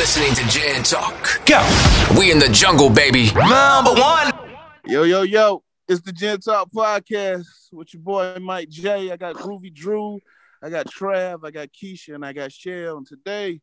listening 0.00 0.32
to 0.32 0.40
GinTalk. 0.44 1.44
Go. 1.44 2.18
We 2.18 2.32
in 2.32 2.38
the 2.38 2.48
jungle, 2.48 2.88
baby. 2.88 3.26
Number 3.34 3.92
one. 3.92 4.32
Yo, 4.86 5.02
yo, 5.02 5.20
yo. 5.20 5.62
It's 5.88 6.00
the 6.00 6.10
GinTalk 6.10 6.72
Podcast 6.72 7.44
with 7.70 7.92
your 7.92 8.02
boy 8.02 8.38
Mike 8.40 8.70
J. 8.70 9.10
I 9.10 9.18
got 9.18 9.36
Groovy 9.36 9.70
Drew, 9.70 10.18
I 10.62 10.70
got 10.70 10.86
Trav, 10.86 11.44
I 11.44 11.50
got 11.50 11.68
Keisha, 11.68 12.14
and 12.14 12.24
I 12.24 12.32
got 12.32 12.50
Shell. 12.50 12.96
And 12.96 13.06
today 13.06 13.60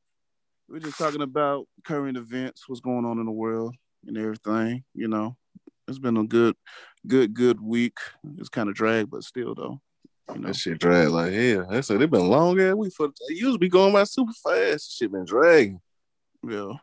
we're 0.70 0.78
just 0.78 1.00
talking 1.00 1.23
about 1.23 1.67
current 1.83 2.17
events, 2.17 2.69
what's 2.69 2.81
going 2.81 3.04
on 3.04 3.17
in 3.17 3.26
the 3.26 3.31
world 3.31 3.76
and 4.06 4.15
everything. 4.15 4.83
You 4.94 5.08
know, 5.08 5.35
it's 5.88 5.97
been 5.97 6.17
a 6.17 6.24
good, 6.24 6.56
good, 7.08 7.33
good 7.33 7.60
week. 7.60 7.97
It's 8.38 8.49
kind 8.49 8.69
of 8.69 8.76
drag, 8.76 9.10
but 9.10 9.24
still 9.24 9.56
though. 9.56 9.81
You 10.35 10.42
know, 10.42 10.49
that 10.49 10.56
shit 10.56 10.78
drag 10.78 11.10
like 11.10 11.33
hell. 11.33 11.65
I 11.67 11.81
said 11.81 11.99
it 11.99 12.12
been 12.12 12.29
long 12.29 12.60
ass 12.60 12.76
week 12.76 12.94
for 12.94 13.08
it 13.08 13.19
used 13.29 13.56
to 13.56 13.60
be 13.60 13.69
going 13.69 13.94
by 13.94 14.04
super 14.04 14.33
fast. 14.33 14.96
Shit 14.99 15.12
been 15.12 15.26
dragging. 15.26 15.81
Yeah. 16.48 16.73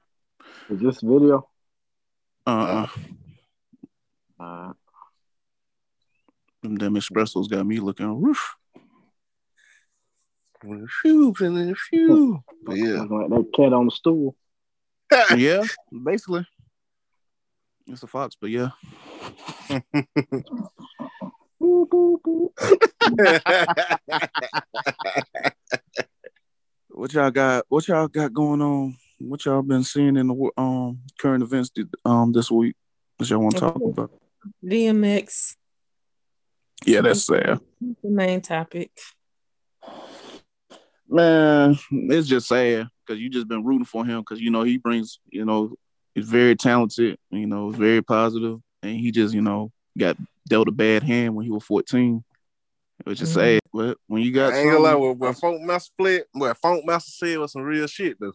Is 0.68 0.80
this 0.80 1.00
video? 1.00 1.48
Uh 2.46 2.86
uh. 4.38 4.72
Them 6.62 6.76
damn 6.76 6.94
espressos 6.96 7.48
got 7.48 7.66
me 7.66 7.78
looking 7.78 8.20
roof. 8.20 8.56
With 10.62 10.82
the 10.82 10.88
shoes 10.88 11.40
and 11.40 11.56
then 11.56 11.68
the 11.68 11.74
shoe. 11.76 12.42
But 12.64 12.76
yeah. 12.76 13.00
Like 13.02 13.30
that 13.30 13.50
cat 13.56 13.72
on 13.72 13.86
the 13.86 13.90
stool. 13.90 14.36
yeah, 15.36 15.62
basically. 16.04 16.46
It's 17.86 18.02
a 18.02 18.06
fox, 18.06 18.36
but 18.38 18.50
yeah. 18.50 18.70
what 26.88 27.12
y'all 27.12 27.30
got? 27.30 27.64
What 27.68 27.88
y'all 27.88 28.08
got 28.08 28.32
going 28.32 28.60
on? 28.60 28.96
What 29.28 29.44
y'all 29.44 29.62
been 29.62 29.84
seeing 29.84 30.16
in 30.16 30.26
the 30.26 30.50
um 30.56 31.00
current 31.18 31.42
events 31.42 31.70
um 32.04 32.32
this 32.32 32.50
week? 32.50 32.76
What 33.16 33.30
y'all 33.30 33.40
want 33.40 33.54
to 33.54 33.60
talk 33.60 33.76
about? 33.76 34.10
DMX. 34.62 35.56
Yeah, 36.84 37.00
that's 37.00 37.24
sad. 37.24 37.60
The 37.80 38.10
main 38.10 38.40
topic. 38.42 38.90
Man, 41.08 41.78
it's 41.90 42.28
just 42.28 42.48
sad 42.48 42.88
because 43.06 43.20
you 43.20 43.30
just 43.30 43.48
been 43.48 43.64
rooting 43.64 43.84
for 43.86 44.04
him 44.04 44.20
because 44.20 44.40
you 44.40 44.50
know 44.50 44.62
he 44.62 44.76
brings 44.76 45.18
you 45.30 45.44
know 45.44 45.74
he's 46.14 46.28
very 46.28 46.56
talented, 46.56 47.18
you 47.30 47.46
know, 47.46 47.70
very 47.70 48.02
positive, 48.02 48.58
and 48.82 48.96
he 48.98 49.10
just 49.10 49.34
you 49.34 49.42
know 49.42 49.72
got 49.96 50.16
dealt 50.48 50.68
a 50.68 50.72
bad 50.72 51.02
hand 51.02 51.34
when 51.34 51.44
he 51.44 51.50
was 51.50 51.64
14. 51.64 52.22
Which 53.02 53.20
is 53.20 53.30
mm-hmm. 53.30 53.40
sad, 53.40 53.60
but 53.72 53.98
when 54.06 54.22
you 54.22 54.32
got 54.32 54.52
I 54.52 54.58
ain't 54.58 54.70
gonna 54.70 54.78
lie, 54.78 54.94
what, 54.94 55.16
what 55.16 55.36
Funk 55.36 55.62
Master 55.62 55.90
split, 55.92 56.28
what 56.32 56.56
Funk 56.58 56.86
Master 56.86 57.10
said 57.10 57.38
was 57.38 57.52
some 57.52 57.62
real 57.62 57.86
shit 57.86 58.18
though. 58.20 58.32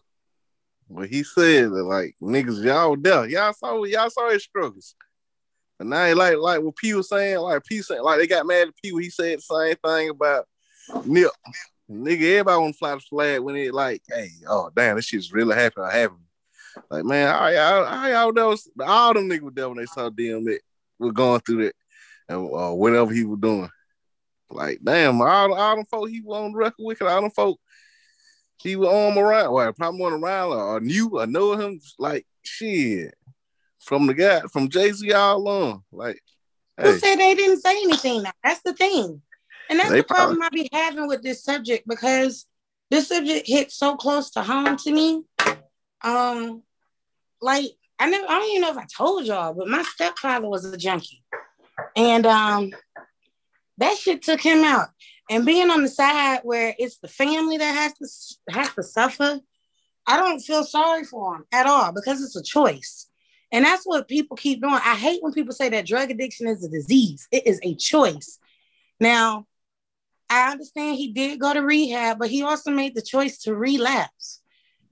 But 0.90 1.08
he 1.08 1.22
said 1.22 1.70
that 1.70 1.84
like 1.84 2.16
niggas, 2.20 2.64
y'all 2.64 2.96
there, 2.96 3.26
y'all 3.28 3.52
saw 3.52 3.84
y'all 3.84 4.10
saw 4.10 4.28
his 4.30 4.42
struggles. 4.42 4.96
And 5.78 5.90
now 5.90 6.14
like 6.14 6.36
like 6.36 6.60
what 6.60 6.76
P 6.76 6.94
was 6.94 7.08
saying, 7.08 7.38
like 7.38 7.64
P 7.64 7.80
saying, 7.80 8.02
like 8.02 8.18
they 8.18 8.26
got 8.26 8.46
mad 8.46 8.68
at 8.68 8.76
P 8.82 8.90
he 8.90 9.08
said 9.08 9.38
the 9.38 9.42
same 9.42 9.76
thing 9.76 10.10
about 10.10 10.46
Nip. 11.04 11.30
Nigga, 11.88 12.22
everybody 12.22 12.60
want 12.60 12.74
to 12.74 12.78
fly 12.78 12.94
the 12.94 13.00
flag 13.00 13.40
when 13.40 13.56
it 13.56 13.72
like, 13.72 14.02
hey, 14.08 14.30
oh 14.48 14.70
damn, 14.74 14.96
this 14.96 15.06
shit's 15.06 15.32
really 15.32 15.54
happening 15.54 15.90
happening. 15.90 16.26
Like, 16.90 17.04
man, 17.04 17.28
y'all, 17.28 17.84
how 17.84 18.08
y'all 18.08 18.32
know 18.32 18.56
all 18.84 19.14
them 19.14 19.28
niggas 19.28 19.40
were 19.40 19.50
there 19.52 19.68
when 19.68 19.78
they 19.78 19.86
saw 19.86 20.10
DMX 20.10 20.58
was 20.98 21.12
going 21.12 21.40
through 21.40 21.64
that 21.64 21.74
and 22.28 22.48
uh, 22.52 22.72
whatever 22.72 23.12
he 23.12 23.24
was 23.24 23.40
doing. 23.40 23.68
Like, 24.50 24.80
damn, 24.82 25.20
all, 25.20 25.54
all 25.54 25.76
them 25.76 25.84
folk 25.84 26.08
he 26.08 26.20
was 26.20 26.36
on 26.36 26.52
the 26.52 26.58
record 26.58 26.84
with, 26.84 27.02
all 27.02 27.22
them 27.22 27.30
folk 27.30 27.60
he 28.62 28.76
was 28.76 28.88
on 28.88 29.16
around, 29.16 29.52
well, 29.52 29.72
probably 29.72 30.04
on 30.04 30.12
around 30.12 30.52
or, 30.52 30.76
or 30.76 30.80
knew 30.80 31.08
or 31.18 31.26
know 31.26 31.56
him, 31.56 31.80
like, 31.98 32.26
shit 32.42 33.14
from 33.78 34.06
the 34.06 34.14
guy 34.14 34.40
from 34.52 34.68
Jay 34.68 34.92
Z 34.92 35.12
all 35.12 35.36
along. 35.36 35.84
Like, 35.92 36.22
hey. 36.78 36.92
who 36.92 36.98
said 36.98 37.16
they 37.16 37.34
didn't 37.34 37.60
say 37.60 37.72
anything? 37.82 38.22
Now? 38.22 38.32
That's 38.42 38.60
the 38.62 38.72
thing, 38.74 39.22
and 39.68 39.78
that's 39.78 39.90
they 39.90 39.98
the 39.98 40.04
problem 40.04 40.38
probably... 40.38 40.60
I 40.60 40.64
be 40.64 40.68
having 40.72 41.08
with 41.08 41.22
this 41.22 41.42
subject 41.42 41.86
because 41.88 42.46
this 42.90 43.08
subject 43.08 43.46
hits 43.46 43.74
so 43.76 43.96
close 43.96 44.30
to 44.30 44.42
home 44.42 44.76
to 44.76 44.92
me. 44.92 45.22
Um, 46.02 46.62
like 47.40 47.66
I 47.98 48.08
never, 48.08 48.26
I 48.26 48.38
don't 48.38 48.50
even 48.50 48.62
know 48.62 48.70
if 48.70 48.78
I 48.78 48.86
told 48.86 49.26
y'all, 49.26 49.54
but 49.54 49.68
my 49.68 49.82
stepfather 49.82 50.48
was 50.48 50.64
a 50.64 50.76
junkie, 50.76 51.22
and 51.96 52.26
um, 52.26 52.72
that 53.78 53.96
shit 53.96 54.22
took 54.22 54.40
him 54.40 54.64
out. 54.64 54.88
And 55.30 55.46
being 55.46 55.70
on 55.70 55.82
the 55.82 55.88
side 55.88 56.40
where 56.42 56.74
it's 56.76 56.98
the 56.98 57.08
family 57.08 57.56
that 57.56 57.74
has 57.74 57.92
to 57.94 58.52
has 58.52 58.74
to 58.74 58.82
suffer, 58.82 59.40
I 60.06 60.16
don't 60.18 60.40
feel 60.40 60.64
sorry 60.64 61.04
for 61.04 61.36
him 61.36 61.44
at 61.52 61.66
all 61.66 61.92
because 61.92 62.20
it's 62.20 62.34
a 62.34 62.42
choice. 62.42 63.06
And 63.52 63.64
that's 63.64 63.84
what 63.84 64.08
people 64.08 64.36
keep 64.36 64.60
doing. 64.60 64.74
I 64.74 64.96
hate 64.96 65.22
when 65.22 65.32
people 65.32 65.54
say 65.54 65.68
that 65.68 65.86
drug 65.86 66.10
addiction 66.10 66.48
is 66.48 66.64
a 66.64 66.68
disease. 66.68 67.28
It 67.30 67.46
is 67.46 67.60
a 67.62 67.76
choice. 67.76 68.38
Now, 68.98 69.46
I 70.28 70.50
understand 70.50 70.96
he 70.96 71.12
did 71.12 71.40
go 71.40 71.54
to 71.54 71.60
rehab, 71.60 72.18
but 72.18 72.30
he 72.30 72.42
also 72.42 72.70
made 72.70 72.94
the 72.94 73.02
choice 73.02 73.38
to 73.42 73.54
relapse. 73.54 74.40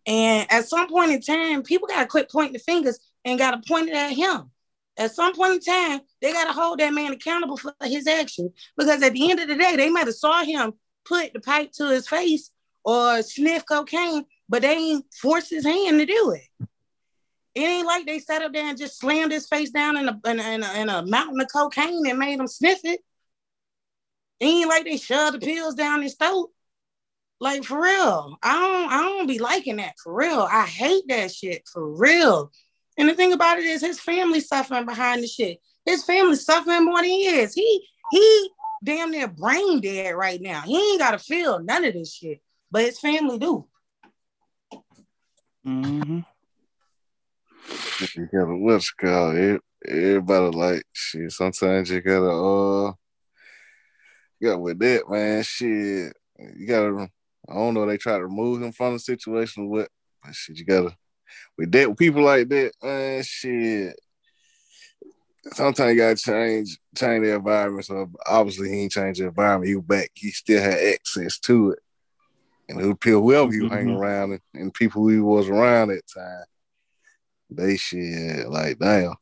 And 0.07 0.51
at 0.51 0.69
some 0.69 0.89
point 0.89 1.13
in 1.13 1.21
time, 1.21 1.63
people 1.63 1.89
got 1.89 2.01
to 2.01 2.07
quit 2.07 2.31
pointing 2.31 2.55
the 2.55 2.59
fingers 2.61 2.99
and 3.25 3.39
got 3.39 3.51
to 3.51 3.69
point 3.69 3.89
it 3.89 3.95
at 3.95 4.13
him. 4.13 4.51
At 4.99 5.15
some 5.15 5.33
point 5.35 5.55
in 5.55 5.61
time, 5.61 6.01
they 6.21 6.33
got 6.33 6.47
to 6.47 6.53
hold 6.53 6.81
that 6.81 6.93
man 6.93 7.13
accountable 7.13 7.57
for 7.57 7.73
his 7.85 8.09
action 8.09 8.53
because 8.77 9.01
at 9.01 9.13
the 9.13 9.31
end 9.31 9.39
of 9.39 9.47
the 9.47 9.55
day, 9.55 9.77
they 9.77 9.91
might 9.91 10.07
have 10.07 10.15
saw 10.17 10.43
him 10.43 10.73
put 11.05 11.33
the 11.33 11.41
pipe 11.41 11.71
to 11.73 11.89
his 11.89 12.09
face 12.09 12.51
or 12.85 13.23
sniff 13.23 13.65
cocaine, 13.65 14.25
but 14.49 14.63
they 14.63 14.75
ain't 14.75 15.07
forced 15.15 15.51
his 15.51 15.65
hand 15.65 16.01
to 16.01 16.07
do 16.07 16.33
it. 16.33 16.67
It 17.55 17.63
ain't 17.63 17.87
like 17.87 18.07
they 18.07 18.19
sat 18.19 18.43
up 18.43 18.53
there 18.53 18.67
and 18.67 18.77
just 18.79 18.99
slammed 18.99 19.33
his 19.33 19.47
face 19.47 19.71
down 19.71 19.97
in 19.97 20.09
a, 20.09 20.21
in 20.27 20.41
a, 20.41 20.55
in 20.55 20.63
a, 20.63 20.73
in 20.75 20.89
a 20.89 21.07
mountain 21.07 21.41
of 21.41 21.49
cocaine 21.53 22.07
and 22.07 22.19
made 22.19 22.39
him 22.39 22.47
sniff 22.49 22.81
it. 22.85 23.01
It 24.41 24.47
ain't 24.47 24.69
like 24.69 24.85
they 24.85 24.97
shoved 24.97 25.41
the 25.41 25.47
pills 25.47 25.75
down 25.75 26.03
his 26.03 26.15
throat. 26.15 26.51
Like 27.41 27.63
for 27.63 27.81
real. 27.83 28.37
I 28.43 28.53
don't 28.53 28.93
I 28.93 29.03
don't 29.03 29.27
be 29.29 29.39
liking 29.39 29.77
that 29.77 29.95
for 30.03 30.13
real. 30.13 30.49
I 30.51 30.67
hate 30.67 31.05
that 31.09 31.33
shit 31.33 31.69
for 31.73 31.89
real. 31.89 32.51
And 32.99 33.09
the 33.09 33.15
thing 33.15 33.33
about 33.33 33.59
it 33.59 33.65
is 33.65 33.81
his 33.81 34.01
family 34.01 34.41
suffering 34.41 34.85
behind 34.85 35.23
the 35.23 35.29
shit. 35.29 35.59
His 35.87 36.05
family 36.05 36.35
suffering 36.37 36.85
more 36.85 36.97
than 36.97 37.05
he 37.05 37.27
is. 37.27 37.55
He 37.55 37.89
he 38.11 38.51
damn 38.85 39.11
near 39.11 39.29
brain 39.29 39.81
dead 39.81 40.15
right 40.15 40.41
now. 40.41 40.63
He 40.63 40.77
ain't 40.77 40.99
gotta 40.99 41.19
feel 41.19 41.61
none 41.61 41.85
of 41.85 41.95
this 41.95 42.13
shit, 42.13 42.41
but 42.71 42.85
his 42.85 42.99
family 42.99 43.39
do. 43.39 43.67
Mm-hmm. 45.67 46.21
You 48.17 48.29
gotta 48.33 48.57
what's 48.57 48.91
called 48.91 49.61
everybody 49.87 50.57
like 50.57 50.83
shit. 50.93 51.31
Sometimes 51.31 51.91
you 51.91 52.01
gotta 52.01 52.31
uh 52.31 52.93
you 54.41 54.51
got 54.51 54.61
with 54.61 54.79
that 54.81 55.09
man. 55.09 55.43
Shit, 55.43 56.13
you 56.57 56.67
gotta. 56.67 57.09
I 57.49 57.55
don't 57.55 57.75
know. 57.75 57.87
They 57.87 57.97
try 57.97 58.19
to 58.19 58.25
remove 58.25 58.63
him 58.63 58.73
from 58.73 58.95
the 58.95 58.99
situation. 58.99 59.69
What? 59.69 59.89
But 60.23 60.35
shit, 60.35 60.59
you 60.59 60.65
gotta 60.65 60.97
with 61.57 61.73
that 61.73 61.89
with 61.89 61.99
people 61.99 62.23
like 62.23 62.49
that. 62.49 62.73
Man, 62.83 63.23
shit. 63.23 63.99
Sometimes 65.53 65.93
you 65.93 65.99
gotta 65.99 66.17
change 66.17 66.79
change 66.97 67.25
the 67.25 67.35
environment. 67.35 67.85
So 67.87 68.11
obviously 68.27 68.71
he 68.71 68.83
ain't 68.83 68.93
changed 68.93 69.21
the 69.21 69.27
environment. 69.27 69.69
He 69.69 69.77
was 69.77 69.85
back. 69.85 70.11
He 70.15 70.31
still 70.31 70.63
had 70.63 70.79
access 70.79 71.39
to 71.41 71.71
it. 71.73 71.79
And 72.69 72.81
who 72.81 72.99
whoever 73.03 73.51
he 73.51 73.61
was 73.61 73.69
mm-hmm. 73.69 73.75
hanging 73.75 73.97
around 73.97 74.33
and, 74.33 74.41
and 74.55 74.75
people 74.75 75.09
he 75.09 75.19
was 75.21 75.49
around 75.49 75.91
at 75.91 76.03
time 76.15 76.45
they 77.51 77.77
shit 77.77 78.49
like 78.49 78.79
damn. 78.79 79.15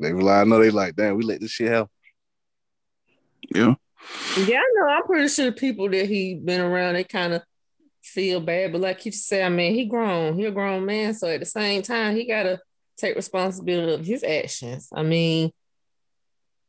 They 0.00 0.12
rely. 0.12 0.40
I 0.40 0.44
know 0.44 0.60
they 0.60 0.70
like 0.70 0.94
damn. 0.94 1.16
We 1.16 1.24
let 1.24 1.40
this 1.40 1.50
shit 1.50 1.70
happen. 1.70 1.90
Yeah. 3.54 3.74
Yeah, 4.36 4.58
I 4.58 4.72
know. 4.74 4.88
I'm 4.88 5.02
pretty 5.04 5.28
sure 5.28 5.46
the 5.46 5.52
people 5.52 5.90
that 5.90 6.06
he 6.06 6.34
been 6.34 6.60
around, 6.60 6.94
they 6.94 7.04
kind 7.04 7.34
of 7.34 7.42
feel 8.08 8.40
bad. 8.40 8.72
But 8.72 8.80
like 8.80 9.04
you 9.06 9.12
say, 9.12 9.42
I 9.42 9.48
mean, 9.48 9.74
he 9.74 9.84
grown. 9.84 10.38
He 10.38 10.44
a 10.46 10.50
grown 10.50 10.84
man. 10.84 11.14
So 11.14 11.28
at 11.28 11.40
the 11.40 11.46
same 11.46 11.82
time, 11.82 12.16
he 12.16 12.26
gotta 12.26 12.60
take 12.96 13.16
responsibility 13.16 13.92
of 13.94 14.04
his 14.04 14.24
actions. 14.24 14.88
I 14.92 15.02
mean, 15.02 15.52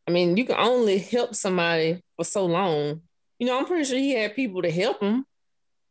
I 0.07 0.11
mean, 0.11 0.37
you 0.37 0.45
can 0.45 0.57
only 0.57 0.99
help 0.99 1.35
somebody 1.35 2.01
for 2.15 2.25
so 2.25 2.45
long. 2.45 3.01
You 3.37 3.47
know, 3.47 3.57
I'm 3.57 3.65
pretty 3.65 3.85
sure 3.85 3.97
he 3.97 4.13
had 4.13 4.35
people 4.35 4.61
to 4.61 4.71
help 4.71 5.01
him. 5.01 5.25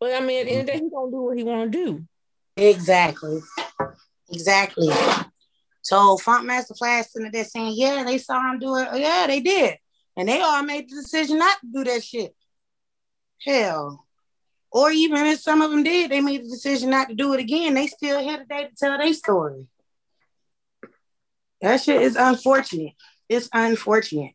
But 0.01 0.15
I 0.15 0.21
mean, 0.21 0.41
at 0.41 0.47
the 0.47 0.53
end 0.53 0.61
of 0.61 0.67
the 0.67 0.73
day, 0.73 0.85
he 0.85 0.91
gonna 0.91 1.11
do 1.11 1.23
what 1.23 1.37
he 1.37 1.45
wanna 1.45 1.71
do. 1.71 2.05
Exactly. 2.57 3.41
Exactly. 4.31 4.89
So 5.83 6.19
Funkmaster 6.19 6.77
Flash 6.77 7.07
in 7.17 7.31
there 7.31 7.45
saying, 7.45 7.73
yeah, 7.77 8.05
they 8.05 8.19
saw 8.19 8.51
him 8.51 8.59
do 8.59 8.77
it. 8.77 8.89
Oh, 8.91 8.97
yeah, 8.97 9.27
they 9.27 9.41
did. 9.41 9.77
And 10.17 10.29
they 10.29 10.41
all 10.41 10.63
made 10.63 10.91
the 10.91 10.97
decision 10.97 11.39
not 11.39 11.59
to 11.61 11.67
do 11.73 11.85
that 11.85 12.05
shit. 12.05 12.35
Hell. 13.45 14.05
Or 14.71 14.91
even 14.91 15.27
if 15.27 15.41
some 15.41 15.63
of 15.63 15.71
them 15.71 15.83
did, 15.83 16.11
they 16.11 16.21
made 16.21 16.45
the 16.45 16.51
decision 16.51 16.91
not 16.91 17.09
to 17.09 17.15
do 17.15 17.33
it 17.33 17.41
again. 17.41 17.75
They 17.75 17.87
still 17.87 18.21
here 18.21 18.39
today 18.39 18.65
to 18.65 18.75
tell 18.77 18.99
their 18.99 19.15
story. 19.15 19.67
That 21.61 21.81
shit 21.81 22.03
is 22.03 22.17
unfortunate. 22.17 22.93
It's 23.29 23.49
unfortunate. 23.53 24.33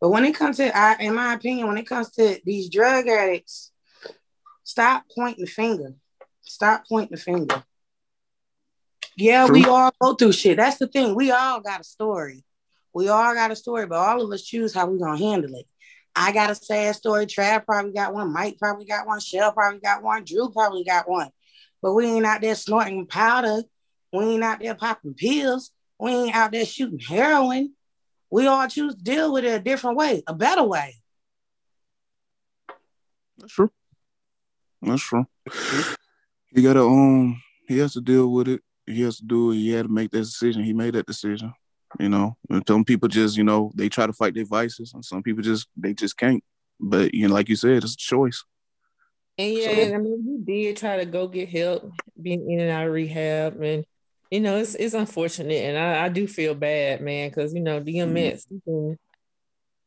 But 0.00 0.10
when 0.10 0.24
it 0.24 0.34
comes 0.34 0.58
to, 0.58 0.76
I, 0.76 0.96
in 1.00 1.14
my 1.14 1.34
opinion, 1.34 1.66
when 1.66 1.78
it 1.78 1.86
comes 1.86 2.10
to 2.12 2.40
these 2.44 2.68
drug 2.68 3.08
addicts, 3.08 3.72
stop 4.64 5.04
pointing 5.14 5.44
the 5.44 5.50
finger. 5.50 5.94
Stop 6.42 6.84
pointing 6.88 7.16
the 7.16 7.22
finger. 7.22 7.64
Yeah, 9.16 9.46
True. 9.46 9.54
we 9.54 9.64
all 9.64 9.92
go 10.00 10.14
through 10.14 10.32
shit. 10.32 10.58
That's 10.58 10.78
the 10.78 10.86
thing. 10.86 11.14
We 11.14 11.30
all 11.30 11.60
got 11.60 11.80
a 11.80 11.84
story. 11.84 12.44
We 12.94 13.08
all 13.08 13.34
got 13.34 13.50
a 13.50 13.56
story, 13.56 13.86
but 13.86 13.98
all 13.98 14.22
of 14.22 14.30
us 14.30 14.42
choose 14.42 14.72
how 14.72 14.86
we're 14.86 14.98
gonna 14.98 15.18
handle 15.18 15.54
it. 15.54 15.66
I 16.14 16.32
got 16.32 16.50
a 16.50 16.54
sad 16.54 16.96
story. 16.96 17.26
Trav 17.26 17.64
probably 17.64 17.92
got 17.92 18.12
one. 18.12 18.32
Mike 18.32 18.58
probably 18.58 18.84
got 18.84 19.06
one. 19.06 19.20
Shell 19.20 19.52
probably 19.52 19.80
got 19.80 20.02
one. 20.02 20.24
Drew 20.24 20.50
probably 20.50 20.84
got 20.84 21.08
one. 21.08 21.30
But 21.80 21.94
we 21.94 22.06
ain't 22.06 22.26
out 22.26 22.40
there 22.40 22.54
snorting 22.54 23.06
powder. 23.06 23.62
We 24.12 24.24
ain't 24.24 24.44
out 24.44 24.60
there 24.60 24.74
popping 24.74 25.14
pills. 25.14 25.70
We 25.98 26.12
ain't 26.12 26.34
out 26.34 26.52
there 26.52 26.64
shooting 26.64 26.98
heroin. 26.98 27.74
We 28.30 28.46
all 28.46 28.66
choose 28.68 28.94
to 28.94 29.02
deal 29.02 29.32
with 29.32 29.44
it 29.44 29.60
a 29.60 29.60
different 29.60 29.96
way, 29.96 30.22
a 30.26 30.34
better 30.34 30.64
way. 30.64 30.96
That's 33.38 33.52
true. 33.52 33.70
That's 34.82 35.02
true. 35.02 35.26
He 36.50 36.62
gotta 36.62 36.82
um 36.82 37.40
he 37.66 37.78
has 37.78 37.92
to 37.94 38.00
deal 38.00 38.30
with 38.32 38.48
it. 38.48 38.60
He 38.86 39.02
has 39.02 39.18
to 39.18 39.24
do 39.24 39.52
it. 39.52 39.56
He 39.56 39.70
had 39.70 39.86
to 39.86 39.92
make 39.92 40.10
that 40.10 40.20
decision. 40.20 40.64
He 40.64 40.72
made 40.72 40.94
that 40.94 41.06
decision. 41.06 41.52
You 41.98 42.08
know, 42.08 42.36
some 42.66 42.84
people 42.84 43.08
just, 43.08 43.36
you 43.36 43.44
know, 43.44 43.72
they 43.74 43.88
try 43.88 44.06
to 44.06 44.12
fight 44.12 44.34
their 44.34 44.44
vices, 44.44 44.92
and 44.94 45.04
some 45.04 45.22
people 45.22 45.42
just 45.42 45.68
they 45.76 45.94
just 45.94 46.16
can't. 46.16 46.42
But 46.80 47.14
you 47.14 47.26
know, 47.26 47.34
like 47.34 47.48
you 47.48 47.56
said, 47.56 47.82
it's 47.82 47.94
a 47.94 47.96
choice. 47.96 48.44
And 49.36 49.54
yeah, 49.54 49.74
so, 49.74 49.94
I 49.94 49.98
mean, 49.98 50.42
he 50.46 50.64
did 50.64 50.76
try 50.76 50.96
to 50.96 51.06
go 51.06 51.28
get 51.28 51.48
help, 51.48 51.92
being 52.20 52.50
in 52.50 52.60
and 52.60 52.70
out 52.70 52.86
of 52.86 52.92
rehab, 52.92 53.60
and 53.60 53.84
you 54.30 54.40
know, 54.40 54.56
it's 54.58 54.74
it's 54.74 54.94
unfortunate, 54.94 55.64
and 55.64 55.78
I, 55.78 56.04
I 56.04 56.08
do 56.08 56.26
feel 56.26 56.54
bad, 56.54 57.00
man, 57.00 57.30
because 57.30 57.54
you 57.54 57.60
know, 57.60 57.80
DMX, 57.80 58.46
mm-hmm. 58.52 58.92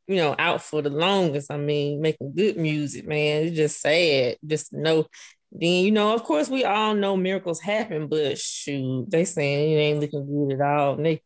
you 0.07 0.15
know, 0.15 0.35
out 0.39 0.61
for 0.61 0.81
the 0.81 0.89
longest. 0.89 1.51
I 1.51 1.57
mean, 1.57 2.01
making 2.01 2.33
good 2.33 2.57
music, 2.57 3.05
man. 3.07 3.43
It's 3.43 3.55
just 3.55 3.81
sad, 3.81 4.37
just 4.45 4.73
know. 4.73 5.05
Then 5.51 5.85
you 5.85 5.91
know, 5.91 6.13
of 6.13 6.23
course, 6.23 6.49
we 6.49 6.63
all 6.63 6.95
know 6.95 7.17
miracles 7.17 7.59
happen, 7.59 8.07
but 8.07 8.37
shoot, 8.37 9.05
they 9.09 9.25
saying 9.25 9.73
it 9.73 9.81
ain't 9.81 9.99
looking 9.99 10.25
good 10.25 10.55
at 10.55 10.61
all. 10.61 10.93
And 10.93 11.05
they, 11.05 11.21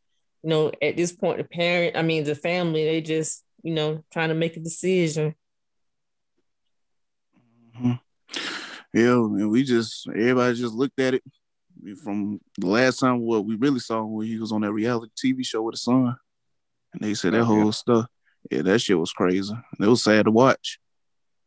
you 0.45 0.51
know, 0.51 0.71
at 0.79 0.95
this 0.95 1.11
point, 1.11 1.39
the 1.39 1.43
parent, 1.43 1.97
I 1.97 2.03
mean, 2.03 2.23
the 2.23 2.35
family, 2.35 2.85
they 2.85 3.01
just, 3.01 3.43
you 3.63 3.73
know, 3.73 4.03
trying 4.13 4.29
to 4.29 4.35
make 4.35 4.55
a 4.55 4.59
decision. 4.59 5.33
Mm-hmm. 7.75 7.93
Yeah, 8.93 9.13
and 9.13 9.49
we 9.49 9.63
just 9.63 10.07
everybody 10.07 10.55
just 10.55 10.75
looked 10.75 10.99
at 10.99 11.15
it 11.15 11.23
from 12.03 12.39
the 12.59 12.67
last 12.67 12.99
time 12.99 13.21
what 13.21 13.43
we 13.43 13.55
really 13.55 13.79
saw 13.79 14.03
when 14.03 14.27
he 14.27 14.37
was 14.37 14.51
on 14.51 14.61
that 14.61 14.71
reality 14.71 15.11
TV 15.17 15.43
show 15.43 15.63
with 15.63 15.73
his 15.73 15.81
son. 15.81 16.15
And 16.93 17.01
they 17.01 17.15
said 17.15 17.33
that 17.33 17.43
whole 17.43 17.71
stuff. 17.71 18.05
Yeah, 18.51 18.61
that 18.61 18.79
shit 18.79 18.99
was 18.99 19.13
crazy. 19.13 19.51
And 19.51 19.87
it 19.87 19.89
was 19.89 20.03
sad 20.03 20.25
to 20.25 20.31
watch. 20.31 20.77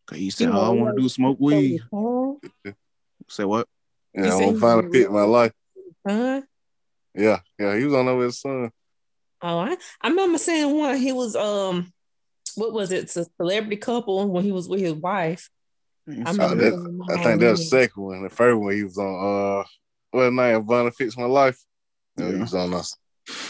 Cause 0.08 0.18
he 0.18 0.30
said, 0.30 0.50
All 0.50 0.72
I 0.72 0.74
want 0.74 0.96
to 0.96 1.02
do 1.02 1.08
smoke 1.08 1.38
weed. 1.38 1.82
Say 3.28 3.44
what? 3.44 3.68
Yeah, 4.12 4.32
I 4.32 4.34
want 4.34 4.54
to 4.56 4.60
find 4.60 4.86
a 4.86 4.90
pit 4.90 5.06
in 5.06 5.12
my 5.12 5.22
life. 5.22 5.52
Huh? 6.04 6.42
Yeah, 7.14 7.38
yeah, 7.60 7.76
he 7.76 7.84
was 7.84 7.94
on 7.94 8.06
there 8.06 8.16
with 8.16 8.26
his 8.26 8.40
son. 8.40 8.72
Oh, 9.40 9.58
I, 9.58 9.76
I 10.00 10.08
remember 10.08 10.38
saying 10.38 10.76
one, 10.76 10.96
he 10.96 11.12
was 11.12 11.36
um 11.36 11.92
what 12.56 12.72
was 12.72 12.90
it? 12.90 13.04
It's 13.04 13.16
a 13.16 13.26
celebrity 13.36 13.76
couple 13.76 14.28
when 14.28 14.44
he 14.44 14.52
was 14.52 14.68
with 14.68 14.80
his 14.80 14.94
wife. 14.94 15.48
I, 16.08 16.32
that, 16.32 17.04
I 17.10 17.22
think 17.22 17.40
that 17.40 17.50
was 17.50 17.60
the 17.60 17.66
second 17.66 18.02
one. 18.02 18.22
The 18.22 18.30
first 18.30 18.58
one 18.58 18.74
he 18.74 18.82
was 18.82 18.98
on 18.98 19.60
uh 19.60 19.64
what 20.10 20.32
Iyanla 20.32 20.94
fix 20.94 21.16
my 21.16 21.24
life. 21.24 21.62
Yeah, 22.16 22.32
he 22.32 22.34
was 22.36 22.54
on 22.54 22.74
us. 22.74 22.96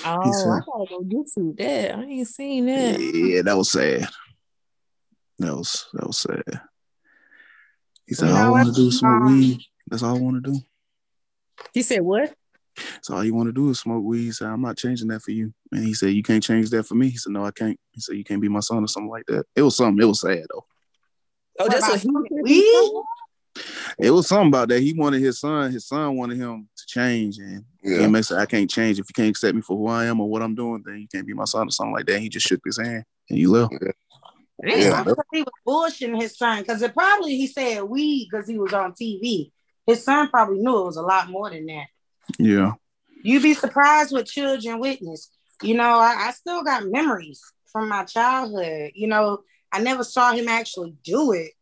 Oh, 0.05 0.33
said, 0.33 0.51
I 0.51 0.61
gotta 0.61 0.87
go 0.89 1.03
get 1.03 1.29
some 1.29 1.55
that. 1.57 1.95
I 1.97 2.03
ain't 2.03 2.29
seen 2.29 2.67
that. 2.67 3.01
Yeah, 3.01 3.43
that 3.43 3.57
was 3.57 3.71
sad. 3.71 4.09
That 5.39 5.55
was 5.55 5.87
that 5.95 6.07
was 6.07 6.19
sad. 6.19 6.61
He 8.07 8.15
said, 8.15 8.31
"All 8.31 8.37
I 8.37 8.51
want 8.51 8.75
to 8.75 8.75
do 8.75 8.91
some 8.91 9.25
weed. 9.27 9.61
That's 9.87 10.03
all 10.03 10.17
I 10.17 10.21
want 10.21 10.45
to 10.45 10.53
do." 10.53 10.61
He 11.73 11.83
said, 11.83 12.03
"What?" 12.03 12.35
So 13.03 13.15
all 13.15 13.25
you 13.25 13.35
want 13.35 13.49
to 13.49 13.53
do 13.53 13.71
is 13.71 13.81
smoke 13.81 14.05
weed. 14.05 14.25
He 14.25 14.33
said, 14.33 14.49
"I'm 14.49 14.63
not 14.63 14.77
changing 14.77 15.09
that 15.09 15.23
for 15.23 15.31
you." 15.31 15.53
And 15.73 15.85
he 15.85 15.95
said, 15.95 16.11
"You 16.11 16.23
can't 16.23 16.43
change 16.43 16.71
that 16.71 16.85
for 16.85 16.95
me." 16.95 17.09
He 17.11 17.17
said, 17.17 17.33
"No, 17.33 17.45
I 17.45 17.51
can't." 17.51 17.79
He 17.93 18.01
said, 18.01 18.17
"You 18.17 18.25
can't 18.25 18.41
be 18.41 18.49
my 18.49 18.61
son 18.61 18.85
or 18.85 18.89
something 18.89 19.11
like 19.11 19.27
that." 19.27 19.47
It 19.55 19.63
was 19.63 19.77
something. 19.77 20.03
It 20.03 20.07
was 20.07 20.21
sad 20.21 20.45
though. 20.51 20.65
Oh, 21.61 21.69
that's 21.69 21.89
what 21.89 22.01
he 22.01 22.09
weed. 22.43 23.03
It 23.99 24.11
was 24.11 24.29
something 24.29 24.49
about 24.49 24.69
that. 24.69 24.81
He 24.81 24.93
wanted 24.93 25.21
his 25.21 25.41
son. 25.41 25.73
His 25.73 25.87
son 25.87 26.17
wanted 26.17 26.39
him 26.39 26.69
to 26.77 26.87
change, 26.87 27.39
and 27.39 27.65
yeah. 27.83 28.07
he 28.07 28.23
said, 28.23 28.39
"I 28.39 28.47
can't 28.47 28.71
change. 28.71 29.01
If 29.01 29.07
you 29.09 29.15
can't 29.15 29.31
accept 29.31 29.55
me 29.55 29.63
for 29.63 29.77
who 29.77 29.89
I 29.89 30.05
am 30.05 30.21
or 30.21 30.29
what 30.29 30.43
I'm 30.43 30.55
doing, 30.55 30.83
then 30.85 30.99
you 31.01 31.09
can't 31.13 31.27
be 31.27 31.35
my 31.35 31.45
son 31.45 31.67
or 31.67 31.71
something 31.71 31.95
like 31.95 32.07
that." 32.07 32.21
He 32.21 32.29
just 32.29 32.47
shook 32.47 32.61
his 32.65 32.79
hand 32.79 33.05
and 33.29 33.39
you 33.39 33.51
left. 33.51 33.73
Yeah. 33.73 33.93
Yeah. 34.63 35.05
He 35.33 35.43
was 35.43 35.93
bullshitting 35.93 36.21
his 36.21 36.37
son 36.37 36.61
because 36.61 36.83
it 36.83 36.93
probably 36.93 37.37
he 37.37 37.47
said 37.47 37.85
we 37.85 38.29
because 38.29 38.49
he 38.49 38.59
was 38.59 38.73
on 38.73 38.93
TV. 38.93 39.53
His 39.87 40.05
son 40.05 40.29
probably 40.29 40.59
knew 40.59 40.79
it 40.79 40.87
was 40.87 40.97
a 40.97 41.03
lot 41.03 41.31
more 41.31 41.49
than 41.51 41.67
that. 41.67 41.87
Yeah. 42.39 42.73
You'd 43.23 43.43
be 43.43 43.55
surprised 43.55 44.13
what 44.13 44.27
children 44.27 44.81
witness. 44.81 45.31
You 45.63 45.75
know, 45.75 45.99
I, 45.99 46.29
I 46.29 46.31
still 46.33 46.63
got 46.63 46.87
memories 46.87 47.43
from 47.73 47.89
my 47.89 48.05
childhood. 48.05 48.93
You 48.95 49.09
know, 49.09 49.41
I 49.73 49.81
never 49.81 50.05
saw 50.05 50.33
him 50.33 50.49
actually 50.49 50.95
do 51.03 51.33
it, 51.33 51.53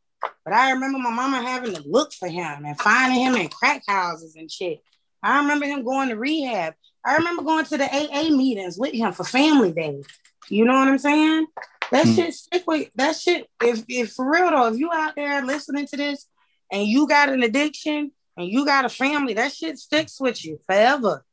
but 0.45 0.53
I 0.53 0.73
remember 0.73 0.99
my 0.99 1.11
mama 1.11 1.43
having 1.43 1.75
to 1.75 1.83
look 1.87 2.13
for 2.13 2.29
him 2.29 2.65
and 2.65 2.79
finding 2.79 3.21
him 3.21 3.35
in 3.37 3.49
crack 3.49 3.83
houses 3.89 4.37
and 4.37 4.51
shit. 4.51 4.83
I 5.23 5.41
remember 5.41 5.67
him 5.67 5.85
going 5.85 6.11
to 6.11 6.17
rehab. 6.17 6.75
I 7.05 7.17
remember 7.17 7.43
going 7.43 7.65
to 7.67 7.79
the 7.79 7.85
AA 7.85 8.31
meetings 8.31 8.79
with 8.79 8.93
him 8.93 9.12
for 9.12 9.25
family 9.25 9.73
day. 9.73 10.03
You 10.49 10.65
know 10.65 10.75
what 10.75 10.89
I'm 10.89 10.99
saying? 10.99 11.47
That 11.91 12.07
mm. 12.07 12.15
shit 12.15 12.35
stick 12.35 12.65
with 12.67 12.91
that 12.97 13.17
shit. 13.17 13.49
If 13.62 13.85
if 13.89 14.12
for 14.12 14.31
real 14.31 14.51
though, 14.51 14.69
if 14.69 14.79
you 14.79 14.91
out 14.93 15.15
there 15.17 15.45
listening 15.45 15.87
to 15.89 15.97
this 15.97 16.27
and 16.71 16.87
you 16.87 17.07
got 17.07 17.29
an 17.29 17.43
addiction 17.43 18.12
and 18.37 18.49
you 18.49 18.65
got 18.65 18.85
a 18.85 18.88
family, 18.88 19.35
that 19.35 19.53
shit 19.53 19.79
sticks 19.79 20.21
with 20.21 20.44
you 20.44 20.59
forever 20.67 21.25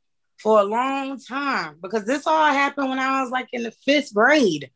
for 0.42 0.60
a 0.60 0.64
long 0.64 1.20
time. 1.20 1.78
Because 1.82 2.06
this 2.06 2.28
all 2.28 2.52
happened 2.52 2.90
when 2.90 3.00
I 3.00 3.22
was 3.22 3.32
like 3.32 3.48
in 3.54 3.64
the 3.64 3.72
fifth 3.72 4.14
grade. 4.14 4.72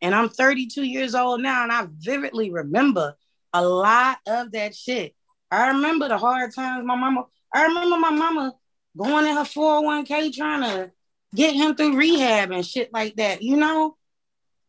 And 0.00 0.14
I'm 0.14 0.28
32 0.28 0.82
years 0.82 1.14
old 1.14 1.40
now, 1.40 1.62
and 1.62 1.70
I 1.70 1.86
vividly 1.98 2.50
remember 2.50 3.14
a 3.52 3.64
lot 3.64 4.18
of 4.26 4.52
that 4.52 4.74
shit. 4.74 5.14
I 5.50 5.68
remember 5.68 6.08
the 6.08 6.18
hard 6.18 6.54
times 6.54 6.84
my 6.84 6.96
mama, 6.96 7.26
I 7.54 7.66
remember 7.66 7.98
my 7.98 8.10
mama 8.10 8.54
going 8.96 9.26
in 9.26 9.36
her 9.36 9.42
401k 9.42 10.32
trying 10.34 10.62
to 10.62 10.90
get 11.34 11.54
him 11.54 11.74
through 11.74 11.96
rehab 11.96 12.50
and 12.50 12.66
shit 12.66 12.92
like 12.92 13.16
that, 13.16 13.42
you 13.42 13.56
know? 13.56 13.96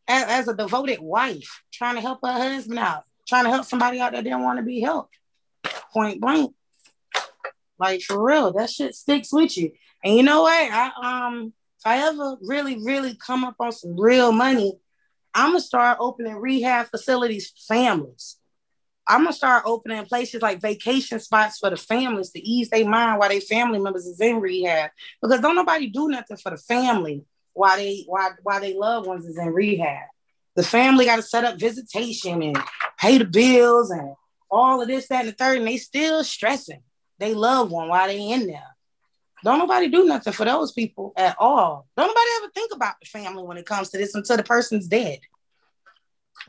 as, 0.07 0.23
as 0.27 0.47
a 0.47 0.55
devoted 0.55 0.99
wife, 0.99 1.63
trying 1.71 1.95
to 1.95 2.01
help 2.01 2.19
her 2.23 2.31
husband 2.31 2.79
out, 2.79 3.03
trying 3.27 3.45
to 3.45 3.49
help 3.49 3.65
somebody 3.65 3.99
out 3.99 4.13
that 4.13 4.23
didn't 4.23 4.43
want 4.43 4.59
to 4.59 4.63
be 4.63 4.81
helped. 4.81 5.17
Point 5.93 6.19
blank. 6.19 6.53
Like 7.83 8.01
for 8.01 8.23
real, 8.23 8.53
that 8.53 8.69
shit 8.69 8.95
sticks 8.95 9.33
with 9.33 9.57
you. 9.57 9.73
And 10.05 10.15
you 10.15 10.23
know 10.23 10.43
what? 10.43 10.71
I 10.71 10.91
um 11.27 11.53
if 11.79 11.85
I 11.85 11.97
ever 12.07 12.37
really, 12.41 12.77
really 12.81 13.13
come 13.15 13.43
up 13.43 13.55
on 13.59 13.73
some 13.73 13.99
real 13.99 14.31
money, 14.31 14.79
I'm 15.33 15.49
gonna 15.49 15.59
start 15.59 15.97
opening 15.99 16.37
rehab 16.37 16.87
facilities 16.87 17.49
for 17.49 17.73
families. 17.73 18.37
I'm 19.05 19.23
gonna 19.23 19.33
start 19.33 19.63
opening 19.65 20.05
places 20.05 20.41
like 20.41 20.61
vacation 20.61 21.19
spots 21.19 21.57
for 21.57 21.71
the 21.71 21.75
families 21.75 22.29
to 22.29 22.39
ease 22.39 22.69
their 22.69 22.87
mind 22.87 23.19
while 23.19 23.27
their 23.27 23.41
family 23.41 23.79
members 23.79 24.05
is 24.05 24.21
in 24.21 24.39
rehab. 24.39 24.91
Because 25.21 25.41
don't 25.41 25.55
nobody 25.55 25.87
do 25.87 26.07
nothing 26.07 26.37
for 26.37 26.51
the 26.51 26.57
family 26.57 27.25
while 27.51 27.75
they 27.75 28.05
while 28.07 28.33
while 28.43 28.61
they 28.61 28.75
loved 28.75 29.07
ones 29.07 29.25
is 29.25 29.37
in 29.37 29.47
rehab. 29.47 30.07
The 30.55 30.63
family 30.63 31.03
got 31.03 31.17
to 31.17 31.21
set 31.21 31.43
up 31.43 31.59
visitation 31.59 32.41
and 32.43 32.57
pay 32.97 33.17
the 33.17 33.25
bills 33.25 33.91
and 33.91 34.15
all 34.49 34.81
of 34.81 34.87
this, 34.87 35.07
that, 35.09 35.25
and 35.25 35.29
the 35.29 35.33
third, 35.33 35.57
and 35.57 35.67
they 35.67 35.75
still 35.75 36.23
stressing. 36.23 36.81
They 37.23 37.33
love 37.33 37.71
one 37.71 37.87
while 37.87 38.05
they 38.05 38.19
in 38.19 38.47
there. 38.47 38.75
Don't 39.45 39.57
nobody 39.57 39.87
do 39.87 40.03
nothing 40.03 40.33
for 40.33 40.43
those 40.43 40.73
people 40.73 41.13
at 41.15 41.37
all. 41.39 41.87
Don't 41.95 42.07
nobody 42.07 42.27
ever 42.41 42.51
think 42.53 42.73
about 42.75 42.95
the 43.01 43.07
family 43.07 43.43
when 43.43 43.55
it 43.55 43.65
comes 43.65 43.91
to 43.91 43.97
this 43.97 44.13
until 44.13 44.35
the 44.35 44.43
person's 44.43 44.89
dead. 44.89 45.19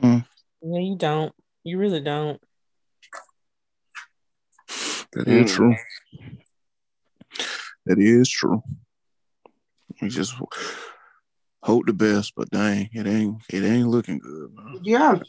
Mm. 0.03 0.25
Yeah, 0.61 0.79
you 0.79 0.97
don't. 0.97 1.33
You 1.63 1.77
really 1.77 2.01
don't. 2.01 2.41
That 5.13 5.29
is 5.29 5.49
mm. 5.49 5.55
true. 5.55 5.75
That 7.85 7.97
is 7.97 8.29
true. 8.29 8.61
We 10.01 10.09
just 10.09 10.35
hope 11.63 11.85
the 11.85 11.93
best, 11.93 12.33
but 12.35 12.49
dang, 12.49 12.89
it 12.91 13.07
ain't 13.07 13.37
it 13.49 13.63
ain't 13.63 13.87
looking 13.87 14.19
good. 14.19 14.53
Man. 14.53 14.81
Yeah, 14.83 15.19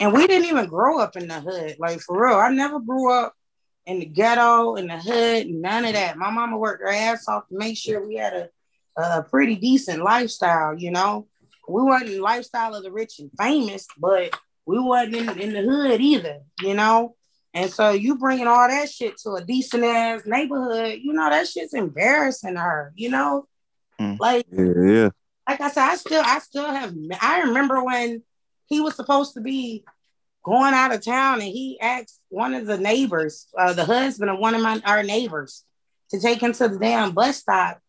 and 0.00 0.14
we 0.14 0.26
didn't 0.26 0.48
even 0.48 0.64
grow 0.64 0.98
up 0.98 1.14
in 1.14 1.28
the 1.28 1.42
hood, 1.42 1.76
like 1.78 2.00
for 2.00 2.26
real. 2.26 2.38
I 2.38 2.48
never 2.48 2.80
grew 2.80 3.12
up 3.12 3.34
in 3.86 4.00
the 4.00 4.06
ghetto, 4.06 4.76
in 4.76 4.86
the 4.86 4.98
hood, 4.98 5.48
none 5.48 5.84
of 5.84 5.92
that. 5.92 6.16
My 6.16 6.30
mama 6.30 6.56
worked 6.56 6.82
her 6.82 6.92
ass 6.92 7.28
off 7.28 7.48
to 7.48 7.56
make 7.56 7.76
sure 7.76 8.06
we 8.06 8.16
had 8.16 8.32
a, 8.96 9.02
a 9.02 9.22
pretty 9.22 9.56
decent 9.56 10.02
lifestyle. 10.02 10.78
You 10.78 10.90
know, 10.90 11.26
we 11.68 11.82
weren't 11.82 12.06
the 12.06 12.20
lifestyle 12.20 12.74
of 12.74 12.82
the 12.82 12.92
rich 12.92 13.18
and 13.18 13.30
famous, 13.38 13.86
but 13.98 14.34
we 14.66 14.78
wasn't 14.78 15.16
in, 15.16 15.38
in 15.38 15.52
the 15.52 15.62
hood 15.62 16.00
either. 16.00 16.40
You 16.62 16.74
know. 16.74 17.16
And 17.56 17.70
so 17.70 17.90
you 17.90 18.18
bringing 18.18 18.48
all 18.48 18.66
that 18.66 18.90
shit 18.90 19.16
to 19.18 19.34
a 19.34 19.44
decent 19.44 19.84
ass 19.84 20.22
neighborhood, 20.26 20.98
you 21.00 21.12
know, 21.12 21.30
that 21.30 21.46
shit's 21.46 21.72
embarrassing 21.72 22.56
her, 22.56 22.92
you 22.96 23.10
know? 23.10 23.46
Mm. 24.00 24.18
Like, 24.18 24.46
yeah, 24.50 24.92
yeah 24.92 25.08
like 25.48 25.60
I 25.60 25.70
said, 25.70 25.84
I 25.84 25.96
still, 25.96 26.22
I 26.24 26.38
still 26.38 26.66
have. 26.66 26.94
I 27.20 27.42
remember 27.42 27.82
when 27.84 28.22
he 28.66 28.80
was 28.80 28.96
supposed 28.96 29.34
to 29.34 29.40
be 29.40 29.84
going 30.44 30.74
out 30.74 30.94
of 30.94 31.04
town, 31.04 31.40
and 31.40 31.48
he 31.48 31.78
asked 31.80 32.20
one 32.28 32.54
of 32.54 32.66
the 32.66 32.78
neighbors, 32.78 33.48
uh, 33.58 33.72
the 33.72 33.84
husband 33.84 34.30
of 34.30 34.38
one 34.38 34.54
of 34.54 34.62
my 34.62 34.80
our 34.84 35.02
neighbors, 35.02 35.64
to 36.10 36.20
take 36.20 36.40
him 36.40 36.52
to 36.52 36.68
the 36.68 36.78
damn 36.78 37.12
bus 37.12 37.38
stop 37.38 37.80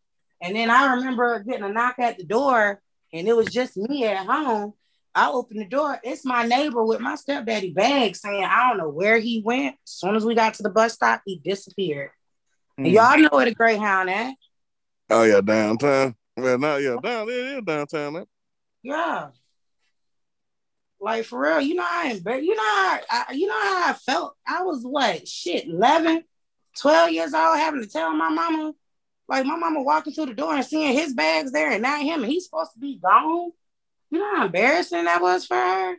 And 0.41 0.55
then 0.55 0.69
I 0.69 0.95
remember 0.95 1.39
getting 1.39 1.63
a 1.63 1.69
knock 1.69 1.99
at 1.99 2.17
the 2.17 2.23
door, 2.23 2.81
and 3.13 3.27
it 3.27 3.35
was 3.35 3.47
just 3.47 3.77
me 3.77 4.05
at 4.05 4.25
home. 4.25 4.73
I 5.13 5.29
opened 5.29 5.61
the 5.61 5.65
door. 5.65 5.97
It's 6.03 6.25
my 6.25 6.45
neighbor 6.45 6.83
with 6.83 6.99
my 6.99 7.15
stepdaddy 7.15 7.71
bag 7.71 8.17
saying, 8.17 8.43
I 8.43 8.67
don't 8.67 8.77
know 8.77 8.89
where 8.89 9.17
he 9.17 9.41
went. 9.45 9.75
As 9.85 9.91
soon 9.91 10.15
as 10.15 10.25
we 10.25 10.35
got 10.35 10.55
to 10.55 10.63
the 10.63 10.69
bus 10.69 10.93
stop, 10.93 11.21
he 11.25 11.37
disappeared. 11.37 12.09
Mm. 12.77 12.91
y'all 12.91 13.17
know 13.17 13.29
where 13.31 13.45
the 13.45 13.55
Greyhound 13.55 14.09
at. 14.09 14.35
Oh, 15.09 15.23
yeah, 15.23 15.39
downtown. 15.39 16.15
Well, 16.35 16.57
not 16.57 16.81
yeah, 16.81 16.97
down 17.01 17.27
there, 17.27 17.53
yeah, 17.53 17.61
downtown. 17.61 18.13
There. 18.13 18.25
Yeah. 18.83 19.27
Like 21.05 21.25
for 21.25 21.39
real, 21.39 21.61
you 21.61 21.75
know 21.75 21.85
I 21.87 22.07
ain't 22.07 22.43
you 22.43 22.55
know 22.55 22.63
how 22.63 22.99
I, 23.11 23.33
you 23.33 23.45
know 23.45 23.61
how 23.61 23.91
I 23.91 23.93
felt. 23.93 24.35
I 24.47 24.63
was 24.63 24.81
what 24.81 25.27
shit 25.27 25.67
11, 25.67 26.23
12 26.81 27.11
years 27.11 27.31
old 27.31 27.59
having 27.59 27.83
to 27.83 27.87
tell 27.87 28.11
my 28.11 28.29
mama, 28.29 28.73
like 29.29 29.45
my 29.45 29.55
mama 29.55 29.83
walking 29.83 30.13
through 30.13 30.25
the 30.25 30.33
door 30.33 30.55
and 30.55 30.65
seeing 30.65 30.93
his 30.93 31.13
bags 31.13 31.51
there 31.51 31.69
and 31.69 31.83
not 31.83 32.01
him, 32.01 32.23
and 32.23 32.31
he's 32.31 32.45
supposed 32.45 32.71
to 32.73 32.79
be 32.79 32.97
gone. 32.97 33.51
You 34.09 34.17
know 34.17 34.35
how 34.35 34.45
embarrassing 34.47 35.05
that 35.05 35.21
was 35.21 35.45
for 35.45 35.55
her. 35.55 35.93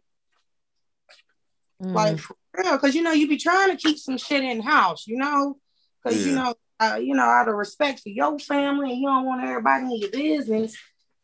Mm. 1.84 1.94
Like 1.94 2.18
for 2.18 2.34
real, 2.56 2.72
because 2.72 2.96
you 2.96 3.02
know 3.04 3.12
you 3.12 3.28
be 3.28 3.36
trying 3.36 3.70
to 3.70 3.76
keep 3.76 3.98
some 3.98 4.18
shit 4.18 4.42
in 4.42 4.60
house, 4.60 5.06
you 5.06 5.18
know, 5.18 5.56
because 6.02 6.20
yeah. 6.20 6.30
you 6.32 6.34
know, 6.36 6.54
uh, 6.80 6.96
you 6.96 7.14
know, 7.14 7.22
out 7.22 7.46
of 7.46 7.54
respect 7.54 8.00
for 8.00 8.08
your 8.08 8.40
family, 8.40 8.90
and 8.90 9.00
you 9.00 9.06
don't 9.06 9.24
want 9.24 9.44
everybody 9.44 9.84
in 9.84 10.00
your 10.00 10.10
business, 10.10 10.76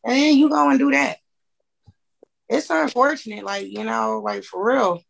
and 0.04 0.14
then 0.14 0.36
you 0.36 0.48
go 0.48 0.70
and 0.70 0.78
do 0.78 0.92
that. 0.92 1.16
It's 2.52 2.68
unfortunate, 2.68 3.44
like 3.44 3.66
you 3.66 3.84
know, 3.84 4.20
like 4.22 4.44
for 4.44 4.62
real, 4.62 5.02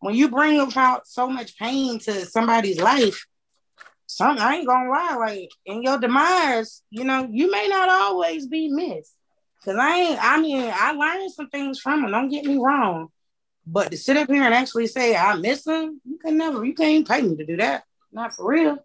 when 0.00 0.14
you 0.14 0.28
bring 0.28 0.60
about 0.60 1.08
so 1.08 1.28
much 1.28 1.58
pain 1.58 1.98
to 2.00 2.24
somebody's 2.24 2.80
life, 2.80 3.26
some 4.06 4.38
I 4.38 4.56
ain't 4.56 4.66
gonna 4.66 4.88
lie, 4.88 5.16
like 5.18 5.50
in 5.66 5.82
your 5.82 5.98
demise, 5.98 6.82
you 6.90 7.04
know, 7.04 7.28
you 7.30 7.50
may 7.50 7.66
not 7.68 7.88
always 7.88 8.46
be 8.46 8.68
missed. 8.68 9.14
Cause 9.64 9.76
I 9.76 9.96
ain't, 9.98 10.18
I 10.22 10.40
mean, 10.40 10.70
I 10.72 10.92
learned 10.92 11.32
some 11.32 11.48
things 11.50 11.80
from 11.80 12.04
him. 12.04 12.12
Don't 12.12 12.28
get 12.28 12.44
me 12.44 12.58
wrong. 12.58 13.08
But 13.66 13.90
to 13.90 13.98
sit 13.98 14.16
up 14.16 14.30
here 14.30 14.44
and 14.44 14.54
actually 14.54 14.86
say 14.86 15.16
I 15.16 15.34
miss 15.34 15.66
him, 15.66 16.00
you 16.04 16.16
can 16.18 16.38
never, 16.38 16.64
you 16.64 16.74
can't 16.74 17.06
pay 17.06 17.22
me 17.22 17.36
to 17.36 17.44
do 17.44 17.56
that. 17.56 17.82
Not 18.12 18.34
for 18.34 18.48
real. 18.48 18.78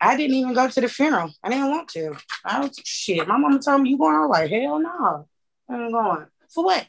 I 0.00 0.16
didn't 0.16 0.36
even 0.36 0.54
go 0.54 0.68
to 0.68 0.80
the 0.80 0.88
funeral. 0.88 1.32
I 1.42 1.48
didn't 1.50 1.70
want 1.70 1.88
to. 1.88 2.16
I 2.44 2.60
was 2.60 2.78
shit. 2.84 3.26
My 3.26 3.36
mama 3.36 3.58
told 3.58 3.82
me 3.82 3.90
you 3.90 3.98
going. 3.98 4.14
I 4.14 4.20
was 4.20 4.30
like, 4.30 4.50
hell 4.50 4.78
no. 4.78 5.28
I'm 5.68 5.90
going. 5.90 6.26
For 6.48 6.64
what? 6.64 6.86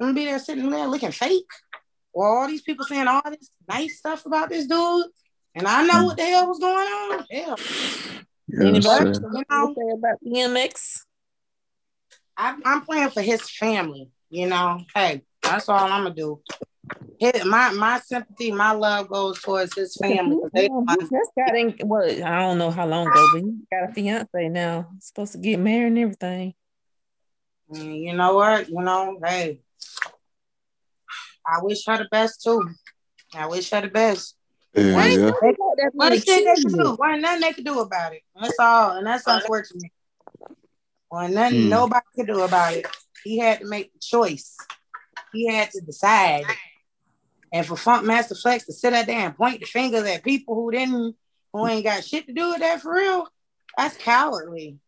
I'm 0.00 0.06
gonna 0.06 0.14
be 0.14 0.24
there 0.24 0.38
sitting 0.38 0.70
there 0.70 0.86
looking 0.86 1.12
fake. 1.12 1.44
Well, 2.12 2.30
all 2.30 2.46
these 2.48 2.62
people 2.62 2.84
saying 2.84 3.08
all 3.08 3.22
this 3.24 3.50
nice 3.68 3.98
stuff 3.98 4.26
about 4.26 4.48
this 4.48 4.66
dude, 4.66 5.06
and 5.54 5.66
I 5.66 5.84
know 5.84 6.06
what 6.06 6.16
the 6.16 6.24
hell 6.24 6.46
was 6.46 6.58
going 6.58 6.86
on. 6.86 7.26
Hell. 7.30 7.58
Anybody 8.60 9.10
you 9.10 9.44
know, 9.50 9.74
say 9.74 9.90
about 9.92 10.18
DMX? 10.24 11.00
I, 12.36 12.56
I'm 12.64 12.80
playing 12.82 13.10
for 13.10 13.22
his 13.22 13.48
family. 13.50 14.10
You 14.30 14.48
know, 14.48 14.82
hey, 14.94 15.22
that's 15.42 15.68
all 15.68 15.78
I'm 15.78 16.04
gonna 16.04 16.14
do. 16.14 16.40
His, 17.18 17.44
my 17.44 17.70
my 17.72 18.00
sympathy, 18.00 18.50
my 18.50 18.72
love 18.72 19.08
goes 19.08 19.40
towards 19.40 19.74
his 19.74 19.96
family. 19.96 20.38
They, 20.52 20.68
just 20.68 21.30
got 21.36 21.56
in. 21.56 21.74
What 21.82 22.10
I 22.22 22.40
don't 22.40 22.58
know 22.58 22.70
how 22.70 22.86
long 22.86 23.06
ago, 23.06 23.28
but 23.32 23.42
he 23.42 23.52
got 23.70 23.90
a 23.90 23.92
fiance 23.92 24.48
now. 24.48 24.88
He's 24.94 25.06
supposed 25.06 25.32
to 25.32 25.38
get 25.38 25.58
married 25.58 25.88
and 25.88 25.98
everything. 25.98 26.54
You 27.72 28.14
know 28.14 28.34
what? 28.34 28.68
You 28.68 28.80
know, 28.80 29.18
hey, 29.24 29.60
I 31.46 31.62
wish 31.62 31.84
her 31.86 31.98
the 31.98 32.08
best 32.10 32.42
too. 32.42 32.70
I 33.34 33.46
wish 33.46 33.70
her 33.70 33.80
the 33.80 33.88
best. 33.88 34.36
Yeah, 34.74 35.06
yeah. 35.06 35.30
One 35.92 36.18
thing 36.18 36.44
they 36.44 36.54
can 36.54 36.72
do. 36.72 36.94
One 36.94 37.20
nothing 37.20 37.40
they 37.40 37.52
can 37.52 37.64
do 37.64 37.80
about 37.80 38.12
it. 38.12 38.22
That's 38.40 38.58
all, 38.58 38.96
and 38.96 39.06
that's 39.06 39.26
unfortunate. 39.26 39.92
One 41.08 41.34
nothing 41.34 41.62
hmm. 41.62 41.68
nobody 41.68 42.06
could 42.16 42.26
do 42.26 42.40
about 42.42 42.74
it. 42.74 42.86
He 43.22 43.38
had 43.38 43.60
to 43.60 43.66
make 43.66 43.92
the 43.92 44.00
choice. 44.00 44.56
He 45.32 45.46
had 45.46 45.70
to 45.70 45.80
decide. 45.80 46.44
And 47.54 47.64
for 47.64 47.76
Funkmaster 47.76 48.36
Flex 48.38 48.66
to 48.66 48.72
sit 48.72 48.92
out 48.92 49.06
there 49.06 49.20
and 49.20 49.36
point 49.36 49.60
the 49.60 49.66
fingers 49.66 50.02
at 50.08 50.24
people 50.24 50.56
who 50.56 50.72
didn't, 50.72 51.14
who 51.52 51.66
ain't 51.68 51.84
got 51.84 52.02
shit 52.02 52.26
to 52.26 52.32
do 52.32 52.50
with 52.50 52.58
that 52.58 52.82
for 52.82 52.94
real, 52.94 53.28
that's 53.78 53.96
cowardly. 53.96 54.80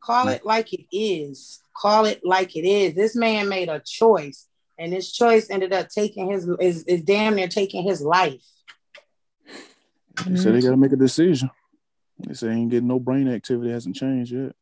Call 0.00 0.28
it 0.28 0.46
like 0.46 0.72
it 0.72 0.86
is. 0.92 1.60
Call 1.76 2.04
it 2.04 2.20
like 2.22 2.54
it 2.54 2.64
is. 2.64 2.94
This 2.94 3.16
man 3.16 3.48
made 3.48 3.68
a 3.68 3.80
choice, 3.80 4.46
and 4.78 4.92
this 4.92 5.10
choice 5.10 5.50
ended 5.50 5.72
up 5.72 5.88
taking 5.88 6.30
his 6.30 6.48
is, 6.60 6.84
is 6.84 7.02
damn 7.02 7.34
near 7.34 7.48
taking 7.48 7.82
his 7.82 8.00
life. 8.00 8.46
They 10.24 10.36
said 10.36 10.54
they 10.54 10.60
got 10.60 10.70
to 10.70 10.76
make 10.76 10.92
a 10.92 10.96
decision. 10.96 11.50
They 12.20 12.34
say 12.34 12.50
ain't 12.50 12.70
getting 12.70 12.86
no 12.86 13.00
brain 13.00 13.26
activity 13.26 13.72
hasn't 13.72 13.96
changed 13.96 14.30
yet. 14.30 14.52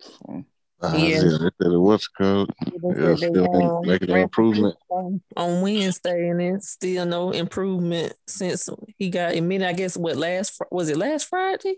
So. 0.00 0.44
Uh, 0.82 0.92
yeah. 0.94 1.06
yeah, 1.06 1.20
they 1.20 1.50
said 1.62 1.72
it 1.72 1.78
was 1.78 2.06
code. 2.06 2.50
Yeah, 2.82 3.14
still 3.16 3.82
making 3.82 4.10
an 4.10 4.16
improvement 4.18 4.76
on, 4.90 5.22
on 5.34 5.62
Wednesday, 5.62 6.28
and 6.28 6.38
then 6.38 6.60
still 6.60 7.06
no 7.06 7.30
improvement 7.30 8.12
since 8.26 8.68
he 8.98 9.08
got 9.08 9.34
admitted. 9.34 9.66
I 9.66 9.72
guess 9.72 9.96
what 9.96 10.16
last 10.16 10.60
was 10.70 10.90
it 10.90 10.98
last 10.98 11.28
Friday? 11.28 11.76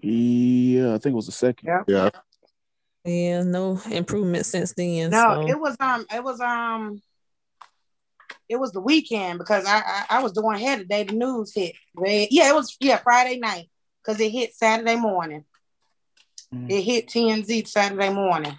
Yeah, 0.00 0.94
I 0.94 0.98
think 0.98 1.12
it 1.12 1.16
was 1.16 1.26
the 1.26 1.32
second. 1.32 1.66
Yeah, 1.66 1.82
yeah, 1.88 2.10
yeah 3.10 3.42
no 3.42 3.80
improvement 3.90 4.44
since 4.44 4.74
then. 4.74 5.10
No, 5.10 5.46
so. 5.46 5.48
it 5.48 5.58
was 5.58 5.74
um, 5.80 6.04
it 6.12 6.22
was 6.22 6.40
um, 6.40 7.00
it 8.50 8.56
was 8.56 8.72
the 8.72 8.82
weekend 8.82 9.38
because 9.38 9.64
I, 9.64 9.78
I, 9.78 10.04
I 10.10 10.22
was 10.22 10.32
doing 10.32 10.58
hair 10.58 10.76
today. 10.76 11.04
The 11.04 11.14
news 11.14 11.54
hit. 11.54 11.74
Yeah, 11.96 12.50
it 12.50 12.54
was 12.54 12.76
yeah 12.80 12.98
Friday 12.98 13.38
night 13.38 13.70
because 14.04 14.20
it 14.20 14.30
hit 14.30 14.54
Saturday 14.54 14.96
morning. 14.96 15.44
Mm. 16.54 16.70
It 16.70 16.82
hit 16.82 17.08
TMZ 17.08 17.66
Saturday 17.66 18.10
morning. 18.10 18.58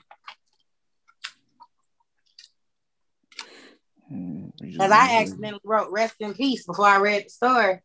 Mm, 4.12 4.52
because 4.60 4.92
I 4.92 5.22
accidentally 5.22 5.62
wrote 5.64 5.92
"Rest 5.92 6.16
in 6.20 6.34
Peace" 6.34 6.66
before 6.66 6.88
I 6.88 6.98
read 6.98 7.26
the 7.26 7.30
story. 7.30 7.82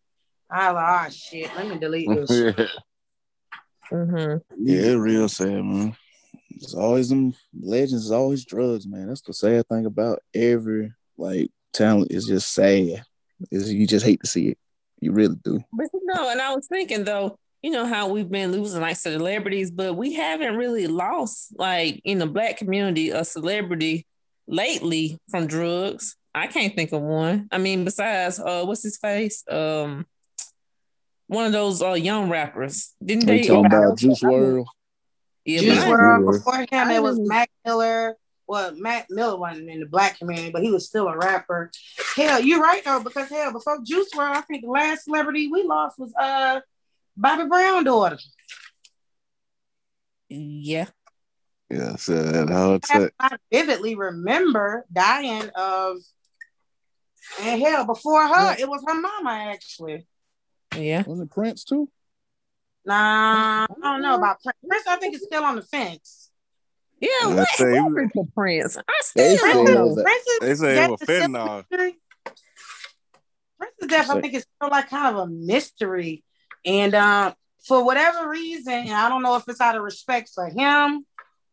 I 0.51 0.73
was 0.73 0.75
like, 0.75 1.07
"Oh 1.07 1.11
shit, 1.11 1.57
let 1.57 1.69
me 1.69 1.79
delete 1.79 2.09
this." 2.09 2.31
mm-hmm. 3.91 4.37
Yeah, 4.59 4.93
real 4.93 5.29
sad, 5.29 5.65
man. 5.65 5.97
It's 6.51 6.75
always 6.75 7.09
them 7.09 7.35
legends. 7.59 8.07
Is 8.07 8.13
always 8.13 8.45
drugs, 8.45 8.87
man. 8.87 9.09
That's 9.09 9.23
the 9.23 9.35
sad 9.35 9.69
thing 9.69 9.87
about 9.87 10.21
every 10.35 10.93
like 11.19 11.51
talent 11.73 12.11
is 12.11 12.27
just 12.27 12.53
sad. 12.53 13.05
Is 13.51 13.73
you 13.73 13.87
just 13.87 14.07
hate 14.07 14.21
to 14.21 14.27
see 14.27 14.49
it. 14.49 14.59
You 15.01 15.13
really 15.13 15.37
do. 15.45 15.63
But 15.73 15.89
you 15.93 16.01
know, 16.05 16.31
and 16.31 16.41
I 16.41 16.55
was 16.55 16.67
thinking 16.67 17.05
though, 17.05 17.39
you 17.65 17.71
know 17.71 17.87
how 17.87 18.09
we've 18.09 18.29
been 18.29 18.53
losing 18.53 18.83
like 18.83 18.97
celebrities, 18.97 19.71
but 19.71 19.95
we 19.95 20.13
haven't 20.13 20.57
really 20.57 20.87
lost 20.87 21.59
like 21.59 21.99
in 22.05 22.19
the 22.19 22.27
black 22.27 22.59
community 22.59 23.09
a 23.09 23.25
celebrity 23.25 24.07
lately 24.47 25.19
from 25.31 25.47
drugs. 25.47 26.15
I 26.35 26.47
can't 26.47 26.77
think 26.77 26.93
of 26.93 27.01
one. 27.01 27.49
I 27.51 27.57
mean, 27.57 27.87
besides 27.87 28.39
uh 28.39 28.67
what's 28.67 28.83
his 28.83 28.99
face? 28.99 29.45
Um 29.51 30.05
one 31.27 31.47
of 31.47 31.53
those 31.53 31.81
uh 31.81 31.95
young 31.95 32.29
rappers. 32.29 32.93
Didn't 33.03 33.25
they 33.25 33.45
talking 33.45 33.65
about 33.65 33.97
Juice 33.97 34.23
WRLD? 34.23 34.67
Yeah, 35.47 35.61
Juice 35.61 35.85
WRLD 35.85 36.33
before 36.33 36.67
him 36.71 36.91
it 36.91 37.03
was 37.03 37.19
Mac 37.19 37.49
Miller 37.65 38.15
well, 38.47 38.75
Mac 38.77 39.07
Miller 39.09 39.39
wasn't 39.39 39.71
in 39.71 39.81
the 39.81 39.87
black 39.87 40.19
community, 40.19 40.51
but 40.51 40.63
he 40.63 40.71
was 40.71 40.87
still 40.87 41.09
a 41.09 41.17
rapper. 41.17 41.71
Hell, 42.15 42.41
you're 42.41 42.61
right 42.61 42.85
though, 42.85 43.01
because 43.01 43.31
hell, 43.31 43.55
before 43.55 43.79
Juice 43.83 44.11
WRLD, 44.15 44.37
I 44.37 44.41
think 44.43 44.65
the 44.65 44.71
last 44.71 45.05
celebrity 45.05 45.49
we 45.51 45.63
lost 45.63 45.99
was 45.99 46.13
uh 46.21 46.61
Bobby 47.17 47.49
Brown 47.49 47.85
daughter. 47.85 48.19
Yeah. 50.29 50.87
Yeah, 51.71 51.97
so 51.97 52.23
that 52.23 52.51
how 52.51 52.75
it's 52.75 52.91
I, 52.91 53.09
I 53.19 53.37
vividly 53.51 53.95
remember 53.95 54.85
dying 54.93 55.51
of 55.57 55.97
and 57.41 57.61
hell 57.61 57.87
before 57.87 58.27
her, 58.27 58.57
it 58.59 58.69
was 58.69 58.85
her 58.87 59.01
mama 59.01 59.51
actually. 59.53 60.07
Yeah. 60.77 61.05
Was 61.07 61.21
it 61.21 61.31
Prince 61.31 61.65
too? 61.65 61.89
Nah, 62.85 63.65
I 63.65 63.67
don't 63.83 64.03
know 64.03 64.15
mm-hmm. 64.15 64.23
about 64.23 64.43
Prince. 64.43 64.59
Prince, 64.69 64.87
I 64.87 64.97
think, 64.97 65.15
is 65.15 65.23
still 65.23 65.45
on 65.45 65.57
the 65.57 65.63
fence. 65.63 66.31
Yeah, 67.01 67.35
what 67.35 67.49
happened 67.49 68.13
to 68.15 68.25
Prince? 68.35 68.77
I 68.77 68.83
still 69.01 69.37
don't 69.37 69.65
know. 69.65 70.03
Prince 70.03 70.27
is, 70.27 70.39
they 70.41 70.55
say 70.55 70.85
it 70.85 70.91
was 70.91 71.01
fentanyl. 71.01 71.65
Prince 71.69 71.97
is 73.81 73.89
death, 73.89 74.11
I 74.11 74.21
think, 74.21 74.35
it's 74.35 74.47
still 74.57 74.71
like 74.71 74.91
kind 74.91 75.17
of 75.17 75.23
a 75.23 75.27
mystery. 75.27 76.25
And 76.65 76.95
um, 76.95 77.35
for 77.67 77.85
whatever 77.85 78.29
reason, 78.29 78.89
I 78.91 79.09
don't 79.09 79.23
know 79.23 79.37
if 79.37 79.45
it's 79.49 79.61
out 79.61 79.77
of 79.77 79.83
respect 79.83 80.31
for 80.35 80.49
him 80.49 81.05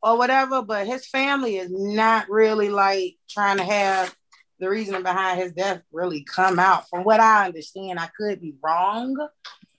or 0.01 0.17
whatever, 0.17 0.61
but 0.61 0.87
his 0.87 1.07
family 1.07 1.57
is 1.57 1.69
not 1.71 2.29
really 2.29 2.69
like 2.69 3.17
trying 3.29 3.57
to 3.57 3.63
have 3.63 4.15
the 4.59 4.69
reason 4.69 5.01
behind 5.03 5.39
his 5.39 5.53
death 5.53 5.81
really 5.91 6.23
come 6.23 6.59
out. 6.59 6.87
From 6.89 7.03
what 7.03 7.19
I 7.19 7.45
understand, 7.45 7.99
I 7.99 8.09
could 8.15 8.41
be 8.41 8.55
wrong. 8.63 9.15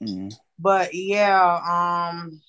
Mm. 0.02 0.34
But 0.58 0.94
yeah, 0.94 2.10
um, 2.12 2.40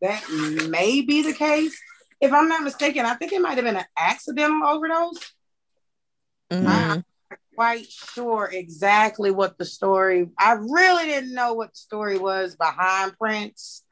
that 0.00 0.22
may 0.68 1.00
be 1.02 1.22
the 1.22 1.32
case 1.32 1.76
if 2.20 2.32
I'm 2.32 2.48
not 2.48 2.62
mistaken, 2.62 3.04
I 3.04 3.14
think 3.14 3.32
it 3.32 3.40
might 3.40 3.56
have 3.56 3.64
been 3.64 3.76
an 3.76 3.84
accidental 3.96 4.66
overdose. 4.66 5.32
Mm-hmm. 6.50 6.66
I, 6.66 7.02
quite 7.56 7.86
sure 7.90 8.50
exactly 8.52 9.30
what 9.30 9.58
the 9.58 9.64
story. 9.64 10.28
I 10.38 10.52
really 10.52 11.06
didn't 11.06 11.34
know 11.34 11.54
what 11.54 11.70
the 11.70 11.78
story 11.78 12.18
was 12.18 12.54
behind 12.54 13.18
Prince. 13.18 13.82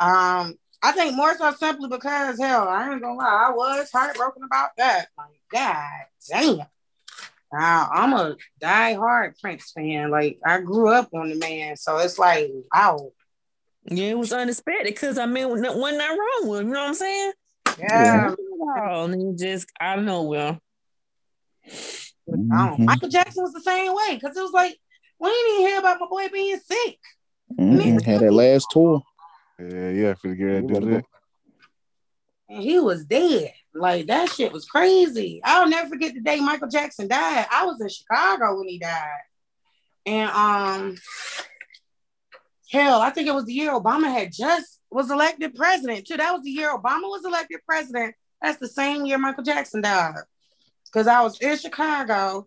Um, 0.00 0.54
I 0.82 0.92
think 0.92 1.16
more 1.16 1.36
so 1.36 1.52
simply 1.52 1.88
because 1.88 2.38
hell, 2.38 2.68
I 2.68 2.92
ain't 2.92 3.02
gonna 3.02 3.18
lie, 3.18 3.46
I 3.48 3.52
was 3.52 3.90
heartbroken 3.92 4.44
about 4.44 4.70
that. 4.78 5.08
Like, 5.18 5.40
God 5.50 6.06
damn. 6.28 6.66
Now 7.52 7.88
I'm 7.92 8.12
a 8.12 8.36
die-hard 8.60 9.36
Prince 9.40 9.72
fan. 9.72 10.10
Like 10.10 10.38
I 10.44 10.60
grew 10.60 10.88
up 10.88 11.08
on 11.14 11.28
the 11.28 11.36
man, 11.36 11.76
so 11.76 11.98
it's 11.98 12.18
like, 12.18 12.50
wow. 12.72 13.12
Yeah, 13.86 14.06
it 14.06 14.18
was 14.18 14.32
unexpected 14.32 14.94
because 14.94 15.18
I 15.18 15.26
mean, 15.26 15.48
wasn't 15.48 15.74
nothing 15.74 15.98
wrong 16.18 16.48
with 16.48 16.60
him. 16.60 16.68
You 16.68 16.74
know 16.74 16.80
what 16.80 16.88
I'm 16.88 16.94
saying? 16.94 17.32
Yeah. 17.78 18.34
Oh, 18.76 19.04
and 19.04 19.38
just, 19.38 19.68
I 19.80 19.96
don't 19.96 20.06
know, 20.06 20.22
nowhere. 20.22 20.58
Mm-hmm. 22.28 22.84
Michael 22.84 23.08
Jackson 23.08 23.42
was 23.42 23.52
the 23.52 23.60
same 23.60 23.92
way 23.92 24.14
because 24.14 24.36
it 24.36 24.42
was 24.42 24.52
like 24.52 24.78
we 25.18 25.28
didn't 25.28 25.52
even 25.54 25.66
hear 25.68 25.78
about 25.78 26.00
my 26.00 26.06
boy 26.08 26.28
being 26.32 26.58
sick. 26.58 26.98
Mm-hmm. 27.58 27.98
Had 27.98 28.20
that 28.20 28.32
last 28.32 28.66
tour. 28.70 29.02
Yeah, 29.58 29.90
yeah, 29.90 30.14
for 30.14 30.28
the 30.28 30.34
girl 30.34 30.66
do 30.66 30.80
that. 30.90 31.04
And 32.48 32.62
he 32.62 32.78
was 32.80 33.04
dead. 33.04 33.52
Like 33.74 34.06
that 34.06 34.30
shit 34.30 34.52
was 34.52 34.64
crazy. 34.64 35.40
I'll 35.44 35.68
never 35.68 35.88
forget 35.88 36.14
the 36.14 36.20
day 36.20 36.40
Michael 36.40 36.68
Jackson 36.68 37.08
died. 37.08 37.46
I 37.50 37.66
was 37.66 37.80
in 37.80 37.88
Chicago 37.88 38.58
when 38.58 38.68
he 38.68 38.78
died. 38.78 39.08
And 40.06 40.30
um 40.30 40.96
hell, 42.70 43.00
I 43.00 43.10
think 43.10 43.28
it 43.28 43.34
was 43.34 43.44
the 43.44 43.52
year 43.52 43.72
Obama 43.72 44.12
had 44.12 44.32
just 44.32 44.80
was 44.90 45.10
elected 45.10 45.54
president 45.54 46.06
too. 46.06 46.16
That 46.16 46.32
was 46.32 46.42
the 46.42 46.50
year 46.50 46.76
Obama 46.76 47.02
was 47.02 47.24
elected 47.24 47.60
president. 47.66 48.14
That's 48.40 48.58
the 48.58 48.68
same 48.68 49.06
year 49.06 49.18
Michael 49.18 49.44
Jackson 49.44 49.80
died. 49.80 50.14
Because 50.94 51.08
I 51.08 51.22
was 51.22 51.40
in 51.40 51.58
Chicago 51.58 52.46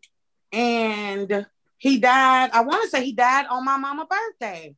and 0.53 1.45
he 1.77 1.97
died. 1.99 2.51
I 2.53 2.61
want 2.61 2.83
to 2.83 2.89
say 2.89 3.03
he 3.03 3.11
died 3.11 3.45
on 3.49 3.65
my 3.65 3.75
mama 3.75 4.07
birthday. 4.09 4.73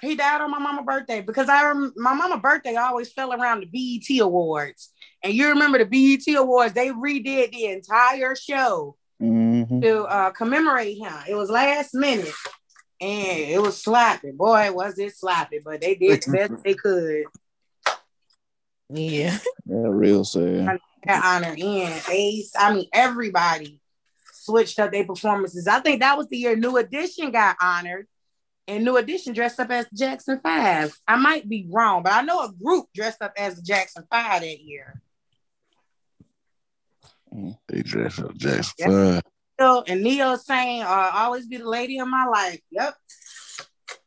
He 0.00 0.16
died 0.16 0.40
on 0.40 0.50
my 0.50 0.58
mama 0.58 0.82
birthday 0.82 1.20
because 1.20 1.50
I 1.50 1.62
rem- 1.68 1.92
my 1.96 2.14
mama 2.14 2.38
birthday 2.38 2.76
always 2.76 3.12
fell 3.12 3.34
around 3.34 3.60
the 3.60 3.66
BET 4.00 4.18
Awards. 4.20 4.92
And 5.22 5.34
you 5.34 5.50
remember 5.50 5.76
the 5.76 5.84
BET 5.84 6.34
Awards, 6.34 6.72
they 6.72 6.88
redid 6.88 7.52
the 7.52 7.66
entire 7.66 8.34
show 8.34 8.96
mm-hmm. 9.20 9.80
to 9.80 10.04
uh, 10.04 10.30
commemorate 10.30 10.96
him. 10.96 11.12
It 11.28 11.34
was 11.34 11.50
last 11.50 11.94
minute 11.94 12.32
and 12.98 13.38
it 13.40 13.60
was 13.60 13.82
sloppy. 13.82 14.30
Boy, 14.30 14.72
was 14.72 14.98
it 14.98 15.14
sloppy, 15.14 15.60
but 15.62 15.82
they 15.82 15.96
did 15.96 16.22
the 16.22 16.32
best 16.32 16.54
they 16.64 16.74
could. 16.74 17.24
Yeah. 18.88 19.38
Yeah, 19.66 19.86
real 19.86 20.24
sad. 20.24 20.80
That 21.04 21.24
honor 21.24 21.54
in 21.56 21.92
Ace. 22.10 22.52
I 22.58 22.74
mean, 22.74 22.86
everybody 22.92 23.80
switched 24.32 24.78
up 24.78 24.92
their 24.92 25.04
performances. 25.04 25.66
I 25.66 25.80
think 25.80 26.00
that 26.00 26.18
was 26.18 26.28
the 26.28 26.36
year 26.36 26.56
New 26.56 26.76
Edition 26.76 27.30
got 27.30 27.56
honored. 27.60 28.06
And 28.68 28.84
New 28.84 28.96
Edition 28.98 29.32
dressed 29.32 29.58
up 29.58 29.70
as 29.70 29.86
Jackson 29.92 30.40
Five. 30.42 30.96
I 31.08 31.16
might 31.16 31.48
be 31.48 31.66
wrong, 31.70 32.02
but 32.02 32.12
I 32.12 32.22
know 32.22 32.44
a 32.44 32.52
group 32.52 32.86
dressed 32.94 33.22
up 33.22 33.32
as 33.36 33.60
Jackson 33.60 34.04
Five 34.10 34.42
that 34.42 34.60
year. 34.60 35.00
They 37.68 37.82
dressed 37.82 38.20
up 38.20 38.34
Jackson 38.36 38.74
Yep. 38.78 39.22
Five. 39.58 39.84
And 39.88 40.02
Ne-Yo 40.02 40.36
saying, 40.36 40.82
uh, 40.82 41.10
"Always 41.14 41.46
be 41.46 41.56
the 41.58 41.68
lady 41.68 41.98
of 41.98 42.08
my 42.08 42.24
life." 42.26 42.60
Yep, 42.70 42.94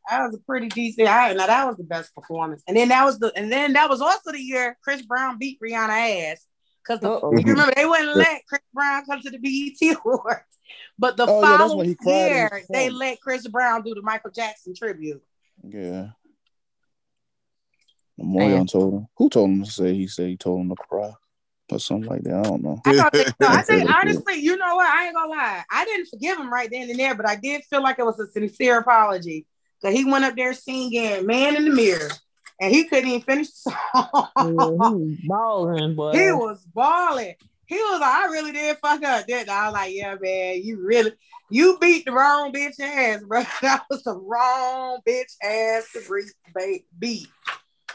that 0.10 0.26
was 0.26 0.36
a 0.36 0.40
pretty 0.40 0.68
decent. 0.70 1.08
I, 1.08 1.34
now 1.34 1.48
that 1.48 1.68
was 1.68 1.78
the 1.78 1.84
best 1.84 2.14
performance. 2.16 2.64
And 2.68 2.76
then 2.76 2.90
that 2.90 3.06
was 3.06 3.20
the, 3.20 3.32
and 3.36 3.52
then 3.52 3.74
that 3.74 3.90
was 3.90 4.02
also 4.02 4.32
the 4.32 4.42
year 4.42 4.78
Chris 4.84 5.02
Brown 5.02 5.38
beat 5.38 5.60
Rihanna 5.62 6.32
ass. 6.32 6.46
Because 6.88 7.02
you 7.02 7.52
remember 7.52 7.74
they 7.76 7.86
wouldn't 7.86 8.16
let 8.16 8.46
Chris 8.48 8.62
Brown 8.74 9.06
come 9.06 9.22
to 9.22 9.30
the 9.30 9.38
BET 9.38 9.98
Awards, 10.06 10.42
but 11.00 11.18
the 11.18 11.26
Oh, 11.28 11.42
yeah, 11.42 11.58
that's 11.58 11.60
when 11.60 11.70
following 11.70 11.90
he 11.90 11.96
cried 11.96 12.26
in 12.26 12.36
year 12.36 12.64
they 12.70 12.90
let 12.90 13.22
Chris 13.22 13.48
Brown 13.48 13.84
do 13.84 13.94
the 13.94 14.02
Michael 14.02 14.32
Jackson 14.32 14.76
tribute. 14.76 15.24
Yeah. 15.64 16.10
Moyon 18.20 18.70
told 18.72 18.94
him. 18.94 19.08
Who 19.18 19.30
told 19.30 19.50
him 19.50 19.64
to 19.64 19.72
say? 19.72 19.94
He 19.94 20.08
said 20.08 20.28
he 20.28 20.38
told 20.38 20.62
him 20.62 20.70
to 20.70 20.76
cry 20.76 21.12
or 21.72 21.80
something 21.80 22.10
like 22.10 22.24
that. 22.24 22.36
I 22.36 22.44
don't 22.44 22.64
know. 22.64 22.82
I 22.86 22.96
thought 22.96 23.14
that, 23.14 23.36
no, 23.40 23.48
I 23.48 23.62
think 23.62 23.90
honestly, 23.96 24.36
you 24.36 24.58
know 24.58 24.76
what? 24.76 24.88
I 24.88 25.06
ain't 25.06 25.16
gonna 25.16 25.32
lie. 25.32 25.64
I 25.72 25.86
didn't 25.86 26.08
forgive 26.08 26.38
him 26.38 26.52
right 26.52 26.70
then 26.72 26.90
and 26.90 27.00
there, 27.00 27.16
but 27.16 27.28
I 27.28 27.36
did 27.36 27.64
feel 27.66 27.82
like 27.82 28.00
it 28.00 28.06
was 28.06 28.20
a 28.20 28.28
sincere 28.28 28.80
apology. 28.80 29.46
Cause 29.82 29.94
he 29.94 30.06
went 30.06 30.24
up 30.24 30.36
there 30.36 30.54
singing 30.54 31.26
"Man 31.26 31.58
in 31.58 31.66
the 31.66 31.72
Mirror," 31.72 32.10
and 32.64 32.74
he 32.74 32.86
couldn't 32.86 33.10
even 33.10 33.22
finish 33.22 33.50
the 33.52 33.76
song. 33.94 34.28
he 34.40 35.28
balling, 35.28 35.96
boy. 35.96 36.12
he 36.14 36.32
was 36.32 36.64
balling. 36.74 37.36
He 37.66 37.76
was 37.76 38.00
like, 38.00 38.10
I 38.10 38.26
really 38.28 38.52
did 38.54 38.78
fuck 38.78 39.04
up. 39.04 39.28
Didn't 39.28 39.50
I? 39.50 39.64
I 39.64 39.66
was 39.66 39.74
like, 39.74 39.94
yeah, 39.94 40.16
man, 40.20 40.62
you 40.64 40.80
really 40.82 41.12
you 41.50 41.78
beat 41.80 42.06
the 42.06 42.14
wrong 42.14 42.54
bitch 42.54 42.80
ass, 42.80 43.22
bro. 43.24 43.44
That 43.62 43.84
was 43.90 44.04
the 44.04 44.16
wrong 44.16 45.00
bitch 45.08 45.34
ass 45.44 45.90
to 45.94 46.80
beat. 46.98 47.28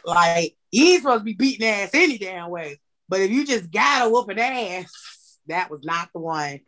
Like, 0.04 0.56
you 0.70 0.92
ain't 0.92 1.02
supposed 1.02 1.20
to 1.20 1.24
be 1.24 1.32
beating 1.32 1.66
ass 1.66 1.90
any 1.94 2.18
damn 2.18 2.50
way. 2.50 2.78
But 3.08 3.20
if 3.20 3.30
you 3.30 3.46
just 3.46 3.70
got 3.70 4.06
a 4.06 4.10
whooping 4.10 4.38
ass, 4.38 5.38
that 5.46 5.70
was 5.70 5.82
not 5.82 6.10
the 6.12 6.20
one. 6.20 6.60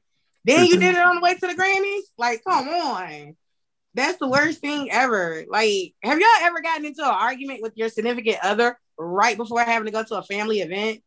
Then 0.44 0.66
you 0.66 0.78
did 0.78 0.96
it 0.96 1.02
on 1.02 1.16
the 1.16 1.20
way 1.20 1.34
to 1.34 1.40
the 1.40 1.54
Grammys. 1.54 2.02
Like, 2.16 2.42
come 2.44 2.68
on. 2.68 3.36
That's 3.94 4.18
the 4.18 4.28
worst 4.28 4.60
thing 4.60 4.90
ever. 4.90 5.44
Like, 5.48 5.94
have 6.02 6.18
y'all 6.20 6.28
ever 6.42 6.60
gotten 6.60 6.84
into 6.86 7.02
an 7.02 7.10
argument 7.10 7.60
with 7.62 7.72
your 7.76 7.88
significant 7.88 8.38
other 8.42 8.78
right 8.98 9.36
before 9.36 9.62
having 9.62 9.86
to 9.86 9.92
go 9.92 10.04
to 10.04 10.16
a 10.18 10.22
family 10.22 10.60
event? 10.60 11.02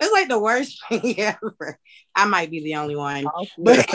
It's 0.00 0.12
like 0.12 0.28
the 0.28 0.38
worst 0.38 0.78
thing 0.88 1.18
ever. 1.18 1.78
I 2.14 2.26
might 2.26 2.50
be 2.50 2.62
the 2.62 2.74
only 2.76 2.96
one. 2.96 3.26
But 3.58 3.86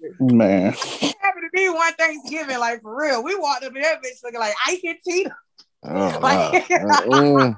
it 0.00 0.20
Man. 0.20 0.72
happened 0.72 1.44
to 1.44 1.50
be 1.54 1.68
one 1.70 1.94
Thanksgiving, 1.94 2.58
like 2.58 2.82
for 2.82 2.94
real. 2.94 3.22
We 3.24 3.34
walked 3.36 3.64
up 3.64 3.74
in 3.74 3.80
that 3.80 4.02
bitch 4.02 4.22
looking 4.22 4.40
like 4.40 4.54
Ike 4.66 4.80
and 4.84 4.98
Tina. 5.06 5.36
Oh, 5.84 6.18
Like- 6.20 6.68
wow. 6.70 7.54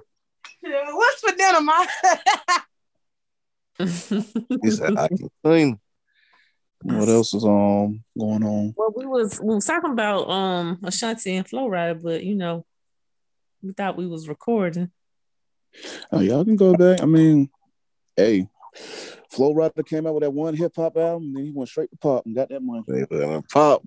Uh, 0.64 0.92
What's 0.92 1.20
for 1.20 1.32
dinner, 1.36 1.60
mom? 1.60 1.86
he 3.78 4.70
said, 4.70 4.96
I 4.96 5.08
can 5.08 5.30
clean. 5.44 5.78
What 6.87 7.09
else 7.09 7.35
is 7.35 7.44
um 7.44 8.05
going 8.18 8.44
on? 8.44 8.75
well, 8.77 8.92
we 8.94 9.07
was 9.07 9.40
we 9.40 9.55
was 9.55 9.64
talking 9.64 9.90
about 9.92 10.29
um 10.31 10.79
Ashanti 10.85 11.35
and 11.37 11.49
Flo 11.49 11.68
Rida, 11.68 12.01
but 12.03 12.22
you 12.25 12.35
know, 12.37 12.64
we 13.62 13.72
thought 13.72 13.96
we 13.96 14.07
was 14.07 14.29
recording. 14.29 14.90
Oh, 16.12 16.20
y'all 16.20 16.44
can 16.44 16.57
go 16.57 16.75
back. 16.75 17.03
I 17.03 17.07
mean, 17.07 17.51
hey, 18.16 18.49
Flo 19.31 19.53
Rida 19.53 19.85
came 19.87 20.07
out 20.07 20.14
with 20.14 20.22
that 20.22 20.31
one 20.31 20.55
hip 20.55 20.72
hop 20.77 20.96
album, 20.96 21.35
then 21.35 21.44
he 21.44 21.51
went 21.53 21.68
straight 21.68 21.90
to 21.90 21.96
pop 21.96 22.25
and 22.25 22.35
got 22.37 22.49
that 22.51 22.62
money. 22.62 22.85
They 22.87 23.05
put 23.05 23.20
in 23.20 23.42
pop. 23.42 23.83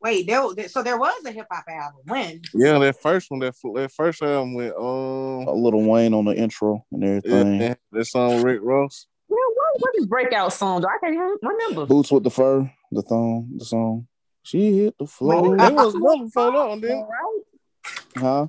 Wait, 0.00 0.26
there, 0.26 0.42
there- 0.54 0.68
so 0.68 0.82
there 0.82 0.98
was 0.98 1.24
a 1.24 1.32
hip 1.32 1.46
hop 1.50 1.64
album. 1.66 2.00
When? 2.06 2.40
Yeah, 2.54 2.78
that 2.78 3.00
first 3.00 3.30
one, 3.30 3.40
that, 3.40 3.54
that 3.74 3.90
first 3.90 4.22
album 4.22 4.54
with 4.54 4.72
um 4.76 5.48
A 5.48 5.52
Lil 5.52 5.82
Wayne 5.82 6.14
on 6.14 6.24
the 6.26 6.34
intro 6.36 6.84
and 6.92 7.02
everything. 7.02 7.60
yeah, 7.60 7.74
that 7.90 8.04
song 8.04 8.36
with 8.36 8.44
Rick 8.44 8.60
Ross. 8.62 9.06
Yeah, 9.74 9.78
what 9.78 9.80
what 9.80 9.92
his 9.96 10.06
breakout 10.06 10.52
song? 10.52 10.80
though? 10.82 10.88
I 10.88 10.98
can't 11.00 11.14
even 11.14 11.36
remember. 11.42 11.86
Boots 11.86 12.10
with 12.12 12.24
the 12.24 12.30
fur, 12.30 12.70
the 12.92 13.02
thong, 13.02 13.50
the 13.56 13.64
song. 13.64 14.06
She 14.42 14.78
hit 14.84 14.98
the 14.98 15.06
floor. 15.06 15.56
That 15.56 15.72
was 15.74 15.94
another 15.94 16.28
for 16.32 16.52
that 16.52 16.68
one, 16.68 16.80
then. 16.80 17.06
Huh? 18.16 18.46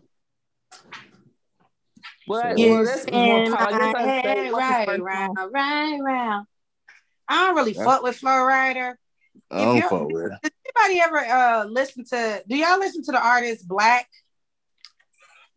But 2.27 2.57
So- 2.57 2.69
well, 2.69 2.85
that's 2.85 3.11
more 3.11 3.37
in 3.45 3.51
pop. 3.53 3.61
I 3.61 3.71
guess 3.71 3.93
my 3.93 3.99
I'd 3.99 4.05
say 4.05 4.21
head, 4.21 4.37
what's 4.37 4.49
the 4.51 4.55
right, 4.57 4.85
first 4.87 5.01
right, 5.01 5.25
song? 5.37 5.51
right, 5.53 5.99
right. 6.01 6.43
I 7.27 7.45
don't 7.47 7.55
really 7.55 7.71
Yeah. 7.73 7.83
fuck 7.85 8.03
with 8.03 8.17
Flo 8.17 8.31
Rida. 8.31 8.95
I 9.51 9.65
don't 9.65 9.81
fuck 9.89 10.07
with 10.11 10.31
it. 10.31 10.39
Does 10.41 10.51
anybody 10.85 11.01
ever 11.01 11.17
uh 11.19 11.65
listen 11.65 12.03
to? 12.05 12.43
Do 12.47 12.57
y'all 12.57 12.79
listen 12.79 13.03
to 13.03 13.11
the 13.11 13.19
artist 13.25 13.67
Black 13.67 14.07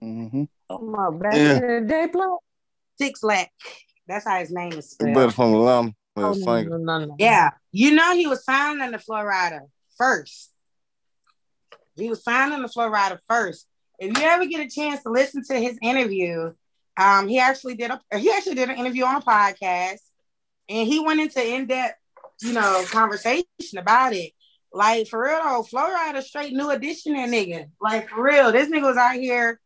Mm-hmm. 0.02 0.44
Oh 0.70 0.78
my 0.78 1.10
back 1.10 1.34
Yeah. 1.34 1.56
in 1.56 1.84
the 1.84 1.88
day, 1.88 2.06
block. 2.06 2.40
Six 2.98 3.22
Lack? 3.24 3.50
That's 4.08 4.26
how 4.26 4.38
his 4.38 4.50
name 4.50 4.72
is 4.72 4.86
He 4.86 4.94
spelled. 4.94 5.14
better 5.14 5.32
from 5.32 5.54
Atlanta. 5.54 5.94
Oh, 6.16 6.20
no, 6.22 6.32
singer. 6.32 6.78
no, 6.78 6.98
no, 6.98 7.04
no. 7.06 7.16
Yeah, 7.18 7.50
you 7.70 7.92
know 7.94 8.14
he 8.14 8.26
was 8.26 8.44
signed 8.44 8.82
under 8.82 8.98
Flo 8.98 9.16
Rida 9.18 9.60
first. 9.96 10.50
He 11.96 12.08
was 12.08 12.22
signed 12.24 12.52
under 12.52 12.68
Flo 12.68 12.90
Rida 12.90 13.18
first. 13.28 13.66
If 13.98 14.16
you 14.18 14.24
ever 14.24 14.46
get 14.46 14.66
a 14.66 14.68
chance 14.70 15.02
to 15.02 15.10
listen 15.10 15.42
to 15.44 15.54
his 15.54 15.78
interview, 15.82 16.52
um, 16.96 17.28
he 17.28 17.38
actually 17.38 17.74
did 17.76 17.90
a 17.90 18.00
he 18.18 18.30
actually 18.32 18.54
did 18.56 18.70
an 18.70 18.76
interview 18.78 19.04
on 19.04 19.16
a 19.16 19.20
podcast, 19.20 20.00
and 20.68 20.88
he 20.88 20.98
went 21.00 21.20
into 21.20 21.44
in 21.44 21.66
depth, 21.66 21.98
you 22.42 22.52
know, 22.52 22.84
conversation 22.90 23.44
about 23.76 24.12
it. 24.12 24.32
Like 24.72 25.06
for 25.08 25.22
real 25.22 25.38
though, 25.42 25.62
Flo 25.62 25.82
Rida 25.82 26.22
straight 26.22 26.52
new 26.52 26.70
edition 26.70 27.14
that 27.14 27.28
nigga. 27.28 27.68
Like 27.80 28.08
for 28.08 28.22
real, 28.22 28.50
this 28.52 28.68
nigga 28.68 28.82
was 28.82 28.96
out 28.96 29.14
here 29.14 29.60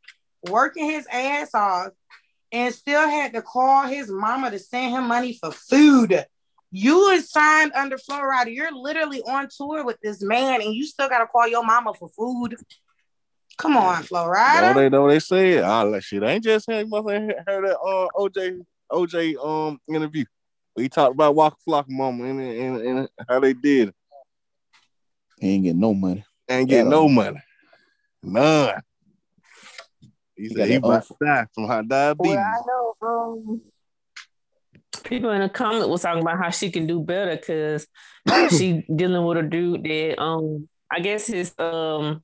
working 0.51 0.91
his 0.91 1.07
ass 1.11 1.55
off 1.55 1.93
and 2.53 2.75
still 2.75 3.09
had 3.09 3.33
to 3.33 3.43
call 3.43 3.87
his 3.87 4.11
mama 4.11 4.51
to 4.51 4.59
send 4.59 4.93
him 4.95 5.09
money 5.09 5.39
for 5.41 5.51
food. 5.51 6.27
You 6.71 6.97
was 6.99 7.31
signed 7.31 7.73
under 7.75 7.99
Flo 7.99 8.17
Rida. 8.17 8.55
You're 8.55 8.73
literally 8.73 9.23
on 9.23 9.49
tour 9.55 9.85
with 9.85 9.99
this 10.03 10.23
man, 10.23 10.63
and 10.63 10.75
you 10.75 10.87
still 10.87 11.09
gotta 11.09 11.27
call 11.27 11.49
your 11.49 11.65
mama 11.65 11.93
for 11.95 12.09
food. 12.09 12.57
Come 13.59 13.77
on, 13.77 14.03
Flow 14.03 14.25
Know 14.25 14.31
Rider. 14.31 14.75
they 14.75 14.89
know 14.89 15.09
they 15.09 15.21
said. 15.21 15.65
Ah, 15.65 15.85
that 15.91 16.03
shit. 16.03 16.23
I 16.23 16.33
ain't 16.33 16.45
just 16.45 16.67
heard, 16.71 16.87
motherfucker 16.87 17.35
heard 17.47 17.65
that 17.65 17.79
uh, 17.79 18.09
OJ 18.17 18.65
OJ 18.91 19.37
um 19.45 19.79
interview. 19.89 20.25
We 20.77 20.89
talked 20.89 21.15
about 21.15 21.35
Waka 21.35 21.57
Flocka 21.69 21.91
mama 21.91 22.25
and, 22.25 22.41
and, 22.41 22.77
and 22.81 23.09
how 23.29 23.41
they 23.41 23.53
did. 23.53 23.93
He 25.39 25.55
ain't 25.55 25.65
getting 25.65 25.81
no 25.81 25.93
money. 25.93 26.25
Ain't 26.49 26.71
getting 26.71 26.89
no 26.89 27.09
money. 27.09 27.43
None. 28.23 28.81
He 30.37 30.45
He 30.45 30.55
said 30.55 30.69
he 30.69 30.73
that 30.75 30.79
about 30.79 31.07
die 31.21 31.47
from 31.55 31.67
high 31.67 31.83
diabetes. 31.83 32.31
Well, 32.31 32.39
I 32.39 32.61
know 32.67 32.95
um, 33.09 33.61
people 35.05 35.31
in 35.31 35.41
the 35.41 35.49
comment 35.49 35.89
was 35.89 36.03
talking 36.03 36.23
about 36.23 36.39
how 36.39 36.51
she 36.51 36.71
can 36.71 36.87
do 36.87 37.01
better 37.01 37.37
because 37.37 37.87
she 38.51 38.85
dealing 38.95 39.25
with 39.25 39.39
a 39.39 39.43
dude 39.43 39.85
that 39.85 40.21
um 40.21 40.69
I 40.91 41.01
guess 41.01 41.27
his 41.27 41.55
um 41.59 42.23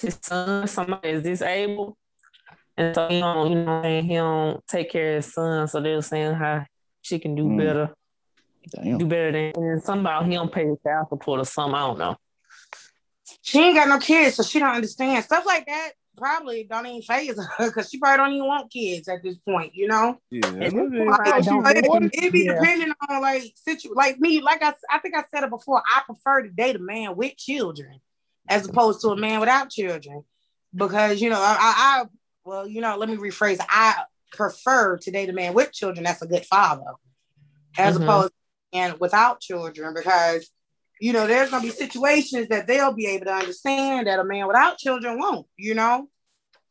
his 0.00 0.18
son 0.22 0.66
somebody 0.66 1.08
is 1.10 1.22
disabled 1.22 1.96
and 2.76 2.94
so 2.94 3.08
he 3.08 3.20
don't 3.20 3.50
you 3.50 3.64
know 3.64 3.72
I'm 3.82 4.04
he 4.04 4.14
don't 4.14 4.66
take 4.68 4.90
care 4.90 5.16
of 5.16 5.24
his 5.24 5.32
son 5.32 5.66
so 5.68 5.80
they 5.80 5.94
were 5.94 6.02
saying 6.02 6.34
how 6.34 6.64
she 7.02 7.18
can 7.18 7.34
do 7.34 7.44
Mm. 7.44 7.58
better 7.58 7.94
Damn. 8.70 8.98
do 8.98 9.06
better 9.06 9.32
than 9.32 9.52
and 9.64 9.82
somehow 9.82 10.22
he 10.22 10.34
don't 10.34 10.52
pay 10.52 10.66
his 10.66 10.78
child 10.86 11.08
support 11.08 11.40
or 11.40 11.44
something 11.44 11.74
I 11.74 11.86
don't 11.86 11.98
know. 11.98 12.16
She 13.42 13.60
ain't 13.60 13.76
got 13.76 13.88
no 13.88 13.98
kids, 13.98 14.36
so 14.36 14.42
she 14.42 14.58
don't 14.58 14.74
understand 14.74 15.24
stuff 15.24 15.44
like 15.46 15.66
that. 15.66 15.92
Probably 16.18 16.64
don't 16.64 16.86
even 16.86 17.02
phase 17.02 17.36
her 17.38 17.66
because 17.66 17.88
she 17.88 17.98
probably 17.98 18.16
don't 18.18 18.32
even 18.32 18.46
want 18.46 18.70
kids 18.70 19.08
at 19.08 19.22
this 19.22 19.36
point. 19.38 19.74
You 19.74 19.88
know, 19.88 20.18
Yeah, 20.30 20.50
this 20.50 20.72
look 20.72 20.92
at- 20.92 20.98
point, 20.98 21.20
I 21.20 21.36
look, 21.36 21.44
she 21.44 21.50
don't 21.50 21.76
It- 21.76 21.86
forty. 21.86 22.10
it 22.12 22.32
be 22.32 22.44
Yeah. 22.44 22.54
depending 22.54 22.92
on 23.08 23.20
like 23.22 23.52
situ 23.54 23.90
like 23.94 24.18
me. 24.18 24.40
Like 24.40 24.62
I, 24.62 24.74
I 24.90 24.98
think 24.98 25.14
I 25.16 25.24
said 25.32 25.44
it 25.44 25.50
before. 25.50 25.82
I 25.86 26.02
prefer 26.04 26.42
to 26.42 26.48
date 26.50 26.76
a 26.76 26.80
man 26.80 27.16
with 27.16 27.36
children 27.36 28.00
as 28.48 28.68
opposed 28.68 29.00
to 29.02 29.08
a 29.10 29.16
man 29.16 29.40
without 29.40 29.70
children 29.70 30.24
because 30.74 31.20
you 31.20 31.30
know 31.30 31.40
I, 31.40 31.56
I, 31.58 32.02
I 32.02 32.04
well 32.44 32.66
you 32.66 32.80
know 32.80 32.96
let 32.96 33.08
me 33.08 33.16
rephrase. 33.16 33.58
I 33.68 33.94
prefer 34.32 34.98
to 34.98 35.10
date 35.10 35.28
a 35.30 35.32
man 35.32 35.54
with 35.54 35.72
children 35.72 36.04
that's 36.04 36.20
a 36.22 36.26
good 36.26 36.44
father 36.46 36.84
as 37.78 37.96
Mhm. 37.96 38.02
opposed 38.02 38.32
and 38.72 38.98
without 39.00 39.40
children 39.40 39.94
because 39.94 40.50
you 41.00 41.12
know 41.12 41.26
there's 41.26 41.50
gonna 41.50 41.62
be 41.62 41.70
situations 41.70 42.48
that 42.48 42.66
they'll 42.66 42.92
be 42.92 43.06
able 43.06 43.26
to 43.26 43.34
understand 43.34 44.06
that 44.06 44.18
a 44.18 44.24
man 44.24 44.46
without 44.46 44.78
children 44.78 45.18
won't. 45.18 45.46
You 45.56 45.74
know, 45.74 46.08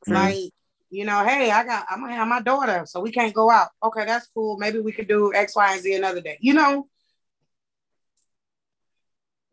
Mhm. 0.07 0.13
like 0.13 0.51
you 0.89 1.05
know, 1.05 1.23
hey, 1.25 1.51
I 1.51 1.63
got 1.65 1.85
I'm 1.89 1.99
gonna 2.01 2.15
have 2.15 2.27
my 2.27 2.41
daughter, 2.41 2.83
so 2.85 2.99
we 3.01 3.11
can't 3.11 3.33
go 3.33 3.49
out. 3.51 3.69
Okay, 3.83 4.05
that's 4.05 4.27
cool. 4.33 4.57
Maybe 4.57 4.79
we 4.79 4.91
could 4.91 5.07
do 5.07 5.33
X, 5.33 5.55
Y, 5.55 5.73
and 5.73 5.81
Z 5.81 5.93
another 5.95 6.21
day. 6.21 6.37
You 6.39 6.53
know, 6.53 6.87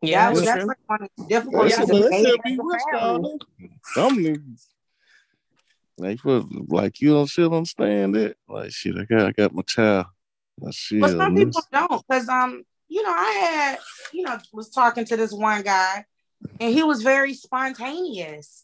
Yeah, 0.01 0.29
that 0.29 0.35
that's 0.35 0.45
that's 0.45 0.59
true. 0.59 0.67
like 0.67 0.77
one 0.87 1.03
of 1.03 1.09
the 1.17 1.25
difficult 1.25 1.69
Yeah, 1.69 1.77
That's 1.77 1.89
what 1.89 2.09
they 2.09 2.09
they 2.09 2.15
have 2.17 2.35
said 2.35 2.43
be 2.43 2.55
the 2.55 2.63
rich, 2.63 3.71
Some 3.93 4.17
niggas. 4.17 4.67
Like, 5.97 6.19
for, 6.19 6.43
like 6.67 6.99
you 6.99 7.13
don't 7.13 7.27
still 7.27 7.53
understand 7.53 8.15
it. 8.17 8.37
Like 8.49 8.71
shit, 8.71 8.95
I 8.97 9.05
got 9.05 9.27
I 9.27 9.31
got 9.31 9.53
my 9.53 9.61
child. 9.61 10.07
Like, 10.59 10.73
shit, 10.73 11.01
but 11.01 11.11
some 11.11 11.35
people 11.35 11.61
don't 11.71 12.03
because 12.07 12.29
um, 12.29 12.63
you 12.87 13.03
know, 13.03 13.11
I 13.13 13.31
had 13.31 13.79
you 14.13 14.23
know 14.23 14.37
was 14.53 14.69
talking 14.69 15.05
to 15.05 15.17
this 15.17 15.31
one 15.31 15.61
guy, 15.63 16.05
and 16.59 16.73
he 16.73 16.83
was 16.83 17.01
very 17.01 17.33
spontaneous. 17.33 18.63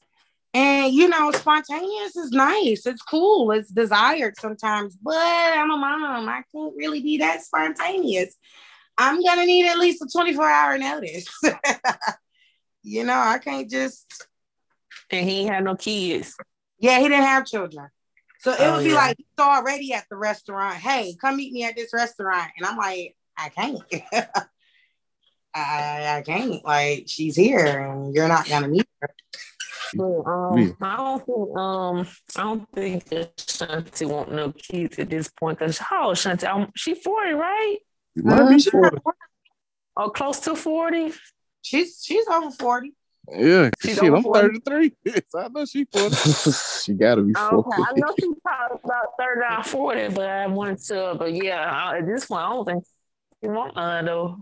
And 0.53 0.93
you 0.93 1.07
know, 1.07 1.31
spontaneous 1.31 2.15
is 2.17 2.31
nice. 2.31 2.85
It's 2.85 3.01
cool. 3.01 3.51
It's 3.51 3.69
desired 3.69 4.35
sometimes, 4.37 4.97
but 4.97 5.15
I'm 5.15 5.71
a 5.71 5.77
mom. 5.77 6.27
I 6.27 6.43
can't 6.53 6.75
really 6.75 6.99
be 7.01 7.17
that 7.19 7.41
spontaneous. 7.41 8.35
I'm 8.97 9.23
gonna 9.23 9.45
need 9.45 9.65
at 9.67 9.79
least 9.79 10.03
a 10.03 10.07
24 10.11 10.45
hour 10.49 10.77
notice. 10.77 11.25
you 12.83 13.03
know, 13.05 13.17
I 13.17 13.37
can't 13.37 13.69
just 13.69 14.27
And 15.09 15.27
he 15.27 15.45
had 15.45 15.63
no 15.63 15.75
kids. 15.75 16.35
Yeah, 16.79 16.99
he 16.99 17.07
didn't 17.07 17.23
have 17.23 17.45
children. 17.45 17.87
So 18.39 18.51
it 18.51 18.57
Oh, 18.59 18.75
would 18.75 18.83
be 18.83 18.89
yeah. 18.89 18.95
like 18.95 19.17
he's 19.17 19.27
already 19.39 19.93
at 19.93 20.05
the 20.09 20.17
restaurant. 20.17 20.75
Hey, 20.75 21.15
come 21.21 21.37
meet 21.37 21.53
me 21.53 21.63
at 21.63 21.75
this 21.75 21.93
restaurant. 21.93 22.51
And 22.57 22.65
I'm 22.65 22.75
like, 22.77 23.15
I 23.43 23.49
can't. 23.49 23.81
I, 25.53 26.17
I 26.17 26.23
can't. 26.25 26.63
Like, 26.63 27.05
she's 27.07 27.35
here 27.35 27.65
and 27.91 28.13
you're 28.15 28.27
not 28.27 28.47
gonna 28.47 28.67
meet 28.67 28.87
her. 29.01 29.09
Um, 29.99 30.77
I 30.81 30.95
don't 30.95 31.25
think 31.25 31.57
um 31.57 32.07
I 32.37 32.43
don't 32.43 32.71
think 32.73 33.03
that 33.05 33.35
Shanti 33.35 34.07
want 34.07 34.31
no 34.31 34.53
kids 34.53 34.97
at 34.99 35.09
this 35.09 35.27
point 35.29 35.59
because 35.59 35.77
how 35.77 36.07
old 36.09 36.15
Shanti? 36.15 36.47
Um, 36.49 36.71
she 36.77 36.93
40, 36.93 37.33
right? 37.33 37.77
You 38.15 38.23
might 38.23 38.49
be 38.49 38.55
Mhm. 38.55 38.71
40. 38.71 38.97
Or 39.97 40.11
close 40.11 40.39
to 40.41 40.55
40? 40.55 41.13
She's 41.61 42.01
she's 42.05 42.25
over 42.27 42.51
40. 42.51 42.93
Yeah, 43.37 43.69
She's 43.81 43.97
shit, 43.97 44.13
I'm 44.13 44.23
40. 44.23 44.59
33. 44.61 44.93
So 45.27 45.39
I 45.39 45.47
know 45.49 45.65
she 45.65 45.83
40. 45.83 46.15
she 46.83 46.93
gotta 46.93 47.21
be 47.23 47.33
Oh, 47.35 47.61
forty. 47.61 47.81
Okay, 47.81 47.89
I 47.89 47.93
know 47.99 48.15
she's 48.17 48.35
probably 48.43 48.79
about 48.85 49.07
39, 49.19 49.63
40, 49.63 50.07
but 50.15 50.29
I 50.29 50.47
wanted 50.47 50.79
to, 50.85 51.15
but 51.19 51.33
yeah, 51.33 51.69
I- 51.69 51.97
at 51.97 52.07
this 52.07 52.25
point, 52.27 52.41
I 52.45 52.49
don't 52.49 52.65
think 52.65 52.83
she 52.85 52.91
want 53.49 53.75
none 53.75 54.05
though. 54.05 54.37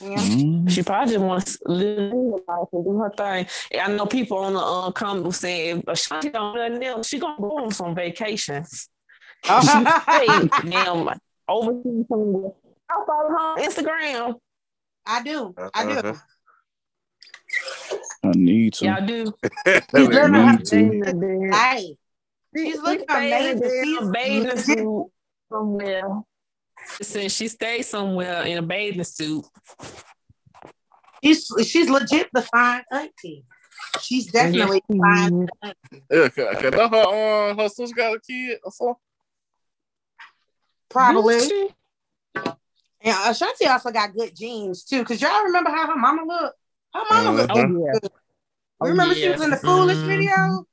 Yeah. 0.00 0.16
Mm. 0.16 0.70
She 0.70 0.82
probably 0.82 1.14
just 1.14 1.24
wants 1.24 1.58
to 1.58 1.68
live 1.72 2.10
her 2.12 2.16
life 2.48 2.68
and 2.72 2.84
do 2.84 2.98
her 2.98 3.10
thing. 3.16 3.46
I 3.80 3.88
know 3.92 4.06
people 4.06 4.38
on 4.38 4.54
the 4.54 4.60
uh, 4.60 4.90
comment 4.92 5.24
was 5.26 5.36
saying 5.38 5.78
if 5.78 5.88
Ashanti 5.88 6.30
don't 6.30 6.54
do 6.54 6.68
nothing 6.68 6.84
else, 6.84 7.08
she 7.08 7.18
gonna 7.18 7.36
go 7.40 7.58
on 7.58 7.70
some 7.70 7.94
vacations. 7.94 8.88
Hey, 9.44 10.26
damn, 10.64 11.08
overseas 11.48 12.06
somewhere. 12.08 12.52
I 12.90 13.04
follow 13.06 13.28
her 13.28 13.38
on 13.38 13.58
Instagram. 13.58 14.34
I 15.06 15.22
do. 15.22 15.54
I 15.74 15.84
do. 15.84 15.98
Uh-huh. 16.08 16.14
I 18.24 18.30
need 18.34 18.72
to. 18.74 18.84
Y'all 18.86 19.06
do. 19.06 19.32
She's 19.66 19.82
living 19.92 20.34
her 20.34 20.52
need 20.52 20.64
to. 20.66 20.76
She- 21.44 21.50
life. 21.50 21.84
She's 22.56 22.80
looking 22.80 23.00
in 23.00 23.16
amazing. 23.16 23.64
a 23.64 23.84
She's 23.84 24.08
bathing 24.10 24.42
legit- 24.48 24.64
suit 24.64 25.06
somewhere. 25.52 26.08
Since 26.86 27.32
she 27.34 27.48
stayed 27.48 27.82
somewhere 27.82 28.42
in 28.42 28.58
a 28.58 28.62
bathing 28.62 29.04
suit. 29.04 29.44
She's 31.22 31.50
she's 31.66 31.88
legit 31.88 32.28
the 32.32 32.42
fine 32.42 32.82
auntie. 32.90 33.44
She's 34.00 34.30
definitely 34.30 34.82
Yeah. 34.88 35.00
fine. 35.00 35.48
Yeah, 36.10 36.28
cause, 36.28 36.56
'cause 36.56 36.70
that 36.72 36.90
her, 36.90 37.50
um, 37.50 37.58
her 37.58 37.68
sister 37.68 37.94
got 37.94 38.14
a 38.16 38.20
kid 38.20 38.58
or 38.62 38.70
something. 38.72 38.94
Probably. 40.90 41.38
Did 41.38 41.48
she? 41.48 41.68
And 43.00 43.16
Ashanti 43.26 43.66
also 43.66 43.90
got 43.90 44.14
good 44.14 44.34
genes 44.36 44.84
too. 44.84 45.04
Cause 45.04 45.20
y'all 45.20 45.44
remember 45.44 45.70
how 45.70 45.86
her 45.88 45.96
mama 45.96 46.22
looked? 46.24 46.58
Her 46.94 47.02
mama 47.10 47.36
looked. 47.38 47.50
Uh-huh. 47.50 47.68
Oh 47.70 47.84
yeah. 47.92 47.98
Oh, 48.80 48.88
remember 48.88 49.14
she 49.14 49.28
was 49.30 49.42
in 49.42 49.50
the 49.50 49.56
Foolish 49.56 49.98
Mhm. 49.98 50.06
video? 50.06 50.66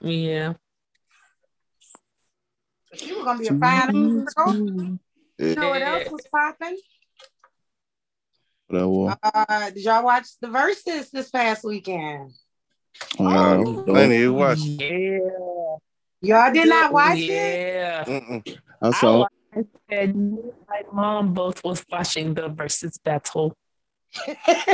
Yeah. 0.00 0.52
She 2.94 3.12
was 3.12 3.24
gonna 3.24 3.38
be 3.38 3.46
a 3.48 3.54
fine 3.54 3.92
girl. 3.92 4.24
Mm-hmm. 4.38 4.94
You 5.40 5.54
know 5.54 5.70
what 5.70 5.80
else 5.80 6.10
was 6.10 6.26
popping? 6.30 6.76
Whatever. 8.68 9.16
Uh, 9.22 9.70
did 9.70 9.84
y'all 9.84 10.04
watch 10.04 10.26
the 10.38 10.48
Verzuz 10.48 11.10
this 11.10 11.30
past 11.30 11.64
weekend? 11.64 12.32
Oh, 13.18 13.26
I 13.26 13.54
ain't 14.02 14.12
even 14.12 14.34
watch. 14.34 14.58
Yeah. 14.58 15.18
Y'all 16.20 16.52
did 16.52 16.68
not 16.68 16.92
watch 16.92 17.16
it? 17.16 17.28
Yeah. 17.28 18.04
Mm-mm. 18.04 18.58
I 18.82 18.90
saw. 18.90 19.24
I 19.54 19.64
said 19.88 20.14
my 20.14 20.82
mom 20.92 21.32
both 21.32 21.64
was 21.64 21.82
watching 21.90 22.34
the 22.34 22.50
Verzuz 22.50 23.02
battle. 23.02 23.56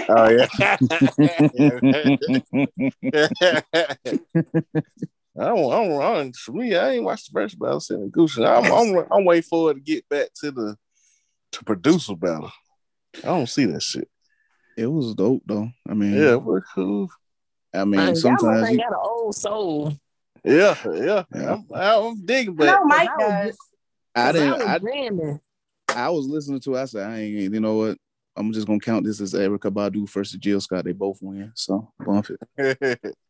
Oh 0.09 0.29
yeah. 0.29 0.48
I 5.38 5.44
don't, 5.49 5.72
I 5.72 5.85
don't, 5.85 6.03
I 6.03 6.14
don't, 6.14 6.37
for 6.37 6.53
me, 6.53 6.75
I 6.75 6.92
ain't 6.92 7.05
watched 7.05 7.33
the 7.33 7.38
first 7.38 7.59
battle 7.59 7.81
sitting 7.81 8.11
Gucci. 8.11 8.46
I'm, 8.46 8.72
I'm, 8.72 9.07
I'm 9.11 9.25
waiting 9.25 9.42
for 9.42 9.70
it 9.70 9.75
to 9.75 9.81
get 9.81 10.09
back 10.09 10.29
to 10.40 10.51
the 10.51 10.77
to 11.53 11.64
producer 11.64 12.16
battle. 12.16 12.53
I 13.18 13.29
don't 13.29 13.49
see 13.49 13.66
that 13.66 13.83
shit. 13.83 14.09
It 14.77 14.87
was 14.87 15.14
dope 15.14 15.42
though. 15.46 15.70
I 15.88 15.94
mean, 15.94 16.12
Yeah, 16.14 16.37
we're 16.37 16.61
cool. 16.62 17.11
I 17.75 17.85
mean, 17.85 18.01
y'all 18.01 18.14
sometimes 18.14 18.70
you, 18.70 18.79
got 18.79 18.88
an 18.88 18.99
old 19.03 19.35
soul. 19.35 19.92
Yeah, 20.44 20.77
yeah. 20.92 21.25
Yeah. 21.35 21.55
I'm, 21.55 21.66
I'm 21.75 22.25
digging, 22.25 22.55
but 22.55 22.66
no, 22.66 22.85
Mike 22.85 23.09
that 23.18 23.46
was- 23.46 23.46
does. 23.49 23.59
I 24.14 24.33
didn't. 24.33 24.51
was 25.20 25.40
I. 25.94 26.07
I 26.07 26.09
was 26.09 26.27
listening 26.27 26.61
to. 26.61 26.77
it. 26.77 26.81
I 26.81 26.85
said, 26.87 27.11
I 27.11 27.18
ain't. 27.20 27.53
You 27.53 27.61
know 27.61 27.75
what? 27.75 27.99
I'm 28.37 28.53
just 28.53 28.66
gonna 28.66 28.81
count 28.81 29.05
this 29.05 29.20
as 29.20 29.35
Erykah 29.35 29.70
Badu 29.72 30.09
versus 30.09 30.38
Jill 30.38 30.61
Scott. 30.61 30.85
They 30.85 30.92
both 30.92 31.18
win. 31.20 31.53
So 31.55 31.90
bump 31.99 32.29
it. 32.57 33.14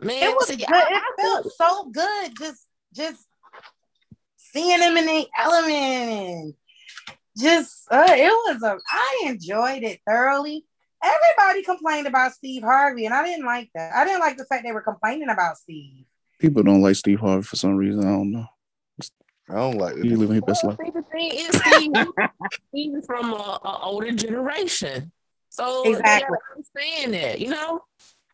Man, 0.00 0.22
It 0.22 0.34
was 0.34 0.46
see, 0.46 0.56
good. 0.56 0.66
I, 0.68 0.80
It 0.80 0.92
I 0.96 1.12
felt 1.20 1.44
felt 1.44 1.54
so 1.56 1.90
good. 1.90 2.32
Just 2.38 2.66
just 2.94 3.26
seeing 4.36 4.78
them 4.78 4.96
in 4.96 5.06
the 5.06 5.26
element 5.38 5.74
and 5.74 6.54
just 7.38 7.86
uh, 7.90 8.06
it 8.08 8.30
was 8.30 8.62
a 8.62 8.78
I 8.90 9.22
enjoyed 9.26 9.82
it 9.82 10.00
thoroughly. 10.06 10.64
Everybody 11.02 11.62
complained 11.64 12.06
about 12.08 12.32
Steve 12.32 12.62
Harvey, 12.62 13.04
and 13.06 13.14
I 13.14 13.24
didn't 13.24 13.46
like 13.46 13.70
that. 13.74 13.94
I 13.94 14.04
didn't 14.04 14.20
like 14.20 14.36
the 14.36 14.44
fact 14.46 14.64
they 14.64 14.72
were 14.72 14.80
complaining 14.82 15.28
about 15.28 15.56
Steve. 15.56 16.04
People 16.40 16.62
don't 16.62 16.82
like 16.82 16.96
Steve 16.96 17.20
Harvey 17.20 17.42
for 17.44 17.56
some 17.56 17.76
reason. 17.76 18.00
I 18.04 18.10
don't 18.10 18.32
know. 18.32 18.46
I 19.50 19.54
don't 19.54 19.78
like 19.78 19.96
He 19.96 20.12
it. 20.12 20.18
living 20.18 20.34
his 20.36 20.44
best 20.44 20.64
Well, 20.64 20.76
life. 20.76 20.80
see, 20.84 20.90
the 20.90 21.02
thing 21.02 21.30
is, 21.32 21.56
Steve, 21.60 21.92
he's 22.72 23.06
from 23.06 23.32
a, 23.32 23.60
a 23.64 23.78
older 23.82 24.12
generation, 24.12 25.10
so 25.48 25.82
they 25.84 25.90
Exactly. 25.90 26.36
gotta 26.36 26.38
understand 26.56 27.14
that, 27.14 27.40
you 27.40 27.48
know. 27.48 27.82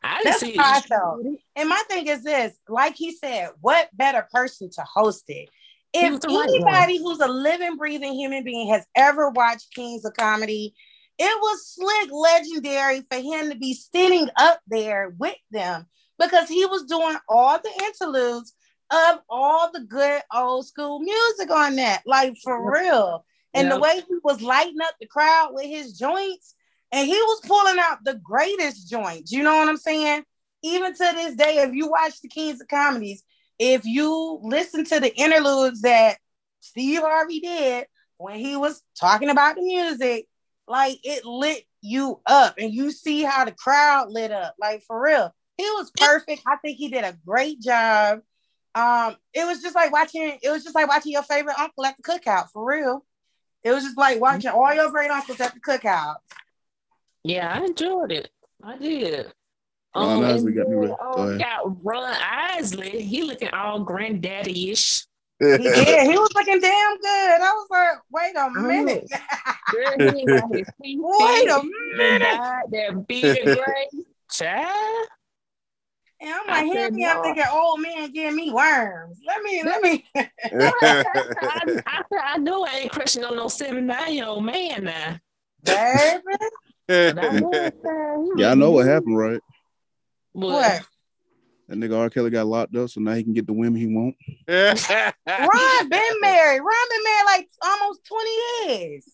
I 0.04 0.18
didn't 0.18 0.24
That's 0.24 0.40
see 0.40 0.56
how 0.56 0.74
I 0.74 0.80
felt. 0.80 1.24
And 1.56 1.68
my 1.68 1.82
thing 1.88 2.08
is 2.08 2.22
this, 2.22 2.52
like 2.68 2.94
he 2.94 3.12
said, 3.16 3.50
what 3.60 3.88
better 3.96 4.28
person 4.32 4.68
to 4.70 4.82
host 4.82 5.24
it? 5.28 5.48
If 5.94 6.22
anybody 6.28 6.98
who's 6.98 7.20
a 7.20 7.28
living, 7.28 7.76
breathing 7.76 8.14
human 8.14 8.44
being 8.44 8.68
has 8.68 8.84
ever 8.94 9.30
watched 9.30 9.72
Kings 9.72 10.04
of 10.04 10.12
Comedy, 10.14 10.74
it 11.18 11.38
was 11.40 11.68
slick 11.68 12.10
legendary 12.12 13.02
for 13.10 13.18
him 13.18 13.50
to 13.50 13.56
be 13.56 13.72
standing 13.74 14.28
up 14.36 14.60
there 14.66 15.14
with 15.18 15.36
them 15.52 15.86
because 16.18 16.48
he 16.48 16.66
was 16.66 16.84
doing 16.84 17.16
all 17.28 17.58
the 17.58 17.84
interludes 17.84 18.52
of 18.90 19.20
all 19.30 19.70
the 19.72 19.80
good 19.80 20.20
old 20.34 20.66
school 20.66 20.98
music 20.98 21.50
on 21.50 21.76
that, 21.76 22.02
like 22.06 22.34
for 22.42 22.70
real. 22.72 23.24
And 23.54 23.70
the 23.70 23.78
way 23.78 24.02
he 24.06 24.16
was 24.24 24.42
lighting 24.42 24.80
up 24.82 24.94
the 25.00 25.06
crowd 25.06 25.50
with 25.52 25.66
his 25.66 25.96
joints, 25.96 26.56
and 26.94 27.08
he 27.08 27.16
was 27.16 27.40
pulling 27.44 27.78
out 27.80 28.04
the 28.04 28.14
greatest 28.14 28.88
joints. 28.88 29.32
You 29.32 29.42
know 29.42 29.56
what 29.56 29.68
I'm 29.68 29.76
saying? 29.76 30.22
Even 30.62 30.94
to 30.94 31.10
this 31.14 31.34
day, 31.34 31.56
if 31.56 31.74
you 31.74 31.88
watch 31.88 32.20
the 32.20 32.28
Kings 32.28 32.60
of 32.60 32.68
Comedies, 32.68 33.24
if 33.58 33.84
you 33.84 34.38
listen 34.42 34.84
to 34.84 35.00
the 35.00 35.12
interludes 35.12 35.82
that 35.82 36.18
Steve 36.60 37.00
Harvey 37.00 37.40
did 37.40 37.86
when 38.16 38.38
he 38.38 38.56
was 38.56 38.80
talking 38.98 39.28
about 39.28 39.56
the 39.56 39.62
music, 39.62 40.28
like 40.68 41.00
it 41.02 41.24
lit 41.24 41.64
you 41.80 42.20
up, 42.26 42.54
and 42.58 42.72
you 42.72 42.92
see 42.92 43.24
how 43.24 43.44
the 43.44 43.52
crowd 43.52 44.10
lit 44.10 44.30
up. 44.30 44.54
Like 44.60 44.84
for 44.86 45.02
real, 45.02 45.34
he 45.56 45.64
was 45.64 45.90
perfect. 45.96 46.42
I 46.46 46.56
think 46.58 46.78
he 46.78 46.90
did 46.90 47.02
a 47.02 47.18
great 47.26 47.60
job. 47.60 48.20
Um, 48.76 49.16
it 49.32 49.44
was 49.44 49.62
just 49.62 49.74
like 49.74 49.90
watching. 49.90 50.38
It 50.40 50.50
was 50.50 50.62
just 50.62 50.76
like 50.76 50.86
watching 50.86 51.12
your 51.12 51.24
favorite 51.24 51.58
uncle 51.58 51.84
at 51.86 51.96
the 51.96 52.04
cookout. 52.04 52.50
For 52.52 52.64
real, 52.64 53.04
it 53.64 53.72
was 53.72 53.82
just 53.82 53.98
like 53.98 54.20
watching 54.20 54.50
all 54.50 54.72
your 54.72 54.92
great 54.92 55.10
uncles 55.10 55.40
at 55.40 55.54
the 55.54 55.60
cookout. 55.60 56.16
Yeah, 57.24 57.52
I 57.52 57.64
enjoyed 57.64 58.12
it. 58.12 58.30
I 58.62 58.76
did. 58.76 59.32
Ron 59.96 60.18
Um, 60.18 60.24
Isley 60.24 60.52
got 60.52 60.68
me 60.68 60.72
then, 60.72 60.82
ready. 60.82 60.94
Go 61.14 61.22
ahead. 61.22 61.38
got 61.40 61.84
Ron 61.84 62.16
Isley. 62.20 63.02
He 63.02 63.22
looking 63.22 63.48
all 63.50 63.80
granddaddy-ish. 63.80 65.06
He 65.40 65.56
did. 65.56 66.10
He 66.10 66.18
was 66.18 66.30
looking 66.34 66.60
damn 66.60 66.98
good. 66.98 67.40
I 67.40 67.52
was 67.52 67.66
like, 67.70 67.98
wait 68.10 68.36
a 68.36 68.50
minute. 68.50 69.10
Girl, 69.70 70.14
he 70.14 70.26
got 70.26 70.48
his 70.52 70.68
teeth 70.82 71.00
Wait 71.02 71.48
a 71.48 71.62
minute. 71.96 72.40
That 72.70 73.04
beard 73.08 73.38
gray. 73.44 73.88
Child. 74.30 75.08
And 76.20 76.32
I'm 76.32 76.48
I 76.48 76.52
like, 76.52 76.64
here 76.66 76.84
said 76.84 76.92
me, 76.94 77.06
I'm 77.06 77.22
thinking, 77.22 77.44
old 77.52 77.80
man 77.80 78.10
giving 78.10 78.36
me 78.36 78.50
worms. 78.50 79.18
Let 79.26 79.42
me, 79.42 79.62
let 79.62 79.82
me. 79.82 80.04
I, 80.16 81.80
I, 81.86 82.02
I 82.22 82.38
know 82.38 82.64
I 82.64 82.78
ain't 82.78 82.92
crushing 82.92 83.24
on 83.24 83.36
no 83.36 83.48
79 83.48 84.12
year 84.14 84.24
old 84.26 84.44
man 84.44 84.84
now. 84.84 85.18
Baby. 85.62 86.22
But 86.86 87.18
I 87.18 87.28
know 87.40 87.50
it's, 87.52 87.76
he 88.36 88.42
Yeah, 88.42 88.50
I 88.50 88.54
know 88.54 88.70
what 88.70 88.86
happened, 88.86 89.16
right? 89.16 89.40
What? 90.32 90.82
That 91.68 91.78
nigga 91.78 91.98
R. 91.98 92.10
Kelly 92.10 92.30
got 92.30 92.46
locked 92.46 92.76
up, 92.76 92.90
so 92.90 93.00
now 93.00 93.14
he 93.14 93.22
can 93.22 93.32
get 93.32 93.46
the 93.46 93.52
women 93.52 93.76
he 93.76 93.86
want. 93.86 94.16
Ron 94.48 95.88
been 95.88 96.14
married. 96.20 96.60
Ron 96.60 96.88
been 96.90 97.04
married 97.04 97.24
like 97.26 97.48
almost 97.64 98.04
20 98.04 98.30
years. 98.68 99.06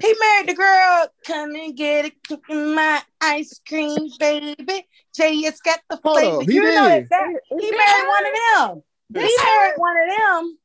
He 0.00 0.14
married 0.20 0.48
the 0.48 0.54
girl. 0.54 1.08
Come 1.24 1.54
and 1.56 1.76
get 1.76 2.04
a 2.04 2.12
kick 2.28 2.40
in 2.50 2.74
my 2.74 3.02
ice 3.20 3.60
cream, 3.66 4.10
baby. 4.20 4.86
Jay 5.16 5.42
has 5.42 5.58
got 5.60 5.80
the 5.88 5.96
flavor. 5.96 6.40
up, 6.40 6.42
he 6.42 6.54
you 6.54 6.62
did. 6.62 7.08
that, 7.08 7.08
that 7.08 7.40
he 7.48 7.70
married 7.70 8.08
one 8.08 8.26
of 8.26 8.32
them. 8.68 8.82
He 9.24 9.36
married 9.42 9.74
one 9.76 9.96
of 9.96 10.16
them. 10.16 10.58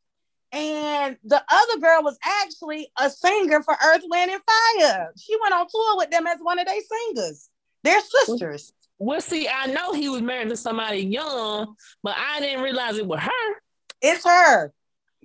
And 0.54 1.18
the 1.24 1.42
other 1.50 1.80
girl 1.80 2.04
was 2.04 2.18
actually 2.24 2.92
a 3.00 3.10
singer 3.10 3.64
for 3.64 3.74
Earth, 3.86 4.02
Wind, 4.10 4.32
and 4.32 4.42
Fire. 4.44 5.14
She 5.18 5.38
went 5.42 5.54
on 5.54 5.68
tour 5.70 5.98
with 5.98 6.12
them 6.12 6.28
as 6.28 6.40
one 6.42 6.60
of 6.60 6.66
their 6.68 6.82
singers. 6.82 7.50
They're 7.84 8.02
sisters. 8.02 8.74
Well, 9.00 9.22
see, 9.22 9.48
I 9.48 9.68
know 9.68 9.94
he 9.94 10.10
was 10.10 10.22
married 10.22 10.50
to 10.50 10.58
somebody 10.58 11.00
young, 11.00 11.76
but 12.04 12.16
I 12.18 12.40
didn't 12.40 12.64
realize 12.64 12.98
it 12.98 13.08
was 13.08 13.22
her. 13.22 13.62
It's 14.02 14.26
her. 14.26 14.74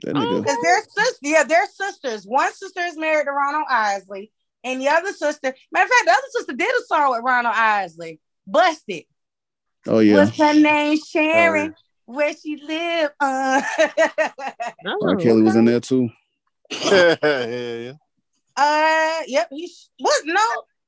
That 0.02 0.16
Oh, 0.16 0.20
nigga. 0.20 0.42
Because 0.42 0.56
they're 0.62 0.82
sisters. 0.82 1.18
Yeah, 1.22 1.42
they're 1.42 1.66
sisters. 1.66 2.24
One 2.24 2.52
sister 2.52 2.80
is 2.82 2.96
married 2.96 3.24
to 3.26 3.32
Ronald 3.32 3.66
Isley, 3.68 4.32
and 4.64 4.80
the 4.80 4.88
other 4.88 5.12
sister, 5.12 5.54
matter 5.72 5.84
of 5.84 5.90
fact, 5.90 6.04
the 6.04 6.10
other 6.12 6.28
sister 6.30 6.52
did 6.54 6.68
a 6.74 6.84
song 6.86 7.10
with 7.10 7.22
Ronald 7.22 7.54
Isley. 7.56 8.20
Busted. 8.46 9.04
Oh 9.86 9.98
yeah. 9.98 10.14
What's 10.14 10.36
her 10.38 10.54
name? 10.54 10.98
Sharon. 10.98 11.74
Where 12.06 12.34
she 12.34 12.56
live? 12.56 13.10
Uh, 13.20 13.60
R. 15.02 15.16
Kelly 15.16 15.42
was 15.42 15.56
in 15.56 15.64
there 15.66 15.80
too. 15.80 16.08
yeah. 16.70 17.16
yeah. 17.22 17.92
uh, 18.56 19.20
yep. 19.26 19.48
He 19.50 19.66
sh- 19.68 19.88
what? 19.98 20.22
No. 20.24 20.40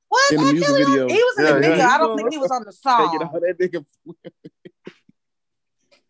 What? 0.07 0.31
In 0.31 0.37
the 0.39 0.43
R. 0.45 0.51
music 0.53 0.67
Kelly 0.67 0.83
was- 1.03 1.11
He 1.11 1.17
was 1.23 1.35
in 1.39 1.45
Yeah, 1.45 1.51
the 1.51 1.59
yeah, 1.59 1.69
video. 1.69 1.75
he 1.75 1.81
I 1.93 1.97
don't 1.97 2.17
think 2.17 2.31
he 2.31 2.37
was 2.37 2.51
on 2.51 2.63
the 2.63 2.71
Taking 2.83 3.19
song. 3.19 3.39
that 3.41 3.59
nigga. 3.59 3.85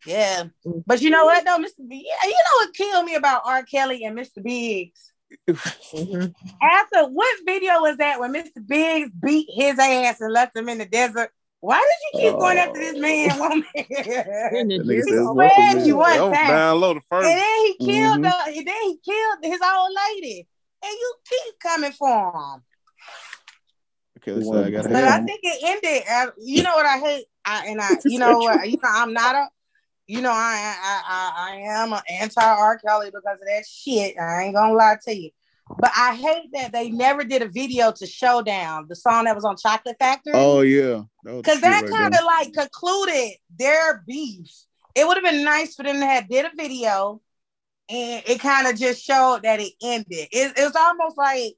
Yeah. 0.05 0.43
But 0.85 1.01
you 1.01 1.09
know 1.09 1.25
what 1.25 1.43
though, 1.45 1.57
Mr. 1.57 1.87
B? 1.87 2.05
Yeah, 2.07 2.29
you 2.29 2.35
know 2.35 2.55
what 2.65 2.73
killed 2.73 3.05
me 3.05 3.15
about 3.15 3.41
R. 3.45 3.63
Kelly 3.63 4.03
and 4.05 4.17
Mr. 4.17 4.41
Biggs? 4.43 5.11
After 5.47 7.05
what 7.09 7.39
video 7.45 7.81
was 7.81 7.97
that 7.97 8.19
when 8.19 8.33
Mr. 8.33 8.65
Biggs 8.65 9.09
beat 9.21 9.47
his 9.51 9.77
ass 9.77 10.21
and 10.21 10.31
left 10.31 10.55
him 10.55 10.69
in 10.69 10.77
the 10.77 10.85
desert? 10.85 11.31
Why 11.61 11.77
did 12.13 12.21
you 12.21 12.29
keep 12.31 12.39
going 12.39 12.57
after 12.57 12.79
this 12.79 12.97
man, 12.97 13.39
woman? 13.39 13.65
In 13.75 14.67
the 14.69 14.77
That 14.77 14.85
nigga 14.85 14.87
desert. 14.87 15.07
said 15.09 15.17
it's 15.17 15.27
He 15.27 15.33
worth 15.33 15.51
swear 15.53 15.85
you 15.85 15.97
man. 15.97 16.21
one 16.21 16.33
time. 16.33 16.47
down 16.47 16.79
low 16.79 16.93
the 16.93 17.01
And 17.11 17.37
then 17.37 17.65
he 17.65 17.77
killed 17.77 18.19
Mhm. 18.19 18.23
the, 18.23 18.57
and 18.57 18.67
then 18.67 18.81
he 18.83 18.97
killed 19.03 19.37
his 19.43 19.61
old 19.61 19.97
lady. 20.15 20.47
And 20.81 20.91
you 20.91 21.13
keep 21.29 21.59
coming 21.59 21.91
for 21.91 22.07
him. 22.07 22.63
Okay, 24.17 24.41
said 24.45 24.65
I 24.65 24.69
gotta 24.71 24.89
But 24.89 25.03
I 25.03 25.19
think 25.19 25.41
it 25.43 25.59
ended. 25.63 26.03
uh, 26.09 26.31
you 26.37 26.63
know 26.63 26.73
what 26.75 26.85
I 26.85 26.97
hate? 26.97 27.25
I 27.45 27.67
and 27.67 27.81
I, 27.81 27.97
you 28.05 28.19
know 28.19 28.37
what? 28.37 28.69
You 28.69 28.77
know 28.77 28.89
I'm 28.89 29.13
not 29.13 29.35
a. 29.35 29.47
You 30.07 30.21
know 30.21 30.31
I 30.31 30.75
I 30.81 31.01
I, 31.07 31.51
I 31.51 31.55
am 31.81 31.93
an 31.93 32.01
anti 32.09 32.41
R 32.43 32.77
Kelly 32.79 33.07
because 33.07 33.39
of 33.39 33.45
that 33.47 33.65
shit. 33.67 34.17
I 34.17 34.43
ain't 34.43 34.55
gonna 34.55 34.73
lie 34.73 34.97
to 35.05 35.13
you. 35.15 35.29
But 35.77 35.91
I 35.95 36.15
hate 36.15 36.49
that 36.53 36.71
they 36.71 36.89
never 36.89 37.23
did 37.23 37.41
a 37.41 37.47
video 37.47 37.91
to 37.91 38.05
Showdown, 38.08 38.88
the 38.89 38.95
song 38.95 39.25
that 39.25 39.36
was 39.36 39.45
on 39.45 39.55
Chocolate 39.55 39.97
Factory. 39.99 40.34
Oh 40.36 40.62
yeah. 40.62 41.03
That 41.23 41.38
Because 41.38 41.62
that 41.62 41.84
right 41.84 41.91
kind 41.91 42.13
there. 42.13 42.21
of 42.21 42.25
like 42.25 42.53
concluded 42.53 43.34
their 43.58 44.03
beef. 44.08 44.49
It 44.95 45.08
would 45.08 45.17
have 45.17 45.23
been 45.23 45.43
nice 45.43 45.75
for 45.75 45.84
them 45.84 45.99
to 45.99 46.05
have 46.05 46.27
did 46.27 46.45
a 46.45 46.51
video, 46.55 47.21
and 47.88 48.23
it 48.25 48.39
kind 48.39 48.67
of 48.67 48.77
just 48.77 49.03
showed 49.03 49.41
that 49.43 49.60
it 49.60 49.73
ended. 49.82 50.27
It, 50.32 50.58
it 50.58 50.63
was 50.63 50.75
almost 50.75 51.17
like 51.17 51.53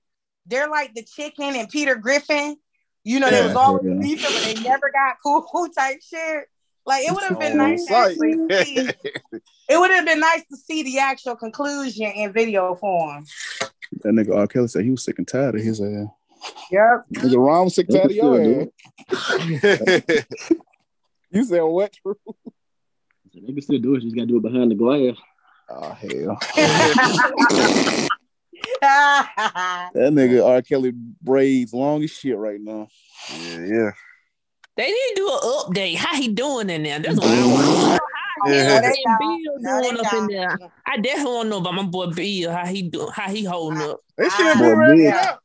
they're 0.45 0.69
like 0.69 0.93
the 0.93 1.03
chicken 1.03 1.55
and 1.55 1.69
Peter 1.69 1.95
Griffin. 1.95 2.57
You 3.03 3.19
know, 3.19 3.29
they 3.29 3.43
was 3.43 3.55
always 3.55 3.85
yeah. 3.85 3.99
beefing, 3.99 4.31
but 4.31 4.43
they 4.43 4.69
never 4.69 4.91
got 4.91 5.15
cool 5.23 5.69
type 5.69 6.01
shit. 6.01 6.45
Like 6.85 7.07
it 7.07 7.13
would 7.13 7.23
have 7.23 7.39
been 7.39 7.57
nice. 7.57 7.89
Actually 7.89 8.33
see, 8.63 8.77
it 9.69 9.79
would 9.79 9.91
have 9.91 10.05
been 10.05 10.19
nice 10.19 10.43
to 10.51 10.57
see 10.57 10.83
the 10.83 10.99
actual 10.99 11.35
conclusion 11.35 12.11
in 12.11 12.33
video 12.33 12.75
form. 12.75 13.25
That 13.99 14.13
nigga 14.13 14.35
R. 14.35 14.47
Kelly 14.47 14.67
said 14.67 14.83
he 14.83 14.91
was 14.91 15.03
sick 15.03 15.17
and 15.17 15.27
tired 15.27 15.55
of 15.55 15.61
his 15.61 15.81
ass. 15.81 16.07
Yep. 16.71 17.05
Nigga 17.13 17.45
Ron 17.45 17.65
was 17.65 17.75
sick 17.75 17.87
and 17.89 17.97
tired 17.97 18.11
of 18.11 18.15
your 18.15 18.37
Nigga 18.39 18.71
ass. 20.09 20.25
You 21.33 21.45
said 21.45 21.61
what? 21.61 21.93
True? 21.93 22.17
They 23.33 23.53
can 23.53 23.61
still 23.61 23.79
do 23.79 23.95
it. 23.95 24.01
Just 24.01 24.13
got 24.15 24.23
to 24.23 24.27
do 24.27 24.37
it 24.37 24.41
behind 24.43 24.69
the 24.71 24.75
glass. 24.75 25.15
Oh 25.69 25.91
hell. 25.91 26.37
That 28.81 29.91
nigga 29.93 30.45
R. 30.45 30.61
Kelly 30.61 30.91
braids 30.91 31.73
long 31.73 32.03
as 32.03 32.11
shit 32.11 32.37
right 32.37 32.59
now. 32.59 32.87
yeah, 33.31 33.59
yeah. 33.59 33.91
They 34.75 34.87
need 34.87 35.09
to 35.09 35.13
do 35.15 35.27
an 35.27 35.39
update. 35.41 35.95
How 35.95 36.15
he 36.15 36.29
doing 36.29 36.69
in 36.69 36.83
there? 36.83 36.99
That's 36.99 37.15
what 37.19 37.27
I 37.27 37.45
want 37.45 37.61
to 37.65 37.71
know. 37.71 37.75
How 37.75 37.99
Yeah. 38.47 38.61
him 38.61 38.67
No, 38.67 38.81
they 38.81 38.87
and 38.87 38.97
don't. 39.05 39.19
Bill 39.19 39.53
No, 39.59 39.81
doing 39.81 40.05
up 40.05 40.13
in 40.13 40.27
there. 40.27 40.57
I 40.85 40.97
definitely 40.97 41.33
want 41.33 41.45
to 41.45 41.49
know 41.49 41.57
about 41.57 41.73
my 41.75 41.83
boy 41.83 42.07
Bill. 42.07 42.51
How 42.51 42.65
he 42.65 42.81
do? 42.83 43.09
How 43.13 43.29
he 43.29 43.43
holding 43.43 43.81
up? 43.81 43.99
They 44.17 44.29
should 44.29 44.45
have 44.47 44.57
Ah, 44.57 44.59
been 44.61 44.77
ready 44.77 45.03
yeah. 45.03 45.29
out. 45.31 45.39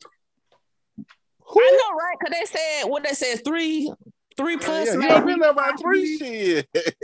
I 1.58 1.80
know, 1.80 1.96
right? 1.96 2.16
Cause 2.20 2.32
they 2.32 2.44
said 2.58 2.88
what 2.90 3.02
they 3.04 3.12
said 3.14 3.44
three, 3.44 3.90
three 4.36 4.56
plus 4.58 4.86
yeah, 4.86 4.92
he 4.92 4.98
maybe. 4.98 5.08
done 5.10 5.26
been 5.26 5.38
there 5.40 5.54
by 5.54 5.72
three 5.80 6.18
shit. 6.18 6.68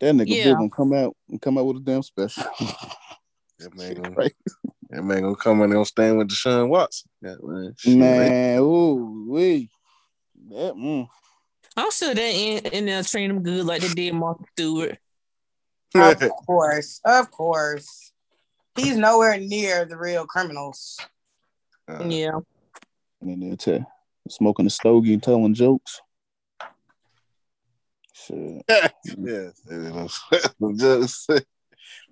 That 0.00 0.16
nigga 0.16 0.26
Yeah. 0.28 0.44
Bill 0.44 0.54
gonna 0.56 0.70
come 0.70 0.92
out 0.92 1.16
and 1.30 1.40
come 1.40 1.56
out 1.56 1.66
with 1.66 1.76
a 1.78 1.80
damn 1.80 2.02
special. 2.02 2.42
That 3.60 3.74
man 3.76 3.94
gonna, 4.02 4.10
Right. 4.10 4.34
that 4.90 5.02
man 5.04 5.22
gonna 5.22 5.36
come 5.36 5.62
in 5.62 5.72
and 5.72 5.86
stand 5.86 6.18
with 6.18 6.28
Deshaun 6.28 6.68
Watson. 6.68 7.08
Yeah, 7.22 7.36
man. 7.42 7.74
Shit, 7.78 7.96
Man, 7.96 8.58
ooh, 8.58 9.26
wee. 9.30 9.70
That, 10.50 10.74
mm. 10.74 11.08
I'm 11.76 11.90
sure 11.90 12.14
they 12.14 12.56
in, 12.56 12.66
in 12.66 12.86
there 12.86 13.02
treating 13.02 13.34
them 13.34 13.42
good 13.42 13.66
like 13.66 13.82
they 13.82 13.88
did 13.88 14.14
Martha 14.14 14.44
Stewart. 14.52 14.98
Of 15.94 16.18
course, 16.46 17.00
of 17.04 17.30
course. 17.30 18.12
He's 18.76 18.96
nowhere 18.96 19.38
near 19.38 19.84
the 19.84 19.96
real 19.96 20.26
criminals. 20.26 20.98
Uh, 21.88 22.04
Yeah. 22.08 22.40
And 23.20 23.42
then 23.42 23.56
tell 23.56 23.86
smoking 24.28 24.66
a 24.66 24.70
stogie 24.70 25.14
and 25.14 25.22
telling 25.22 25.54
jokes. 25.54 26.00
Shit. 28.12 28.64
yes, 28.68 28.92
it 29.70 30.20
is. 30.80 31.26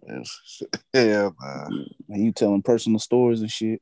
Just, 0.09 0.63
yeah, 0.93 1.31
man. 1.41 1.87
And 2.09 2.25
you 2.25 2.33
telling 2.33 2.63
personal 2.63 2.99
stories 2.99 3.41
and 3.41 3.51
shit. 3.51 3.81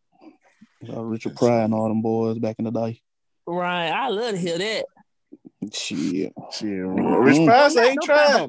About 0.83 1.05
Richard 1.05 1.37
Pryor 1.37 1.65
and 1.65 1.75
all 1.75 1.89
them 1.89 2.01
boys 2.03 2.39
back 2.39 2.57
in 2.59 2.65
the 2.65 2.71
day. 2.71 3.03
Right. 3.47 3.89
I 3.89 4.09
love 4.09 4.33
to 4.33 4.39
hear 4.39 4.57
that. 4.57 4.85
Shit. 5.73 6.33
Shit. 6.53 6.69
Rich 6.71 7.47
Press 7.47 7.77
ain't 7.77 7.99
no 8.01 8.07
trying. 8.07 8.49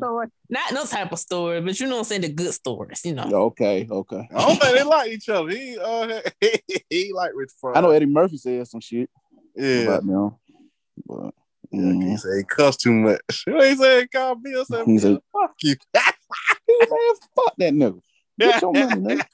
Not 0.49 0.71
no 0.73 0.85
type 0.85 1.11
of 1.11 1.19
story, 1.19 1.59
but 1.59 1.77
you 1.79 1.87
know 1.87 1.93
what 1.95 1.99
I'm 1.99 2.03
saying, 2.05 2.21
the 2.21 2.29
good 2.31 2.53
stories, 2.53 3.01
you 3.03 3.13
know. 3.13 3.29
Okay, 3.47 3.85
okay. 3.89 4.27
I 4.33 4.47
don't 4.47 4.61
think 4.61 4.77
they 4.77 4.83
like 4.83 5.11
each 5.11 5.27
other. 5.27 5.49
He 5.49 5.77
uh 5.77 6.21
he 6.89 7.11
like 7.13 7.31
Rich 7.35 7.51
Press. 7.61 7.75
I 7.75 7.81
know 7.81 7.91
Eddie 7.91 8.05
Murphy 8.05 8.37
said 8.37 8.65
some 8.67 8.79
shit 8.79 9.09
Yeah. 9.57 9.81
about 9.81 10.05
them, 10.05 10.31
but 11.05 11.33
Yeah, 11.71 11.93
he 12.11 12.15
said 12.17 12.37
he 12.37 12.43
cussed 12.45 12.79
too 12.79 12.93
much. 12.93 13.43
What 13.45 13.67
he 13.69 13.75
said? 13.75 14.09
Call 14.11 14.35
Bill 14.35 14.63
said, 14.63 14.85
He 14.85 14.97
said- 14.97 15.17
"Fuck 15.33 15.55
you." 15.63 15.75
he 15.93 16.73
was 16.79 16.89
like, 17.19 17.29
"Fuck 17.45 17.55
that 17.57 17.73
nigga." 17.73 17.99
Get 18.39 18.61
your 18.61 18.71
money, 18.73 19.01
nigga. 19.01 19.25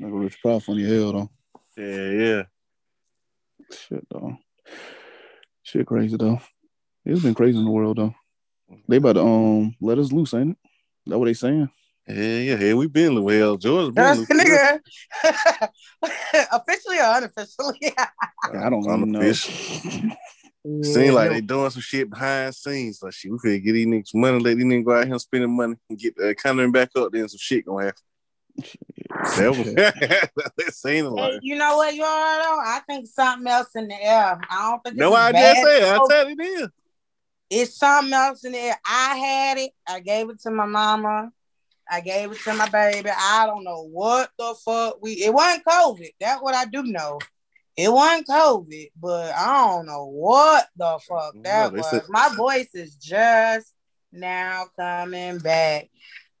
Nigga, 0.00 0.20
Rich 0.22 0.38
Pryor 0.42 0.58
funny 0.60 0.84
as 0.84 0.90
hell 0.90 1.12
though. 1.12 1.30
yeah, 1.76 2.10
yeah. 2.10 2.42
Shit 3.70 4.06
though. 4.10 4.36
Shit 5.62 5.86
crazy 5.86 6.16
though. 6.16 6.40
It's 7.04 7.22
been 7.22 7.34
crazy 7.34 7.58
in 7.58 7.64
the 7.64 7.70
world 7.70 7.98
though. 7.98 8.14
They 8.88 8.96
about 8.96 9.14
to 9.14 9.22
um 9.22 9.74
let 9.80 9.98
us 9.98 10.12
loose, 10.12 10.34
ain't 10.34 10.52
it? 10.52 10.56
That 11.06 11.18
what 11.18 11.26
they 11.26 11.34
saying? 11.34 11.68
Yeah, 12.08 12.14
yeah, 12.38 12.58
yeah. 12.58 12.74
We 12.74 12.86
been 12.86 13.22
well. 13.22 13.56
George 13.56 13.94
been 13.94 14.04
That's 14.04 14.18
loose. 14.18 14.28
nigga. 14.28 14.80
Officially 16.52 16.98
or 16.98 17.16
unofficially? 17.16 17.94
I 18.52 18.70
don't 18.70 18.84
even 18.84 19.12
know. 19.12 19.20
Unofficial. 19.20 19.54
Yeah, 20.66 20.92
Seem 20.92 21.12
like 21.12 21.30
they 21.30 21.40
doing 21.42 21.68
some 21.70 21.82
shit 21.82 22.08
behind 22.08 22.54
scenes. 22.54 23.02
Like 23.02 23.12
shit, 23.12 23.30
we 23.30 23.38
finna 23.38 23.62
get 23.62 23.72
these 23.72 23.86
niggas 23.86 24.14
money, 24.14 24.38
let 24.38 24.56
these 24.56 24.64
niggas 24.64 24.84
go 24.84 24.98
out 24.98 25.06
here 25.06 25.18
spending 25.18 25.54
money 25.54 25.76
and 25.90 25.98
get 25.98 26.16
the 26.16 26.28
economy 26.28 26.70
back 26.70 26.88
up. 26.96 27.12
Then 27.12 27.28
some 27.28 27.38
shit 27.38 27.66
gonna 27.66 27.84
happen. 27.86 28.02
That 29.36 29.50
was 29.50 29.74
that 29.74 30.72
seemed 30.74 31.08
Hey, 31.08 31.32
like. 31.34 31.40
you 31.42 31.56
know 31.56 31.76
what, 31.76 31.94
y'all? 31.94 32.06
Though? 32.06 32.60
I 32.64 32.80
think 32.88 33.06
something 33.08 33.46
else 33.46 33.68
in 33.74 33.88
the 33.88 34.02
air. 34.02 34.38
I 34.50 34.70
don't 34.70 34.82
think 34.84 34.96
No, 34.96 35.08
it's 35.08 35.16
I 35.16 35.32
bad. 35.32 35.54
just 35.56 35.66
said. 35.66 35.82
I 35.84 35.98
tell 36.08 36.28
you 36.30 36.36
this. 36.36 36.68
It's 37.54 37.76
something 37.76 38.12
else 38.12 38.44
in 38.44 38.52
there. 38.52 38.78
I 38.86 39.16
had 39.16 39.58
it. 39.58 39.70
I 39.88 40.00
gave 40.00 40.28
it 40.30 40.40
to 40.42 40.50
my 40.50 40.66
mama. 40.66 41.30
I 41.90 42.00
gave 42.00 42.32
it 42.32 42.38
to 42.40 42.54
my 42.54 42.68
baby. 42.68 43.10
I 43.10 43.46
don't 43.46 43.64
know 43.64 43.82
what 43.86 44.30
the 44.38 44.54
fuck 44.64 44.98
we. 45.02 45.12
It 45.12 45.32
wasn't 45.32 45.64
COVID. 45.64 46.10
That's 46.18 46.42
what 46.42 46.54
I 46.54 46.64
do 46.64 46.82
know. 46.82 47.18
It 47.76 47.92
wasn't 47.92 48.26
COVID, 48.28 48.90
but 49.00 49.34
I 49.34 49.66
don't 49.68 49.86
know 49.86 50.06
what 50.06 50.66
the 50.76 50.98
fuck 51.08 51.34
that 51.42 51.72
they 51.72 51.78
was. 51.78 51.90
said- 51.90 52.02
My 52.08 52.28
voice 52.36 52.68
is 52.74 52.94
just 52.96 53.72
now 54.12 54.66
coming 54.78 55.38
back. 55.38 55.88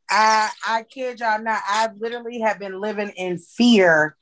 I 0.08 0.50
I 0.66 0.82
kid 0.82 1.20
y'all 1.20 1.40
not. 1.42 1.60
I 1.66 1.88
literally 1.96 2.40
have 2.40 2.58
been 2.58 2.80
living 2.80 3.10
in 3.16 3.38
fear 3.38 4.16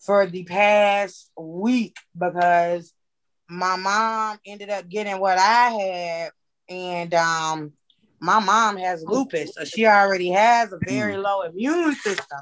for 0.00 0.26
the 0.26 0.44
past 0.44 1.30
week 1.38 1.96
because 2.16 2.92
my 3.48 3.76
mom 3.76 4.38
ended 4.44 4.70
up 4.70 4.88
getting 4.88 5.18
what 5.20 5.38
I 5.38 5.70
had, 5.70 6.30
and 6.68 7.14
um, 7.14 7.72
my 8.20 8.40
mom 8.40 8.76
has 8.76 9.04
lupus, 9.04 9.54
so 9.54 9.64
she 9.64 9.86
already 9.86 10.30
has 10.30 10.72
a 10.72 10.78
very 10.78 11.16
low 11.16 11.42
immune 11.42 11.94
system. 11.94 12.40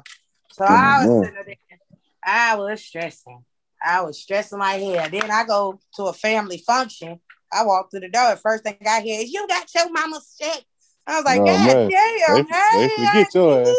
So 0.51 0.63
I 0.63 0.99
was, 0.99 1.07
Oh, 1.09 1.23
sitting 1.23 1.43
there, 1.45 1.79
I 2.23 2.55
was 2.55 2.81
stressing. 2.81 3.43
I 3.83 4.01
was 4.01 4.19
stressing 4.19 4.57
my 4.57 4.73
head. 4.73 5.11
Then 5.11 5.29
I 5.29 5.43
go 5.45 5.79
to 5.95 6.03
a 6.05 6.13
family 6.13 6.57
function. 6.65 7.19
I 7.51 7.63
walk 7.65 7.91
through 7.91 7.99
the 8.01 8.09
door. 8.09 8.31
The 8.31 8.37
first 8.37 8.63
thing 8.63 8.77
I 8.87 9.01
hear 9.01 9.21
is, 9.21 9.31
"You 9.31 9.47
got 9.47 9.67
your 9.75 9.91
mama's 9.91 10.35
check." 10.39 10.63
I 11.05 11.17
was 11.17 11.25
like, 11.25 11.39
Oh, 11.39 11.45
"God 11.45 11.67
man. 11.67 11.89
damn, 11.89 12.47
They- 12.47 12.53
hey, 12.53 12.87
they 12.87 12.89
forget 13.05 13.35
your 13.35 13.61
ass. 13.61 13.77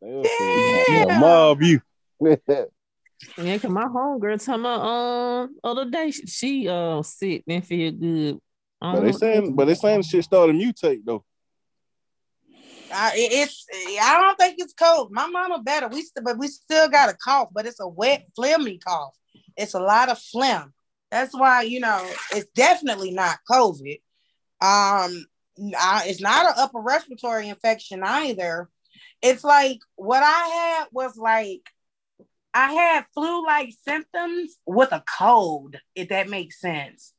auntie." 0.00 0.92
yeah, 0.92 1.18
mob 1.18 1.62
you. 1.62 1.80
Yeah, 3.38 3.58
cause 3.58 3.70
my 3.70 3.84
homegirl 3.84 4.44
told 4.44 4.60
me 4.62 4.68
um 4.68 5.56
other 5.64 5.90
day 5.90 6.10
she, 6.10 6.26
she 6.26 6.68
uh 6.68 7.02
sick 7.02 7.44
and 7.48 7.66
feel 7.66 7.92
good. 7.92 8.38
I 8.80 8.92
But 8.94 9.00
they 9.00 9.10
don't- 9.10 9.18
saying, 9.18 9.54
but 9.56 9.64
they 9.66 9.74
saying 9.74 9.98
the 9.98 10.02
shit 10.02 10.24
started 10.24 10.56
mutate 10.56 11.00
though. 11.04 11.24
I, 12.92 13.12
it's 13.14 13.66
I 14.00 14.20
don't 14.22 14.38
think 14.38 14.56
it's 14.58 14.72
cold. 14.72 15.10
My 15.12 15.26
mama 15.26 15.60
better. 15.62 15.88
We 15.88 16.02
still, 16.02 16.22
but 16.22 16.38
we 16.38 16.46
still 16.48 16.88
got 16.88 17.08
a 17.08 17.14
cough, 17.14 17.48
but 17.52 17.66
it's 17.66 17.80
a 17.80 17.88
wet, 17.88 18.26
phlegmy 18.38 18.82
cough. 18.82 19.14
It's 19.56 19.74
a 19.74 19.80
lot 19.80 20.08
of 20.08 20.18
phlegm. 20.18 20.72
That's 21.10 21.34
why 21.34 21.62
you 21.62 21.80
know 21.80 22.06
it's 22.32 22.48
definitely 22.54 23.10
not 23.10 23.38
COVID. 23.50 24.00
Um, 24.60 25.26
I, 25.78 26.04
it's 26.06 26.20
not 26.20 26.46
an 26.46 26.52
upper 26.56 26.80
respiratory 26.80 27.48
infection 27.48 28.02
either. 28.04 28.68
It's 29.22 29.42
like 29.42 29.78
what 29.96 30.22
I 30.22 30.48
had 30.48 30.86
was 30.92 31.16
like 31.16 31.62
I 32.56 32.72
had 32.72 33.04
flu-like 33.12 33.74
symptoms 33.84 34.56
with 34.66 34.90
a 34.90 35.04
cold, 35.18 35.76
if 35.94 36.08
that 36.08 36.30
makes 36.30 36.58
sense. 36.58 37.12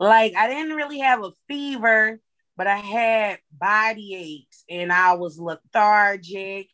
Like 0.00 0.34
I 0.36 0.48
didn't 0.48 0.74
really 0.74 0.98
have 0.98 1.22
a 1.22 1.30
fever, 1.46 2.18
but 2.56 2.66
I 2.66 2.78
had 2.78 3.38
body 3.52 4.14
aches 4.16 4.64
and 4.68 4.92
I 4.92 5.12
was 5.14 5.38
lethargic. 5.38 6.66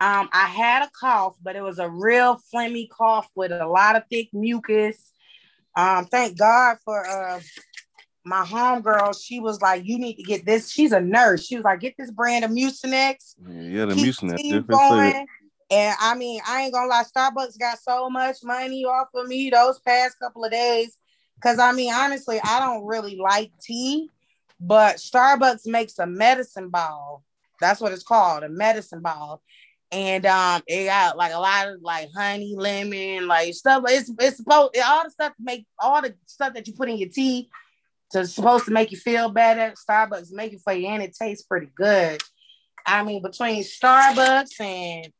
Um, 0.00 0.30
I 0.32 0.46
had 0.46 0.86
a 0.86 0.90
cough, 0.98 1.36
but 1.42 1.54
it 1.54 1.62
was 1.62 1.78
a 1.78 1.90
real 1.90 2.40
phlegmy 2.52 2.88
cough 2.88 3.28
with 3.34 3.52
a 3.52 3.66
lot 3.66 3.96
of 3.96 4.04
thick 4.10 4.30
mucus. 4.32 5.12
Um, 5.76 6.06
thank 6.06 6.38
God 6.38 6.78
for 6.82 7.06
uh 7.06 7.40
my 8.24 8.42
homegirl. 8.42 9.22
She 9.22 9.38
was 9.38 9.60
like, 9.60 9.84
"You 9.84 9.98
need 9.98 10.14
to 10.14 10.22
get 10.22 10.46
this." 10.46 10.70
She's 10.70 10.92
a 10.92 11.00
nurse. 11.00 11.44
She 11.44 11.56
was 11.56 11.64
like, 11.64 11.80
"Get 11.80 11.94
this 11.98 12.10
brand 12.10 12.42
of 12.46 12.50
Mucinex." 12.50 13.34
Yeah, 13.46 13.84
the 13.84 13.94
keep 13.94 14.14
mucinex. 14.14 14.36
Different 14.36 14.66
going. 14.68 15.26
And 15.74 15.96
I 16.00 16.14
mean, 16.14 16.40
I 16.46 16.62
ain't 16.62 16.72
gonna 16.72 16.86
lie, 16.86 17.02
Starbucks 17.02 17.58
got 17.58 17.80
so 17.80 18.08
much 18.08 18.36
money 18.44 18.84
off 18.84 19.08
of 19.12 19.26
me 19.26 19.50
those 19.50 19.80
past 19.80 20.20
couple 20.20 20.44
of 20.44 20.52
days. 20.52 20.96
Cause 21.42 21.58
I 21.58 21.72
mean, 21.72 21.92
honestly, 21.92 22.38
I 22.44 22.60
don't 22.60 22.86
really 22.86 23.16
like 23.16 23.50
tea, 23.60 24.08
but 24.60 24.96
Starbucks 24.96 25.66
makes 25.66 25.98
a 25.98 26.06
medicine 26.06 26.68
ball. 26.68 27.24
That's 27.60 27.80
what 27.80 27.92
it's 27.92 28.04
called, 28.04 28.44
a 28.44 28.48
medicine 28.48 29.00
ball. 29.00 29.42
And 29.90 30.24
um, 30.26 30.62
it 30.68 30.86
got 30.86 31.16
like 31.16 31.32
a 31.32 31.40
lot 31.40 31.66
of 31.68 31.82
like 31.82 32.08
honey, 32.14 32.54
lemon, 32.56 33.26
like 33.26 33.52
stuff. 33.54 33.82
It's 33.88 34.12
it's 34.20 34.36
supposed 34.36 34.76
all 34.78 35.04
the 35.04 35.10
stuff 35.10 35.32
make 35.40 35.66
all 35.78 36.02
the 36.02 36.14
stuff 36.26 36.54
that 36.54 36.68
you 36.68 36.74
put 36.74 36.88
in 36.88 36.98
your 36.98 37.08
tea 37.08 37.48
to 38.12 38.24
supposed 38.28 38.66
to 38.66 38.70
make 38.70 38.92
you 38.92 38.96
feel 38.96 39.28
better. 39.28 39.74
Starbucks 39.88 40.30
make 40.30 40.52
it 40.52 40.60
for 40.62 40.72
you, 40.72 40.86
and 40.86 41.02
it 41.02 41.16
tastes 41.20 41.44
pretty 41.44 41.68
good. 41.74 42.22
I 42.86 43.02
mean, 43.02 43.22
between 43.22 43.64
Starbucks 43.64 44.60
and 44.60 45.12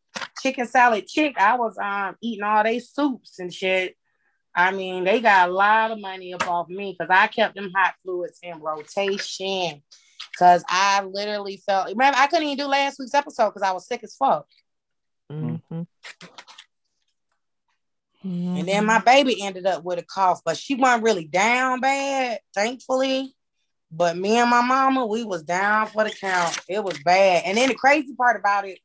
chicken 0.43 0.67
salad 0.67 1.07
chick, 1.07 1.37
I 1.39 1.57
was 1.57 1.77
um 1.79 2.17
eating 2.21 2.45
all 2.45 2.63
they 2.63 2.79
soups 2.79 3.39
and 3.39 3.53
shit. 3.53 3.97
I 4.55 4.71
mean, 4.71 5.05
they 5.05 5.21
got 5.21 5.49
a 5.49 5.53
lot 5.53 5.91
of 5.91 6.01
money 6.01 6.33
up 6.33 6.47
off 6.49 6.69
me 6.69 6.97
because 6.97 7.11
I 7.13 7.27
kept 7.27 7.57
them 7.57 7.73
hot 7.75 7.95
fluids 8.03 8.39
in 8.43 8.61
rotation. 8.61 9.83
Cause 10.39 10.65
I 10.69 11.03
literally 11.05 11.63
felt 11.65 11.89
remember 11.89 12.19
I 12.19 12.27
couldn't 12.27 12.47
even 12.47 12.59
do 12.59 12.67
last 12.67 12.99
week's 12.99 13.15
episode 13.15 13.51
because 13.51 13.63
I 13.63 13.73
was 13.73 13.87
sick 13.87 14.03
as 14.03 14.17
fuck. 14.17 14.47
Mhm. 18.25 18.59
And 18.59 18.67
then 18.69 18.87
my 18.87 19.01
baby 19.01 19.43
ended 19.43 19.67
up 19.67 19.85
with 19.85 19.99
a 19.99 20.03
cough, 20.03 20.41
but 20.45 20.57
she 20.57 20.75
wasn't 20.75 21.03
really 21.05 21.27
down 21.27 21.81
bad, 21.81 22.39
thankfully. 22.55 23.35
But 23.91 24.17
me 24.17 24.39
and 24.39 24.51
my 24.51 24.63
mama, 24.63 25.07
we 25.07 25.25
was 25.25 25.43
down 25.43 25.87
for 25.89 26.05
the 26.05 26.11
count. 26.11 26.59
It 26.69 26.83
was 26.83 26.99
bad. 27.05 27.45
And 27.45 27.57
then 27.59 27.69
the 27.69 27.75
crazy 27.75 28.15
part 28.15 28.39
about 28.39 28.67
it, 28.67 28.79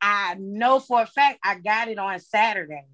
I 0.00 0.36
know 0.38 0.80
for 0.80 1.02
a 1.02 1.06
fact 1.06 1.38
I 1.44 1.56
got 1.56 1.88
it 1.88 1.98
on 1.98 2.18
Saturday. 2.20 2.84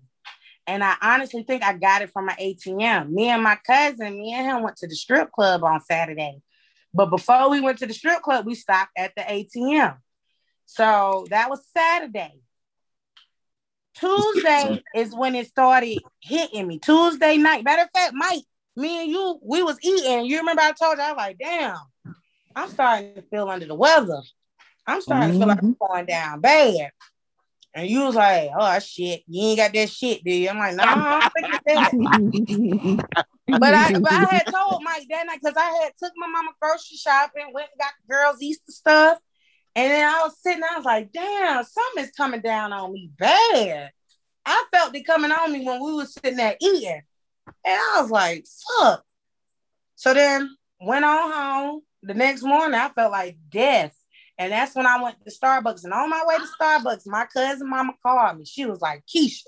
And 0.66 0.84
I 0.84 0.94
honestly 1.02 1.42
think 1.42 1.64
I 1.64 1.72
got 1.72 2.02
it 2.02 2.10
from 2.10 2.26
my 2.26 2.34
ATM. 2.34 3.10
Me 3.10 3.28
and 3.28 3.42
my 3.42 3.56
cousin, 3.66 4.18
me 4.18 4.32
and 4.32 4.46
him 4.46 4.62
went 4.62 4.76
to 4.76 4.86
the 4.86 4.94
strip 4.94 5.32
club 5.32 5.64
on 5.64 5.80
Saturday. 5.80 6.40
But 6.94 7.06
before 7.06 7.50
we 7.50 7.60
went 7.60 7.78
to 7.78 7.86
the 7.86 7.94
strip 7.94 8.22
club, 8.22 8.46
we 8.46 8.54
stopped 8.54 8.92
at 8.96 9.12
the 9.16 9.22
ATM. 9.22 9.96
So 10.66 11.26
that 11.30 11.50
was 11.50 11.66
Saturday. 11.76 12.40
Tuesday 13.94 14.82
is 14.94 15.14
when 15.14 15.34
it 15.34 15.48
started 15.48 15.98
hitting 16.20 16.66
me. 16.66 16.78
Tuesday 16.78 17.36
night. 17.36 17.64
Matter 17.64 17.82
of 17.82 17.88
fact, 17.94 18.12
Mike, 18.14 18.44
me 18.76 19.02
and 19.02 19.10
you, 19.10 19.38
we 19.42 19.62
was 19.62 19.78
eating. 19.82 20.26
You 20.26 20.38
remember 20.38 20.62
I 20.62 20.72
told 20.72 20.96
you, 20.96 21.02
I 21.02 21.12
was 21.12 21.16
like, 21.16 21.38
damn, 21.38 21.76
I'm 22.54 22.68
starting 22.68 23.14
to 23.14 23.22
feel 23.22 23.48
under 23.48 23.66
the 23.66 23.74
weather. 23.74 24.22
I'm 24.86 25.00
starting 25.00 25.32
to 25.32 25.38
feel 25.38 25.48
like 25.48 25.62
I'm 25.62 25.74
mm-hmm. 25.74 25.92
going 25.92 26.06
down 26.06 26.40
bad. 26.40 26.90
And 27.74 27.88
you 27.88 28.04
was 28.04 28.14
like, 28.14 28.50
oh 28.56 28.78
shit, 28.80 29.22
you 29.26 29.48
ain't 29.48 29.58
got 29.58 29.72
that 29.72 29.88
shit, 29.88 30.22
do 30.22 30.30
you? 30.30 30.50
I'm 30.50 30.58
like, 30.58 30.76
no, 30.76 30.84
nah, 30.84 30.92
I 30.94 31.20
don't 31.20 31.32
think 31.32 31.54
it's 31.54 33.00
that. 33.00 33.08
But 33.48 33.74
I 33.74 33.92
but 33.98 34.12
I 34.12 34.24
had 34.24 34.46
told 34.46 34.82
Mike 34.82 35.06
that 35.10 35.26
night 35.26 35.40
because 35.42 35.56
I 35.56 35.82
had 35.82 35.92
took 35.98 36.12
my 36.16 36.26
mama 36.26 36.50
grocery 36.60 36.96
shopping, 36.96 37.50
went 37.52 37.68
and 37.72 37.78
got 37.78 37.92
the 38.00 38.14
girls 38.14 38.40
Easter 38.40 38.72
stuff. 38.72 39.18
And 39.74 39.90
then 39.90 40.08
I 40.08 40.22
was 40.22 40.38
sitting, 40.40 40.62
I 40.62 40.76
was 40.76 40.84
like, 40.84 41.12
damn, 41.12 41.64
something's 41.64 42.12
coming 42.12 42.40
down 42.40 42.72
on 42.72 42.92
me 42.92 43.10
bad. 43.18 43.90
I 44.44 44.64
felt 44.72 44.94
it 44.94 45.06
coming 45.06 45.32
on 45.32 45.52
me 45.52 45.64
when 45.64 45.82
we 45.82 45.92
was 45.92 46.14
sitting 46.14 46.36
there 46.36 46.56
eating. 46.60 47.02
And 47.64 47.80
I 47.80 48.00
was 48.00 48.10
like, 48.10 48.46
fuck. 48.78 49.02
So 49.96 50.14
then 50.14 50.56
went 50.80 51.04
on 51.04 51.32
home. 51.32 51.80
The 52.02 52.14
next 52.14 52.42
morning, 52.42 52.78
I 52.78 52.88
felt 52.90 53.12
like 53.12 53.36
death. 53.48 53.96
And 54.42 54.52
that's 54.52 54.74
when 54.74 54.86
I 54.86 55.02
went 55.02 55.16
to 55.24 55.30
Starbucks. 55.30 55.84
And 55.84 55.92
on 55.92 56.10
my 56.10 56.24
way 56.26 56.36
to 56.36 56.48
Starbucks, 56.60 57.06
my 57.06 57.26
cousin 57.26 57.68
mama 57.68 57.94
called 58.02 58.38
me. 58.38 58.44
She 58.44 58.66
was 58.66 58.80
like, 58.80 59.04
Keisha. 59.06 59.44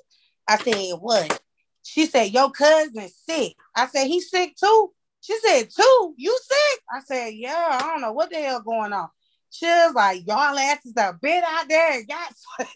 I 0.46 0.58
said, 0.58 0.94
what? 1.00 1.40
She 1.84 2.06
said, 2.06 2.32
Your 2.32 2.50
cousin's 2.50 3.14
sick. 3.14 3.54
I 3.76 3.86
said, 3.86 4.06
He's 4.06 4.30
sick 4.30 4.56
too. 4.56 4.90
She 5.20 5.38
said, 5.38 5.68
Two, 5.70 6.14
you 6.16 6.36
sick? 6.42 6.80
I 6.90 7.00
said, 7.00 7.34
Yeah, 7.34 7.68
I 7.70 7.80
don't 7.80 8.00
know 8.00 8.12
what 8.12 8.30
the 8.30 8.36
hell 8.36 8.62
going 8.62 8.92
on. 8.92 9.08
She 9.50 9.66
was 9.66 9.94
like, 9.94 10.26
Y'all 10.26 10.58
asses 10.58 10.94
are 10.96 11.12
bit 11.12 11.44
out 11.46 11.68
there. 11.68 12.00
Y'all 12.00 12.66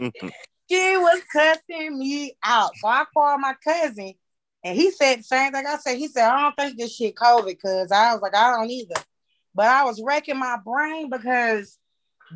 mm-hmm. 0.00 0.28
she 0.70 0.96
was 0.96 1.22
cussing 1.32 1.98
me 1.98 2.36
out. 2.44 2.72
So 2.76 2.88
I 2.88 3.04
called 3.14 3.40
my 3.40 3.54
cousin 3.62 4.14
and 4.64 4.76
he 4.76 4.90
said 4.90 5.20
the 5.20 5.22
same 5.22 5.52
thing 5.52 5.64
I 5.66 5.76
said. 5.76 5.96
He 5.96 6.08
said, 6.08 6.28
I 6.28 6.40
don't 6.40 6.56
think 6.56 6.76
this 6.76 6.96
shit 6.96 7.14
COVID 7.14 7.46
because 7.46 7.92
I 7.92 8.12
was 8.12 8.22
like, 8.22 8.34
I 8.34 8.50
don't 8.56 8.70
either. 8.70 9.00
But 9.54 9.66
I 9.66 9.84
was 9.84 10.02
wrecking 10.02 10.38
my 10.38 10.58
brain 10.64 11.10
because 11.10 11.78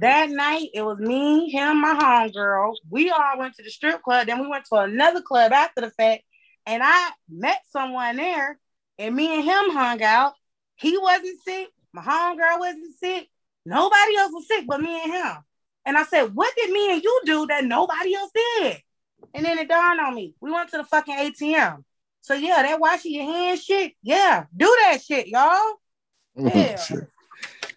that 0.00 0.30
night 0.30 0.68
it 0.74 0.82
was 0.82 0.98
me, 0.98 1.50
him, 1.50 1.80
my 1.80 1.94
homegirl. 1.94 2.74
We 2.88 3.10
all 3.10 3.38
went 3.38 3.54
to 3.56 3.62
the 3.62 3.70
strip 3.70 4.02
club. 4.02 4.26
Then 4.26 4.40
we 4.40 4.48
went 4.48 4.64
to 4.66 4.76
another 4.76 5.20
club 5.20 5.52
after 5.52 5.82
the 5.82 5.90
fact. 5.90 6.22
And 6.66 6.82
I 6.84 7.10
met 7.28 7.60
someone 7.70 8.16
there 8.16 8.58
and 8.98 9.14
me 9.14 9.34
and 9.34 9.44
him 9.44 9.70
hung 9.70 10.02
out. 10.02 10.34
He 10.76 10.96
wasn't 10.96 11.42
sick. 11.42 11.68
My 11.92 12.02
homegirl 12.02 12.58
wasn't 12.58 12.96
sick. 12.98 13.28
Nobody 13.64 14.16
else 14.16 14.32
was 14.32 14.48
sick 14.48 14.64
but 14.66 14.80
me 14.80 15.02
and 15.02 15.12
him. 15.12 15.36
And 15.84 15.96
I 15.96 16.04
said, 16.04 16.34
What 16.34 16.54
did 16.56 16.70
me 16.70 16.92
and 16.92 17.02
you 17.02 17.20
do 17.24 17.46
that 17.46 17.64
nobody 17.64 18.14
else 18.14 18.30
did? 18.34 18.78
And 19.34 19.44
then 19.44 19.58
it 19.58 19.68
dawned 19.68 20.00
on 20.00 20.14
me. 20.14 20.34
We 20.40 20.50
went 20.50 20.70
to 20.70 20.78
the 20.78 20.84
fucking 20.84 21.14
ATM. 21.14 21.84
So 22.20 22.34
yeah, 22.34 22.62
that 22.62 22.80
washing 22.80 23.12
your 23.12 23.24
hands 23.24 23.64
shit. 23.64 23.94
Yeah, 24.02 24.44
do 24.56 24.76
that 24.82 25.02
shit, 25.02 25.26
y'all. 25.26 25.74
Oh, 26.36 26.50
yeah. 26.54 26.76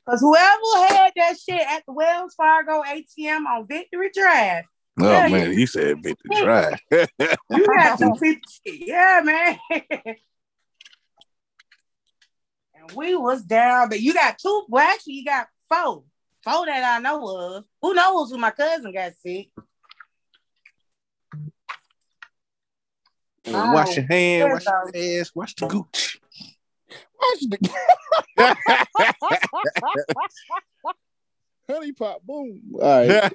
Because 0.06 0.22
whoever 0.22 0.93
had 0.93 1.12
that 1.16 1.36
shit 1.39 1.62
at 1.62 1.84
the 1.88 1.93
Wells 1.93 2.36
Fargo 2.36 2.84
ATM 2.84 3.45
on 3.45 3.68
Victory 3.68 4.12
Drive. 4.14 4.66
Oh 4.99 5.12
yeah, 5.12 5.28
man, 5.28 5.53
you 5.53 5.68
said 5.68 6.01
Victory 6.01 6.41
Drive. 6.41 6.80
you 6.89 7.68
got 7.78 7.99
some 7.99 8.14
people 8.20 8.41
shit. 8.66 8.88
Yeah, 8.88 9.22
man. 9.24 9.60
and 9.95 10.18
we 12.95 13.16
was 13.16 13.43
down, 13.43 13.89
but 13.89 13.99
you 13.99 14.14
got 14.14 14.38
two. 14.38 14.66
Well, 14.70 14.88
actually, 14.88 15.16
you 15.16 15.26
got 15.26 15.47
four. 15.68 16.03
Four 16.43 16.66
that 16.68 16.97
I 16.97 16.99
know 16.99 17.26
of. 17.26 17.66
Who 17.82 17.93
knows 17.93 18.32
who 18.32 18.38
my 18.38 18.51
cousin 18.51 18.93
got 18.93 19.14
sick? 19.22 19.49
Wash 23.47 23.97
your 23.97 24.06
hand, 24.06 24.43
oh. 24.43 24.53
wash 24.53 24.66
your 24.66 25.20
ass, 25.20 25.32
wash 25.36 25.56
the 25.56 25.68
gooch. 25.68 26.20
Watch 27.20 27.39
the 27.49 28.93
honey 31.70 31.91
pot 31.93 32.26
boom. 32.26 32.61
All 32.76 32.82
right. 32.82 33.32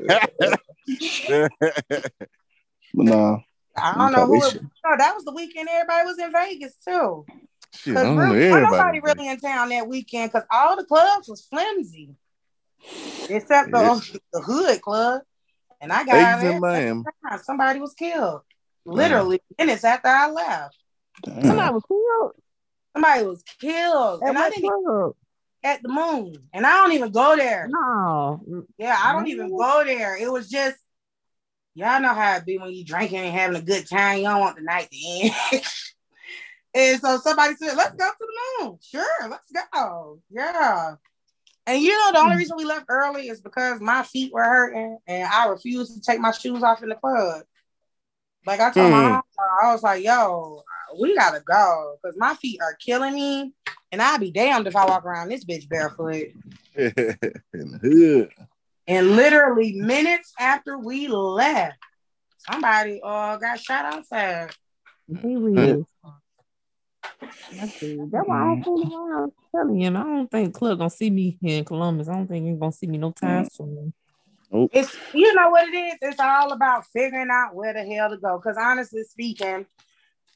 but 1.28 3.04
nah. 3.06 3.38
I 3.76 3.94
don't 3.96 4.12
know 4.12 4.26
who. 4.26 4.44
It, 4.44 4.60
no, 4.62 4.96
that 4.98 5.14
was 5.14 5.24
the 5.24 5.32
weekend. 5.32 5.68
Everybody 5.70 6.06
was 6.06 6.18
in 6.18 6.32
Vegas 6.32 6.76
too. 6.86 7.24
Because 7.84 8.16
really, 8.16 8.50
nobody 8.50 9.00
really 9.00 9.28
in 9.28 9.38
town 9.38 9.68
that 9.70 9.86
weekend 9.86 10.32
because 10.32 10.46
all 10.50 10.76
the 10.76 10.84
clubs 10.84 11.28
was 11.28 11.46
flimsy, 11.46 12.10
except 13.28 13.70
the, 13.70 14.20
the 14.32 14.40
hood 14.40 14.82
club. 14.82 15.22
And 15.80 15.92
I 15.92 16.04
got 16.04 16.44
in 16.44 16.60
Miami. 16.60 17.04
Somebody 17.42 17.80
was 17.80 17.94
killed, 17.94 18.42
literally 18.84 19.40
minutes 19.58 19.84
after 19.84 20.08
I 20.08 20.30
left. 20.30 20.76
Damn. 21.22 21.44
Somebody 21.44 21.72
was 21.72 21.84
killed. 21.88 22.32
Somebody 22.94 23.24
was 23.24 23.42
killed. 23.60 24.22
At 24.22 24.28
and 24.28 24.38
I 24.38 24.50
didn't 24.50 25.14
at 25.62 25.82
the 25.82 25.88
moon. 25.88 26.36
And 26.52 26.66
I 26.66 26.82
don't 26.82 26.92
even 26.92 27.12
go 27.12 27.36
there. 27.36 27.68
No. 27.68 28.64
Yeah, 28.78 28.96
I 29.02 29.12
don't 29.12 29.28
even 29.28 29.54
go 29.56 29.84
there. 29.84 30.16
It 30.16 30.30
was 30.30 30.48
just 30.48 30.76
y'all 31.74 32.00
know 32.00 32.14
how 32.14 32.36
it 32.36 32.46
be 32.46 32.58
when 32.58 32.72
you 32.72 32.84
drinking 32.84 33.18
and 33.18 33.34
having 33.34 33.56
a 33.56 33.64
good 33.64 33.88
time. 33.88 34.18
You 34.18 34.24
don't 34.24 34.40
want 34.40 34.56
the 34.56 34.62
night 34.62 34.88
to 34.90 35.22
end. 35.22 35.34
and 36.74 37.00
so 37.00 37.18
somebody 37.18 37.54
said, 37.56 37.76
let's 37.76 37.94
go 37.94 38.08
to 38.08 38.14
the 38.18 38.64
moon. 38.64 38.78
Sure, 38.82 39.28
let's 39.28 39.52
go. 39.72 40.20
Yeah. 40.30 40.94
And 41.66 41.82
you 41.82 41.90
know, 41.90 42.12
the 42.12 42.18
only 42.18 42.36
reason 42.36 42.56
we 42.56 42.64
left 42.64 42.86
early 42.88 43.28
is 43.28 43.40
because 43.40 43.80
my 43.80 44.02
feet 44.02 44.32
were 44.32 44.42
hurting 44.42 44.98
and 45.06 45.28
I 45.28 45.46
refused 45.46 45.94
to 45.94 46.00
take 46.00 46.20
my 46.20 46.32
shoes 46.32 46.62
off 46.62 46.82
in 46.82 46.88
the 46.88 46.96
club. 46.96 47.42
Like 48.46 48.60
I 48.60 48.70
told 48.70 48.88
mm. 48.88 48.92
my 48.92 49.08
mom, 49.10 49.22
I 49.62 49.72
was 49.72 49.82
like, 49.82 50.02
yo, 50.02 50.62
we 50.98 51.14
gotta 51.14 51.40
go 51.40 51.96
because 52.02 52.16
my 52.18 52.34
feet 52.34 52.60
are 52.62 52.74
killing 52.74 53.14
me. 53.14 53.52
And 53.92 54.00
I'd 54.00 54.20
be 54.20 54.30
damned 54.30 54.66
if 54.66 54.76
I 54.76 54.86
walk 54.86 55.04
around 55.04 55.28
this 55.28 55.44
bitch 55.44 55.68
barefoot. 55.68 56.28
in 56.76 56.94
the 57.52 57.78
hood. 57.82 58.30
And 58.86 59.16
literally 59.16 59.72
minutes 59.72 60.32
after 60.38 60.78
we 60.78 61.08
left, 61.08 61.76
somebody 62.38 63.00
uh 63.02 63.36
got 63.36 63.60
shot 63.60 63.84
outside. 63.84 64.50
Really? 65.08 65.84
That's, 67.52 67.72
that's 67.72 68.28
why 68.28 68.36
I 68.36 68.44
don't 68.44 68.64
fool 68.64 68.96
around. 68.96 69.32
I'm 69.54 69.66
telling 69.66 69.80
you, 69.80 69.88
I 69.88 69.92
don't 69.92 70.30
think 70.30 70.54
Club 70.54 70.78
gonna 70.78 70.90
see 70.90 71.10
me 71.10 71.36
here 71.40 71.58
in 71.58 71.64
Columbus. 71.64 72.08
I 72.08 72.14
don't 72.14 72.28
think 72.28 72.46
he's 72.46 72.58
gonna 72.58 72.72
see 72.72 72.86
me 72.86 72.98
no 72.98 73.10
time 73.10 73.48
soon. 73.50 73.92
Nope. 74.52 74.70
It's 74.72 74.96
you 75.12 75.34
know 75.34 75.50
what 75.50 75.68
it 75.68 75.76
is. 75.76 75.94
It's 76.00 76.20
all 76.20 76.52
about 76.52 76.86
figuring 76.86 77.28
out 77.30 77.54
where 77.54 77.72
the 77.72 77.84
hell 77.84 78.10
to 78.10 78.16
go. 78.16 78.38
Because 78.38 78.56
honestly 78.60 79.02
speaking, 79.04 79.66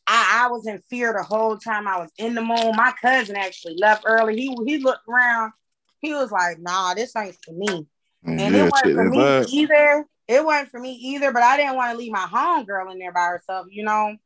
I, 0.07 0.45
I 0.45 0.49
was 0.51 0.67
in 0.67 0.81
fear 0.91 1.13
the 1.13 1.23
whole 1.23 1.57
time 1.57 1.89
I 1.89 1.99
was 1.99 2.11
in 2.19 2.35
the 2.35 2.43
moon. 2.43 2.77
My 2.77 2.93
cousin 3.01 3.37
actually 3.37 3.77
left 3.79 4.05
early. 4.07 4.37
He 4.37 4.57
he 4.67 4.79
looked 4.79 5.09
around. 5.09 5.53
He 6.01 6.13
was 6.13 6.31
like, 6.31 6.59
"Nah, 6.61 6.95
this 6.95 7.17
ain't 7.17 7.37
for 7.45 7.53
me." 7.53 7.87
And 8.27 8.55
yeah, 8.55 8.67
it 8.67 8.71
wasn't 8.71 8.95
for 8.95 9.09
me 9.09 9.45
either. 9.49 10.07
It 10.29 10.45
wasn't 10.45 10.71
for 10.71 10.81
me 10.81 10.93
either. 10.93 11.33
But 11.33 11.43
I 11.43 11.57
didn't 11.57 11.77
want 11.77 11.93
to 11.93 11.99
leave 11.99 12.13
my 12.13 12.27
home 12.27 12.65
girl 12.65 12.91
in 12.91 12.99
there 12.99 13.13
by 13.13 13.27
herself, 13.27 13.67
you 13.71 13.85
know. 13.85 14.17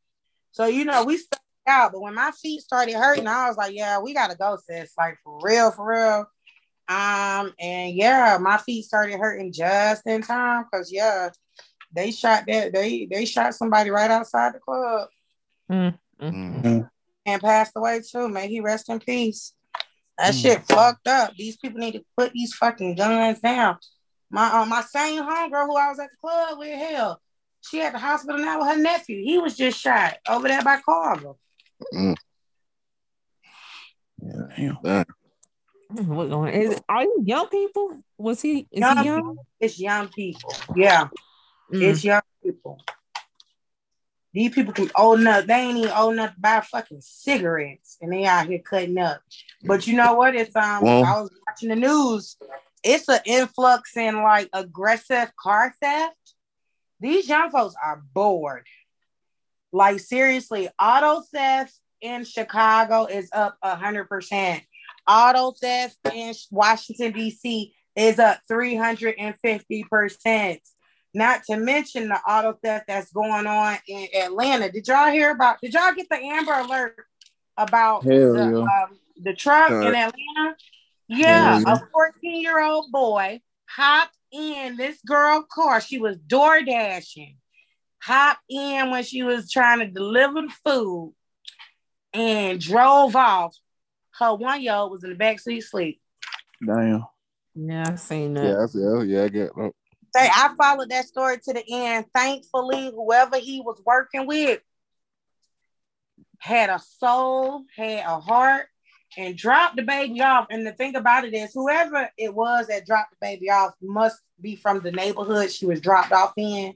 So 0.53 0.66
you 0.66 0.85
know, 0.85 1.05
we 1.05 1.16
stuck 1.16 1.41
out. 1.66 1.93
But 1.93 2.01
when 2.01 2.14
my 2.14 2.33
feet 2.33 2.62
started 2.62 2.95
hurting, 2.95 3.29
I 3.29 3.49
was 3.49 3.57
like, 3.57 3.74
"Yeah, 3.74 4.01
we 4.01 4.14
gotta 4.14 4.37
go, 4.37 4.59
sis. 4.68 4.93
Like 4.99 5.18
for 5.22 5.39
real, 5.43 5.70
for 5.70 5.87
real." 5.87 6.26
Um, 6.89 7.53
and 7.61 7.95
yeah, 7.95 8.39
my 8.41 8.57
feet 8.57 8.85
started 8.85 9.20
hurting 9.20 9.53
just 9.53 10.07
in 10.07 10.22
time 10.22 10.64
because 10.64 10.91
yeah, 10.91 11.31
they 11.93 12.11
shot 12.11 12.45
that 12.49 12.72
they 12.72 13.07
they 13.11 13.24
shot 13.24 13.55
somebody 13.55 13.91
right 13.91 14.11
outside 14.11 14.55
the 14.55 14.59
club. 14.59 15.09
Mm-hmm. 15.71 16.27
mm-hmm. 16.27 16.81
And 17.27 17.43
passed 17.43 17.73
away 17.77 18.01
too. 18.01 18.29
May 18.29 18.49
he 18.49 18.61
rest 18.61 18.89
in 18.89 19.01
peace. 19.01 19.53
That 20.16 20.33
mm-hmm. 20.33 20.41
shit 20.41 20.62
fucked 20.64 21.07
up. 21.07 21.35
These 21.37 21.59
people 21.59 21.79
need 21.79 21.93
to 21.93 22.05
put 22.16 22.33
these 22.33 22.55
fucking 22.55 22.95
guns 22.97 23.41
down. 23.41 23.77
My 24.31 24.51
uh, 24.51 24.66
my 24.66 24.83
same 24.83 25.23
homegirl 25.23 25.66
who 25.66 25.77
I 25.77 25.89
was 25.89 25.99
at 25.99 26.11
the 26.11 26.16
club 26.21 26.59
with, 26.59 26.79
hell, 26.79 27.21
she 27.62 27.81
at 27.81 27.93
the 27.93 27.99
hospital 27.99 28.39
now 28.39 28.59
with 28.59 28.69
her 28.69 28.81
nephew. 28.81 29.23
He 29.23 29.39
was 29.39 29.57
just 29.57 29.81
shot 29.81 30.16
over 30.29 30.49
there 30.49 30.62
by 30.62 30.81
Carver. 30.85 31.35
Mm. 31.95 32.16
Yeah, 34.59 35.05
what 35.91 36.29
going? 36.29 36.55
Is 36.55 36.81
are 36.89 37.03
you 37.03 37.23
young 37.25 37.49
people? 37.49 38.03
Was 38.19 38.43
he? 38.43 38.66
Is 38.71 38.81
young 38.81 38.99
he 38.99 39.05
young? 39.05 39.21
People. 39.21 39.47
It's 39.61 39.81
young 39.81 40.09
people. 40.09 40.53
Yeah, 40.77 41.09
mm. 41.73 41.83
it's 41.83 42.05
young 42.05 42.23
people. 42.43 42.81
These 44.39 44.55
people 44.55 44.72
can 44.72 44.89
old 44.97 45.18
enough. 45.18 45.47
They 45.47 45.55
ain't 45.55 45.78
even 45.78 45.91
old 45.91 46.12
enough 46.12 46.32
to 46.32 46.41
buy 46.41 46.61
fucking 46.61 47.01
cigarettes, 47.01 47.99
and 48.01 48.12
they 48.12 48.24
out 48.24 48.47
here 48.47 48.61
cutting 48.61 48.97
up. 48.97 49.20
But 49.64 49.89
you 49.89 49.97
know 49.97 50.14
what? 50.14 50.36
It's 50.36 50.55
um. 50.55 50.84
Well, 50.84 51.05
I 51.05 51.20
was 51.20 51.30
watching 51.49 51.70
the 51.70 51.74
news. 51.74 52.36
It's 52.84 53.09
an 53.09 53.18
influx 53.24 53.97
in 53.97 54.22
like 54.22 54.49
aggressive 54.53 55.32
car 55.34 55.74
theft. 55.82 56.14
These 57.01 57.28
young 57.28 57.51
folks 57.51 57.74
are 57.84 58.01
bored. 58.14 58.68
Like 59.72 59.99
seriously, 59.99 60.68
auto 60.80 61.22
theft 61.32 61.74
in 62.01 62.22
Chicago 62.22 63.07
is 63.07 63.30
up 63.32 63.59
a 63.61 63.74
hundred 63.74 64.05
percent 64.05 64.62
auto 65.09 65.51
theft 65.51 65.97
in 66.14 66.32
Washington, 66.53 67.11
D.C. 67.11 67.74
is 67.97 68.20
up 68.20 68.39
350%. 68.49 70.61
Not 71.15 71.43
to 71.45 71.57
mention 71.57 72.09
the 72.09 72.17
auto 72.17 72.59
theft 72.63 72.87
that's 72.87 73.11
going 73.13 73.47
on 73.47 73.79
in 73.87 74.09
Atlanta. 74.15 74.71
Did 74.71 74.87
y'all 74.87 75.11
hear 75.11 75.31
about, 75.31 75.61
did 75.61 75.73
y'all 75.73 75.95
get 75.95 76.09
the 76.11 76.17
Amber 76.17 76.53
Alert 76.53 76.97
about 77.57 78.05
the, 78.05 78.15
yeah. 78.15 78.85
um, 78.85 78.99
the, 79.23 79.35
truck 79.35 79.71
in 79.71 79.95
Atlanta? 79.95 80.57
Yeah, 81.09 81.61
yeah. 81.61 81.75
a 81.75 81.79
14 81.93 82.41
year 82.41 82.61
old 82.63 82.93
boy 82.93 83.41
hopped 83.67 84.17
in 84.31 84.77
this 84.77 84.99
girl 85.07 85.47
car. 85.51 85.81
She 85.81 85.99
was 85.99 86.19
door 86.19 86.63
dashing, 86.63 87.39
hopped 88.01 88.43
in 88.51 88.91
when 88.91 89.03
she 89.03 89.23
was 89.23 89.51
trying 89.51 89.81
to 89.81 89.87
deliver 89.87 90.43
the 90.43 90.55
food 90.65 91.15
and 92.13 92.61
drove 92.61 93.17
off 93.17 93.57
her 94.19 94.35
one 94.35 94.61
year 94.61 94.75
old 94.75 94.93
was 94.93 95.05
in 95.05 95.11
the 95.11 95.17
back 95.17 95.41
seat 95.41 95.63
sleep. 95.63 96.01
Damn. 96.65 97.07
Yeah, 97.55 97.85
I 97.89 97.95
seen 97.97 98.35
that. 98.35 98.45
Yeah, 98.45 98.63
I 98.63 98.67
see. 98.67 98.85
Oh, 98.85 99.03
yeah, 99.03 99.25
I 99.25 99.29
get 99.29 99.55
that. 99.55 99.73
I 100.17 100.55
followed 100.57 100.91
that 100.91 101.07
story 101.07 101.39
to 101.39 101.53
the 101.53 101.65
end. 101.71 102.07
Thankfully, 102.15 102.91
whoever 102.95 103.39
he 103.39 103.61
was 103.61 103.81
working 103.85 104.27
with 104.27 104.61
had 106.39 106.71
a 106.71 106.81
soul, 106.99 107.65
had 107.77 108.05
a 108.05 108.21
heart, 108.21 108.67
and 109.17 109.37
dropped 109.37 109.77
the 109.77 109.83
baby 109.83 110.21
off. 110.21 110.47
And 110.51 110.67
the 110.67 110.73
thing 110.73 110.95
about 110.97 111.25
it 111.25 111.35
is, 111.35 111.53
whoever 111.53 112.09
it 112.17 112.35
was 112.35 112.69
that 112.69 112.87
dropped 112.87 113.11
the 113.13 113.17
baby 113.21 113.51
off 113.51 113.73
must 113.81 114.21
be 114.41 114.57
from 114.57 114.81
the 114.81 114.93
neighborhood 114.93 115.51
she 115.51 115.67
was 115.67 115.81
dropped 115.81 116.13
off 116.13 116.33
in 116.37 116.75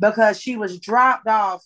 because 0.00 0.40
she 0.40 0.56
was 0.56 0.78
dropped 0.80 1.28
off 1.28 1.64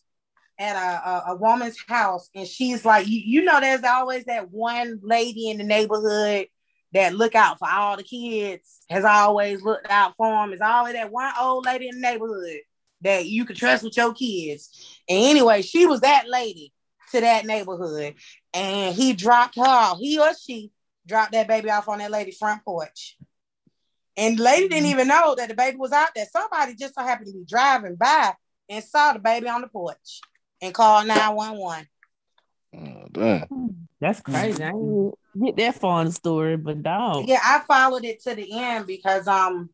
at 0.58 0.76
a, 0.76 1.08
a, 1.08 1.24
a 1.32 1.36
woman's 1.36 1.78
house, 1.88 2.28
and 2.34 2.46
she's 2.46 2.84
like, 2.84 3.06
you, 3.08 3.20
you 3.24 3.44
know, 3.44 3.60
there's 3.60 3.82
always 3.82 4.24
that 4.24 4.50
one 4.50 5.00
lady 5.02 5.48
in 5.48 5.56
the 5.56 5.64
neighborhood 5.64 6.48
that 6.92 7.14
look 7.14 7.34
out 7.34 7.58
for 7.58 7.68
all 7.70 7.96
the 7.96 8.02
kids, 8.02 8.80
has 8.88 9.04
always 9.04 9.62
looked 9.62 9.90
out 9.90 10.14
for 10.16 10.28
them. 10.28 10.52
Is 10.52 10.60
always 10.60 10.94
that 10.94 11.12
one 11.12 11.32
old 11.40 11.64
lady 11.64 11.88
in 11.88 11.96
the 11.96 12.00
neighborhood 12.00 12.60
that 13.02 13.26
you 13.26 13.44
can 13.44 13.56
trust 13.56 13.84
with 13.84 13.96
your 13.96 14.12
kids. 14.12 14.98
And 15.08 15.18
anyway, 15.18 15.62
she 15.62 15.86
was 15.86 16.00
that 16.00 16.28
lady 16.28 16.72
to 17.12 17.20
that 17.20 17.46
neighborhood, 17.46 18.14
and 18.54 18.94
he 18.94 19.12
dropped 19.12 19.56
her 19.56 19.62
off. 19.62 19.98
He 19.98 20.18
or 20.18 20.32
she 20.34 20.70
dropped 21.06 21.32
that 21.32 21.48
baby 21.48 21.70
off 21.70 21.88
on 21.88 21.98
that 21.98 22.10
lady's 22.10 22.38
front 22.38 22.64
porch. 22.64 23.16
And 24.16 24.38
the 24.38 24.42
lady 24.42 24.68
didn't 24.68 24.84
mm-hmm. 24.84 24.92
even 24.92 25.08
know 25.08 25.34
that 25.36 25.48
the 25.48 25.54
baby 25.54 25.76
was 25.76 25.92
out 25.92 26.10
there. 26.14 26.26
Somebody 26.30 26.74
just 26.74 26.94
so 26.94 27.02
happened 27.02 27.28
to 27.28 27.32
be 27.32 27.44
driving 27.48 27.96
by 27.96 28.34
and 28.68 28.84
saw 28.84 29.12
the 29.12 29.18
baby 29.18 29.48
on 29.48 29.62
the 29.62 29.68
porch 29.68 30.20
and 30.60 30.74
called 30.74 31.06
911. 31.06 31.86
Oh, 32.76 33.08
damn. 33.10 33.88
That's 34.00 34.20
crazy. 34.20 34.62
I 34.62 34.72
didn't 34.72 35.14
get 35.38 35.56
that 35.56 35.74
far 35.76 36.00
in 36.00 36.08
the 36.08 36.12
story, 36.12 36.56
but 36.56 36.82
dog. 36.82 37.28
Yeah, 37.28 37.40
I 37.42 37.60
followed 37.66 38.04
it 38.04 38.22
to 38.24 38.34
the 38.34 38.48
end 38.52 38.86
because 38.86 39.26
um, 39.26 39.70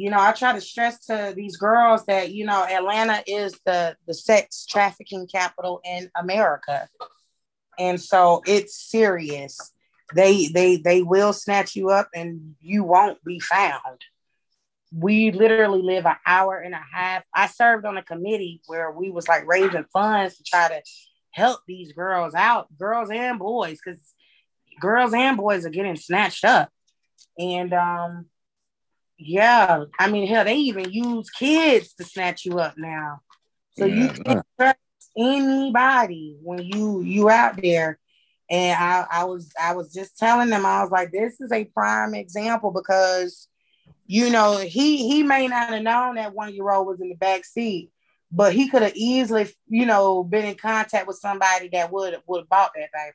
you 0.00 0.08
know, 0.08 0.18
I 0.18 0.32
try 0.32 0.54
to 0.54 0.62
stress 0.62 1.04
to 1.06 1.34
these 1.36 1.58
girls 1.58 2.06
that 2.06 2.32
you 2.32 2.46
know 2.46 2.64
Atlanta 2.64 3.22
is 3.26 3.58
the 3.66 3.96
the 4.06 4.14
sex 4.14 4.64
trafficking 4.64 5.26
capital 5.26 5.82
in 5.84 6.10
America, 6.16 6.88
and 7.78 8.00
so 8.00 8.40
it's 8.46 8.74
serious. 8.74 9.58
They 10.14 10.48
they 10.48 10.78
they 10.78 11.02
will 11.02 11.34
snatch 11.34 11.76
you 11.76 11.90
up 11.90 12.08
and 12.14 12.54
you 12.60 12.82
won't 12.82 13.22
be 13.24 13.40
found. 13.40 14.00
We 14.90 15.32
literally 15.32 15.82
live 15.82 16.06
an 16.06 16.16
hour 16.26 16.58
and 16.58 16.74
a 16.74 16.82
half. 16.92 17.22
I 17.34 17.46
served 17.46 17.84
on 17.84 17.98
a 17.98 18.02
committee 18.02 18.62
where 18.66 18.90
we 18.90 19.10
was 19.10 19.28
like 19.28 19.46
raising 19.46 19.84
funds 19.92 20.38
to 20.38 20.42
try 20.44 20.68
to 20.68 20.82
help 21.30 21.60
these 21.68 21.92
girls 21.92 22.34
out, 22.34 22.66
girls 22.78 23.10
and 23.10 23.38
boys, 23.38 23.78
because 23.84 24.00
girls 24.80 25.14
and 25.14 25.36
boys 25.36 25.66
are 25.66 25.70
getting 25.70 25.96
snatched 25.96 26.44
up. 26.44 26.70
And 27.38 27.72
um, 27.72 28.26
yeah, 29.18 29.84
I 29.98 30.10
mean, 30.10 30.26
hell, 30.26 30.44
they 30.44 30.56
even 30.56 30.90
use 30.90 31.30
kids 31.30 31.94
to 31.94 32.04
snatch 32.04 32.44
you 32.44 32.58
up 32.58 32.74
now. 32.76 33.20
So 33.78 33.84
you 33.84 34.08
can't 34.08 34.44
trust 34.58 34.78
anybody 35.16 36.36
when 36.42 36.62
you 36.62 37.02
you 37.02 37.30
out 37.30 37.60
there. 37.60 37.98
And 38.50 38.76
I, 38.76 39.06
I 39.10 39.24
was 39.24 39.50
I 39.60 39.74
was 39.74 39.92
just 39.92 40.18
telling 40.18 40.48
them, 40.48 40.66
I 40.66 40.82
was 40.82 40.90
like, 40.90 41.12
this 41.12 41.40
is 41.40 41.52
a 41.52 41.64
prime 41.66 42.14
example 42.14 42.72
because 42.72 43.46
you 44.06 44.28
know, 44.28 44.58
he 44.58 45.08
he 45.08 45.22
may 45.22 45.46
not 45.46 45.68
have 45.68 45.82
known 45.82 46.16
that 46.16 46.34
one 46.34 46.52
year 46.52 46.68
old 46.68 46.88
was 46.88 47.00
in 47.00 47.10
the 47.10 47.14
back 47.14 47.44
seat, 47.44 47.90
but 48.32 48.52
he 48.52 48.68
could 48.68 48.82
have 48.82 48.96
easily, 48.96 49.48
you 49.68 49.86
know, 49.86 50.24
been 50.24 50.44
in 50.44 50.56
contact 50.56 51.06
with 51.06 51.16
somebody 51.16 51.68
that 51.68 51.92
would 51.92 52.16
would 52.26 52.40
have 52.40 52.48
bought 52.48 52.72
that 52.74 52.90
baby. 52.92 53.14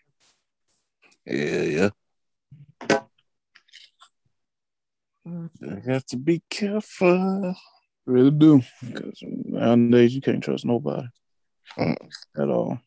Yeah, 1.26 1.62
yeah. 1.62 1.90
You 5.26 5.82
have 5.88 6.06
to 6.08 6.18
be 6.18 6.44
careful. 6.50 7.56
Really 8.06 8.32
do. 8.32 8.62
Because 8.86 9.20
nowadays 9.24 10.14
you 10.14 10.22
can't 10.22 10.44
trust 10.44 10.66
nobody 10.66 11.08
Mm. 11.78 11.98
at 12.38 12.50
all. 12.50 12.80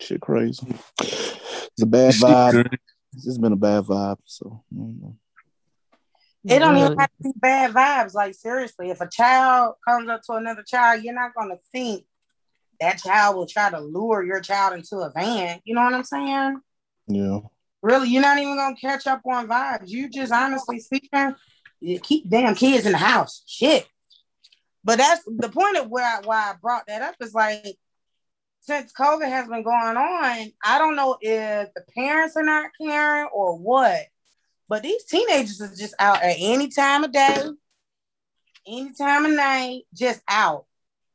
Shit 0.00 0.20
crazy. 0.20 0.66
It's 1.00 1.82
a 1.82 1.86
bad 1.86 2.14
vibe. 2.14 2.78
It's 3.14 3.38
been 3.38 3.52
a 3.52 3.56
bad 3.56 3.84
vibe. 3.84 4.18
So 4.24 4.64
mm, 4.74 5.16
It 6.44 6.58
don't 6.58 6.76
even 6.76 6.98
have 6.98 7.08
to 7.08 7.22
be 7.22 7.32
bad 7.36 7.72
vibes. 7.72 8.14
Like 8.14 8.34
seriously, 8.34 8.90
if 8.90 9.00
a 9.00 9.08
child 9.08 9.76
comes 9.86 10.08
up 10.08 10.22
to 10.22 10.32
another 10.34 10.62
child, 10.62 11.02
you're 11.02 11.14
not 11.14 11.34
gonna 11.34 11.56
think 11.72 12.04
that 12.80 12.98
child 12.98 13.36
will 13.36 13.46
try 13.46 13.70
to 13.70 13.80
lure 13.80 14.24
your 14.24 14.40
child 14.40 14.74
into 14.74 14.96
a 14.98 15.10
van. 15.10 15.60
You 15.64 15.74
know 15.74 15.84
what 15.84 15.94
I'm 15.94 16.04
saying? 16.04 16.60
yeah. 17.08 17.40
Really, 17.82 18.08
you're 18.08 18.22
not 18.22 18.38
even 18.38 18.56
gonna 18.56 18.74
catch 18.74 19.06
up 19.06 19.20
on 19.30 19.46
vibes. 19.46 19.88
You 19.88 20.08
just 20.08 20.32
honestly 20.32 20.80
speaking, 20.80 21.34
you 21.80 22.00
keep 22.00 22.28
damn 22.28 22.54
kids 22.54 22.86
in 22.86 22.92
the 22.92 22.98
house. 22.98 23.42
Shit. 23.46 23.86
But 24.82 24.98
that's 24.98 25.22
the 25.24 25.48
point 25.48 25.76
of 25.76 25.88
where 25.88 26.04
I, 26.04 26.20
why 26.24 26.50
I 26.50 26.54
brought 26.60 26.86
that 26.88 27.02
up 27.02 27.14
is 27.20 27.34
like 27.34 27.76
since 28.66 28.92
COVID 28.92 29.28
has 29.28 29.46
been 29.46 29.62
going 29.62 29.96
on, 29.96 30.52
I 30.64 30.78
don't 30.78 30.96
know 30.96 31.16
if 31.20 31.68
the 31.74 31.84
parents 31.96 32.36
are 32.36 32.42
not 32.42 32.70
caring 32.80 33.28
or 33.32 33.56
what, 33.56 34.00
but 34.68 34.82
these 34.82 35.04
teenagers 35.04 35.60
are 35.60 35.74
just 35.74 35.94
out 36.00 36.22
at 36.22 36.36
any 36.38 36.68
time 36.68 37.04
of 37.04 37.12
day, 37.12 37.36
any 38.66 38.92
time 38.92 39.24
of 39.24 39.32
night, 39.32 39.82
just 39.94 40.20
out. 40.28 40.66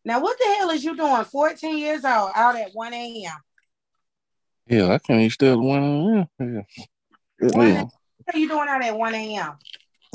Now, 0.03 0.19
what 0.19 0.37
the 0.39 0.45
hell 0.57 0.69
is 0.71 0.83
you 0.83 0.95
doing? 0.95 1.23
14 1.23 1.77
years 1.77 2.03
old 2.03 2.31
out 2.35 2.55
at 2.55 2.73
1 2.73 2.93
a.m. 2.93 3.31
Yeah, 4.67 4.87
I 4.93 4.97
can't 4.97 5.19
even 5.19 5.29
still 5.29 5.61
one. 5.61 6.27
Yeah. 6.39 6.61
One 7.39 7.67
Yeah. 7.67 7.83
What 7.83 8.35
are 8.35 8.39
you 8.39 8.47
doing 8.47 8.67
out 8.67 8.83
at 8.83 8.97
1 8.97 9.15
a.m.? 9.15 9.53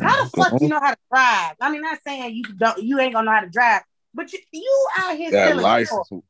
How 0.00 0.24
the 0.24 0.30
fuck 0.30 0.58
do 0.58 0.64
you 0.64 0.68
know 0.68 0.80
how 0.80 0.90
to 0.90 0.98
drive? 1.10 1.56
I 1.60 1.70
mean, 1.70 1.82
not 1.82 1.98
saying 2.04 2.34
you 2.34 2.42
don't, 2.56 2.82
you 2.82 2.98
ain't 3.00 3.14
gonna 3.14 3.26
know 3.26 3.32
how 3.32 3.40
to 3.40 3.48
drive, 3.48 3.82
but 4.12 4.32
you, 4.32 4.38
you 4.52 4.88
out 4.98 5.16
here 5.16 5.30
Got 5.30 5.46
stealing 5.46 5.62
license. 5.62 6.08
cars. 6.08 6.22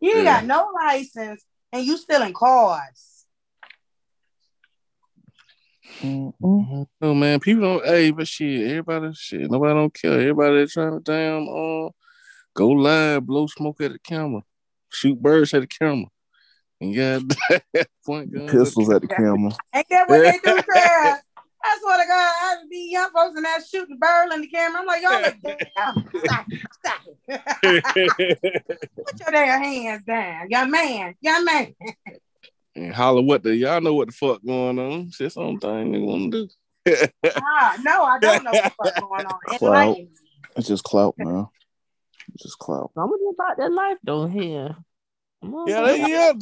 You 0.00 0.16
Yeah. 0.18 0.24
got 0.24 0.44
no 0.44 0.70
license 0.74 1.44
and 1.72 1.84
you 1.84 1.96
stealing 1.96 2.32
cars. 2.32 3.24
Mm-mm. 6.02 6.86
Oh 7.00 7.14
man, 7.14 7.40
people 7.40 7.62
don't. 7.62 7.86
Hey, 7.86 8.10
but 8.10 8.28
shit, 8.28 8.70
everybody, 8.70 9.12
shit, 9.14 9.50
nobody 9.50 9.74
don't 9.74 9.94
care. 9.94 10.20
Everybody 10.20 10.66
trying 10.66 10.92
to 10.92 11.00
damn 11.00 11.48
uh, 11.48 11.88
go 12.56 12.70
live, 12.70 13.26
blow 13.26 13.46
smoke 13.46 13.80
at 13.82 13.92
the 13.92 13.98
camera, 14.00 14.42
shoot 14.90 15.20
birds 15.20 15.54
at 15.54 15.60
the 15.60 15.66
camera, 15.66 16.06
and 16.80 16.96
got 16.96 17.22
point 18.06 18.32
guns. 18.32 18.50
Pistols 18.50 18.90
at 18.90 19.02
the 19.02 19.08
camera. 19.08 19.52
Ain't 19.74 19.86
that 19.90 20.08
what 20.08 20.22
they 20.22 20.40
do, 20.42 20.62
Crab? 20.68 21.18
I 21.62 21.78
swear 21.80 21.98
to 21.98 22.06
God, 22.06 22.32
I 22.42 22.56
would 22.60 22.70
be 22.70 22.90
young 22.92 23.10
folks 23.10 23.36
and 23.36 23.44
that 23.44 23.60
shooting 23.68 23.98
bird 23.98 24.32
in 24.32 24.40
the 24.40 24.46
camera. 24.48 24.80
I'm 24.80 24.86
like, 24.86 25.02
y'all 25.02 25.22
like, 25.22 25.42
damn, 25.42 26.08
stop 26.24 26.46
it, 26.48 26.60
stop. 26.72 27.00
Put 29.04 29.20
your 29.20 29.30
damn 29.32 29.62
hands 29.62 30.04
down, 30.04 30.48
young 30.48 30.70
man, 30.70 31.14
young 31.20 31.44
man. 31.44 31.74
and 32.74 32.94
holler 32.94 33.22
what 33.22 33.42
the 33.42 33.54
y'all 33.54 33.80
know 33.80 33.94
what 33.94 34.08
the 34.08 34.14
fuck 34.14 34.44
going 34.44 34.78
on. 34.78 35.06
It's 35.08 35.18
just 35.18 35.36
on 35.36 35.58
thing 35.58 35.92
they 35.92 35.98
want 35.98 36.32
to 36.32 36.46
do. 36.46 37.06
Ah, 37.24 37.76
no, 37.82 38.04
I 38.04 38.18
don't 38.20 38.44
know 38.44 38.52
what's 38.76 39.00
going 39.00 39.26
on. 39.26 39.38
Clout. 39.58 39.62
Enlighten. 39.62 40.08
It's 40.56 40.68
just 40.68 40.84
clout, 40.84 41.14
man. 41.18 41.48
It's 42.36 42.42
just 42.42 42.58
clout. 42.58 42.90
I'm 42.98 43.08
gonna 43.08 43.30
about 43.32 43.56
that 43.56 43.72
life 43.72 43.96
though 44.04 44.26
here. 44.26 44.76
On, 45.42 45.66
yeah, 45.66 45.80
they, 45.80 46.00
yeah, 46.00 46.32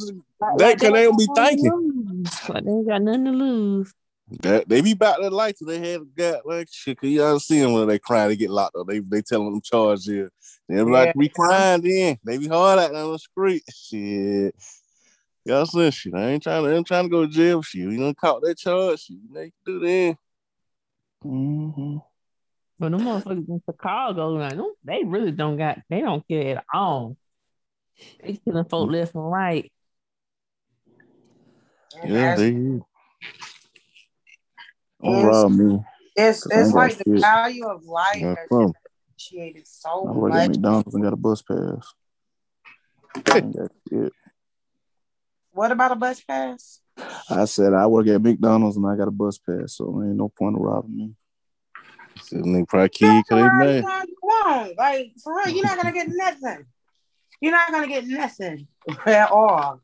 Like- 0.41 0.57
they 0.57 0.65
like 0.65 0.79
cause 0.79 0.91
they 0.91 1.03
don't 1.05 1.17
be 1.17 1.25
got 1.27 1.35
nothing 1.37 1.63
to 1.63 1.69
thinking. 1.69 2.53
Like 2.53 2.63
they 2.65 2.71
ain't 2.71 2.87
got 2.87 3.01
nothing 3.01 3.25
to 3.25 3.31
lose. 3.31 3.93
That 4.41 4.67
they 4.67 4.81
be 4.81 4.91
about 4.91 5.21
their 5.21 5.29
life 5.29 5.55
till 5.57 5.67
they 5.67 5.79
had 5.79 6.01
got 6.13 6.45
like 6.45 6.67
shit. 6.69 6.99
Cause 6.99 7.09
y'all 7.09 7.39
see 7.39 7.61
them 7.61 7.71
when 7.71 7.87
they 7.87 7.97
cry, 7.97 8.27
they 8.27 8.35
get 8.35 8.49
locked 8.49 8.75
up. 8.75 8.87
They 8.87 8.99
they 8.99 9.21
telling 9.21 9.51
them 9.51 9.61
charge 9.61 10.03
here. 10.03 10.29
They 10.67 10.75
be 10.75 10.81
like, 10.91 11.15
we 11.15 11.29
crying 11.29 11.81
then. 11.81 12.17
They 12.25 12.37
be 12.37 12.49
hard 12.49 12.79
out 12.79 12.93
on 12.93 13.13
the 13.13 13.19
street. 13.19 13.63
Shit. 13.73 14.53
Y'all 15.45 15.65
saying 15.65 15.91
shit. 15.91 16.13
I 16.13 16.31
ain't 16.31 16.43
trying 16.43 16.63
to, 16.63 16.71
I 16.71 16.73
ain't 16.73 16.87
trying 16.87 17.05
to 17.05 17.09
go 17.09 17.25
to 17.25 17.31
jail. 17.31 17.61
Shit, 17.61 17.83
you 17.83 17.97
done 17.97 18.15
caught 18.15 18.41
that 18.41 18.57
charge. 18.57 18.99
Shit, 18.99 19.17
they 19.33 19.53
do 19.65 19.79
that. 19.79 20.17
Mm-hmm. 21.23 21.97
But 22.77 22.91
the 22.91 22.97
motherfuckers 22.97 23.47
in 23.47 23.61
Chicago, 23.69 24.29
like, 24.31 24.57
they 24.83 25.03
really 25.05 25.31
don't 25.31 25.57
got, 25.57 25.79
they 25.89 26.01
don't 26.01 26.27
care 26.27 26.57
at 26.57 26.65
all. 26.73 27.15
They 28.21 28.33
killing 28.33 28.65
folk 28.65 28.91
left 28.91 29.15
and 29.15 29.31
right. 29.31 29.71
Yeah, 32.03 32.35
they. 32.35 32.51
Don't 32.51 32.83
rob 35.01 35.51
me. 35.51 35.79
It's 36.15 36.43
Cause 36.43 36.51
I 36.51 36.55
ain't 36.55 36.65
it's 36.65 36.73
got 36.73 36.79
like 36.79 36.97
the 36.97 37.03
shit. 37.07 37.21
value 37.21 37.65
of 37.67 37.85
life 37.85 38.17
Yeah, 38.17 38.35
has 38.35 38.47
from. 38.49 38.73
appreciated 39.09 39.67
so 39.67 40.07
I 40.07 40.11
work 40.11 40.33
at. 40.33 40.49
McDonald's 40.49 40.93
and 40.93 41.03
got 41.03 41.13
a 41.13 41.17
bus 41.17 41.41
pass. 41.41 41.93
I 43.27 43.37
ain't. 43.37 44.13
What 45.51 45.71
about 45.71 45.91
a 45.91 45.95
bus 45.95 46.21
pass? 46.21 46.81
I 47.29 47.45
said 47.45 47.73
I 47.73 47.87
work 47.87 48.07
at 48.07 48.21
McDonald's 48.21 48.77
and 48.77 48.85
I 48.85 48.95
got 48.95 49.07
a 49.07 49.11
bus 49.11 49.37
pass, 49.37 49.75
so 49.75 50.01
ain't 50.03 50.17
no 50.17 50.29
point 50.29 50.55
of 50.55 50.61
robbing 50.61 50.97
me. 50.97 51.13
They 52.31 52.63
probably 52.63 52.83
You 52.83 52.89
kid 52.89 53.25
can 53.27 53.37
cause 53.37 53.51
they 53.59 53.65
mad. 53.65 53.83
long 53.83 54.01
as 54.01 54.07
you 54.07 54.17
want. 54.21 54.77
Like 54.77 55.13
for 55.23 55.35
real, 55.35 55.49
you're 55.49 55.63
not 55.63 55.77
gonna 55.77 55.93
get 55.93 56.07
nothing. 56.09 56.65
You're 57.41 57.51
not 57.51 57.71
gonna 57.71 57.87
get 57.87 58.07
nothing 58.07 58.67
at 59.05 59.31
all. 59.31 59.81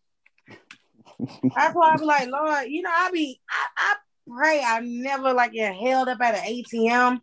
I 1.55 1.71
probably 1.71 2.05
like, 2.05 2.29
Lord, 2.29 2.67
you 2.67 2.81
know, 2.81 2.91
I 2.93 3.11
be 3.11 3.39
I, 3.49 3.65
I 3.77 3.95
pray 4.27 4.63
I 4.65 4.79
never 4.81 5.33
like 5.33 5.53
get 5.53 5.75
held 5.75 6.07
up 6.07 6.21
at 6.21 6.35
an 6.35 6.43
ATM 6.43 7.21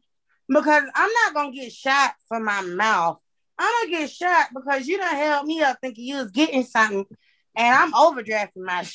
because 0.48 0.84
I'm 0.94 1.10
not 1.24 1.34
gonna 1.34 1.52
get 1.52 1.72
shot 1.72 2.14
for 2.28 2.40
my 2.40 2.60
mouth. 2.62 3.18
I'm 3.58 3.86
gonna 3.88 3.98
get 3.98 4.10
shot 4.10 4.48
because 4.54 4.86
you 4.86 4.98
done 4.98 5.16
held 5.16 5.46
me 5.46 5.62
up 5.62 5.78
thinking 5.80 6.04
you 6.04 6.16
was 6.16 6.30
getting 6.30 6.64
something 6.64 7.04
and 7.58 7.74
I'm 7.74 7.92
overdrafting 7.92 8.64
my 8.64 8.82
shit. 8.82 8.94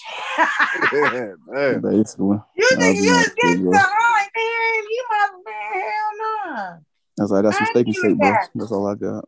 Damn. 1.53 1.82
Basically, 1.82 2.39
you 2.55 2.70
I'll 2.72 2.80
think 2.80 2.97
you 2.97 3.03
was 3.03 3.11
honest 3.11 3.30
with 3.30 3.38
getting 3.41 3.59
you. 3.59 3.74
something? 3.74 3.95
I'm 3.99 4.28
man, 4.36 4.84
you 4.89 5.05
must 5.11 5.32
have 5.32 5.45
been 5.45 5.53
hell 5.74 6.11
no. 6.18 6.80
I 7.20 7.22
was 7.22 7.32
like, 7.32 7.39
I 7.39 7.41
got 7.43 7.55
some 7.55 7.66
steak 7.68 7.76
and 7.76 7.88
ain't 7.88 7.97
shake, 7.97 8.18
bro. 8.18 8.36
That's 8.55 8.72
all 8.72 8.88
I 8.88 8.95
got. 8.95 9.26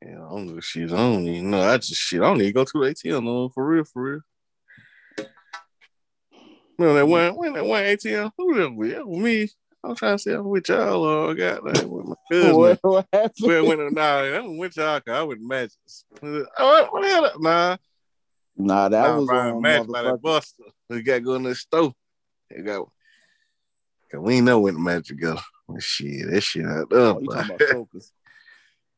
Yeah, 0.00 0.24
I 0.24 0.28
don't 0.30 0.46
know 0.46 0.60
shit. 0.60 0.92
I 0.92 0.96
don't 0.96 1.26
even 1.26 1.50
know. 1.50 1.60
I 1.60 1.76
just 1.76 1.96
shit. 1.96 2.22
I 2.22 2.26
don't 2.26 2.40
even 2.40 2.52
go 2.52 2.64
to 2.64 2.72
the 2.72 2.78
ATM 2.78 3.24
no 3.24 3.48
for 3.48 3.66
real, 3.66 3.84
for 3.84 4.02
real. 4.02 4.20
No, 6.78 6.94
that 6.94 7.08
one, 7.08 7.34
when 7.34 7.54
that 7.54 7.66
one 7.66 7.82
ATM, 7.82 8.30
who 8.38 8.54
that 8.54 8.72
with? 8.72 8.92
That 8.92 9.06
was 9.06 9.18
me. 9.18 9.48
I'm 9.84 9.94
trying 9.94 10.16
to 10.16 10.22
say 10.22 10.32
I'm 10.34 10.48
with 10.48 10.68
y'all 10.68 11.04
or 11.04 11.30
I 11.30 11.34
got 11.34 11.64
like 11.64 11.84
with 11.86 12.06
my 12.06 12.14
cousin. 12.30 12.54
What, 12.58 12.78
what 12.82 13.06
happened? 13.12 13.32
Well, 13.40 13.66
when 13.66 13.94
nah, 13.94 14.18
I 14.18 14.40
went 14.40 14.58
with 14.58 14.76
y'all. 14.76 15.00
'cause 15.00 15.14
I 15.14 15.22
with 15.22 15.40
Magics. 15.40 16.04
Oh, 16.22 16.44
what, 16.58 16.92
what 16.92 17.02
the 17.02 17.08
hell? 17.08 17.32
Nah, 17.40 17.76
Nah, 18.56 18.88
that 18.88 19.02
nah, 19.08 19.18
was 19.18 19.26
Brian 19.26 19.56
um, 19.56 19.62
Magic 19.62 19.92
by 19.92 20.02
that. 20.02 20.20
Buster. 20.22 20.64
We 20.90 21.02
got 21.02 21.22
going 21.22 21.22
to 21.22 21.24
go 21.24 21.34
in 21.36 21.42
the 21.44 21.54
store. 21.54 21.94
They 22.50 22.62
got. 22.62 22.88
Cause 24.10 24.20
we 24.20 24.36
ain't 24.36 24.46
know 24.46 24.60
when 24.60 24.74
the 24.74 24.80
Magic 24.80 25.20
go. 25.20 25.38
Shit, 25.78 26.30
that 26.30 26.40
shit 26.40 26.64
out 26.64 26.90
there. 26.90 26.98
Oh, 27.00 27.20
you 27.20 27.28
talking 27.28 27.54
about 27.54 27.62
focus? 27.62 28.12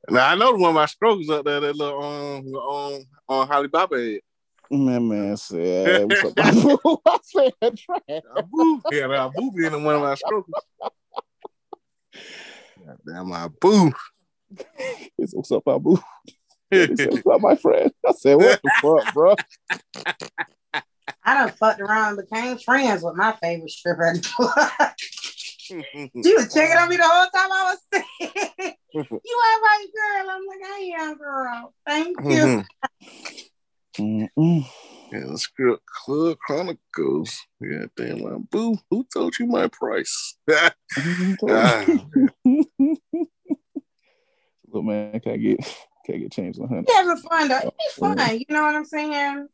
Now 0.08 0.28
I 0.28 0.34
know 0.34 0.52
the 0.52 0.58
one 0.58 0.70
of 0.70 0.74
my 0.74 0.86
strokes 0.86 1.28
up 1.28 1.44
there, 1.44 1.60
that 1.60 1.76
little 1.76 2.02
um 2.02 2.46
on 2.54 3.04
on 3.28 3.46
Holly 3.46 3.68
head. 3.72 4.20
Man, 4.72 5.08
man 5.08 5.36
said, 5.36 6.08
what's 6.08 6.24
up? 6.24 6.32
I 6.38 7.18
said, 7.22 7.52
trash. 7.76 8.22
Abu, 8.38 8.80
yeah, 8.92 9.06
now 9.08 9.26
Abu 9.26 9.50
being 9.50 9.72
in 9.72 9.82
one 9.82 9.96
of 9.96 10.02
my 10.02 10.14
strokes. 10.14 10.48
Damn, 13.04 13.28
my 13.28 13.48
boo. 13.60 13.92
He 15.16 15.26
said, 15.26 15.36
what's 15.36 15.50
up, 15.50 15.64
Abu? 15.66 15.96
He 16.70 16.94
said, 16.94 17.10
what's 17.10 17.26
up, 17.26 17.40
my 17.40 17.56
friend? 17.56 17.90
I 18.06 18.12
said, 18.12 18.36
what 18.36 18.60
the 18.62 18.70
fuck, 18.80 19.12
bro? 19.12 19.34
I 21.24 21.34
done 21.34 21.50
fucked 21.50 21.80
around 21.80 22.18
and 22.18 22.28
became 22.28 22.56
friends 22.58 23.02
with 23.02 23.16
my 23.16 23.32
favorite 23.42 23.70
stripper. 23.70 24.14
she 24.94 25.74
was 25.74 26.54
checking 26.54 26.76
on 26.76 26.88
me 26.88 26.96
the 26.96 27.02
whole 27.04 27.26
time 27.26 27.52
I 27.52 27.74
was 27.74 27.78
saying, 27.92 28.74
You 28.94 29.02
all 29.02 29.60
right, 29.60 29.86
girl? 29.94 30.30
I'm 30.30 30.46
like, 30.46 30.64
I 30.64 30.92
am, 31.00 31.16
girl. 31.16 31.74
Thank 31.86 32.20
you. 32.20 32.24
Mm-hmm. 32.24 32.60
Mm-mm. 34.00 34.64
yeah, 35.12 35.26
the 35.26 35.38
script 35.38 35.82
Club 35.86 36.38
Chronicles. 36.38 37.38
Yeah, 37.60 37.84
damn, 37.96 38.18
like, 38.18 38.48
boo. 38.50 38.78
Who 38.90 39.06
told 39.12 39.38
you 39.38 39.46
my 39.46 39.68
price? 39.68 40.36
Ah, 41.48 41.84
Look, 44.72 44.84
man, 44.84 45.18
can 45.20 45.32
I 45.32 45.36
get 45.36 45.58
can 46.04 46.14
I 46.14 46.18
get 46.18 46.32
changed 46.32 46.60
on 46.60 46.68
hundred? 46.68 46.84
It's 46.88 46.94
having 46.96 47.16
fun 47.16 47.48
though. 47.48 47.58
It 47.58 47.74
be 47.78 48.00
fun. 48.00 48.38
You 48.38 48.46
know 48.48 48.62
what 48.62 48.74
I'm 48.74 48.84
saying? 48.84 49.48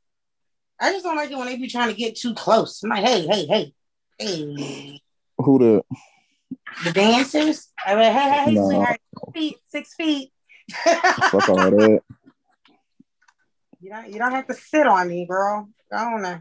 I 0.79 0.93
just 0.93 1.05
don't 1.05 1.17
like 1.17 1.31
it 1.31 1.37
when 1.39 1.47
they 1.47 1.57
be 1.57 1.69
trying 1.69 1.89
to 1.89 1.95
get 1.97 2.17
too 2.17 2.35
close. 2.35 2.83
I'm 2.83 2.91
like, 2.91 3.05
hey, 3.05 3.27
hey, 3.27 3.47
hey, 3.47 3.75
hey. 4.19 5.01
Who 5.39 5.59
the 5.59 5.83
The 6.85 6.93
dancers. 6.93 7.69
I 7.85 7.95
mean, 7.95 8.13
hey, 8.13 8.31
hey, 8.31 8.45
hey, 8.45 8.55
No. 8.55 8.69
sweetheart. 8.69 9.01
Six 9.15 9.33
feet, 9.35 9.57
six 9.69 9.95
feet. 9.95 10.33
fuck 11.31 11.49
all 11.49 11.71
that? 11.71 12.01
You 13.81 13.91
don't, 13.91 14.13
you 14.13 14.19
don't 14.19 14.33
have 14.33 14.47
to 14.47 14.55
sit 14.55 14.87
on 14.87 15.09
me, 15.09 15.27
girl. 15.27 15.69
I 15.93 16.11
don't 16.11 16.23
know. 16.23 16.39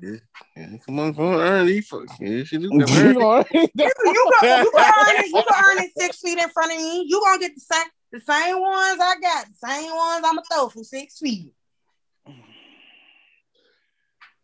yeah, 0.56 0.78
come 0.86 1.00
on, 1.00 1.14
come 1.14 1.26
on, 1.26 1.40
earn 1.40 1.68
these 1.68 1.88
fuck. 1.88 2.06
Yeah, 2.20 2.44
she 2.44 2.58
do 2.58 2.70
You 2.72 2.80
got 2.80 2.98
earn. 2.98 3.14
know, 3.14 3.44
You, 3.54 3.60
you 3.76 4.32
go, 4.42 4.62
you 4.62 4.72
go 4.72 4.80
earn 4.80 5.16
it. 5.18 5.28
You 5.28 5.34
go 5.34 5.56
earn 5.70 5.78
it 5.80 5.92
six 5.98 6.20
feet 6.20 6.40
in 6.40 6.50
front 6.50 6.72
of 6.72 6.78
me. 6.78 7.06
You 7.08 7.22
gonna 7.22 7.40
get 7.40 7.54
the 7.56 7.62
same, 7.62 7.88
the 8.12 8.20
same 8.20 8.60
ones 8.62 9.00
I 9.02 9.16
got. 9.22 9.48
The 9.48 9.68
same 9.68 9.92
ones 9.96 10.26
I'ma 10.26 10.42
throw 10.52 10.70
from 10.70 10.84
six 10.84 11.20
feet. 11.20 11.52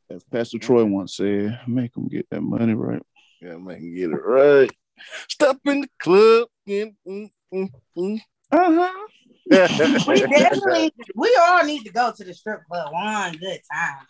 as 0.09 0.23
Pastor 0.25 0.59
Troy 0.59 0.83
once 0.85 1.15
said, 1.15 1.59
make 1.67 1.93
them 1.93 2.07
get 2.07 2.29
that 2.29 2.41
money 2.41 2.73
right. 2.73 3.01
Yeah, 3.41 3.57
man, 3.57 3.93
get 3.95 4.11
it 4.11 4.15
right. 4.15 4.69
Step 5.29 5.57
in 5.65 5.81
the 5.81 5.89
club. 5.99 6.47
Mm, 6.67 6.95
mm, 7.07 7.31
mm, 7.53 7.69
mm. 7.97 8.19
Uh-huh. 8.51 9.07
We 10.07 10.19
definitely, 10.27 10.93
we 11.15 11.37
all 11.41 11.63
need 11.65 11.83
to 11.83 11.91
go 11.91 12.11
to 12.15 12.23
the 12.23 12.33
strip 12.33 12.61
club 12.69 12.93
one 12.93 13.33
good 13.37 13.59
time. 13.71 14.05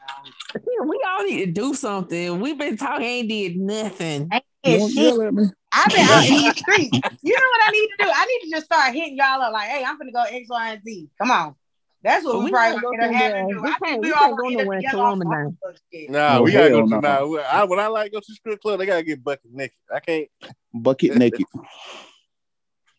though. 0.53 0.83
We 0.83 1.03
all 1.09 1.23
need 1.23 1.45
to 1.45 1.51
do 1.51 1.73
something. 1.73 2.39
We've 2.39 2.57
been 2.57 2.77
talking, 2.77 3.05
ain't 3.05 3.29
did 3.29 3.57
nothing. 3.57 4.29
Ain't 4.31 4.43
You 4.63 4.73
it 4.73 4.79
won't 4.79 4.93
shit. 4.93 5.03
yell 5.03 5.21
at 5.21 5.33
me. 5.33 5.43
I've 5.71 5.89
been 5.89 5.99
out 6.01 6.25
in 6.25 6.33
the 6.35 6.53
streets. 6.57 6.99
You 7.21 7.33
know 7.33 7.45
what 7.45 7.61
I 7.67 7.71
need 7.71 7.87
to 7.87 7.95
do? 8.05 8.11
I 8.13 8.25
need 8.25 8.39
to 8.49 8.55
just 8.55 8.65
start 8.65 8.93
hitting 8.93 9.17
y'all 9.17 9.41
up 9.41 9.53
like, 9.53 9.69
hey, 9.69 9.83
I'm 9.85 9.97
gonna 9.97 10.11
go 10.11 10.23
X, 10.23 10.47
Y, 10.49 10.69
and 10.73 10.83
Z. 10.83 11.09
Come 11.17 11.31
on. 11.31 11.55
That's 12.03 12.25
what 12.25 12.39
we, 12.39 12.45
we 12.45 12.51
probably 12.51 12.81
can't 12.81 12.83
gonna 12.83 13.03
end 13.03 13.03
up 13.03 13.09
through 13.09 13.17
having 13.17 13.47
to 13.47 13.53
do. 13.53 13.61
We 13.61 13.69
I 13.69 13.77
think 13.77 14.01
we 14.01 14.07
we 14.09 14.13
all 14.13 14.19
can't 14.19 14.31
go 14.37 14.43
gonna 14.43 14.49
end 14.51 14.55
up 14.59 14.63
nowhere 14.63 14.77
in 14.77 14.83
together 14.83 15.03
on 15.03 15.19
Corona 15.21 15.51
some. 15.63 16.05
Nah, 16.09 16.35
No, 16.35 16.41
we 16.43 16.51
gotta 16.51 16.69
go 16.71 16.81
to 16.81 16.87
no. 16.89 16.99
nah. 16.99 17.41
I, 17.41 17.63
when 17.63 17.79
I 17.79 17.87
like 17.87 18.11
go 18.11 18.19
to 18.19 18.25
the 18.27 18.33
strip 18.35 18.61
club, 18.61 18.79
they 18.79 18.85
gotta 18.85 19.03
get 19.03 19.23
bucket 19.23 19.51
naked. 19.53 19.77
I 19.93 19.99
can't. 19.99 20.27
Bucket 20.73 21.15
naked. 21.15 21.45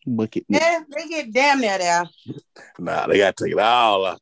Bucket 0.05 0.45
naked. 0.49 0.67
Yeah, 0.67 0.79
they 0.89 1.07
get 1.07 1.33
damn 1.33 1.61
near 1.61 1.77
there. 1.77 2.03
Nah, 2.79 3.07
they 3.07 3.17
gotta 3.17 3.43
take 3.43 3.53
it 3.53 3.59
all 3.59 4.05
out. 4.05 4.19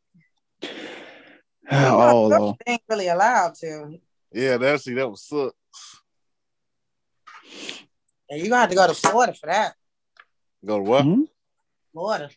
All 1.72 2.34
on. 2.34 2.56
They 2.66 2.74
ain't 2.74 2.82
really 2.90 3.08
allowed 3.08 3.56
to. 3.56 4.00
Yeah, 4.32 4.58
that's 4.58 4.84
see, 4.84 4.94
that 4.94 5.10
was 5.10 5.24
suck. 5.24 5.54
Yeah, 8.30 8.38
you 8.38 8.50
gonna 8.50 8.62
have 8.62 8.70
to 8.70 8.76
go 8.76 8.88
to 8.88 8.94
Florida 8.94 9.34
for 9.34 9.48
that. 9.48 9.74
Go 10.66 10.78
to 10.78 10.84
what? 10.84 11.06
Mhm. 11.06 11.28
Florida. 11.94 12.30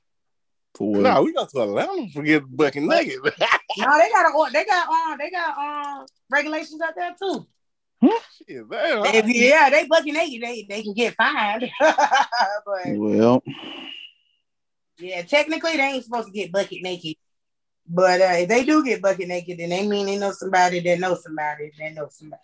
For 0.75 0.91
what? 0.91 1.03
Nah, 1.03 1.23
we 1.23 1.33
go 1.33 1.45
to 1.45 1.63
Atlanta 1.63 2.09
for 2.13 2.23
get 2.23 2.45
bucket 2.57 2.83
naked. 2.83 3.21
No, 3.23 3.99
they 3.99 4.11
got 4.11 4.27
a, 4.27 4.53
they 4.53 4.65
got 4.65 4.89
um 4.89 5.19
they 5.19 5.31
got 5.31 5.59
um 5.59 6.07
regulations 6.31 6.81
out 6.81 6.95
there 6.97 7.15
too. 7.21 7.47
Shit, 8.09 8.71
damn. 8.71 9.05
If, 9.07 9.27
yeah, 9.29 9.71
they 9.71 9.87
bucket 9.87 10.13
naked, 10.15 10.43
they 10.43 10.67
they 10.69 10.83
can 10.83 10.95
get 10.95 11.15
fined. 11.15 11.71
but 11.81 12.97
Well, 12.97 13.43
yeah, 14.99 15.23
technically 15.23 15.77
they 15.77 15.83
ain't 15.83 16.05
supposed 16.05 16.29
to 16.29 16.33
get 16.33 16.53
bucket 16.53 16.83
naked. 16.83 17.17
But 17.87 18.21
uh, 18.21 18.35
if 18.39 18.49
they 18.49 18.65
do 18.65 18.83
get 18.85 19.03
bucket 19.03 19.29
naked, 19.29 19.59
then 19.59 19.69
they 19.71 19.87
mean 19.87 20.07
they 20.07 20.17
know 20.17 20.33
somebody 20.33 20.81
that 20.81 20.99
knows 20.99 21.23
somebody 21.23 21.71
that 21.79 21.95
knows 21.95 22.17
somebody. 22.17 22.41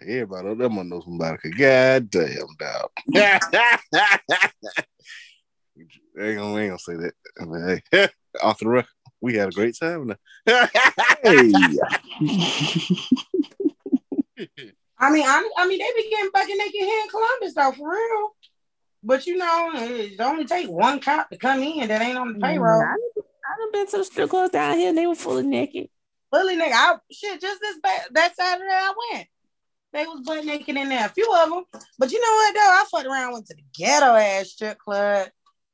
Everybody 0.00 0.48
on 0.48 0.58
them 0.58 0.88
know 0.88 1.00
somebody. 1.00 1.38
'cause 1.38 1.52
God 1.56 2.10
damn, 2.10 2.46
dog. 2.58 2.90
they 6.14 6.28
ain't 6.30 6.38
gonna, 6.38 6.54
we 6.54 6.60
ain't 6.62 6.70
gonna 6.70 6.78
say 6.78 6.96
that. 6.96 7.14
But, 7.38 7.82
hey, 7.92 8.08
off 8.42 8.58
the 8.58 8.68
record, 8.68 8.90
we 9.20 9.34
had 9.34 9.48
a 9.48 9.52
great 9.52 9.76
time. 9.78 10.14
hey. 10.46 11.52
I 14.98 15.10
mean, 15.10 15.24
I, 15.26 15.48
I 15.58 15.66
mean, 15.66 15.78
they 15.78 16.02
be 16.02 16.10
getting 16.10 16.30
bucket 16.32 16.56
naked 16.56 16.80
here 16.80 17.00
in 17.02 17.08
Columbus 17.08 17.54
though, 17.54 17.72
for 17.72 17.90
real. 17.90 18.36
But 19.02 19.26
you 19.26 19.36
know, 19.36 19.70
it 19.74 20.20
only 20.20 20.44
take 20.44 20.68
one 20.68 21.00
cop 21.00 21.30
to 21.30 21.36
come 21.36 21.62
in 21.62 21.88
that 21.88 22.00
ain't 22.00 22.16
on 22.16 22.28
the 22.28 22.34
mm-hmm. 22.34 22.44
payroll. 22.44 22.80
I 22.80 22.86
done, 22.86 23.24
I 23.44 23.58
done 23.58 23.72
been 23.72 23.86
to 23.88 23.98
the 23.98 24.04
strip 24.04 24.30
clubs 24.30 24.52
down 24.52 24.78
here 24.78 24.88
and 24.88 24.98
they 24.98 25.06
were 25.06 25.14
full 25.14 25.38
of 25.38 25.44
naked. 25.44 25.88
Fully 26.32 26.56
naked. 26.56 26.72
I 26.74 26.94
shit 27.12 27.40
just 27.40 27.60
this 27.60 27.78
ba- 27.82 28.12
that 28.12 28.34
Saturday 28.34 28.70
I 28.70 28.94
went. 29.12 29.26
They 29.92 30.06
was 30.06 30.22
butt 30.22 30.44
naked 30.44 30.76
in 30.76 30.88
there, 30.88 31.06
a 31.06 31.10
few 31.10 31.32
of 31.32 31.50
them. 31.50 31.64
But 31.98 32.10
you 32.10 32.20
know 32.20 32.32
what 32.32 32.54
though? 32.54 32.60
I 32.60 32.84
fucked 32.90 33.06
around, 33.06 33.32
went 33.32 33.46
to 33.46 33.54
the 33.54 33.62
ghetto 33.72 34.14
ass 34.16 34.48
strip 34.50 34.78
club. 34.78 35.28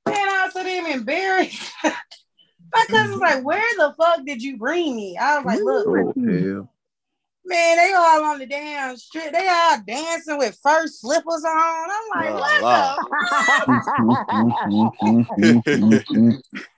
Man, 0.06 0.28
I 0.28 0.44
was 0.44 0.52
so 0.52 0.62
damn 0.62 0.86
embarrassed. 0.86 1.72
My 1.82 2.84
cousin 2.88 3.12
was 3.12 3.20
like, 3.20 3.44
"Where 3.44 3.62
the 3.76 3.94
fuck 3.98 4.24
did 4.24 4.42
you 4.42 4.56
bring 4.56 4.94
me?" 4.94 5.16
I 5.16 5.38
was 5.38 5.46
like, 5.46 5.60
"Look, 5.60 5.86
Oh, 5.86 6.12
hell. 6.16 6.70
Man, 7.50 7.76
they 7.76 7.92
all 7.92 8.24
on 8.24 8.38
the 8.38 8.46
damn 8.46 8.96
strip. 8.96 9.32
They 9.32 9.46
all 9.48 9.76
dancing 9.86 10.38
with 10.38 10.58
first 10.62 11.00
slippers 11.00 11.44
on." 11.44 11.90
I'm 11.90 12.08
like, 12.10 12.30
Oh, 12.30 12.38
"What 12.38 12.62
Lord. 12.62 12.94
the?" 12.96 13.90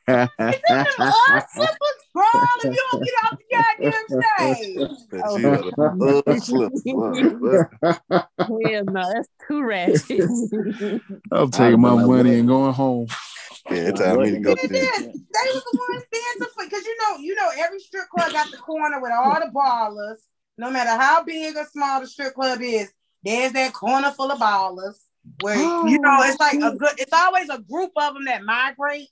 All 0.09 1.41
slippers, 1.55 2.01
bro. 2.13 2.25
If 2.59 2.65
you 2.65 2.83
don't 2.91 3.05
get 3.05 3.15
off 3.25 3.39
the 3.39 3.45
goddamn 3.53 4.05
stage. 4.09 4.89
That 5.11 5.25
you 5.39 5.47
had 5.49 5.65
a 5.67 5.91
bug 5.97 6.41
slip. 6.43 6.73
Hell 8.49 8.85
no, 8.87 9.13
that's 9.15 9.29
too 9.47 9.63
ratchet. 9.63 10.29
I'm 11.31 11.51
taking 11.51 11.81
my 11.81 12.05
money 12.05 12.39
and 12.39 12.49
going 12.49 12.73
home. 12.73 13.07
Yeah, 13.71 13.77
it's 13.89 14.01
time 14.01 14.21
me 14.21 14.31
to 14.33 14.39
go 14.41 14.55
They 14.55 14.63
to 14.63 14.69
did. 14.69 14.95
They 15.05 15.13
was 15.13 15.65
the 15.71 15.79
ones 15.79 16.05
dancing 16.13 16.65
because 16.65 16.85
you 16.85 16.97
know, 16.99 17.19
you 17.19 17.35
know, 17.35 17.51
every 17.57 17.79
strip 17.79 18.09
club 18.09 18.33
got 18.33 18.51
the 18.51 18.57
corner 18.59 19.01
with 19.01 19.13
all 19.13 19.39
the 19.39 19.51
ballers. 19.55 20.19
No 20.59 20.71
matter 20.71 20.91
how 20.91 21.25
big 21.25 21.57
or 21.57 21.65
small 21.65 22.01
the 22.01 22.07
strip 22.07 22.35
club 22.35 22.61
is, 22.63 22.93
there's 23.23 23.53
that 23.53 23.73
corner 23.73 24.11
full 24.11 24.31
of 24.31 24.39
ballers 24.39 24.97
where 25.41 25.57
you 25.57 25.65
oh, 25.65 25.87
know 25.87 26.19
it's 26.23 26.41
like 26.41 26.55
a 26.55 26.77
good. 26.77 26.95
It's 26.99 27.13
always 27.13 27.49
a 27.49 27.59
group 27.59 27.93
of 27.97 28.15
them 28.15 28.25
that 28.27 28.45
migrate 28.45 29.09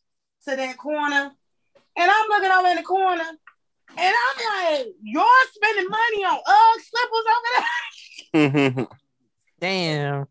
to 0.49 0.57
that 0.57 0.77
corner. 0.77 1.33
And 1.97 2.11
I'm 2.11 2.29
looking 2.29 2.51
over 2.51 2.69
in 2.69 2.77
the 2.77 2.83
corner, 2.83 3.25
and 3.97 4.15
I'm 4.17 4.77
like, 4.77 4.87
"You're 5.03 5.25
spending 5.53 5.89
money 5.89 6.25
on 6.25 6.39
UGG 6.47 6.83
slippers 6.89 7.27
over 7.37 8.77
there." 8.77 8.87
Damn. 9.61 10.27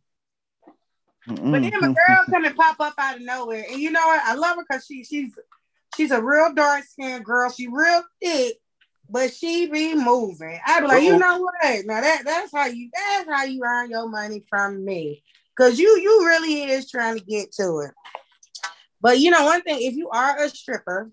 But 1.28 1.62
then 1.62 1.72
my 1.80 1.88
girl 1.88 2.24
come 2.30 2.46
and 2.46 2.56
pop 2.56 2.80
up 2.80 2.96
out 2.98 3.18
of 3.18 3.22
nowhere, 3.22 3.66
and 3.70 3.80
you 3.80 3.92
know 3.92 4.06
what? 4.08 4.22
I 4.24 4.34
love 4.34 4.58
her 4.58 4.66
because 4.68 4.86
she 4.86 5.04
she's 5.04 5.32
she's 5.96 6.12
a 6.12 6.22
real 6.22 6.54
dark 6.54 6.84
skinned 6.86 7.24
girl. 7.24 7.52
She 7.52 7.68
real 7.68 8.04
thick, 8.22 8.58
but 9.10 9.34
she 9.34 9.68
be 9.68 9.96
moving. 9.96 10.60
I'd 10.66 10.82
be 10.82 10.88
like, 10.88 11.04
you 11.04 11.14
Uh-oh. 11.14 11.18
know 11.18 11.40
what? 11.40 11.86
Now 11.86 12.02
that 12.02 12.22
that's 12.26 12.52
how 12.52 12.68
you 12.68 12.90
that's 12.94 13.30
how 13.30 13.44
you 13.44 13.64
earn 13.64 13.90
your 13.90 14.08
money 14.08 14.44
from 14.50 14.86
me, 14.86 15.24
because 15.56 15.80
you 15.80 16.00
you 16.00 16.26
really 16.26 16.64
is 16.64 16.90
trying 16.90 17.18
to 17.18 17.26
get 17.26 17.52
to 17.54 17.80
it. 17.80 17.92
But 19.02 19.20
you 19.20 19.32
know 19.32 19.46
one 19.46 19.62
thing, 19.62 19.82
if 19.82 19.96
you 19.96 20.10
are 20.10 20.38
a 20.44 20.50
stripper, 20.50 21.12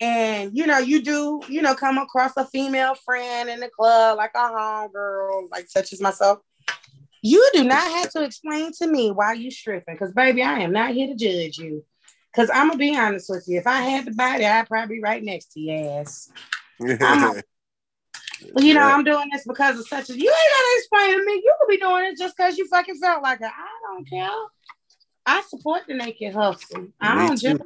and 0.00 0.56
you 0.56 0.66
know, 0.66 0.78
you 0.78 1.00
do, 1.02 1.40
you 1.48 1.62
know, 1.62 1.74
come 1.74 1.98
across 1.98 2.36
a 2.36 2.44
female 2.46 2.94
friend 2.94 3.48
in 3.48 3.60
the 3.60 3.68
club, 3.68 4.18
like 4.18 4.32
a 4.34 4.38
homegirl, 4.38 5.48
like 5.50 5.68
such 5.68 5.92
as 5.92 6.00
myself. 6.00 6.40
You 7.24 7.48
do 7.52 7.62
not 7.62 7.88
have 7.88 8.10
to 8.14 8.24
explain 8.24 8.72
to 8.80 8.86
me 8.88 9.12
why 9.12 9.34
you 9.34 9.52
stripping, 9.52 9.94
because 9.94 10.12
baby, 10.12 10.42
I 10.42 10.58
am 10.58 10.72
not 10.72 10.90
here 10.90 11.06
to 11.06 11.14
judge 11.14 11.56
you. 11.56 11.84
Cause 12.34 12.50
I'm 12.52 12.68
gonna 12.68 12.78
be 12.78 12.96
honest 12.96 13.28
with 13.28 13.44
you. 13.46 13.58
If 13.58 13.66
I 13.66 13.82
had 13.82 14.06
the 14.06 14.10
body, 14.10 14.44
I'd 14.44 14.66
probably 14.66 14.96
be 14.96 15.02
right 15.02 15.22
next 15.22 15.52
to 15.52 15.60
your 15.60 16.00
ass. 16.00 16.32
Um, 16.90 16.98
I'm- 17.00 17.42
you 18.56 18.74
know, 18.74 18.80
I'm 18.80 19.04
doing 19.04 19.28
this 19.32 19.44
because 19.46 19.78
of 19.78 19.86
such 19.86 20.10
a 20.10 20.18
you 20.18 20.28
ain't 20.28 20.28
gotta 20.28 20.78
explain 20.78 21.18
to 21.18 21.24
me. 21.24 21.34
You 21.34 21.54
could 21.60 21.68
be 21.68 21.78
doing 21.78 22.04
it 22.06 22.18
just 22.18 22.36
because 22.36 22.58
you 22.58 22.66
fucking 22.68 22.96
felt 22.96 23.22
like 23.22 23.40
it. 23.40 23.46
I 23.46 23.94
don't 23.94 24.08
care. 24.08 24.30
I 25.24 25.42
support 25.48 25.82
the 25.86 25.94
naked 25.94 26.34
hustle. 26.34 26.88
I 27.00 27.26
don't 27.26 27.38
too. 27.38 27.58
judge. 27.58 27.60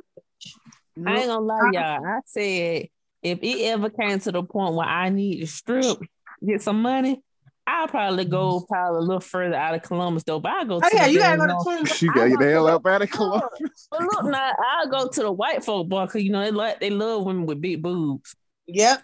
I 1.07 1.19
ain't 1.19 1.27
gonna 1.27 1.41
lie, 1.41 1.71
y'all. 1.73 2.07
I 2.07 2.21
said 2.27 2.89
if 3.23 3.39
it 3.43 3.64
ever 3.64 3.91
came 3.91 4.19
to 4.21 4.33
the 4.33 4.43
point 4.43 4.75
where 4.75 4.87
I 4.87 5.09
need 5.09 5.41
to 5.41 5.47
strip, 5.47 5.99
get 6.47 6.62
some 6.62 6.83
money, 6.83 7.23
I'll 7.67 7.89
probably 7.89 8.25
go 8.25 8.61
probably 8.61 8.99
a 8.99 9.01
little 9.01 9.21
further 9.21 9.57
out 9.57 9.75
of 9.75 9.83
Columbus 9.83 10.23
though. 10.23 10.39
But 10.39 10.53
I 10.53 10.64
go 10.64 10.77
oh, 10.77 10.81
to 10.81 10.87
Oh 10.87 10.91
yeah, 10.95 11.07
you 11.07 11.19
gotta 11.19 11.37
damn 11.37 11.39
go 11.39 11.47
to 11.47 11.53
North- 11.53 11.64
Tombstone. 11.64 11.97
She 11.97 12.07
got 12.09 12.31
you 12.31 12.39
the 12.39 12.51
hell 12.51 12.69
up 12.69 12.87
out 12.87 13.03
of 13.03 13.11
Columbus. 13.11 13.89
But 13.91 14.03
look 14.03 14.25
now, 14.25 14.53
I'll 14.79 14.89
go 14.89 15.09
to 15.09 15.21
the 15.23 15.33
white 15.33 15.64
folk 15.64 15.89
bar 15.89 16.07
because 16.07 16.23
you 16.23 16.31
know 16.31 16.43
they 16.43 16.51
like 16.51 16.81
they 16.81 16.91
love 16.91 17.25
women 17.25 17.47
with 17.47 17.61
big 17.61 17.83
boobs. 17.83 18.37
Yep. 18.67 19.03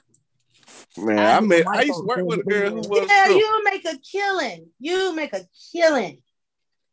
Man, 0.99 1.19
I 1.19 1.37
I 1.37 1.41
met. 1.41 1.67
I 1.67 1.83
used 1.83 2.01
to 2.01 2.07
work 2.07 2.25
with 2.25 2.41
a 2.41 2.43
girl 2.43 2.71
who 2.71 2.77
was. 2.77 3.09
Yeah, 3.09 3.25
stripper. 3.25 3.39
you 3.39 3.65
make 3.65 3.85
a 3.87 3.99
killing. 3.99 4.69
You 4.79 5.15
make 5.15 5.33
a 5.33 5.47
killing. 5.73 6.23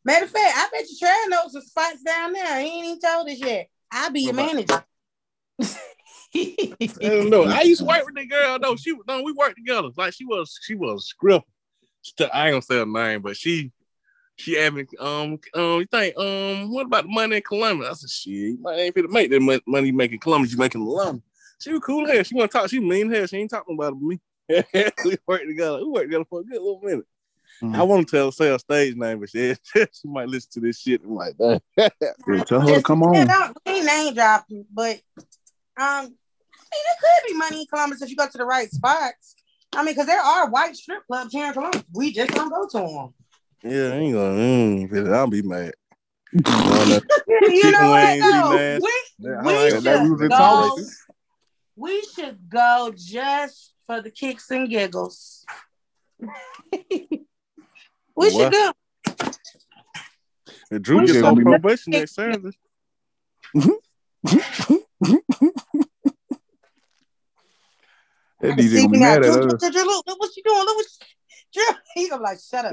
Matter 0.04 0.24
of 0.24 0.30
fact, 0.30 0.54
I 0.56 0.68
bet 0.72 0.88
you 0.88 0.96
Trey 0.98 1.14
knows 1.28 1.52
some 1.52 1.62
spots 1.62 2.02
down 2.02 2.32
there. 2.32 2.60
He 2.60 2.66
ain't 2.66 2.86
even 2.86 3.00
told 3.00 3.28
us 3.28 3.38
yet. 3.38 3.68
I'll 3.92 4.10
be 4.10 4.22
your 4.22 4.34
manager. 4.34 4.84
I 6.34 6.88
don't 7.00 7.28
know. 7.28 7.44
I 7.44 7.62
used 7.62 7.80
to 7.80 7.86
work 7.86 8.04
with 8.06 8.14
the 8.14 8.26
girl 8.26 8.58
though. 8.58 8.76
She 8.76 8.96
no, 9.06 9.22
we 9.22 9.32
worked 9.32 9.56
together. 9.56 9.88
Like 9.96 10.14
she 10.14 10.24
was, 10.24 10.58
she 10.62 10.74
was 10.74 11.02
a 11.02 11.06
script. 11.06 11.46
I 12.32 12.46
ain't 12.46 12.52
gonna 12.52 12.62
say 12.62 12.78
her 12.78 12.86
name, 12.86 13.20
but 13.20 13.36
she, 13.36 13.72
she 14.36 14.56
having 14.56 14.86
um 14.98 15.38
um. 15.54 15.80
You 15.80 15.86
think 15.86 16.16
um 16.16 16.72
what 16.72 16.86
about 16.86 17.04
the 17.04 17.10
money 17.10 17.36
in 17.36 17.42
Columbus? 17.42 17.88
I 17.88 17.92
said 17.92 18.10
shit, 18.10 18.32
you 18.32 18.58
might 18.60 18.78
ain't 18.78 18.94
fit 18.94 19.02
to 19.02 19.08
make 19.08 19.30
that 19.30 19.62
money 19.66 19.88
you 19.88 19.92
making 19.92 20.20
Columbus. 20.20 20.52
You 20.52 20.58
making 20.58 20.80
Columbus. 20.80 21.22
She 21.60 21.72
was 21.72 21.80
cool 21.80 22.06
here. 22.06 22.24
She 22.24 22.34
want 22.34 22.50
to 22.50 22.58
talk. 22.58 22.70
She 22.70 22.80
mean 22.80 23.10
here. 23.10 23.26
She 23.26 23.36
ain't 23.36 23.50
talking 23.50 23.74
about 23.74 23.92
it 23.92 23.98
with 24.00 24.18
me. 24.18 24.20
we 25.04 25.16
worked 25.26 25.46
together. 25.46 25.78
We 25.78 25.84
worked 25.90 26.06
together 26.06 26.24
for 26.28 26.40
a 26.40 26.44
good 26.44 26.60
little 26.60 26.80
minute. 26.82 27.06
Mhm. 27.62 27.76
I 27.76 27.82
want 27.82 28.08
to 28.08 28.16
tell 28.16 28.32
say 28.32 28.48
her 28.48 28.58
stage 28.58 28.96
name, 28.96 29.20
but 29.20 29.28
she, 29.30 29.54
she 29.74 30.08
might 30.08 30.28
listen 30.28 30.50
to 30.54 30.60
this 30.60 30.78
shit 30.80 31.02
I'm 31.04 31.14
like 31.14 31.36
that. 31.38 31.62
Yeah, 31.76 32.42
tell 32.44 32.60
her 32.60 32.66
to 32.66 32.72
Just- 32.74 32.84
come 32.86 33.02
yeah, 33.12 33.20
on. 33.20 33.26
don't- 33.26 33.56
we 33.66 33.72
ain't 33.72 33.86
name 33.86 34.14
dropping, 34.14 34.64
but 34.72 34.96
um, 35.76 35.76
I 35.76 36.02
mean, 36.04 36.12
it 36.72 36.98
could 37.00 37.28
be 37.28 37.34
money 37.34 37.60
in 37.60 37.66
Columbus 37.66 38.00
if 38.02 38.08
you 38.10 38.16
go 38.16 38.26
to 38.28 38.38
the 38.38 38.44
right 38.46 38.70
spots. 38.70 39.34
I 39.74 39.84
mean, 39.84 39.94
because 39.94 40.06
there 40.06 40.20
are 40.20 40.48
white 40.50 40.74
strip 40.76 41.06
clubs 41.06 41.32
here 41.32 41.46
in 41.48 41.52
Columbus. 41.52 41.82
We 41.94 42.12
just 42.12 42.32
don't 42.32 42.48
go 42.50 42.66
to 42.66 42.78
them. 42.92 43.14
yeah, 43.62 43.88
I 43.94 43.96
ain't 43.98 44.14
gonna. 44.14 44.38
Mm, 44.38 45.14
I'll 45.14 45.26
be 45.28 45.42
mad. 45.42 45.72
You 46.32 46.42
know 47.72 47.90
what? 47.90 48.02
wings 48.08 48.24
be 48.24 48.30
though? 48.32 48.56
nasty. 48.56 48.84
We, 48.84 49.28
Yeah, 49.30 49.36
I 49.38 49.42
we 49.42 49.52
like 49.52 49.70
should 49.72 49.84
that. 49.84 50.28
go. 50.30 50.76
Talk. 51.80 51.88
We 51.88 52.02
should 52.02 52.48
go 52.48 52.92
just 52.94 53.74
for 53.86 54.00
the 54.02 54.10
kicks 54.10 54.50
and 54.50 54.68
giggles. 54.68 55.44
we 56.90 56.98
should 57.10 57.22
What? 58.16 58.52
go. 58.52 58.72
If 60.70 60.82
Drew 60.82 60.98
We 61.00 61.06
gets 61.06 61.22
on 61.22 61.40
probation 61.42 61.92
next 61.92 62.14
Saturday. 62.14 62.50
That 68.40 68.56
DJ 68.56 68.76
gonna 68.76 68.88
be 68.88 68.98
mad 69.00 69.18
at 69.18 69.22
Drew, 69.24 69.42
Drew, 69.42 69.52
us. 69.52 69.60
Drew, 69.60 69.70
Drew, 69.70 69.84
look, 69.84 70.06
look 70.06 70.20
what 70.20 70.36
you 70.36 70.42
doing. 70.44 70.58
Look 70.58 70.76
what 70.76 70.86
you, 70.86 71.06
Drew. 71.52 71.76
He 71.94 72.08
gonna 72.08 72.20
be 72.20 72.24
like, 72.24 72.38
shut 72.40 72.64
up, 72.64 72.72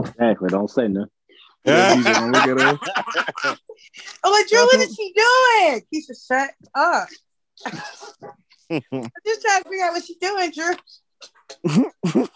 Exactly. 0.00 0.48
Don't 0.48 0.70
say 0.70 0.88
nothing. 0.88 1.10
That 1.64 1.96
DJ 1.98 2.14
gonna 2.14 2.32
look 2.32 2.46
at 2.46 2.58
us. 2.58 2.78
I'm 4.24 4.32
like, 4.32 4.48
Drew, 4.48 4.58
what 4.64 4.80
is 4.80 4.94
she 4.94 5.12
doing? 5.14 5.82
Keisha, 5.92 6.26
shut 6.26 6.50
up. 6.74 7.08
I'm 8.70 9.10
just 9.26 9.42
trying 9.42 9.62
to 9.62 9.68
figure 9.68 9.84
out 9.84 9.92
what 9.92 10.04
she's 10.04 10.16
doing, 10.16 10.50
Drew. 10.52 10.74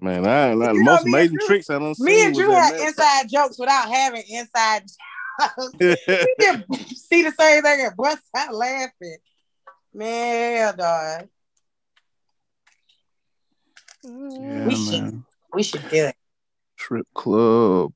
Man, 0.00 0.26
I 0.26 0.50
ain't 0.50 0.58
like 0.58 0.68
the 0.70 0.74
You 0.74 0.82
know, 0.84 0.92
most 0.92 1.04
me 1.04 1.10
amazing 1.12 1.36
Drew- 1.38 1.46
tricks 1.46 1.70
I 1.70 1.78
done 1.78 1.94
seen. 1.94 2.06
Me 2.06 2.24
and 2.26 2.34
Drew 2.34 2.46
that 2.48 2.72
had 2.72 2.78
Matt- 2.78 2.88
inside 2.88 3.28
jokes 3.28 3.58
without 3.58 3.88
having 3.88 4.22
inside 4.28 4.82
jokes. 5.40 5.74
we 5.80 6.34
just 6.40 7.08
see 7.08 7.22
the 7.22 7.32
same 7.32 7.62
thing 7.62 7.80
and 7.86 7.96
bust 7.96 8.22
out 8.36 8.54
laughing. 8.54 9.16
Man, 9.92 10.76
dog. 10.76 11.28
Yeah, 14.04 14.64
We 14.66 14.74
should- 14.76 15.22
We 15.52 15.62
should 15.62 15.88
do 15.88 16.04
it. 16.06 16.16
Strip 16.78 17.06
club. 17.14 17.92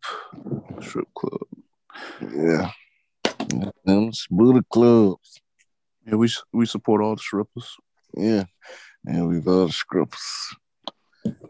Strip 0.81 1.09
club. 1.15 1.47
yeah. 2.21 2.71
Them 3.85 4.11
Buddha 4.31 4.65
clubs. 4.71 5.41
Yeah, 6.07 6.17
we 6.17 6.29
we 6.53 6.67
support 6.67 7.01
all 7.01 7.15
the 7.15 7.23
strippers. 7.23 7.77
Yeah. 8.17 8.45
And 9.07 9.29
we 9.29 9.41
love 9.41 9.69
the 9.69 9.73
strippers. 9.73 10.55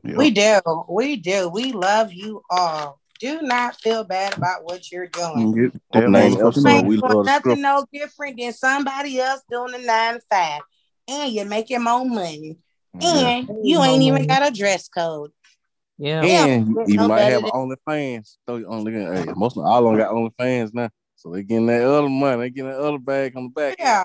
Yeah. 0.04 0.16
We 0.16 0.30
do. 0.30 0.60
We 0.88 1.16
do. 1.16 1.48
We 1.48 1.72
love 1.72 2.12
you 2.12 2.42
all. 2.50 3.00
Do 3.18 3.40
not 3.42 3.80
feel 3.80 4.04
bad 4.04 4.36
about 4.36 4.64
what 4.64 4.90
you're 4.90 5.06
doing. 5.06 5.52
Get 5.52 5.80
that 5.92 6.10
name 6.10 6.32
motherfucking 6.34 6.46
episode 6.46 6.56
You 6.56 6.62
money. 6.62 6.78
ain't 6.78 6.86
we 6.88 6.96
love 6.96 7.26
nothing 7.26 7.60
no 7.60 7.86
different 7.92 8.38
than 8.38 8.52
somebody 8.52 9.20
else 9.20 9.42
doing 9.50 9.72
the 9.72 9.78
nine 9.78 10.14
to 10.14 10.20
five. 10.28 10.60
And 11.08 11.32
you're 11.32 11.46
making 11.46 11.82
more 11.82 12.04
money. 12.04 12.58
And 13.00 13.48
you 13.62 13.82
ain't 13.82 14.02
even 14.02 14.26
got 14.26 14.46
a 14.46 14.50
dress 14.50 14.88
code. 14.88 15.30
Yeah. 16.02 16.22
Yeah. 16.24 16.46
And 16.46 16.66
you 16.66 16.74
no 16.74 16.84
even 16.88 17.06
might 17.08 17.20
have 17.20 17.42
OnlyFans. 17.42 18.36
Throw 18.44 18.56
your 18.56 18.70
only 18.70 18.92
hey, 18.92 19.24
most 19.36 19.56
of 19.56 19.64
all 19.64 19.86
of 19.86 19.92
them 19.92 19.96
got 19.96 20.10
OnlyFans 20.12 20.74
now. 20.74 20.90
So 21.14 21.30
they 21.30 21.44
getting 21.44 21.66
that 21.66 21.84
other 21.84 22.08
money. 22.08 22.40
They 22.42 22.50
getting 22.50 22.70
that 22.72 22.80
other 22.80 22.98
bag 22.98 23.36
on 23.36 23.44
the 23.44 23.48
back. 23.50 23.76
Yeah. 23.78 24.02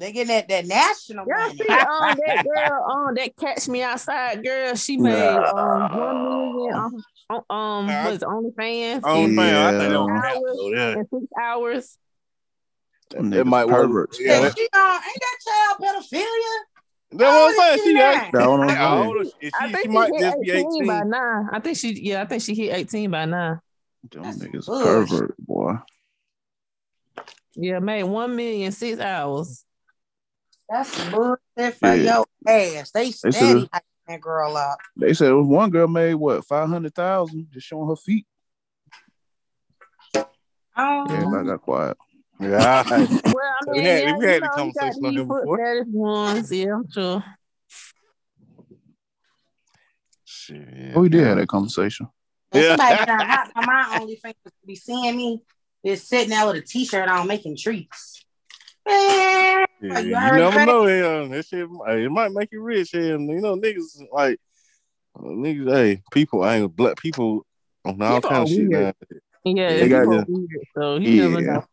They 0.00 0.10
getting 0.12 0.28
that, 0.28 0.48
that 0.48 0.66
national 0.66 1.26
Y'all 1.28 1.46
money. 1.46 1.56
see 1.58 1.68
um, 1.68 2.18
that 2.26 2.44
girl 2.46 2.84
on 2.90 3.14
that 3.14 3.36
catch 3.36 3.68
me 3.68 3.82
outside 3.82 4.42
girl? 4.42 4.74
She 4.74 4.96
made 4.96 5.12
um 5.14 5.98
one 5.98 6.24
million 6.24 6.74
um, 6.74 7.04
on 7.30 7.42
um 7.50 7.86
Nah. 7.88 8.10
was 8.10 8.18
OnlyFans 8.20 9.00
OnlyFans. 9.02 9.04
I 9.04 9.78
think 9.78 9.92
that 9.92 9.92
Yeah. 9.92 10.00
was 10.00 10.22
cap, 10.22 10.34
though. 10.42 10.68
Yeah. 10.70 10.94
six 11.12 11.26
hours. 11.40 11.98
It 13.14 13.18
niggas 13.20 13.44
might 13.44 13.66
work. 13.66 13.86
perverts. 13.86 14.18
Yeah, 14.18 14.50
she 14.50 14.66
on, 14.74 14.94
ain't 14.94 15.20
that 15.20 15.38
child 15.46 16.02
pedophilia? 16.02 16.56
That's 17.16 17.32
what 17.32 17.48
I'm 17.50 17.54
saying. 17.54 17.78
She 17.78 17.84
she 17.90 17.94
got 17.94 18.32
That 18.32 18.48
what 18.50 18.60
I'm 18.60 18.68
how 18.76 18.96
saying. 18.96 19.06
old 19.08 19.26
is 19.26 19.34
she? 19.40 19.50
I 19.54 19.66
She, 19.66 19.72
think 19.72 19.82
she 19.82 19.88
might 19.88 20.12
hit 20.12 20.20
just 20.20 20.40
be 20.40 20.50
18 20.50 20.86
by 20.86 20.98
18. 20.98 21.10
now. 21.10 21.48
I 21.52 21.60
think 21.60 21.76
she 21.76 22.00
yeah, 22.00 22.22
I 22.22 22.26
think 22.26 22.42
she 22.42 22.54
hit 22.54 22.74
18 22.74 23.10
by 23.10 23.24
now. 23.24 23.60
Them 24.10 24.24
niggas 24.24 24.66
bullshit. 24.66 25.08
pervert, 25.08 25.34
boy. 25.38 25.74
Yeah, 27.54 27.78
made 27.78 28.02
one 28.04 28.34
million 28.34 28.72
six 28.72 29.00
hours. 29.00 29.64
That's 30.68 31.10
bullshit 31.10 31.74
for 31.78 31.94
Yeah. 31.94 31.94
your 31.94 32.26
ass. 32.46 32.90
They 32.90 33.12
said 33.12 33.32
steady 33.34 33.62
it- 33.62 33.70
that 34.08 34.20
girl 34.20 34.56
up. 34.56 34.78
They 34.96 35.14
said 35.14 35.28
it 35.28 35.34
was 35.34 35.46
one 35.46 35.70
girl 35.70 35.88
made 35.88 36.14
what 36.14 36.44
five 36.44 36.68
hundred 36.68 36.94
thousand 36.94 37.46
just 37.52 37.66
showing 37.66 37.88
her 37.88 37.96
feet. 37.96 38.26
Oh, 40.76 41.04
Everybody 41.08 41.46
got 41.46 41.62
quiet. 41.62 41.96
Yeah. 42.40 42.82
Well, 42.88 42.96
I 42.96 43.08
We 43.68 43.72
mean, 43.78 43.84
had- 43.84 44.02
yeah, 44.04 44.16
we 44.16 44.24
had 44.26 44.34
you 44.34 44.40
the 44.40 44.46
know, 44.46 44.52
conversation 44.54 45.02
got 45.02 45.08
on 45.08 45.14
these 45.14 45.24
before. 45.24 45.58
fetish 45.58 45.86
ones. 45.92 46.52
Yeah, 46.52 46.74
I'm 46.74 46.90
sure. 46.90 47.24
Shit. 50.24 50.92
Oh, 50.94 51.00
we 51.00 51.08
did 51.08 51.24
have 51.26 51.36
that 51.38 51.48
conversation. 51.48 52.08
Yeah. 52.52 52.76
somebody 52.76 53.04
trying 53.04 53.18
to 53.20 53.26
hop 53.32 53.50
on 53.56 53.66
my 53.66 53.98
OnlyFans 53.98 54.34
to 54.44 54.52
be 54.66 54.76
seeing 54.76 55.16
me 55.16 55.42
is 55.82 56.02
sitting 56.06 56.30
there 56.30 56.46
with 56.46 56.56
a 56.56 56.60
t-shirt 56.62 57.08
on 57.08 57.26
making 57.26 57.56
treats. 57.56 58.24
Man, 58.86 59.66
Yeah, 59.80 59.98
you 60.00 60.06
you 60.08 60.10
never 60.12 60.58
ready? 60.58 60.70
know. 60.70 60.84
Hell, 60.86 61.28
that 61.28 61.46
shit, 61.46 61.68
hey, 61.86 62.04
it 62.04 62.10
might 62.10 62.32
make 62.32 62.50
you 62.52 62.62
rich. 62.62 62.92
Hell, 62.92 63.02
you 63.02 63.18
know, 63.40 63.56
niggas 63.56 64.02
like 64.12 64.38
uh, 65.18 65.22
niggas. 65.22 65.72
Hey, 65.72 66.02
people, 66.12 66.42
I 66.42 66.56
ain't 66.56 66.74
black 66.76 66.96
people 66.98 67.46
on 67.84 68.00
all 68.00 68.16
People 68.16 68.30
kind 68.30 68.42
of 68.42 68.48
shit. 68.48 68.68
Now. 68.68 68.92
Yeah, 69.44 69.68
They 69.68 69.78
they 69.80 69.88
got 69.88 70.04
got 70.06 70.28
weird, 70.28 70.48
so 70.74 70.96
you 70.96 71.22
never 71.28 71.40
Yeah. 71.40 71.52
know. 71.52 71.64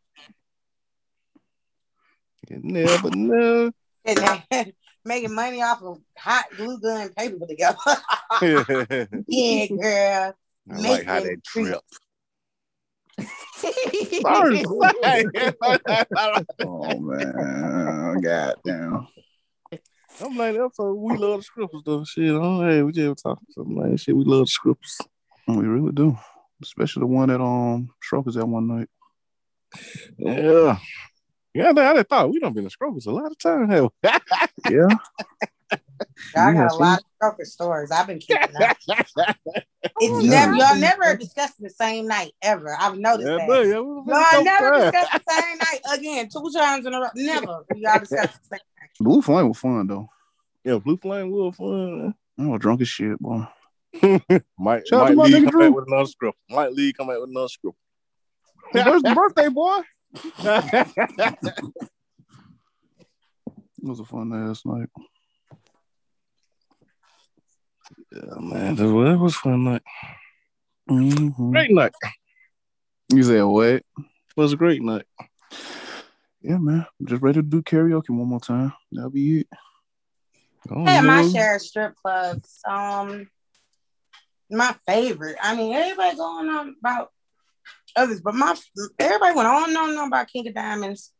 You 2.49 2.59
never 2.63 3.09
know. 3.11 3.71
making 5.05 5.33
money 5.33 5.61
off 5.61 5.81
of 5.81 5.99
hot 6.17 6.45
glue 6.55 6.79
gun 6.79 7.09
paper 7.13 7.45
together. 7.45 7.77
Yeah, 9.27 9.65
girl. 9.67 10.35
I 10.71 10.77
like 10.77 11.05
how 11.05 11.19
they 11.19 11.35
trip. 11.45 11.79
Oh 16.59 16.99
man, 16.99 18.21
goddamn. 18.21 19.07
I'm 20.19 20.37
like, 20.37 20.55
that's 20.55 20.77
so 20.77 20.93
we 20.93 21.17
love 21.17 21.39
the 21.39 21.43
scripts 21.43 21.77
though. 21.85 22.03
Shit, 22.03 22.31
oh, 22.31 22.61
hey, 22.67 22.81
we 22.83 22.91
just 22.91 23.23
talking 23.23 23.45
something 23.51 23.75
like 23.75 23.99
shit. 23.99 24.15
We 24.15 24.23
love 24.23 24.41
the 24.41 24.47
scripts. 24.47 24.99
We 25.47 25.65
really 25.65 25.91
do, 25.91 26.17
especially 26.61 27.01
the 27.01 27.07
one 27.07 27.29
that 27.29 27.41
um 27.41 27.89
struck 28.01 28.27
us 28.27 28.37
at 28.37 28.47
one 28.47 28.67
night. 28.67 28.87
Yeah. 30.17 30.77
Yeah, 31.53 31.73
I, 31.75 31.99
I 31.99 32.03
thought 32.03 32.31
we 32.31 32.39
don't 32.39 32.53
been 32.53 32.67
to 32.67 32.75
Scroggers 32.75 33.07
a 33.07 33.11
lot 33.11 33.31
of 33.31 33.37
time. 33.37 33.69
Hell. 33.69 33.93
Yeah. 34.69 34.87
I 36.35 36.49
You 36.51 36.55
got 36.57 36.71
a 36.71 36.75
lot 36.75 36.99
of 36.99 37.05
Kroger 37.37 37.45
stories. 37.45 37.91
I've 37.91 38.07
been 38.07 38.19
keeping 38.19 38.55
up. 38.55 38.77
It's 40.03 40.11
oh, 40.13 40.21
never 40.21 40.55
y'all 40.55 40.75
never 40.77 41.15
discussing 41.15 41.63
the 41.63 41.69
same 41.69 42.07
night 42.07 42.31
ever. 42.41 42.75
I've 42.79 42.97
noticed 42.97 43.27
Yeah, 43.27 43.37
that. 43.37 43.47
but, 43.47 43.67
yeah, 43.67 43.79
we- 43.79 44.01
we 44.01 44.11
Y'all 44.11 44.23
come 44.31 44.43
never 44.45 44.69
fast. 44.73 44.93
discuss 44.93 45.09
the 45.25 45.33
same 45.33 45.57
night 45.57 45.79
again, 45.93 46.29
two 46.29 46.51
times 46.55 46.85
in 46.87 46.93
a 46.93 46.99
row. 47.01 47.07
Never. 47.15 47.65
Y'all 47.73 47.99
discuss 47.99 48.09
the 48.09 48.39
same 48.51 48.59
night. 48.79 48.89
Blue 48.99 49.21
Flame 49.21 49.47
was 49.49 49.57
fun 49.59 49.85
though. 49.87 50.07
Yeah, 50.63 50.77
Blue 50.79 50.97
Flame 50.97 51.29
was 51.31 51.55
fun. 51.55 52.15
I 52.39 52.47
was 52.47 52.59
drunk 52.61 52.81
as 52.81 52.87
shit, 52.87 53.19
boy. 53.19 53.45
Might, 54.57 54.87
Shout 54.87 55.07
out 55.11 55.15
might 55.15 55.25
Lee 55.25 55.41
come 55.41 55.49
Drew. 55.51 55.67
back 55.67 55.75
with 55.75 55.85
another 55.87 56.05
script. 56.07 56.37
Might 56.49 56.73
Lee 56.73 56.93
come 56.93 57.07
back 57.07 57.19
with 57.19 57.29
another 57.29 57.47
script. 57.49 57.77
It's 58.73 59.03
his 59.03 59.13
birthday, 59.13 59.49
boy. 59.49 59.81
It 60.13 61.73
was 63.81 63.99
a 63.99 64.05
fun 64.05 64.33
ass 64.33 64.63
night. 64.65 64.89
Yeah, 68.11 68.39
man, 68.39 68.75
that 68.75 68.87
was, 68.87 69.09
that 69.09 69.17
was 69.17 69.35
fun 69.35 69.63
night. 69.63 69.81
Mhm. 70.89 71.51
Great 71.51 71.71
night. 71.71 71.93
You 73.09 73.23
said 73.23 73.43
what? 73.43 73.67
It 73.67 73.85
was 74.35 74.53
a 74.53 74.57
great 74.57 74.81
night. 74.81 75.05
Yeah, 76.41 76.57
man. 76.57 76.85
I'm 76.99 77.05
just 77.05 77.21
ready 77.21 77.39
to 77.39 77.43
do 77.43 77.61
karaoke 77.61 78.09
one 78.09 78.27
more 78.27 78.39
time. 78.39 78.73
That'll 78.91 79.09
be 79.09 79.41
it. 79.41 79.47
I 80.69 80.75
don't 80.75 81.05
my 81.05 81.27
share 81.27 81.55
of 81.55 81.61
strip 81.61 81.95
clubs. 81.95 82.59
Um, 82.67 83.29
my 84.49 84.75
favorite. 84.85 85.37
I 85.41 85.55
mean, 85.55 85.73
everybody 85.73 86.17
going 86.17 86.49
on 86.49 86.75
about 86.79 87.11
others, 87.95 88.21
but 88.21 88.35
my 88.35 88.55
everybody 88.99 89.35
went 89.35 89.47
on 89.47 89.69
and 89.69 89.77
on 89.77 89.89
and 89.89 89.99
on 89.99 90.07
about 90.07 90.27
King 90.27 90.47
of 90.47 90.53
Diamonds. 90.53 91.11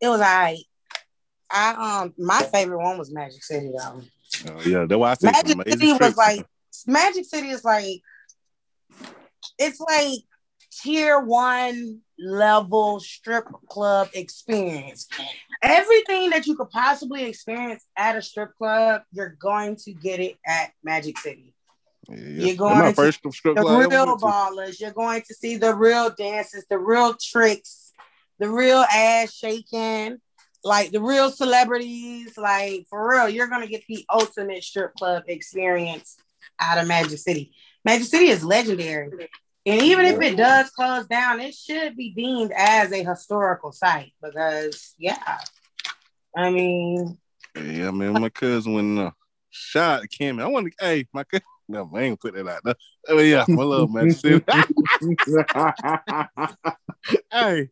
It 0.00 0.08
was 0.08 0.20
alright. 0.20 0.64
I 1.50 2.02
um, 2.02 2.14
my 2.18 2.42
favorite 2.42 2.82
one 2.82 2.98
was 2.98 3.12
Magic 3.12 3.42
City 3.42 3.72
though. 3.76 4.02
Oh, 4.48 4.60
yeah, 4.62 4.84
that's 4.86 4.98
why 4.98 5.10
I 5.10 5.14
said 5.14 5.56
Magic 5.56 5.72
City 5.72 5.92
was 5.92 6.16
like 6.16 6.46
Magic 6.86 7.24
City 7.24 7.50
is 7.50 7.64
like 7.64 8.00
it's 9.58 9.80
like 9.80 10.20
tier 10.82 11.20
one 11.20 12.00
level 12.18 13.00
strip 13.00 13.46
club 13.68 14.08
experience. 14.14 15.08
Everything 15.62 16.30
that 16.30 16.46
you 16.46 16.56
could 16.56 16.70
possibly 16.70 17.24
experience 17.24 17.84
at 17.96 18.16
a 18.16 18.22
strip 18.22 18.56
club, 18.56 19.02
you're 19.12 19.36
going 19.40 19.76
to 19.76 19.92
get 19.92 20.20
it 20.20 20.36
at 20.46 20.72
Magic 20.82 21.18
City. 21.18 21.54
Yeah, 22.08 22.46
You're 22.46 22.56
going 22.56 22.94
to 22.94 23.12
The 23.54 23.62
club 23.62 23.90
real 23.90 24.06
went 24.06 24.20
to. 24.20 24.26
ballers, 24.26 24.80
you're 24.80 24.92
going 24.92 25.22
to 25.22 25.34
see 25.34 25.56
the 25.56 25.74
real 25.74 26.10
dances, 26.10 26.64
the 26.70 26.78
real 26.78 27.14
tricks, 27.14 27.92
the 28.38 28.48
real 28.48 28.84
ass 28.92 29.32
shaking, 29.34 30.18
like 30.62 30.90
the 30.90 31.00
real 31.00 31.30
celebrities. 31.30 32.36
Like 32.36 32.86
for 32.88 33.10
real, 33.10 33.28
you're 33.28 33.48
gonna 33.48 33.66
get 33.66 33.84
the 33.88 34.04
ultimate 34.12 34.62
strip 34.62 34.94
club 34.94 35.24
experience 35.26 36.16
out 36.60 36.78
of 36.78 36.86
Magic 36.86 37.18
City. 37.18 37.52
Magic 37.84 38.06
City 38.06 38.28
is 38.28 38.44
legendary. 38.44 39.10
And 39.64 39.82
even 39.82 40.04
if 40.06 40.20
it 40.20 40.36
does 40.36 40.70
close 40.70 41.06
down, 41.06 41.40
it 41.40 41.52
should 41.54 41.96
be 41.96 42.12
deemed 42.12 42.52
as 42.56 42.92
a 42.92 43.02
historical 43.02 43.72
site 43.72 44.12
because, 44.22 44.94
yeah, 44.96 45.38
I 46.36 46.50
mean, 46.50 47.18
Yeah, 47.56 47.90
man, 47.90 48.12
my 48.12 48.28
cousin 48.28 48.74
went 48.74 48.98
uh, 48.98 49.10
shot 49.50 50.08
Kim. 50.08 50.38
I 50.38 50.46
want 50.46 50.66
to, 50.66 50.72
hey, 50.84 51.06
my 51.12 51.24
cousin. 51.24 51.44
No, 51.68 51.90
I 51.94 52.02
ain't 52.02 52.20
put 52.20 52.34
that 52.34 52.46
out 52.46 52.60
there. 52.64 52.74
Oh, 53.08 53.18
yeah, 53.18 53.44
my 53.48 53.64
love, 53.64 53.90
man. 53.90 54.12
See, 54.12 54.40
hey, 57.32 57.70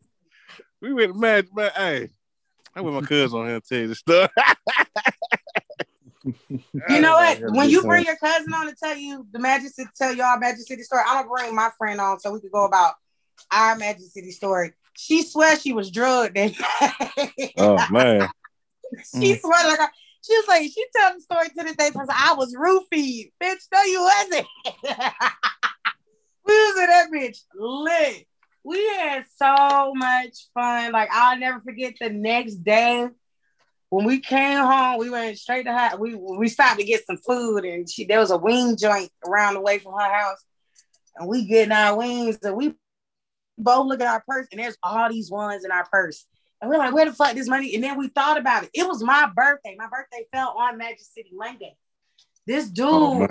we 0.81 0.93
went 0.93 1.13
to 1.13 1.19
match, 1.19 1.45
man. 1.55 1.71
Hey, 1.75 2.09
I 2.75 2.81
went 2.81 2.95
with 2.95 3.03
my 3.03 3.07
cousin 3.07 3.39
on 3.39 3.47
here 3.47 3.61
to 3.61 3.67
tell 3.67 3.79
you 3.79 3.87
the 3.87 3.95
stuff. 3.95 4.31
you 6.25 7.01
know 7.01 7.13
what? 7.13 7.39
When 7.53 7.69
you 7.69 7.81
bring 7.83 8.03
your 8.05 8.17
cousin 8.17 8.53
on 8.53 8.67
to 8.67 8.75
tell 8.75 8.97
you 8.97 9.25
the 9.31 9.39
Magic 9.39 9.71
City, 9.71 9.89
tell 9.95 10.13
y'all 10.13 10.37
Magic 10.39 10.67
City 10.67 10.83
story, 10.83 11.03
I'm 11.07 11.25
gonna 11.25 11.29
bring 11.29 11.55
my 11.55 11.69
friend 11.77 12.01
on 12.01 12.19
so 12.19 12.33
we 12.33 12.41
can 12.41 12.49
go 12.49 12.65
about 12.65 12.95
our 13.51 13.77
Magic 13.77 14.07
City 14.11 14.31
story. 14.31 14.73
She 14.97 15.23
swears 15.23 15.61
she 15.61 15.73
was 15.73 15.91
drugged 15.91 16.37
oh 17.57 17.85
man, 17.91 18.29
she 19.13 19.33
mm. 19.33 19.39
swear 19.39 19.67
like 19.67 19.79
I- 19.79 19.89
she 20.25 20.35
was 20.37 20.47
like, 20.47 20.63
she 20.63 20.85
tell 20.95 21.13
the 21.13 21.21
story 21.21 21.49
to 21.49 21.63
this 21.63 21.75
day. 21.75 21.89
Like, 21.93 22.07
I 22.09 22.33
was 22.33 22.55
roofied. 22.55 23.31
Bitch, 23.41 23.67
no, 23.71 23.83
you 23.83 24.01
wasn't. 24.01 24.47
we 26.45 26.53
was 26.53 26.79
in 26.79 26.87
that 26.87 27.09
bitch 27.13 27.39
lit. 27.55 28.25
We 28.63 28.83
had 28.97 29.25
so 29.35 29.93
much 29.93 30.47
fun. 30.53 30.91
Like 30.91 31.09
I'll 31.11 31.37
never 31.37 31.59
forget 31.61 31.95
the 31.99 32.09
next 32.09 32.55
day 32.55 33.07
when 33.89 34.05
we 34.05 34.19
came 34.19 34.57
home. 34.57 34.97
We 34.97 35.11
went 35.11 35.37
straight 35.37 35.65
to 35.65 35.73
her. 35.73 35.97
We 35.97 36.15
we 36.15 36.47
stopped 36.47 36.79
to 36.79 36.85
get 36.85 37.05
some 37.05 37.17
food, 37.17 37.63
and 37.63 37.87
she 37.87 38.05
there 38.05 38.19
was 38.19 38.31
a 38.31 38.37
wing 38.37 38.75
joint 38.77 39.11
around 39.27 39.53
the 39.53 39.61
way 39.61 39.77
from 39.77 39.93
her 39.93 40.11
house, 40.11 40.43
and 41.17 41.29
we 41.29 41.45
getting 41.45 41.71
our 41.71 41.95
wings, 41.95 42.39
and 42.41 42.55
we 42.55 42.73
both 43.57 43.85
look 43.85 44.01
at 44.01 44.07
our 44.07 44.23
purse, 44.27 44.47
and 44.51 44.59
there's 44.59 44.77
all 44.81 45.09
these 45.09 45.29
ones 45.29 45.63
in 45.63 45.71
our 45.71 45.85
purse. 45.85 46.25
And 46.65 46.71
we're 46.71 46.79
like, 46.79 46.95
where 46.95 47.05
the 47.05 47.13
fuck 47.13 47.35
this 47.35 47.47
money? 47.47 47.75
And 47.75 47.83
then 47.83 47.95
we 47.95 48.07
thought 48.07 48.39
about 48.39 48.63
it. 48.63 48.71
It 48.73 48.87
was 48.87 49.03
my 49.03 49.29
birthday. 49.35 49.75
My 49.77 49.85
birthday 49.85 50.25
fell 50.33 50.55
on 50.57 50.79
Magic 50.79 51.01
City 51.01 51.29
Monday. 51.31 51.75
This 52.47 52.67
dude 52.69 52.87
Oh, 52.87 53.27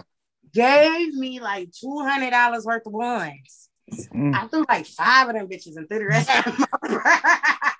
gave 0.52 1.12
me 1.14 1.40
like 1.40 1.70
$200 1.84 2.64
worth 2.64 2.86
of 2.86 2.92
ones. 2.92 3.68
Mm. 4.14 4.36
I 4.36 4.46
threw 4.46 4.64
like 4.68 4.86
five 4.86 5.28
of 5.28 5.34
them 5.34 5.48
bitches 5.48 5.74
and 5.74 5.88
threw 5.88 5.98
the 5.98 6.06
rest 6.06 6.30
of 6.30 6.44
them. 6.44 6.52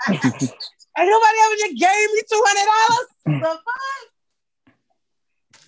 Ain't 0.09 1.09
nobody 1.09 1.39
ever 1.45 1.55
just 1.61 1.79
gave 1.79 2.11
me 2.11 2.23
$200. 2.33 3.41
The 3.41 3.41
fuck? 3.47 3.61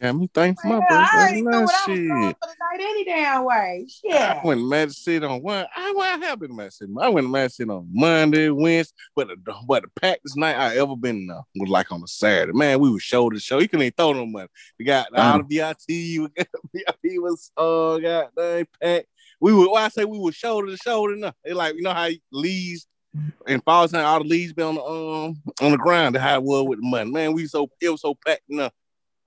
Got 0.01 0.17
me 0.17 0.29
thankful 0.33 0.63
for 0.63 0.69
my 0.69 0.75
Yeah, 0.79 0.85
I 0.91 0.99
birthday. 0.99 1.19
already 1.19 1.43
knew 1.43 1.45
what 1.45 1.57
I 1.57 1.63
was 1.63 1.71
Shit. 1.85 1.87
doing 1.87 2.35
for 2.35 2.49
the 2.49 2.79
night 2.79 2.81
any 2.91 3.05
damn 3.05 3.45
way. 3.45 3.87
Shit. 3.89 4.21
I 4.21 4.41
went 4.45 4.61
to 4.61 4.67
Magic 4.69 4.93
City 4.97 5.27
on 5.27 5.43
one. 5.43 5.67
I, 5.77 5.93
went 5.97 6.23
happened 6.25 6.51
to 6.51 6.55
Magic 6.57 6.73
City? 6.73 6.93
I 7.01 7.09
went 7.09 7.25
to 7.27 7.31
Magic 7.31 7.53
City 7.53 7.71
on 7.71 7.89
Monday, 7.93 8.51
Wednesday, 8.51 8.95
but 9.15 9.29
the 9.29 9.55
but 9.67 9.83
the 9.83 9.89
packest 10.01 10.37
night 10.37 10.57
I 10.57 10.77
ever 10.79 10.97
been 10.97 11.29
uh, 11.31 11.43
was 11.57 11.69
like 11.71 11.91
on 11.93 12.03
a 12.03 12.07
Saturday. 12.07 12.53
Man, 12.53 12.81
we 12.81 12.91
was 12.91 13.03
show 13.03 13.31
to 13.31 13.39
show. 13.39 13.59
You 13.59 13.69
couldn't 13.69 13.83
even 13.85 13.95
throw 13.97 14.13
no 14.13 14.27
money. 14.27 14.49
We 14.79 14.85
got 14.87 15.09
all 15.17 15.39
the 15.39 15.45
VIT, 15.45 15.85
We 15.89 16.29
got 16.85 16.97
VIP 17.03 17.23
was 17.23 17.51
uh 17.57 17.99
got 17.99 18.35
they 18.37 18.65
packed. 18.81 19.07
We 19.41 19.53
would 19.53 19.71
why 19.71 19.85
I 19.85 19.89
say 19.89 20.05
we 20.05 20.19
were 20.19 20.33
shoulder 20.33 20.69
to 20.69 20.77
shoulder. 20.77 21.17
No, 21.17 21.33
they 21.45 21.53
like 21.53 21.75
you 21.75 21.83
know 21.83 21.93
how 21.93 22.09
leads 22.33 22.87
and 23.47 23.63
fall 23.65 23.89
time 23.89 24.05
all 24.05 24.23
the 24.23 24.29
leads 24.29 24.53
be 24.53 24.63
on 24.63 24.75
the 24.75 24.83
um 24.83 25.37
on 25.63 25.73
the 25.73 25.79
ground. 25.79 26.15
That's 26.15 26.25
how 26.25 26.37
it 26.37 26.43
was 26.43 26.67
with 26.69 26.81
the 26.81 26.89
money. 26.89 27.11
Man, 27.11 27.33
we 27.33 27.47
so 27.47 27.71
it 27.81 27.89
was 27.91 28.01
so 28.03 28.15
packed 28.27 28.43
enough. 28.49 28.73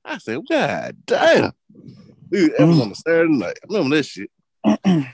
I 0.09 0.17
said, 0.17 0.39
God 0.49 0.97
damn. 1.05 1.51
We, 2.31 2.43
it 2.43 2.59
was 2.59 2.79
on 2.79 2.91
a 2.91 2.95
Saturday 2.95 3.33
night. 3.33 3.57
I 3.63 3.73
remember 3.73 3.95
that 3.95 4.05
shit. 4.05 4.29
Nigga, 4.63 5.07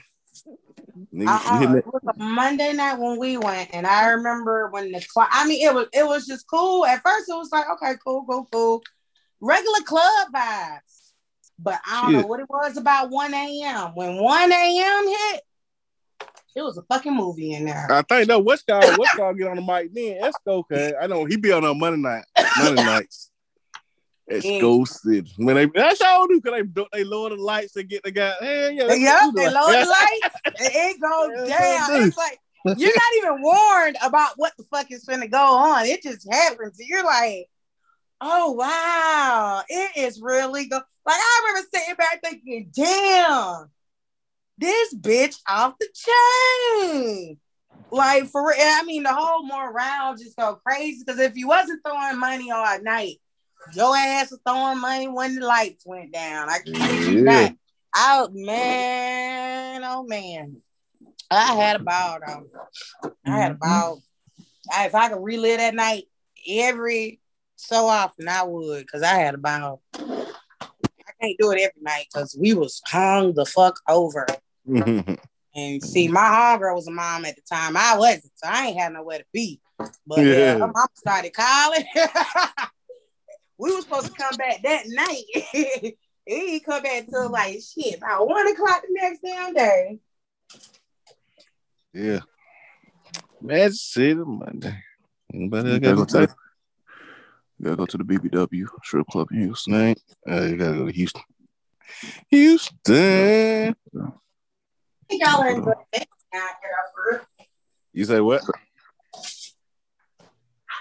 Uh-uh. 1.28 1.76
It 1.76 1.86
was 1.86 2.02
a 2.06 2.22
Monday 2.22 2.74
night 2.74 2.98
when 2.98 3.18
we 3.18 3.38
went, 3.38 3.70
and 3.72 3.86
I 3.86 4.08
remember 4.08 4.68
when 4.68 4.92
the 4.92 5.00
club. 5.00 5.28
I 5.30 5.46
mean, 5.48 5.66
it 5.66 5.74
was 5.74 5.86
it 5.94 6.04
was 6.04 6.26
just 6.26 6.44
cool. 6.46 6.84
At 6.84 7.00
first, 7.02 7.30
it 7.30 7.32
was 7.32 7.50
like, 7.50 7.64
okay, 7.70 7.94
cool, 8.04 8.26
cool, 8.28 8.46
cool, 8.52 8.82
regular 9.40 9.80
club 9.86 10.28
vibes. 10.34 11.12
But 11.58 11.80
I 11.86 12.02
don't 12.02 12.12
know 12.20 12.26
what 12.26 12.40
it 12.40 12.50
was 12.50 12.76
about 12.76 13.08
1 13.08 13.32
a.m. 13.32 13.94
When 13.94 14.16
1 14.16 14.52
a.m. 14.52 15.08
hit, 15.08 15.40
it 16.54 16.62
was 16.62 16.76
a 16.76 16.82
fucking 16.82 17.16
movie 17.16 17.54
in 17.54 17.64
there. 17.64 17.90
I 17.90 18.02
think 18.02 18.28
that 18.28 18.44
what's 18.44 18.62
called 18.62 18.98
what's 18.98 19.14
called 19.14 19.38
get 19.38 19.48
on 19.48 19.56
the 19.56 19.62
mic 19.62 19.94
then. 19.94 20.22
Esco, 20.22 20.58
okay. 20.58 20.92
I 21.00 21.06
know 21.06 21.24
he 21.24 21.36
be 21.36 21.50
on 21.52 21.64
on 21.64 21.78
Monday 21.78 22.02
night, 22.02 22.24
Monday 22.58 22.84
nights. 22.84 23.30
Esco 24.30 24.42
mm. 24.42 24.60
ghosted. 24.60 25.28
When 25.36 25.54
they 25.54 25.66
that's 25.66 26.00
all 26.00 26.26
do 26.26 26.40
because 26.40 26.62
they 26.74 26.84
they 26.92 27.04
lower 27.04 27.30
the 27.30 27.36
lights 27.36 27.76
and 27.76 27.88
get 27.88 28.02
the 28.02 28.10
guy. 28.10 28.34
Hey, 28.40 28.74
yeah, 28.74 28.92
Yep, 28.92 29.34
they 29.36 29.50
lower 29.50 29.72
the 29.72 29.86
lights, 29.86 30.36
and 30.44 30.54
it 30.58 31.00
goes 31.00 31.48
down. 31.48 32.02
It's 32.02 32.16
like 32.16 32.40
you're 32.76 32.92
not 32.92 33.16
even 33.18 33.42
warned 33.42 33.96
about 34.02 34.32
what 34.36 34.52
the 34.56 34.64
fuck 34.64 34.90
is 34.90 35.04
gonna 35.04 35.28
go 35.28 35.38
on. 35.38 35.86
It 35.86 36.02
just 36.02 36.26
happens. 36.30 36.76
You're 36.80 37.04
like, 37.04 37.48
oh 38.20 38.52
wow, 38.52 39.62
it 39.68 39.96
is 39.96 40.20
really 40.20 40.66
go. 40.66 40.76
Like 40.76 41.20
I 41.20 41.40
remember 41.46 41.68
sitting 41.72 41.94
back 41.94 42.20
thinking, 42.24 42.70
damn, 42.74 43.70
this 44.58 44.92
bitch 44.94 45.36
off 45.48 45.74
the 45.78 45.88
chain. 45.94 47.38
Like 47.92 48.26
for 48.26 48.48
real, 48.48 48.56
I 48.58 48.82
mean 48.84 49.04
the 49.04 49.14
whole 49.14 49.44
more 49.44 49.70
morale 49.72 50.16
just 50.16 50.36
go 50.36 50.58
crazy 50.66 51.04
because 51.06 51.20
if 51.20 51.36
you 51.36 51.46
wasn't 51.46 51.82
throwing 51.86 52.18
money 52.18 52.50
all 52.50 52.82
night, 52.82 53.20
your 53.74 53.96
ass 53.96 54.30
was 54.30 54.40
throwing 54.46 54.80
money 54.80 55.08
when 55.08 55.36
the 55.36 55.46
lights 55.46 55.84
went 55.86 56.12
down. 56.12 56.48
I 56.48 56.58
can't 56.58 57.08
you 57.08 57.24
Yeah. 57.24 57.48
not. 57.48 57.52
Oh 57.96 58.28
man, 58.32 59.82
oh 59.84 60.02
man. 60.02 60.56
I 61.30 61.54
had 61.54 61.76
a 61.76 61.82
ball 61.82 62.18
though. 62.24 63.10
I 63.24 63.30
had 63.30 63.52
a 63.52 63.54
mm-hmm. 63.54 63.68
ball. 63.68 64.02
I, 64.72 64.86
if 64.86 64.94
I 64.94 65.08
could 65.08 65.22
relive 65.22 65.58
that 65.58 65.74
night 65.74 66.04
every 66.48 67.20
so 67.56 67.86
often, 67.86 68.28
I 68.28 68.42
would, 68.42 68.86
because 68.86 69.02
I 69.02 69.14
had 69.14 69.34
a 69.34 69.38
ball. 69.38 69.82
I 69.94 71.12
can't 71.20 71.38
do 71.38 71.50
it 71.52 71.60
every 71.60 71.82
night 71.82 72.06
because 72.12 72.36
we 72.38 72.54
was 72.54 72.82
hung 72.86 73.32
the 73.32 73.46
fuck 73.46 73.80
over. 73.88 74.26
Mm-hmm. 74.68 75.14
And 75.54 75.82
see, 75.82 76.08
my 76.08 76.20
homegirl 76.20 76.74
was 76.74 76.86
a 76.86 76.90
mom 76.90 77.24
at 77.24 77.34
the 77.34 77.42
time. 77.50 77.76
I 77.76 77.96
wasn't, 77.96 78.32
so 78.34 78.48
I 78.48 78.66
ain't 78.66 78.78
had 78.78 78.92
nowhere 78.92 79.18
to 79.18 79.24
be. 79.32 79.58
But 79.78 80.18
yeah, 80.18 80.58
her 80.58 80.66
mom 80.66 80.86
started 80.94 81.32
calling. 81.32 81.84
we 83.58 83.74
were 83.74 83.80
supposed 83.80 84.06
to 84.06 84.12
come 84.12 84.36
back 84.36 84.62
that 84.62 84.84
night. 84.86 85.94
he 86.26 86.60
come 86.60 86.82
back 86.82 87.06
till 87.08 87.30
like 87.30 87.60
shit 87.60 87.98
about 87.98 88.28
one 88.28 88.46
o'clock 88.48 88.82
the 88.82 88.88
next 88.90 89.20
damn 89.20 89.54
day. 89.54 89.98
Yeah. 91.92 92.20
Magic 93.40 93.74
City 93.74 94.14
Monday. 94.14 94.82
Anybody 95.32 95.70
else 95.70 95.78
gotta, 95.80 95.96
go 95.96 96.04
to, 96.04 96.34
gotta 97.62 97.76
go 97.76 97.86
to 97.86 97.98
the 97.98 98.04
BBW 98.04 98.66
strip 98.82 99.06
club 99.08 99.28
in 99.30 99.42
Houston. 99.42 99.74
Right? 99.74 100.00
Uh, 100.28 100.42
you 100.42 100.56
gotta 100.56 100.76
go 100.78 100.86
to 100.86 100.92
Houston. 100.92 101.22
Houston. 102.30 102.94
Yeah. 102.94 103.72
I 105.10 105.18
y'all 105.20 105.42
enjoy 105.42 105.72
You 107.92 108.04
say 108.04 108.20
what? 108.20 108.42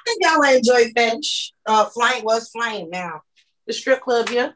I 0.06 0.12
think 0.12 0.24
y'all 0.24 0.56
enjoy 0.56 0.94
bench. 0.94 1.52
Uh, 1.66 1.86
flying 1.86 2.24
was 2.24 2.50
flying 2.50 2.90
now. 2.90 3.22
The 3.66 3.74
strip 3.74 4.02
club 4.02 4.30
yeah. 4.30 4.52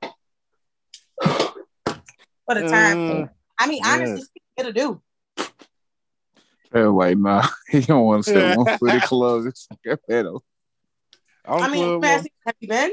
For 1.21 2.55
the 2.55 2.67
time. 2.67 3.23
Uh, 3.23 3.27
I 3.59 3.67
mean, 3.67 3.81
honestly, 3.83 4.23
yeah. 4.57 4.65
it'll 4.65 4.71
do. 4.71 5.01
Everybody, 6.71 7.15
nah, 7.15 7.47
he 7.69 7.81
don't 7.81 8.05
want 8.05 8.25
to 8.25 8.29
stay 8.29 8.55
one 8.55 8.77
for 8.77 8.91
the 8.91 9.01
clubs. 9.03 9.67
I 11.63 11.69
mean, 11.69 11.99
club, 11.99 12.25
have 12.45 12.55
you 12.59 12.67
been? 12.67 12.91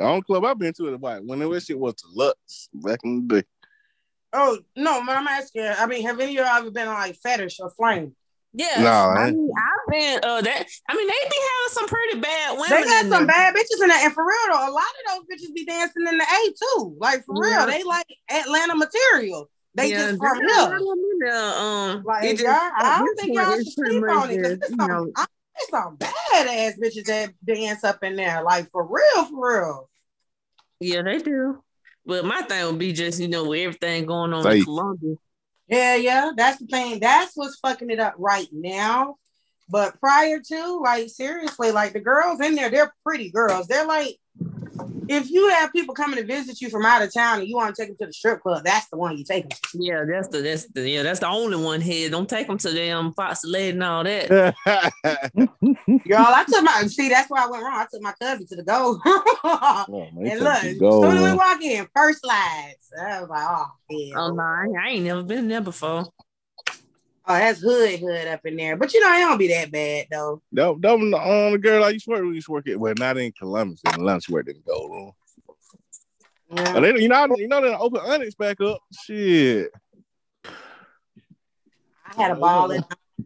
On 0.00 0.20
club 0.22 0.44
I've 0.44 0.58
been 0.58 0.74
to 0.74 0.88
it 0.88 0.94
about 0.94 1.24
when 1.24 1.38
that 1.38 1.62
shit 1.62 1.78
was 1.78 1.94
to 1.94 2.06
Lux 2.12 2.68
back 2.74 3.00
in 3.04 3.26
the 3.26 3.40
day. 3.40 3.46
Oh 4.32 4.58
no, 4.76 5.00
but 5.06 5.16
I'm 5.16 5.28
asking. 5.28 5.62
I 5.64 5.86
mean, 5.86 6.04
have 6.06 6.18
any 6.18 6.36
of 6.36 6.44
y'all 6.44 6.58
ever 6.58 6.70
been 6.72 6.88
on 6.88 6.94
like 6.94 7.16
fetish 7.16 7.60
or 7.60 7.70
flame? 7.70 8.16
Yeah, 8.56 8.82
no, 8.82 8.90
I 8.90 9.32
mean, 9.32 9.50
I've 9.58 9.90
been 9.90 10.20
uh 10.22 10.40
that. 10.40 10.66
I 10.88 10.94
mean, 10.94 11.08
they 11.08 11.12
be 11.12 11.36
having 11.36 11.72
some 11.72 11.88
pretty 11.88 12.20
bad 12.20 12.52
women. 12.52 12.70
They 12.70 12.84
got 12.84 13.06
some 13.06 13.26
bad 13.26 13.52
bitches 13.52 13.82
in 13.82 13.88
there, 13.88 14.04
and 14.04 14.12
for 14.12 14.24
real 14.24 14.52
though, 14.52 14.68
a 14.68 14.70
lot 14.70 14.84
of 14.84 15.26
those 15.26 15.26
bitches 15.26 15.52
be 15.52 15.64
dancing 15.64 16.06
in 16.06 16.16
the 16.16 16.24
A 16.24 16.52
too. 16.52 16.96
Like 17.00 17.24
for 17.24 17.34
yeah. 17.44 17.56
real, 17.58 17.66
they 17.66 17.82
like 17.82 18.06
Atlanta 18.30 18.76
material. 18.76 19.50
They 19.74 19.90
yeah, 19.90 20.12
just 20.12 20.18
from 20.18 20.38
here. 20.38 21.32
um, 21.32 22.04
like, 22.04 22.30
just, 22.30 22.44
y'all, 22.44 22.52
I 22.52 23.02
don't 23.04 23.18
think 23.18 23.34
y'all 23.34 23.56
should 23.56 23.72
sleep 23.72 24.04
on 24.04 24.30
it 24.30 24.36
because 24.36 24.52
it's, 24.52 24.76
some, 24.76 25.12
it's 25.56 25.70
some 25.70 25.96
badass 25.96 26.78
bitches 26.78 27.06
that 27.06 27.32
dance 27.44 27.82
up 27.82 28.04
in 28.04 28.14
there. 28.14 28.44
Like 28.44 28.70
for 28.70 28.86
real, 28.86 29.24
for 29.24 29.60
real. 29.62 29.90
Yeah, 30.78 31.02
they 31.02 31.18
do. 31.18 31.60
But 32.06 32.24
my 32.24 32.42
thing 32.42 32.66
would 32.66 32.78
be 32.78 32.92
just, 32.92 33.18
you 33.18 33.26
know, 33.26 33.48
with 33.48 33.60
everything 33.60 34.06
going 34.06 34.32
on 34.32 34.44
Safe. 34.44 34.58
in 34.58 34.64
Columbia. 34.64 35.16
Yeah, 35.68 35.96
yeah. 35.96 36.30
That's 36.36 36.58
the 36.58 36.66
thing. 36.66 37.00
That's 37.00 37.32
what's 37.36 37.58
fucking 37.58 37.90
it 37.90 38.00
up 38.00 38.14
right 38.18 38.48
now. 38.52 39.16
But 39.70 39.98
prior 39.98 40.40
to, 40.40 40.80
like, 40.82 41.08
seriously, 41.08 41.70
like 41.70 41.94
the 41.94 42.00
girls 42.00 42.40
in 42.40 42.54
there, 42.54 42.70
they're 42.70 42.94
pretty 43.02 43.30
girls. 43.30 43.66
They're 43.66 43.86
like 43.86 44.18
if 45.08 45.30
you 45.30 45.48
have 45.50 45.72
people 45.72 45.94
coming 45.94 46.18
to 46.18 46.24
visit 46.24 46.60
you 46.60 46.70
from 46.70 46.84
out 46.84 47.02
of 47.02 47.12
town 47.12 47.40
and 47.40 47.48
you 47.48 47.56
want 47.56 47.74
to 47.74 47.80
take 47.80 47.88
them 47.88 47.96
to 47.98 48.06
the 48.06 48.12
strip 48.12 48.40
club, 48.42 48.64
that's 48.64 48.88
the 48.88 48.96
one 48.96 49.16
you 49.16 49.24
take 49.24 49.48
them 49.48 49.58
to. 49.62 49.78
Yeah, 49.80 50.04
that's 50.08 50.28
the 50.28 50.42
that's 50.42 50.66
the 50.66 50.88
yeah, 50.88 51.02
that's 51.02 51.20
the 51.20 51.28
only 51.28 51.56
one 51.56 51.80
here. 51.80 52.10
Don't 52.10 52.28
take 52.28 52.46
them 52.46 52.58
to 52.58 52.70
them 52.70 53.12
Fox 53.14 53.44
Lady 53.44 53.70
and 53.70 53.82
all 53.82 54.04
that. 54.04 54.28
Y'all, 56.04 56.34
I 56.34 56.44
took 56.48 56.64
my 56.64 56.86
see, 56.86 57.08
that's 57.08 57.30
why 57.30 57.44
I 57.44 57.46
went 57.48 57.62
wrong. 57.62 57.78
I 57.78 57.86
took 57.90 58.02
my 58.02 58.14
cousin 58.20 58.46
to 58.46 58.56
the 58.56 58.64
go. 58.64 59.00
oh, 59.06 59.84
and 59.88 60.40
look, 60.40 60.64
as 60.64 60.78
soon 60.78 61.16
as 61.16 61.22
we 61.22 61.32
walk 61.36 61.62
in, 61.62 61.86
first 61.94 62.20
slides. 62.22 62.92
I 63.00 63.20
was 63.20 63.30
like, 63.30 63.46
oh 63.48 63.66
yeah. 63.90 64.14
Oh 64.16 64.32
no, 64.32 64.42
I 64.42 64.90
ain't 64.90 65.04
never 65.04 65.22
been 65.22 65.48
there 65.48 65.60
before. 65.60 66.06
Oh, 67.26 67.34
that's 67.34 67.60
hood 67.60 68.00
hood 68.00 68.26
up 68.28 68.44
in 68.44 68.56
there. 68.56 68.76
But 68.76 68.92
you 68.92 69.00
know, 69.00 69.14
it 69.14 69.20
don't 69.20 69.38
be 69.38 69.48
that 69.48 69.72
bad 69.72 70.06
though. 70.10 70.42
No, 70.52 70.76
that 70.80 70.98
was 70.98 71.10
the 71.10 71.22
only 71.22 71.58
girl 71.58 71.84
I 71.84 71.90
used 71.90 72.04
to 72.04 72.10
work 72.10 72.22
with 72.22 72.34
used 72.34 72.46
to 72.46 72.52
work 72.52 72.68
at 72.68 72.78
well, 72.78 72.94
not 72.98 73.16
in 73.16 73.32
Columbus, 73.32 73.80
in 73.94 74.04
lunch 74.04 74.28
work 74.28 74.48
in 74.48 74.56
the 74.56 74.62
gold 74.62 74.90
room. 74.90 75.12
Yeah. 76.50 76.80
They, 76.80 77.00
you 77.00 77.08
know, 77.08 77.26
you 77.36 77.48
know, 77.48 77.62
they 77.62 77.74
open 77.74 78.00
Onyx 78.00 78.34
back 78.34 78.60
up. 78.60 78.78
Shit. 79.04 79.70
I 80.44 82.22
had 82.22 82.32
a 82.32 82.36
ball 82.36 82.70
in 82.70 82.84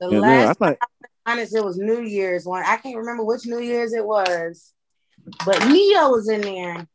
the 0.00 0.10
yeah, 0.10 0.20
last 0.20 0.60
man, 0.60 0.76
honest, 1.26 1.54
it 1.54 1.64
was 1.64 1.78
New 1.78 2.02
Year's 2.02 2.44
one. 2.44 2.62
I 2.64 2.76
can't 2.76 2.96
remember 2.96 3.24
which 3.24 3.46
New 3.46 3.60
Year's 3.60 3.92
it 3.92 4.04
was, 4.04 4.72
but 5.46 5.66
Ne-Yo 5.66 6.10
was 6.10 6.28
in 6.28 6.40
there. 6.42 6.86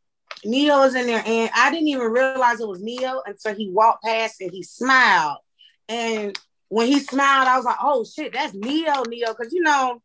Ne-Yo 0.45 0.79
was 0.79 0.95
in 0.95 1.07
there, 1.07 1.23
and 1.25 1.49
I 1.55 1.71
didn't 1.71 1.87
even 1.87 2.11
realize 2.11 2.59
it 2.59 2.67
was 2.67 2.81
Ne-Yo 2.81 3.21
until 3.25 3.55
he 3.55 3.69
walked 3.69 4.03
past 4.03 4.41
and 4.41 4.51
he 4.51 4.63
smiled. 4.63 5.37
And 5.89 6.37
when 6.69 6.87
he 6.87 6.99
smiled, 6.99 7.47
I 7.47 7.57
was 7.57 7.65
like, 7.65 7.77
oh 7.81 8.03
shit, 8.03 8.33
that's 8.33 8.53
Ne-Yo, 8.53 9.03
Ne-Yo. 9.03 9.33
Cause 9.33 9.51
you 9.51 9.61
know, 9.61 10.01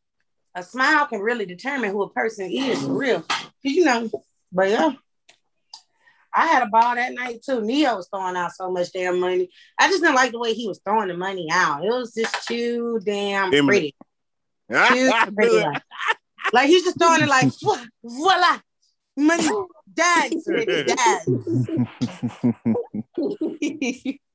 a 0.54 0.62
smile 0.62 1.06
can 1.06 1.20
really 1.20 1.46
determine 1.46 1.90
who 1.90 2.02
a 2.02 2.10
person 2.10 2.50
is 2.50 2.82
for 2.82 2.92
real. 2.92 3.24
You 3.62 3.84
know, 3.84 4.10
but 4.52 4.70
yeah. 4.70 4.92
I 6.34 6.46
had 6.46 6.62
a 6.62 6.66
ball 6.66 6.94
that 6.94 7.12
night 7.12 7.42
too. 7.44 7.60
Ne-Yo 7.60 7.96
was 7.96 8.08
throwing 8.08 8.36
out 8.36 8.52
so 8.52 8.70
much 8.70 8.92
damn 8.92 9.20
money. 9.20 9.50
I 9.78 9.88
just 9.88 10.02
didn't 10.02 10.16
like 10.16 10.32
the 10.32 10.38
way 10.38 10.54
he 10.54 10.66
was 10.66 10.80
throwing 10.84 11.08
the 11.08 11.16
money 11.16 11.48
out. 11.50 11.84
It 11.84 11.90
was 11.90 12.14
just 12.14 12.48
too 12.48 13.00
damn 13.04 13.50
pretty. 13.50 13.94
too 14.70 15.10
pretty. 15.34 15.56
Like. 15.56 15.82
like 16.52 16.68
he's 16.68 16.84
just 16.84 16.98
throwing 16.98 17.22
it 17.22 17.28
like 17.28 17.52
voila, 18.02 18.58
money, 19.16 19.48
dance, 19.92 20.44
dance. 20.86 21.28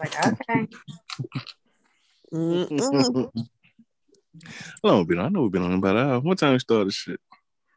I 0.00 0.04
was 0.04 0.12
like, 0.12 0.26
okay. 0.32 0.68
How 4.82 4.90
long 4.90 5.06
been? 5.06 5.18
I 5.20 5.28
know 5.28 5.42
we've 5.42 5.52
been 5.52 5.62
on 5.62 5.74
about 5.74 5.96
an 5.96 6.08
hour. 6.08 6.20
What 6.20 6.38
time 6.38 6.52
we 6.52 6.58
started 6.58 6.92
shit? 6.92 7.20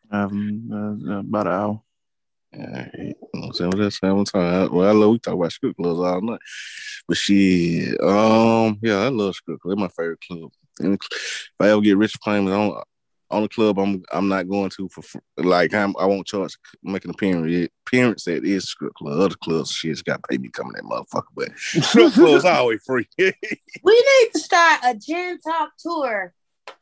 Um, 0.09 0.69
uh, 0.71 1.19
about 1.19 1.47
an 1.47 1.53
hour. 1.53 1.81
Yeah, 2.53 2.87
you 2.97 3.07
know 3.09 3.13
what 3.31 3.45
I'm 3.45 3.53
saying? 3.53 3.69
That's 3.71 4.01
one 4.01 4.25
time. 4.25 4.73
Well, 4.73 4.87
I 4.87 4.91
love 4.93 5.11
we 5.11 5.19
talk 5.19 5.35
about 5.35 5.51
strip 5.51 5.75
clubs 5.75 5.99
all 5.99 6.21
night, 6.21 6.39
but 7.07 7.17
shit, 7.17 8.01
um, 8.01 8.79
yeah, 8.81 8.97
I 8.97 9.09
love 9.09 9.35
strip 9.35 9.59
clubs. 9.59 9.73
It's 9.73 9.81
my 9.81 9.89
favorite 9.89 10.21
club. 10.21 10.51
And 10.79 10.93
if 10.95 11.55
I 11.59 11.69
ever 11.69 11.81
get 11.81 11.97
rich 11.97 12.19
playing 12.21 12.49
on 12.49 12.71
on 12.71 12.83
the 13.29 13.49
club, 13.49 13.77
I'm 13.79 14.03
I'm 14.11 14.27
not 14.27 14.47
going 14.47 14.69
to 14.71 14.89
for 14.89 15.03
like 15.37 15.73
I'm, 15.73 15.95
I 15.99 16.05
won't 16.05 16.27
charge 16.27 16.57
making 16.83 17.11
appearance 17.11 17.69
appearance 17.85 18.27
at 18.27 18.43
this 18.43 18.69
strip 18.69 18.93
club. 18.93 19.19
Other 19.19 19.35
clubs, 19.35 19.71
shit's 19.71 20.01
got 20.01 20.23
to 20.23 20.27
pay 20.29 20.37
me 20.37 20.49
coming 20.49 20.73
that 20.73 20.83
motherfucker, 20.83 21.23
but 21.35 21.49
strip 21.57 22.13
clubs 22.13 22.45
always 22.45 22.81
free. 22.83 23.07
we 23.17 23.33
need 23.33 24.29
to 24.33 24.39
start 24.39 24.81
a 24.83 24.93
GinTalk 24.95 25.69
tour, 25.79 26.33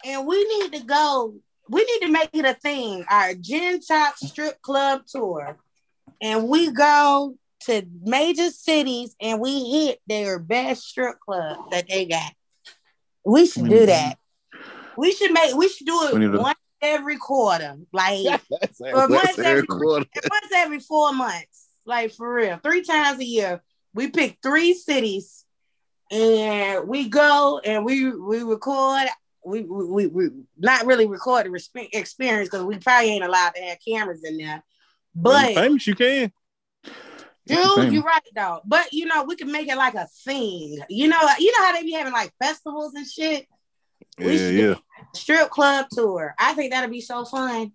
and 0.05 0.27
we 0.27 0.43
need 0.59 0.73
to 0.73 0.85
go. 0.85 1.35
We 1.67 1.83
need 1.83 2.05
to 2.05 2.11
make 2.11 2.29
it 2.33 2.45
a 2.45 2.53
thing. 2.53 3.05
Our 3.09 3.33
GinTalk 3.33 4.17
strip 4.17 4.61
club 4.61 5.01
tour, 5.07 5.57
and 6.21 6.47
we 6.47 6.71
go 6.71 7.37
to 7.65 7.83
major 8.03 8.51
cities 8.51 9.15
and 9.19 9.39
we 9.39 9.71
hit 9.71 9.99
their 10.07 10.37
best 10.37 10.83
strip 10.83 11.19
club 11.19 11.71
that 11.71 11.87
they 11.89 12.05
got. 12.05 12.31
We 13.25 13.47
should 13.47 13.65
do 13.65 13.75
mm-hmm. 13.75 13.85
that. 13.87 14.19
We 14.97 15.11
should 15.11 15.31
make. 15.31 15.55
We 15.55 15.69
should 15.69 15.87
do 15.87 16.09
it 16.13 16.39
once 16.39 16.59
every 16.81 17.17
quarter, 17.17 17.75
like 17.91 18.41
or 18.81 19.07
once 19.07 19.39
every 19.39 19.65
quarter. 19.65 20.05
once 20.29 20.51
every 20.53 20.79
four 20.79 21.13
months, 21.13 21.67
like 21.85 22.13
for 22.13 22.33
real, 22.33 22.59
three 22.63 22.83
times 22.83 23.19
a 23.19 23.25
year. 23.25 23.61
We 23.93 24.09
pick 24.09 24.39
three 24.43 24.73
cities, 24.73 25.45
and 26.11 26.87
we 26.87 27.09
go 27.09 27.59
and 27.63 27.85
we 27.85 28.11
we 28.11 28.43
record. 28.43 29.07
We 29.45 29.61
we, 29.61 29.85
we, 29.85 30.07
we 30.07 30.29
not 30.57 30.85
really 30.85 31.05
record 31.05 31.45
the 31.45 31.87
experience 31.93 32.49
because 32.49 32.65
we 32.65 32.77
probably 32.79 33.11
ain't 33.11 33.23
allowed 33.23 33.51
to 33.51 33.61
have 33.61 33.77
cameras 33.87 34.23
in 34.23 34.37
there. 34.37 34.63
But 35.13 35.53
famous, 35.53 35.85
you 35.87 35.95
can. 35.95 36.31
Dude, 37.47 37.93
you're 37.93 38.03
right 38.03 38.21
though. 38.35 38.61
But 38.65 38.91
you 38.91 39.05
know, 39.05 39.23
we 39.23 39.35
can 39.35 39.51
make 39.51 39.67
it 39.67 39.77
like 39.77 39.93
a 39.93 40.07
thing. 40.23 40.79
You 40.89 41.07
know, 41.07 41.19
you 41.39 41.51
know 41.51 41.63
how 41.65 41.73
they 41.73 41.83
be 41.83 41.93
having 41.93 42.13
like 42.13 42.33
festivals 42.41 42.95
and 42.95 43.05
shit. 43.05 43.47
Yeah, 44.17 44.49
yeah. 44.49 44.75
Strip 45.13 45.49
club 45.49 45.87
tour. 45.91 46.33
I 46.37 46.53
think 46.53 46.71
that'd 46.71 46.91
be 46.91 47.01
so 47.01 47.25
fun. 47.25 47.71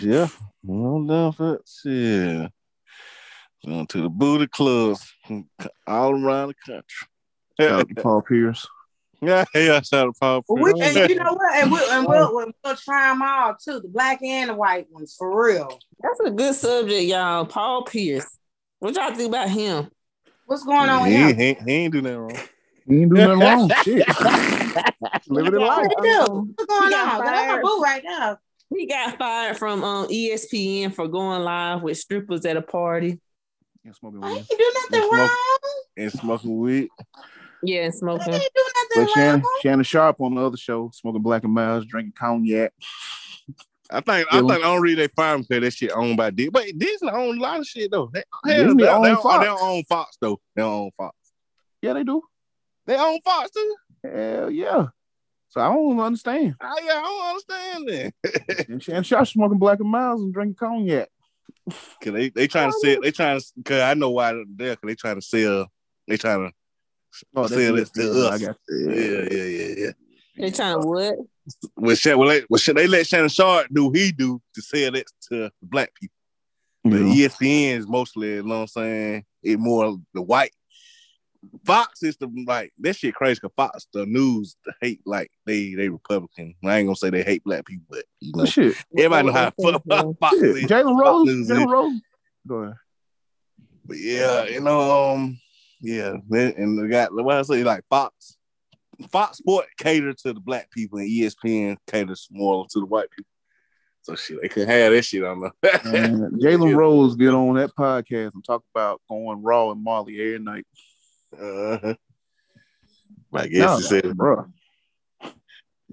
Yeah, 0.00 0.28
well 0.62 1.04
done 1.04 1.32
for 1.32 1.54
it. 1.54 1.70
Yeah. 1.84 2.48
Going 3.64 3.86
to 3.88 4.02
the 4.02 4.08
booty 4.08 4.46
clubs 4.46 5.12
all 5.86 6.12
around 6.12 6.48
the 6.48 6.54
country. 6.66 7.08
Shout 7.60 7.80
out 7.80 7.88
to 7.88 7.94
Paul 7.94 8.22
Pierce. 8.22 8.66
Yeah, 9.22 9.44
yeah, 9.54 9.82
shout 9.82 10.06
out 10.06 10.14
to 10.14 10.18
Paul 10.18 10.42
Pierce. 10.42 10.72
We, 10.74 10.80
and 10.80 11.10
you 11.10 11.16
know 11.16 11.34
what? 11.34 11.54
And, 11.54 11.70
we'll, 11.70 11.90
and 11.90 12.06
we'll, 12.06 12.34
we'll, 12.34 12.52
we'll 12.64 12.76
try 12.76 13.10
them 13.10 13.20
all 13.20 13.54
too, 13.62 13.78
the 13.80 13.88
black 13.88 14.22
and 14.22 14.48
the 14.48 14.54
white 14.54 14.90
ones, 14.90 15.14
for 15.14 15.46
real. 15.46 15.78
That's 16.00 16.20
a 16.20 16.30
good 16.30 16.54
subject, 16.54 17.02
y'all. 17.02 17.44
Paul 17.44 17.84
Pierce. 17.84 18.26
What 18.78 18.94
y'all 18.94 19.14
think 19.14 19.28
about 19.28 19.50
him? 19.50 19.90
What's 20.46 20.64
going 20.64 20.88
on 20.88 21.06
he, 21.06 21.22
with 21.22 21.36
him? 21.36 21.56
He, 21.58 21.64
he 21.66 21.70
ain't 21.70 21.92
do 21.92 22.00
nothing 22.00 22.18
wrong. 22.18 22.38
He 22.90 23.02
ain't 23.02 23.14
do 23.14 23.20
nothing 23.20 23.38
wrong. 23.40 23.70
Shit. 23.84 24.06
Living 25.28 25.54
it 25.54 25.58
life. 25.60 25.86
What's 25.88 26.66
going 26.66 26.94
on? 26.94 27.24
That's 27.24 27.48
my 27.48 27.60
boo 27.62 27.80
right 27.80 28.02
now. 28.04 28.38
He 28.74 28.86
got 28.86 29.18
fired 29.18 29.56
from 29.56 29.82
um, 29.82 30.06
ESPN 30.08 30.94
for 30.94 31.08
going 31.08 31.42
live 31.42 31.82
with 31.82 31.98
strippers 31.98 32.44
at 32.46 32.56
a 32.56 32.62
party. 32.62 33.20
And 33.84 33.94
smoking 33.96 34.20
weed. 34.20 34.28
I 34.28 34.36
ain't 34.36 34.48
do 34.48 34.72
nothing 34.74 35.02
and 35.10 35.18
wrong. 35.18 35.36
and 35.96 36.12
smoking 36.12 36.58
weed. 36.58 36.88
Yeah, 37.62 37.84
and 37.84 37.94
smoking. 37.94 38.26
They 38.32 38.34
ain't 38.36 38.50
do 38.54 38.62
But 38.94 39.10
Shannon, 39.10 39.40
wrong. 39.40 39.58
Shannon 39.62 39.84
Sharpe 39.84 40.20
on 40.20 40.34
the 40.34 40.44
other 40.44 40.56
show, 40.56 40.90
smoking 40.94 41.22
Black 41.22 41.44
and 41.44 41.52
Milds, 41.54 41.86
drinking 41.86 42.12
cognac. 42.16 42.72
I 43.92 44.00
think 44.00 44.28
I 44.30 44.38
think 44.38 44.48
the 44.48 44.62
only 44.62 44.82
reason 44.82 44.98
they 45.00 45.08
fired 45.08 45.34
him 45.36 45.40
because 45.48 45.62
that 45.62 45.72
shit 45.72 45.90
owned 45.92 46.16
by 46.16 46.30
Disney. 46.30 46.50
But 46.50 46.66
Disney 46.78 47.10
own 47.10 47.38
a 47.38 47.40
lot 47.40 47.58
of 47.58 47.66
shit 47.66 47.90
though. 47.90 48.08
They, 48.12 48.22
hell, 48.46 48.66
Disney 48.66 48.84
they, 48.84 48.88
own 48.88 49.02
they, 49.02 49.08
don't- 49.08 49.22
Fox. 49.22 49.44
they 49.44 49.50
own 49.50 49.84
Fox 49.84 50.16
though. 50.20 50.40
They 50.54 50.62
own 50.62 50.90
Fox. 50.96 51.16
Yeah, 51.82 51.94
they 51.94 52.04
do. 52.04 52.22
They 52.90 52.96
own 52.96 53.20
Fox 53.20 53.52
too. 53.52 53.76
Hell 54.02 54.50
yeah. 54.50 54.86
So 55.50 55.60
I 55.60 55.72
don't 55.72 56.00
understand. 56.00 56.56
Oh, 56.60 56.80
yeah, 56.84 56.94
I 56.94 57.02
don't 57.02 57.88
understand 57.88 58.12
that. 58.24 58.66
And 58.68 58.82
Shannon 58.82 59.04
Sharpe 59.04 59.28
smoking 59.28 59.58
Black 59.58 59.78
and 59.78 59.88
Milds 59.88 60.22
and 60.22 60.34
drinking 60.34 60.56
cognac. 60.56 61.08
Cause 62.02 62.12
they 62.12 62.30
they 62.30 62.48
trying 62.48 62.72
to 62.72 62.76
sell. 62.80 63.00
They 63.00 63.12
trying 63.12 63.38
to. 63.38 63.46
Cause 63.64 63.80
I 63.80 63.94
know 63.94 64.10
why 64.10 64.32
they're 64.32 64.44
there. 64.56 64.74
Cause 64.74 64.88
they 64.88 64.96
trying 64.96 65.14
to 65.14 65.22
sell. 65.22 65.68
They 66.08 66.16
trying 66.16 66.48
to. 66.48 66.54
Oh, 67.36 67.46
Say 67.46 67.66
it 67.66 67.94
to 67.94 68.02
yeah, 68.02 68.10
us. 68.10 68.42
I 68.42 68.46
got 68.46 68.56
Yeah, 68.68 69.28
yeah, 69.30 69.44
yeah, 69.44 69.74
yeah. 69.76 69.90
They 70.36 70.50
trying 70.50 70.80
to 70.80 70.86
what? 70.86 71.14
Well, 71.76 71.94
Shan, 71.94 72.18
well, 72.18 72.28
they, 72.28 72.42
well, 72.50 72.58
Shan- 72.58 72.74
they 72.74 72.88
let 72.88 73.06
Shannon 73.06 73.28
Sharpe 73.28 73.68
do 73.72 73.86
what 73.86 73.96
he 73.96 74.10
do 74.10 74.42
to 74.54 74.62
sell 74.62 74.96
it 74.96 75.06
to 75.28 75.52
black 75.62 75.94
people. 75.94 76.14
But 76.82 77.02
Yeah. 77.02 77.28
ESPN 77.28 77.78
is 77.78 77.86
mostly, 77.86 78.34
you 78.34 78.42
know 78.42 78.48
what 78.48 78.60
I'm 78.62 78.66
saying? 78.66 79.24
It 79.44 79.60
more 79.60 79.96
the 80.12 80.22
white. 80.22 80.50
Fox 81.64 82.02
is 82.02 82.16
the 82.18 82.28
like 82.46 82.72
that 82.80 82.96
shit 82.96 83.14
crazy. 83.14 83.40
Cause 83.40 83.50
Fox 83.56 83.86
the 83.92 84.04
news 84.06 84.56
the 84.64 84.72
hate 84.80 85.00
like 85.06 85.30
they 85.46 85.74
they 85.74 85.88
Republican. 85.88 86.54
I 86.64 86.78
ain't 86.78 86.86
gonna 86.86 86.96
say 86.96 87.10
they 87.10 87.22
hate 87.22 87.42
black 87.44 87.64
people, 87.64 87.86
but 87.88 88.04
you 88.20 88.32
know 88.32 88.38
Well, 88.42 88.46
shit. 88.46 88.76
everybody 88.96 89.26
know 89.28 89.32
how 89.32 89.50
fuck 89.62 90.18
Fox 90.20 90.36
shit. 90.38 90.56
is. 90.56 90.64
Jalen 90.64 91.00
Rose. 91.00 91.48
Jalen 91.48 91.70
Rose. 91.70 92.00
Go 92.46 92.54
ahead. 92.56 92.74
But 93.86 93.96
yeah, 93.98 94.44
you 94.44 94.60
know, 94.60 95.12
um, 95.14 95.40
yeah, 95.80 96.14
man, 96.28 96.54
and 96.56 96.78
they 96.78 96.88
got 96.88 97.12
what 97.12 97.36
I 97.36 97.42
say, 97.42 97.64
like 97.64 97.82
Fox, 97.90 98.36
Fox 99.10 99.38
Sport 99.38 99.66
cater 99.78 100.12
to 100.12 100.32
the 100.32 100.40
black 100.40 100.70
people, 100.70 100.98
and 100.98 101.08
ESPN 101.08 101.76
caters 101.90 102.28
more 102.30 102.66
to 102.70 102.80
the 102.80 102.86
white 102.86 103.10
people. 103.10 103.24
So 104.02 104.14
shit, 104.14 104.40
they 104.42 104.48
couldn't 104.48 104.68
have 104.68 104.92
that 104.92 105.02
shit 105.02 105.24
on 105.24 105.40
the. 105.40 105.50
And 105.84 106.40
Jalen 106.40 106.74
Rose 106.76 107.16
get 107.16 107.34
on 107.34 107.54
that 107.56 107.74
podcast 107.74 108.34
and 108.34 108.44
talk 108.44 108.62
about 108.74 109.00
going 109.08 109.42
raw 109.42 109.70
and 109.70 109.82
Marley 109.82 110.20
every 110.20 110.38
night. 110.38 110.66
Uh-huh. 111.38 111.94
I 113.32 113.46
guess 113.46 113.58
No, 113.60 113.76
he 113.76 113.82
said, 113.82 114.16
bro. 114.16 114.46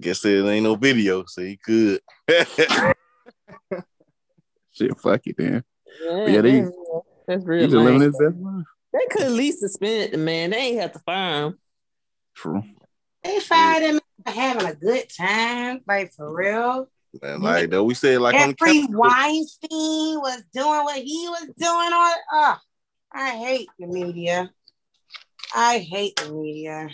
guess 0.00 0.20
there 0.20 0.44
ain't 0.48 0.64
no 0.64 0.74
video, 0.74 1.24
so 1.26 1.42
he 1.42 1.56
could. 1.56 2.00
Shit, 4.72 4.98
fuck 4.98 5.26
it, 5.26 5.36
then. 5.36 5.64
Yeah, 6.02 6.26
Yeah, 6.26 6.40
they- 6.40 6.64
that's 7.26 7.44
real. 7.44 7.60
That's. 7.60 7.72
He's 7.72 7.72
just 7.72 7.74
living 7.84 8.00
his 8.00 8.16
best 8.18 8.36
life. 8.36 8.64
They 8.92 9.06
could 9.10 9.22
at 9.22 9.32
least 9.32 9.60
suspend 9.60 10.12
the 10.12 10.18
man. 10.18 10.50
They 10.50 10.56
ain't 10.56 10.80
have 10.80 10.92
to 10.92 10.98
fire 11.00 11.46
him. 11.46 11.58
True. 12.34 12.62
They 13.22 13.40
fired 13.40 13.82
him 13.82 14.00
for 14.24 14.32
having 14.32 14.66
a 14.66 14.74
good 14.74 15.08
time, 15.10 15.80
like 15.86 16.12
for 16.14 16.34
real. 16.34 16.88
and 17.22 17.42
like 17.42 17.68
though, 17.70 17.84
we 17.84 17.94
said 17.94 18.20
like 18.20 18.34
on 18.34 18.48
the 18.50 18.54
Jeffrey 18.54 18.86
Weinstein 18.88 20.20
was 20.20 20.42
doing 20.54 20.84
what 20.84 20.96
he 20.98 21.28
was 21.28 21.50
doing 21.58 21.92
on. 21.92 22.16
Uh, 22.32 22.56
I 23.12 23.30
hate 23.36 23.68
the 23.78 23.86
media. 23.88 24.50
I 25.54 25.78
hate 25.78 26.16
the 26.16 26.32
media. 26.32 26.88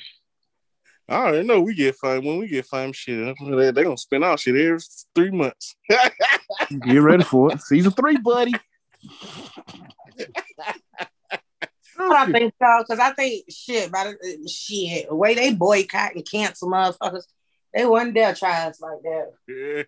I 1.08 1.16
already 1.16 1.46
know 1.46 1.60
we 1.60 1.74
get 1.74 1.96
fined 1.96 2.24
when 2.24 2.38
we 2.38 2.48
get 2.48 2.66
fined. 2.66 2.96
Shit, 2.96 3.36
they, 3.38 3.70
they 3.70 3.82
gonna 3.84 3.98
spend 3.98 4.24
our 4.24 4.38
shit 4.38 4.56
every 4.56 4.78
three 5.14 5.30
months. 5.30 5.76
Get 6.80 7.02
ready 7.02 7.24
for 7.24 7.52
it. 7.52 7.60
Season 7.60 7.92
three, 7.92 8.16
buddy. 8.16 8.54
I 11.98 12.32
think 12.32 12.54
so 12.60 12.82
because 12.82 12.98
I 12.98 13.12
think 13.12 13.44
shit 13.50 13.92
by 13.92 14.04
the 14.04 14.48
shit 14.48 15.08
the 15.08 15.14
way 15.14 15.34
they 15.34 15.52
boycott 15.52 16.14
and 16.14 16.28
cancel 16.28 16.70
motherfuckers, 16.70 17.24
they 17.74 17.84
wasn't 17.84 18.14
dare 18.14 18.34
try 18.34 18.66
us 18.66 18.80
like 18.80 19.02
that. 19.02 19.86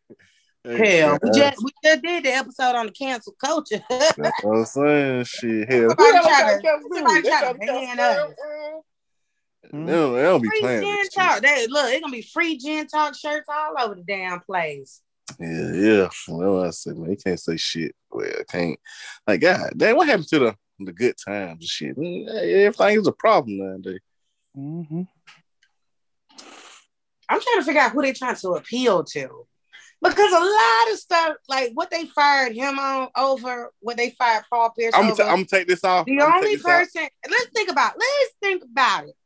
Hell, 0.67 1.19
we 1.23 1.31
just 1.31 1.63
we 1.63 1.71
just 1.85 2.03
did 2.03 2.25
the 2.25 2.31
episode 2.35 2.75
on 2.75 2.87
the 2.87 2.93
cancel 2.93 3.35
culture. 3.43 3.81
That's 3.91 4.19
what 4.43 4.57
I'm 4.59 4.65
saying. 4.65 5.25
Shit, 5.25 5.73
hell. 5.73 5.89
Somebody 5.91 6.17
Who 6.19 6.23
try 6.23 6.57
to- 6.57 6.61
the 6.63 6.69
fuck 6.69 6.97
somebody 6.97 7.23
They 7.23 7.29
try 7.29 7.41
try 7.41 7.49
to 7.49 7.53
to 7.53 7.59
ban 7.59 7.97
cancel 7.97 8.05
us. 8.05 8.35
They 9.73 9.79
don't, 9.79 9.87
they 10.15 10.23
don't 10.23 10.43
be 10.43 10.49
free 10.49 10.61
playing. 10.61 10.83
gin 10.83 10.91
this 10.97 11.05
shit. 11.07 11.13
talk. 11.15 11.41
They, 11.43 11.67
look, 11.69 11.91
it's 11.93 12.01
gonna 12.01 12.13
be 12.13 12.23
free 12.23 12.59
GinTalk 12.59 13.17
shirts 13.19 13.49
all 13.49 13.75
over 13.85 13.95
the 13.97 14.03
damn 14.07 14.41
place. 14.41 15.03
Yeah, 15.41 15.73
yeah. 15.73 16.09
Well, 16.29 16.65
I 16.65 16.71
said, 16.71 16.97
man, 16.97 17.11
you 17.11 17.17
can't 17.17 17.41
say 17.41 17.57
shit. 17.57 17.95
Well, 18.11 18.27
I 18.41 18.45
can't. 18.45 18.79
Like, 19.27 19.41
God, 19.41 19.73
damn, 19.77 19.97
what 19.97 20.07
happened 20.09 20.29
to 20.29 20.39
the 20.39 20.57
the 20.79 20.93
good 20.93 21.15
times 21.17 21.59
and 21.61 21.63
shit? 21.65 21.97
Everything 21.99 23.01
is 23.01 23.07
a 23.09 23.13
problem 23.13 23.59
nowadays. 23.59 24.01
Mm-hmm. 24.57 25.03
I'm 27.29 27.41
trying 27.41 27.59
to 27.59 27.65
figure 27.65 27.81
out 27.81 27.91
who 27.93 28.03
they're 28.03 28.13
trying 28.15 28.37
to 28.37 28.49
appeal 28.51 29.03
to. 29.05 29.47
Because 30.09 30.33
a 30.33 30.45
lot 30.45 30.93
of 30.93 30.99
stuff, 30.99 31.37
like 31.49 31.73
what 31.75 31.91
they 31.91 32.05
fired 32.07 32.55
him 32.55 32.79
on 32.79 33.09
over, 33.17 33.73
what 33.81 33.97
they 33.97 34.11
fired 34.11 34.45
Paul 34.51 34.71
Pierce 34.71 34.95
I'm 34.95 35.11
over. 35.11 35.23
gonna 35.23 35.33
I'm 35.33 35.45
take 35.45 35.67
this 35.69 35.85
off. 35.85 36.07
the 36.07 36.13
I'ma 36.21 36.35
only 36.37 36.57
this 36.57 36.65
off. 36.65 36.71
person, 36.81 37.09
let's 37.29 37.47
think 37.55 37.71
about, 37.71 37.95
let's 37.99 38.33
think 38.43 38.63
about 38.65 39.05
it. 39.09 39.17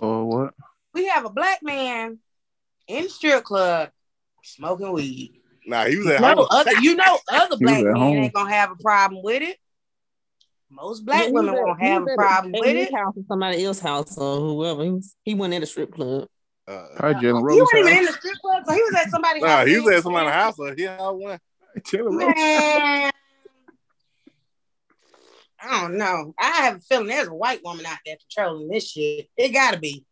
Oh, 0.00 0.24
what? 0.24 0.54
We 0.94 1.06
have 1.06 1.24
a 1.24 1.30
black 1.30 1.62
man 1.62 2.18
in 2.88 3.04
the 3.04 3.10
strip 3.10 3.44
club 3.44 3.90
smoking 4.42 4.92
weed. 4.92 5.40
Nah, 5.66 5.84
he 5.84 5.96
was 5.96 6.06
at 6.08 6.20
No, 6.20 6.34
home. 6.34 6.46
other, 6.50 6.72
you 6.80 6.94
know, 6.96 7.18
other 7.30 7.56
black 7.58 7.80
at 7.80 7.84
men 7.86 7.96
home. 7.96 8.16
ain't 8.16 8.34
gonna 8.34 8.50
have 8.52 8.70
a 8.72 8.76
problem 8.76 9.22
with 9.22 9.42
it. 9.42 9.56
Most 10.70 11.04
black 11.04 11.22
Yeah, 11.22 11.26
he 11.26 11.32
women 11.32 11.52
was 11.52 11.60
at- 11.60 11.66
won't 11.66 11.80
have 11.80 12.02
was 12.02 12.12
a 12.12 12.16
problem 12.16 12.52
with 12.52 12.76
his 12.76 12.88
it. 12.88 12.94
House 12.94 13.14
or 13.16 13.22
somebody 13.28 13.64
else's 13.64 13.82
house 13.82 14.16
or 14.16 14.40
whoever. 14.40 14.84
He, 14.84 14.90
was, 14.90 15.16
he 15.24 15.34
went 15.34 15.52
in 15.52 15.62
a 15.62 15.66
strip 15.66 15.92
club. 15.92 16.28
Uh, 16.68 16.86
Hi, 16.98 17.14
Jalen 17.14 17.52
He 17.52 17.60
wasn't 17.60 17.78
even 17.80 17.98
in 17.98 18.04
the 18.04 18.12
strip 18.12 18.38
club, 18.40 18.62
so 18.66 18.74
he 18.74 18.82
was 18.82 18.94
at 18.94 19.10
somebody's 19.10 19.42
nah, 19.42 19.48
house. 19.48 19.66
he 19.66 19.78
was 19.80 19.94
at 19.96 20.02
somebody's 20.02 20.32
house. 20.32 20.58
Or 20.58 20.74
he 20.74 20.82
had 20.82 21.08
one. 21.08 21.38
Jalen 21.78 22.20
Rose. 22.20 23.12
I 25.62 25.80
don't 25.82 25.98
know. 25.98 26.34
I 26.38 26.50
have 26.62 26.76
a 26.76 26.80
feeling 26.80 27.08
there's 27.08 27.28
a 27.28 27.34
white 27.34 27.62
woman 27.64 27.84
out 27.86 27.98
there 28.06 28.16
controlling 28.16 28.68
this 28.68 28.90
shit. 28.90 29.28
It 29.36 29.50
gotta 29.50 29.78
be. 29.78 30.04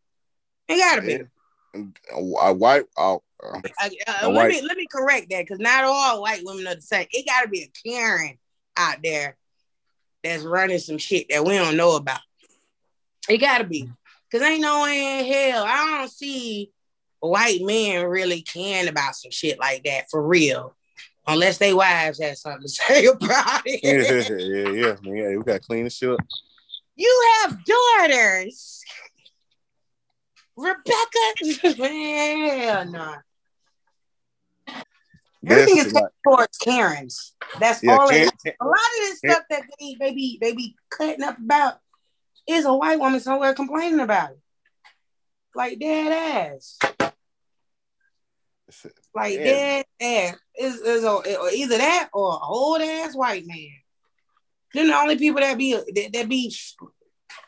It 0.69 0.79
gotta 0.79 1.03
be. 1.03 1.21
A 2.13 2.53
white. 2.53 2.85
Oh, 2.97 3.23
uh, 3.43 3.61
Uh, 3.81 3.89
uh, 4.07 4.13
let 4.23 4.33
white- 4.33 4.51
me 4.51 4.63
let 4.63 4.77
me 4.77 4.87
correct 4.91 5.31
that 5.31 5.43
because 5.43 5.59
not 5.59 5.85
all 5.85 6.21
white 6.23 6.43
women 6.45 6.67
are 6.67 6.75
the 6.75 6.83
same. 6.83 7.07
It 7.13 7.27
gotta 7.27 7.49
be 7.49 7.63
a 7.63 7.89
Karen 7.89 8.39
out 8.77 8.99
there 9.03 9.37
that's 10.23 10.43
running 10.43 10.79
some 10.79 10.99
shit 10.99 11.27
that 11.31 11.45
we 11.45 11.57
don't 11.57 11.77
know 11.77 11.97
about. 11.97 12.21
It 13.29 13.39
gotta 13.39 13.65
be. 13.65 13.89
Cause 14.31 14.43
ain't 14.43 14.61
no 14.61 14.83
way 14.83 15.21
in 15.21 15.33
hell 15.53 15.65
I 15.67 15.99
don't 15.99 16.11
see 16.11 16.71
white 17.21 17.61
men 17.63 18.07
really 18.07 18.43
caring 18.43 18.89
about 18.89 19.15
some 19.17 19.31
shit 19.31 19.59
like 19.59 19.85
that 19.85 20.11
for 20.11 20.27
real. 20.27 20.77
Unless 21.27 21.59
they 21.59 21.75
wives 21.75 22.21
have 22.23 22.37
something 22.39 22.63
to 22.63 22.69
say 22.69 23.07
about 23.07 23.63
it. 23.65 23.81
yeah, 23.83 24.71
yeah, 24.71 24.97
man. 25.03 25.17
Yeah, 25.17 25.37
we 25.37 25.45
gotta 25.45 25.61
clean 25.61 25.85
this 25.85 25.97
shit 25.97 26.11
up. 26.11 26.21
you 26.97 27.33
have 27.43 27.59
daughters. 27.65 28.83
Rebecca, 30.57 31.79
hell 31.85 32.85
no. 32.91 33.15
Everything 35.47 35.79
is 35.79 35.93
like- 35.93 36.05
towards 36.27 36.59
Karens. 36.59 37.35
That's 37.61 37.83
yeah, 37.83 37.97
all. 37.97 38.09
Karen, 38.09 38.29
is. 38.45 38.53
A 38.61 38.65
lot 38.65 38.75
of 38.75 39.01
this 39.01 39.19
stuff 39.19 39.43
that 39.51 39.63
they, 39.79 39.95
they 40.01 40.13
be 40.13 40.39
they 40.41 40.55
be 40.55 40.75
cutting 40.91 41.23
up 41.23 41.39
about 41.39 41.79
is 42.49 42.65
a 42.65 42.75
white 42.75 42.99
woman 42.99 43.21
somewhere 43.21 43.55
complaining 43.55 44.01
about 44.01 44.31
it. 44.31 44.41
Like 45.55 45.79
dead 45.79 46.13
ass. 46.57 46.79
Like 49.15 49.35
Yeah. 49.35 49.45
dead 49.45 49.85
ass. 50.01 50.37
Is 50.59 50.81
is 50.81 51.05
a, 51.05 51.11
or 51.11 51.51
either 51.51 51.79
that 51.79 52.09
or 52.13 52.33
an 52.35 52.41
old 52.43 52.81
ass 52.83 53.15
white 53.15 53.47
man. 53.47 53.69
They're 54.75 54.87
the 54.87 54.95
only 54.97 55.17
people 55.17 55.41
that 55.41 55.57
be 55.57 55.73
that, 55.75 56.11
that 56.13 56.29
be 56.29 56.55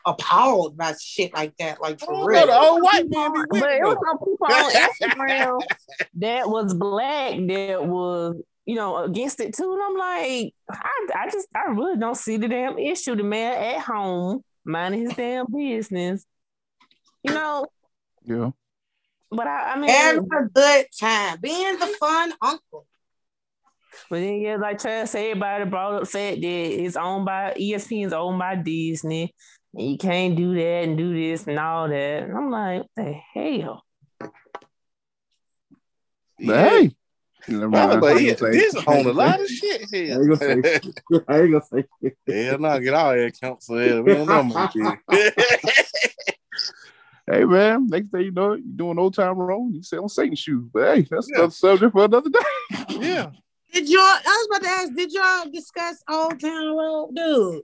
appalled 0.05 0.77
by 0.77 0.93
shit 0.99 1.33
like 1.33 1.55
that. 1.57 1.81
Like 1.81 1.99
for 1.99 2.13
Oh, 2.13 2.25
real. 2.25 2.39
no, 2.39 2.45
the 2.47 2.59
old 2.59 2.81
white 2.81 3.07
man 3.09 3.33
be 3.33 3.39
with 3.49 3.59
But 3.61 3.71
it 3.73 3.81
was 3.81 3.95
though. 3.95 4.07
some 4.07 4.17
people 4.19 4.47
on 4.49 4.71
Instagram 4.71 5.61
that 6.15 6.49
was 6.49 6.73
black 6.73 7.35
that 7.47 7.85
was, 7.85 8.41
you 8.65 8.75
know, 8.75 8.97
against 9.03 9.39
it 9.39 9.53
too. 9.53 9.73
And 9.73 9.81
I'm 9.83 9.97
like, 9.97 10.53
I, 10.71 11.07
I 11.15 11.29
just, 11.31 11.47
I 11.55 11.71
really 11.71 11.97
don't 11.97 12.15
see 12.17 12.37
the 12.37 12.47
damn 12.47 12.77
issue. 12.79 13.15
The 13.15 13.23
man 13.23 13.53
at 13.75 13.81
home 13.81 14.43
minding 14.71 15.01
his 15.01 15.13
damn 15.15 15.45
business, 15.51 16.25
you 17.23 17.33
know. 17.33 17.65
Yeah. 18.25 18.51
But 19.29 19.47
I, 19.47 19.73
I 19.73 19.79
mean, 19.79 19.89
Having 19.89 20.27
a 20.33 20.49
good 20.53 20.85
time. 20.99 21.39
Being 21.41 21.79
the 21.79 21.87
fun 21.99 22.33
uncle. 22.41 22.85
but 24.09 24.19
then 24.19 24.41
yeah, 24.41 24.57
like 24.57 24.79
Chad 24.79 25.07
said, 25.07 25.21
everybody 25.21 25.65
brought 25.65 26.01
up 26.01 26.07
fact 26.07 26.41
that 26.41 26.47
it's 26.47 26.97
owned 26.97 27.25
by 27.25 27.53
ESPN 27.57 28.07
is 28.07 28.13
owned 28.13 28.39
by 28.39 28.55
Disney, 28.55 29.33
and 29.73 29.91
you 29.91 29.97
can't 29.97 30.35
do 30.35 30.53
that 30.55 30.83
and 30.83 30.97
do 30.97 31.13
this 31.13 31.47
and 31.47 31.57
all 31.59 31.87
that. 31.87 32.23
And 32.23 32.37
I'm 32.37 32.51
like, 32.51 32.81
what 32.81 32.89
the 32.95 33.13
hell? 33.33 33.83
But 36.39 36.69
hey. 36.69 36.95
Never 37.47 37.69
Nah, 37.69 37.87
mind. 37.87 38.01
but 38.01 38.07
I 38.07 38.19
ain't 38.19 38.21
yeah, 38.21 38.33
gonna 38.35 38.53
say- 38.53 38.59
this 38.59 38.75
own 38.87 39.05
a 39.05 39.11
lot 39.11 39.41
of 39.41 39.47
shit 39.49 39.81
I 39.81 39.95
here. 39.95 40.13
ain't 40.13 40.27
gonna 40.27 40.37
say. 40.37 40.81
I 41.27 41.39
ain't 41.39 41.51
gonna 41.51 41.61
say. 41.63 42.45
Hell 42.47 42.59
no, 42.59 42.79
get 42.79 42.93
all 42.93 43.11
that 43.13 43.39
council. 43.41 43.77
Hell, 43.77 44.01
we 44.03 44.13
don't 44.13 44.27
know 44.27 44.43
my 44.43 44.67
business. 44.67 44.99
Hey 47.31 47.45
man, 47.45 47.87
next 47.87 48.09
day 48.09 48.23
you 48.23 48.31
know 48.31 48.53
it, 48.53 48.61
you 48.65 48.73
doing 48.73 48.97
old 48.99 49.13
time 49.13 49.37
wrong, 49.37 49.71
you 49.73 49.83
selling 49.83 50.09
Satan 50.09 50.35
shoes. 50.35 50.67
But 50.73 50.95
hey, 50.95 51.01
that's 51.09 51.29
yeah. 51.29 51.37
another 51.37 51.51
subject 51.51 51.93
for 51.93 52.03
another 52.03 52.29
day. 52.29 52.39
yeah. 52.89 53.29
Did 53.71 53.87
y'all? 53.87 54.01
I 54.01 54.21
was 54.25 54.47
about 54.49 54.63
to 54.63 54.69
ask. 54.69 54.93
Did 54.93 55.11
y'all 55.13 55.49
discuss 55.49 56.03
Old 56.09 56.41
Town 56.41 56.75
Road, 56.75 57.11
dude? 57.15 57.61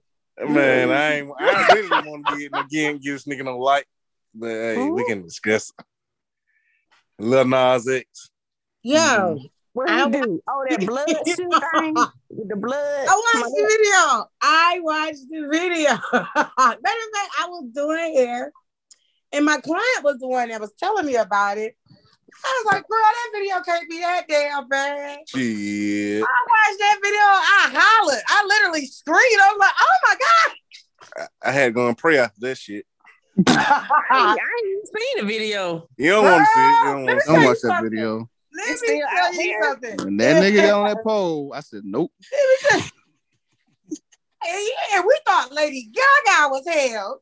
Man, 0.49 0.89
I 0.91 1.15
ain't. 1.15 1.31
I 1.37 1.73
really 1.73 2.09
want 2.09 2.27
to 2.27 2.37
get 2.37 2.51
again. 2.65 2.99
Get 2.99 3.11
this 3.13 3.25
nigga 3.25 3.43
no 3.43 3.57
light, 3.57 3.85
but 4.33 4.47
hey, 4.47 4.77
Ooh. 4.77 4.93
we 4.93 5.03
can 5.05 5.23
discuss. 5.23 5.73
Lil 7.19 7.45
Nas 7.45 7.89
X. 7.89 8.29
Yo, 8.83 8.95
mm-hmm. 8.99 9.45
What 9.77 9.89
I, 9.91 10.09
do? 10.09 10.41
Oh, 10.49 10.65
that 10.67 10.79
blood 10.87 11.07
shoe 11.07 11.35
thing. 11.35 11.93
The 11.93 12.55
blood. 12.55 13.07
I 13.07 13.21
watched 13.35 13.55
the 13.55 13.67
video. 13.69 14.29
I 14.41 14.79
watched 14.81 15.29
the 15.29 15.47
video. 15.51 15.89
Matter 16.11 17.03
of 17.05 17.11
fact, 17.13 17.31
I 17.39 17.45
was 17.47 17.69
doing 17.73 18.15
hair, 18.15 18.51
and 19.31 19.45
my 19.45 19.57
client 19.59 20.03
was 20.03 20.17
the 20.19 20.27
one 20.27 20.49
that 20.49 20.59
was 20.59 20.73
telling 20.79 21.05
me 21.05 21.15
about 21.15 21.59
it. 21.59 21.75
I 22.43 22.63
was 22.63 22.73
like, 22.73 22.87
girl, 22.87 22.99
that 22.99 23.29
video 23.33 23.61
can't 23.61 23.89
be 23.89 23.99
that 23.99 24.25
damn 24.27 24.67
bad. 24.67 25.19
Shit. 25.27 26.23
I 26.23 26.39
watched 26.49 26.79
that 26.79 26.99
video. 27.03 27.19
I 27.19 27.69
hollered. 27.73 28.23
I 28.27 28.45
literally 28.45 28.85
screamed. 28.85 29.41
I 29.41 29.51
was 29.51 29.59
like, 29.59 29.73
oh 29.79 29.97
my 30.03 30.15
God. 30.19 31.29
I, 31.43 31.49
I 31.49 31.51
had 31.51 31.73
gone 31.73 31.95
pray 31.95 32.17
after 32.17 32.39
that 32.41 32.57
shit. 32.57 32.85
I 33.47 34.35
ain't 34.35 34.67
even 34.67 34.85
seen 34.85 35.17
the 35.19 35.25
video. 35.25 35.87
You 35.97 36.11
don't 36.11 36.25
want 36.25 36.41
to 36.41 36.45
see 36.45 36.61
it. 36.61 36.69
You 36.69 36.83
don't, 36.85 37.05
want 37.05 37.19
to 37.19 37.25
don't 37.27 37.45
watch 37.45 37.57
that 37.63 37.83
video. 37.83 38.29
Let 38.57 38.69
it's 38.69 38.81
me 38.81 39.03
tell 39.15 39.33
you 39.33 39.39
here. 39.39 39.63
something. 39.63 39.97
When 40.05 40.17
that 40.17 40.43
nigga 40.43 40.55
got 40.55 40.79
on 40.79 40.87
that 40.87 41.03
pole, 41.05 41.53
I 41.55 41.59
said, 41.59 41.81
nope. 41.83 42.11
yeah, 42.71 42.81
we 45.05 45.19
thought 45.25 45.51
Lady 45.51 45.91
Gaga 45.93 46.49
was 46.49 46.67
hell. 46.67 47.21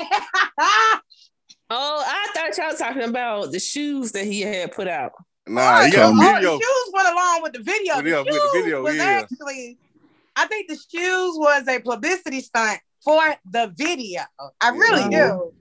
Oh, 1.72 2.02
I 2.04 2.32
thought 2.34 2.58
y'all 2.58 2.76
talking 2.76 3.08
about 3.08 3.52
the 3.52 3.60
shoes 3.60 4.10
that 4.12 4.24
he 4.24 4.40
had 4.40 4.72
put 4.72 4.88
out. 4.88 5.12
Nah, 5.46 5.82
oh, 5.82 5.84
yeah, 5.84 6.10
oh, 6.12 6.18
video. 6.18 6.58
the 6.58 6.64
shoes 6.64 6.92
went 6.92 7.08
along 7.08 7.42
with 7.42 7.52
the 7.52 7.62
video. 7.62 7.94
video 7.94 8.24
the, 8.24 8.30
with 8.32 8.34
the 8.34 8.60
video, 8.60 8.82
was 8.82 8.96
yeah. 8.96 9.04
actually, 9.22 9.78
I 10.34 10.46
think 10.48 10.68
the 10.68 10.74
shoes 10.74 11.36
was 11.38 11.68
a 11.68 11.78
publicity 11.78 12.40
stunt 12.40 12.80
for 13.04 13.22
the 13.48 13.72
video. 13.76 14.22
I 14.60 14.70
really 14.70 15.12
yeah. 15.12 15.28
do. 15.28 15.52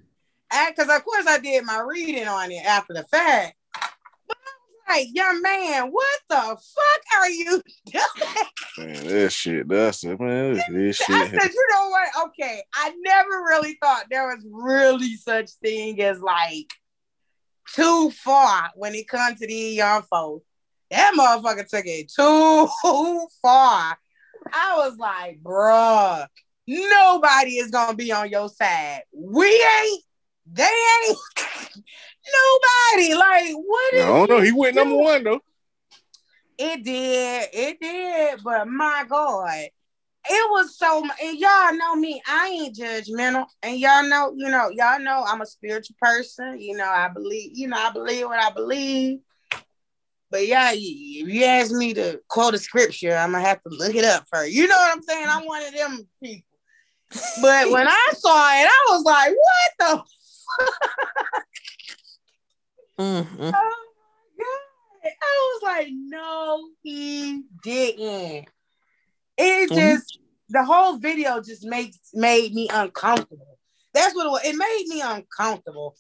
Because 0.50 0.90
of 0.90 1.06
course 1.06 1.28
I 1.28 1.38
did 1.38 1.64
my 1.64 1.86
reading 1.88 2.28
on 2.28 2.52
it 2.52 2.66
after 2.66 2.96
the 2.96 3.04
fact 3.04 3.54
like, 4.90 5.08
young 5.14 5.42
man, 5.42 5.88
what 5.88 6.20
the 6.30 6.36
fuck 6.36 7.20
are 7.20 7.30
you 7.30 7.62
doing? 7.86 8.88
Man, 8.94 9.08
that 9.08 9.32
shit, 9.32 9.68
that's 9.68 10.04
it, 10.04 10.20
man. 10.20 10.60
This, 10.72 10.98
shit. 10.98 11.16
I 11.16 11.28
said, 11.30 11.52
you 11.54 11.68
know 11.72 11.90
what? 11.90 12.28
Okay, 12.28 12.62
I 12.74 12.94
never 13.04 13.30
really 13.48 13.78
thought 13.82 14.06
there 14.10 14.28
was 14.28 14.46
really 14.50 15.16
such 15.16 15.52
thing 15.64 16.02
as 16.02 16.20
like 16.20 16.72
too 17.74 18.10
far 18.12 18.72
when 18.76 18.96
it 18.96 19.08
comes 19.08 19.40
to 19.40 19.48
these 19.48 19.78
young 19.78 20.02
folks. 20.04 20.46
That 20.92 21.14
motherfucker 21.18 21.68
took 21.68 21.86
it 21.86 22.12
too 22.12 22.68
far. 23.42 23.98
I 24.52 24.78
was 24.78 24.98
like, 24.98 25.42
bruh, 25.44 26.26
nobody 26.68 27.58
is 27.58 27.70
gonna 27.70 27.96
be 27.96 28.12
on 28.12 28.30
your 28.30 28.50
side. 28.50 29.04
We 29.14 29.48
ain't, 29.48 30.04
they 30.52 30.64
ain't. 30.64 31.18
Nobody. 32.34 33.14
Like, 33.16 33.56
what 33.56 33.94
is 33.94 34.04
I 34.04 34.08
don't 34.08 34.30
know. 34.30 34.42
He 34.42 34.52
went 34.52 34.76
number 34.76 34.96
one 34.96 35.24
though. 35.24 35.42
It 36.58 36.84
did. 36.84 37.50
It 37.54 37.80
did. 37.80 38.44
But 38.44 38.68
my 38.68 39.06
God. 39.08 39.68
It 40.32 40.52
was 40.52 40.78
so 40.78 41.02
and 41.24 41.40
y'all 41.40 41.74
know 41.74 41.96
me, 41.96 42.22
I 42.28 42.50
ain't 42.50 42.76
judgmental. 42.76 43.46
And 43.64 43.80
y'all 43.80 44.04
know, 44.04 44.34
you 44.36 44.50
know, 44.50 44.70
y'all 44.70 45.00
know 45.00 45.24
I'm 45.26 45.42
a 45.42 45.46
spiritual 45.46 45.96
person. 46.00 46.60
You 46.60 46.76
know, 46.76 46.90
I 46.90 47.08
believe, 47.08 47.52
you 47.54 47.68
know, 47.68 47.78
I 47.78 47.92
believe 47.92 48.26
what 48.26 48.40
I 48.40 48.52
believe. 48.52 49.20
But 50.32 50.46
yeah, 50.46 50.72
if 50.74 50.80
you 51.28 51.44
ask 51.46 51.72
me 51.72 51.94
to 51.96 52.22
quote 52.28 52.54
a 52.54 52.60
scripture, 52.60 53.16
I'm 53.16 53.32
gonna 53.32 53.44
have 53.44 53.64
to 53.64 53.70
look 53.70 53.96
it 53.96 54.06
up 54.06 54.26
first. 54.32 54.52
You 54.52 54.68
know 54.68 54.76
what 54.76 54.96
I'm 54.96 55.04
saying? 55.04 55.26
I'm 55.28 55.46
one 55.46 55.66
of 55.66 55.74
them 55.74 56.08
people. 56.22 56.46
But 57.42 57.72
when 57.72 57.88
I 57.88 58.10
saw 58.14 58.38
it, 58.52 58.68
I 58.68 58.86
was 58.90 59.04
like, 59.04 59.34
what 59.34 59.72
the 59.80 60.04
Mm-hmm. 63.00 63.42
Oh 63.42 63.52
my 63.52 64.44
god! 64.44 65.14
I 65.22 65.54
was 65.54 65.62
like, 65.64 65.88
no, 65.90 66.70
he 66.84 67.44
didn't. 67.64 68.50
It 69.38 69.70
mm-hmm. 69.70 69.76
just 69.76 70.20
the 70.50 70.66
whole 70.66 70.98
video 70.98 71.42
just 71.42 71.66
makes 71.66 71.98
made 72.14 72.54
me 72.54 72.68
uncomfortable. 72.72 73.58
That's 73.94 74.14
what 74.14 74.26
it 74.26 74.30
was. 74.30 74.42
It 74.44 74.58
made 74.58 74.86
me 74.88 75.02
uncomfortable. 75.02 75.96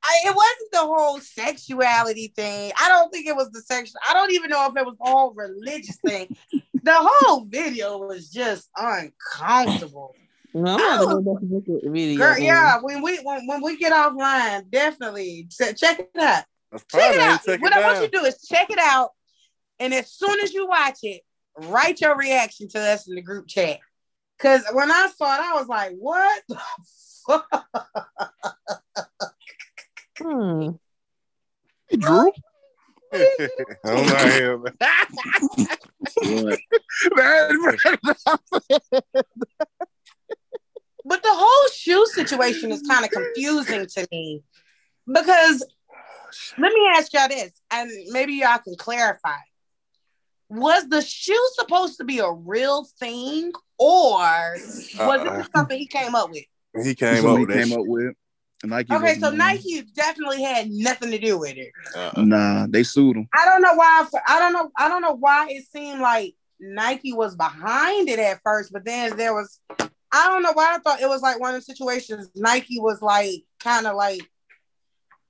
I, 0.00 0.20
it 0.26 0.36
wasn't 0.36 0.72
the 0.72 0.78
whole 0.78 1.18
sexuality 1.18 2.32
thing. 2.36 2.70
I 2.80 2.88
don't 2.88 3.10
think 3.12 3.26
it 3.26 3.34
was 3.34 3.50
the 3.50 3.60
sexual. 3.60 4.00
I 4.08 4.14
don't 4.14 4.30
even 4.32 4.50
know 4.50 4.64
if 4.66 4.76
it 4.76 4.86
was 4.86 4.96
all 5.00 5.34
religious 5.34 5.96
thing. 6.06 6.36
the 6.52 6.94
whole 6.94 7.46
video 7.46 7.98
was 7.98 8.30
just 8.30 8.70
uncomfortable. 8.76 10.14
No, 10.54 10.76
I'm 10.76 11.04
gonna 11.04 11.22
go 11.22 11.34
back 11.34 11.42
and 11.42 11.50
look 11.50 11.68
at 11.68 11.92
the. 11.92 12.16
Girl, 12.16 12.38
yeah, 12.38 12.78
when 12.80 13.02
we 13.02 13.18
when, 13.18 13.46
when 13.46 13.62
we 13.62 13.76
get 13.76 13.92
offline, 13.92 14.70
definitely 14.70 15.46
check 15.50 15.98
it 15.98 16.10
out. 16.18 16.44
check 16.90 17.14
it 17.14 17.20
out. 17.20 17.44
Check 17.44 17.60
what 17.60 17.72
it 17.72 17.78
I 17.78 17.86
want 17.86 18.02
you 18.02 18.08
to 18.08 18.18
do 18.18 18.24
is 18.24 18.46
check 18.46 18.70
it 18.70 18.78
out, 18.78 19.10
and 19.78 19.92
as 19.92 20.10
soon 20.10 20.40
as 20.40 20.54
you 20.54 20.66
watch 20.66 20.98
it, 21.02 21.20
write 21.58 22.00
your 22.00 22.16
reaction 22.16 22.68
to 22.68 22.80
us 22.80 23.08
in 23.08 23.14
the 23.14 23.22
group 23.22 23.46
chat. 23.46 23.78
Cause 24.38 24.64
when 24.72 24.90
I 24.90 25.10
saw 25.16 25.34
it, 25.34 25.40
I 25.40 25.54
was 25.54 25.68
like, 25.68 25.92
"What 25.98 26.42
the 26.48 26.58
fuck?" 27.26 27.66
Hmm. 30.18 30.70
Hey, 31.90 31.96
Drew. 31.96 32.30
I'm 33.84 34.06
not 34.06 34.32
here. 34.32 34.60
But 41.08 41.22
the 41.22 41.32
whole 41.32 41.70
shoe 41.72 42.04
situation 42.12 42.70
is 42.70 42.82
kind 42.82 43.02
of 43.02 43.10
confusing 43.10 43.86
to 43.86 44.06
me 44.12 44.42
because 45.06 45.64
let 46.58 46.72
me 46.72 46.80
ask 46.94 47.14
y'all 47.14 47.28
this, 47.28 47.52
and 47.70 47.90
maybe 48.08 48.34
y'all 48.34 48.58
can 48.58 48.76
clarify. 48.76 49.38
Was 50.50 50.86
the 50.88 51.00
shoe 51.00 51.48
supposed 51.54 51.96
to 51.98 52.04
be 52.04 52.18
a 52.18 52.30
real 52.30 52.84
thing, 53.00 53.52
or 53.78 54.18
was 54.18 54.60
uh, 54.98 55.40
it 55.40 55.48
something 55.56 55.78
he 55.78 55.86
came 55.86 56.14
up 56.14 56.30
with? 56.30 56.44
He 56.84 56.94
came 56.94 57.26
up. 57.26 57.38
He 57.38 57.46
came 57.46 57.72
up 57.72 57.86
with. 57.86 58.14
Nike 58.64 58.92
okay, 58.92 59.14
so 59.14 59.30
Nike 59.30 59.82
definitely 59.94 60.42
had 60.42 60.68
nothing 60.70 61.10
to 61.12 61.18
do 61.18 61.38
with 61.38 61.56
it. 61.56 61.72
Uh, 61.94 62.22
nah, 62.22 62.66
they 62.68 62.82
sued 62.82 63.16
him. 63.16 63.28
I 63.32 63.46
don't 63.46 63.62
know 63.62 63.74
why. 63.74 64.06
I 64.26 64.38
don't 64.38 64.52
know. 64.52 64.70
I 64.76 64.88
don't 64.88 65.00
know 65.00 65.14
why 65.14 65.46
it 65.48 65.64
seemed 65.72 66.00
like 66.00 66.34
Nike 66.60 67.14
was 67.14 67.34
behind 67.34 68.10
it 68.10 68.18
at 68.18 68.40
first, 68.44 68.72
but 68.72 68.84
then 68.84 69.16
there 69.16 69.32
was 69.32 69.60
I 70.12 70.28
don't 70.28 70.42
know 70.42 70.52
why 70.52 70.74
I 70.74 70.78
thought 70.78 71.00
it 71.00 71.08
was 71.08 71.22
like 71.22 71.38
one 71.38 71.54
of 71.54 71.60
the 71.60 71.64
situations 71.64 72.30
Nike 72.34 72.80
was 72.80 73.02
like 73.02 73.44
kind 73.60 73.86
of 73.86 73.94
like 73.94 74.22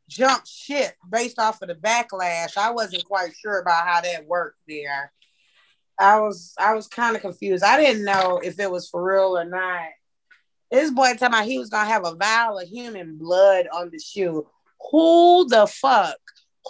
jump 0.09 0.46
ship 0.46 0.94
based 1.09 1.38
off 1.38 1.62
of 1.62 1.68
the 1.68 1.74
backlash. 1.74 2.56
I 2.56 2.70
wasn't 2.70 3.05
quite 3.05 3.32
sure 3.36 3.60
about 3.60 3.86
how 3.86 4.00
that 4.00 4.26
worked 4.26 4.60
there. 4.66 5.12
I 5.98 6.20
was 6.20 6.55
I 6.59 6.74
was 6.74 6.86
kind 6.86 7.16
of 7.16 7.22
confused. 7.22 7.64
I 7.64 7.80
didn't 7.80 8.05
know 8.05 8.40
if 8.42 8.59
it 8.60 8.70
was 8.70 8.88
for 8.88 9.02
real 9.02 9.36
or 9.36 9.44
not. 9.44 9.88
This 10.70 10.90
boy 10.90 11.12
talking 11.14 11.28
about 11.28 11.44
he 11.46 11.59
was 11.59 11.70
gonna 11.70 11.88
have 11.88 12.06
a 12.06 12.14
vial 12.14 12.59
of 12.59 12.68
human 12.68 13.18
blood 13.18 13.66
on 13.72 13.90
the 13.90 13.98
shoe. 13.98 14.46
Who 14.90 15.48
the 15.48 15.66
fuck? 15.66 16.18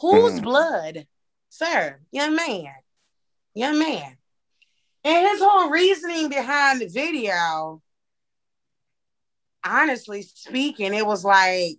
Whose 0.00 0.40
mm. 0.40 0.42
blood? 0.42 1.06
Sir, 1.50 1.98
young 2.10 2.36
man, 2.36 2.72
young 3.54 3.78
man. 3.78 4.16
And 5.04 5.28
his 5.28 5.40
whole 5.40 5.70
reasoning 5.70 6.28
behind 6.28 6.80
the 6.80 6.86
video 6.86 7.82
honestly 9.64 10.22
speaking, 10.22 10.94
it 10.94 11.06
was 11.06 11.24
like 11.24 11.78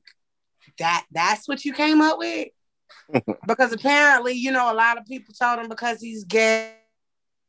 that 0.77 1.05
that's 1.11 1.47
what 1.47 1.65
you 1.65 1.73
came 1.73 2.01
up 2.01 2.17
with? 2.17 2.49
because 3.47 3.73
apparently, 3.73 4.33
you 4.33 4.51
know, 4.51 4.71
a 4.71 4.75
lot 4.75 4.97
of 4.97 5.05
people 5.05 5.33
told 5.33 5.59
him 5.59 5.69
because 5.69 5.99
he's 5.99 6.23
gay, 6.23 6.75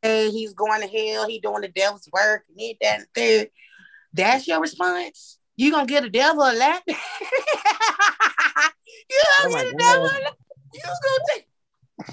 he's 0.03 0.55
going 0.55 0.81
to 0.81 0.89
hell, 0.89 1.27
he 1.27 1.41
doing 1.41 1.63
the 1.63 1.69
devil's 1.69 2.09
work, 2.13 2.45
and 2.49 2.59
he 2.59 2.77
that 2.81 3.01
and 3.01 3.09
third. 3.15 3.51
That's 4.13 4.49
your 4.49 4.61
response? 4.61 5.39
You 5.57 5.71
gonna 5.71 5.87
get 5.87 6.05
a 6.05 6.11
devil 6.11 6.43
a 6.43 6.55
lap? 6.55 6.83
you 6.89 6.95
gonna 9.39 9.45
oh 9.45 9.51
get 9.51 9.67
a 9.67 9.77
devil 9.77 10.05
a 10.05 10.19
lap? 10.25 10.35
You 10.73 10.81
gonna 10.83 11.25
take 11.29 11.47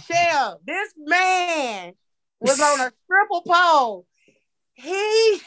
Shell, 0.05 0.61
this 0.65 0.93
man 0.97 1.93
was 2.39 2.59
on 2.59 2.81
a 2.81 2.91
triple 3.07 3.41
pole. 3.47 4.05
He 4.73 5.41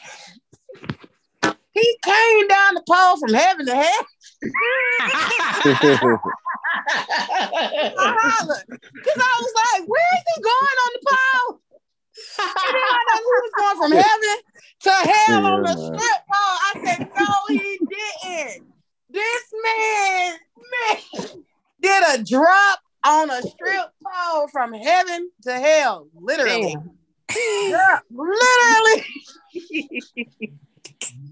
he 1.81 1.99
came 2.05 2.49
down 2.49 2.75
the 2.75 2.83
pole 2.89 3.19
from 3.19 3.35
heaven 3.35 3.67
to 3.67 3.75
hell. 3.75 4.07
Because 8.93 9.19
I 9.19 9.35
was 9.41 9.53
like, 9.57 9.89
"Where 9.89 10.13
is 10.15 10.25
he 10.35 10.43
going 10.43 10.79
on 10.85 10.91
the 10.95 11.03
pole?" 11.11 11.61
And 12.39 12.75
then 12.75 12.89
I 12.91 13.03
know 13.07 13.17
he 13.17 13.25
was 13.41 13.53
going 13.59 13.79
from 13.79 13.93
heaven 13.93 14.37
to 14.81 14.91
hell 14.91 15.43
yeah, 15.43 15.51
on 15.51 15.63
the 15.63 15.77
strip 15.77 16.21
pole. 16.31 16.57
I 16.69 16.73
said, 16.85 17.01
"No, 17.17 17.29
he 17.49 17.79
didn't. 17.79 18.65
This 19.11 19.45
man, 19.65 20.39
man, 20.71 20.99
did 21.81 22.03
a 22.15 22.23
drop 22.23 22.81
on 23.05 23.31
a 23.31 23.43
strip 23.43 23.91
pole 24.05 24.49
from 24.49 24.73
heaven 24.73 25.31
to 25.43 25.53
hell, 25.53 26.09
literally. 26.15 26.77
Yeah, 27.35 28.01
literally. 28.11 29.05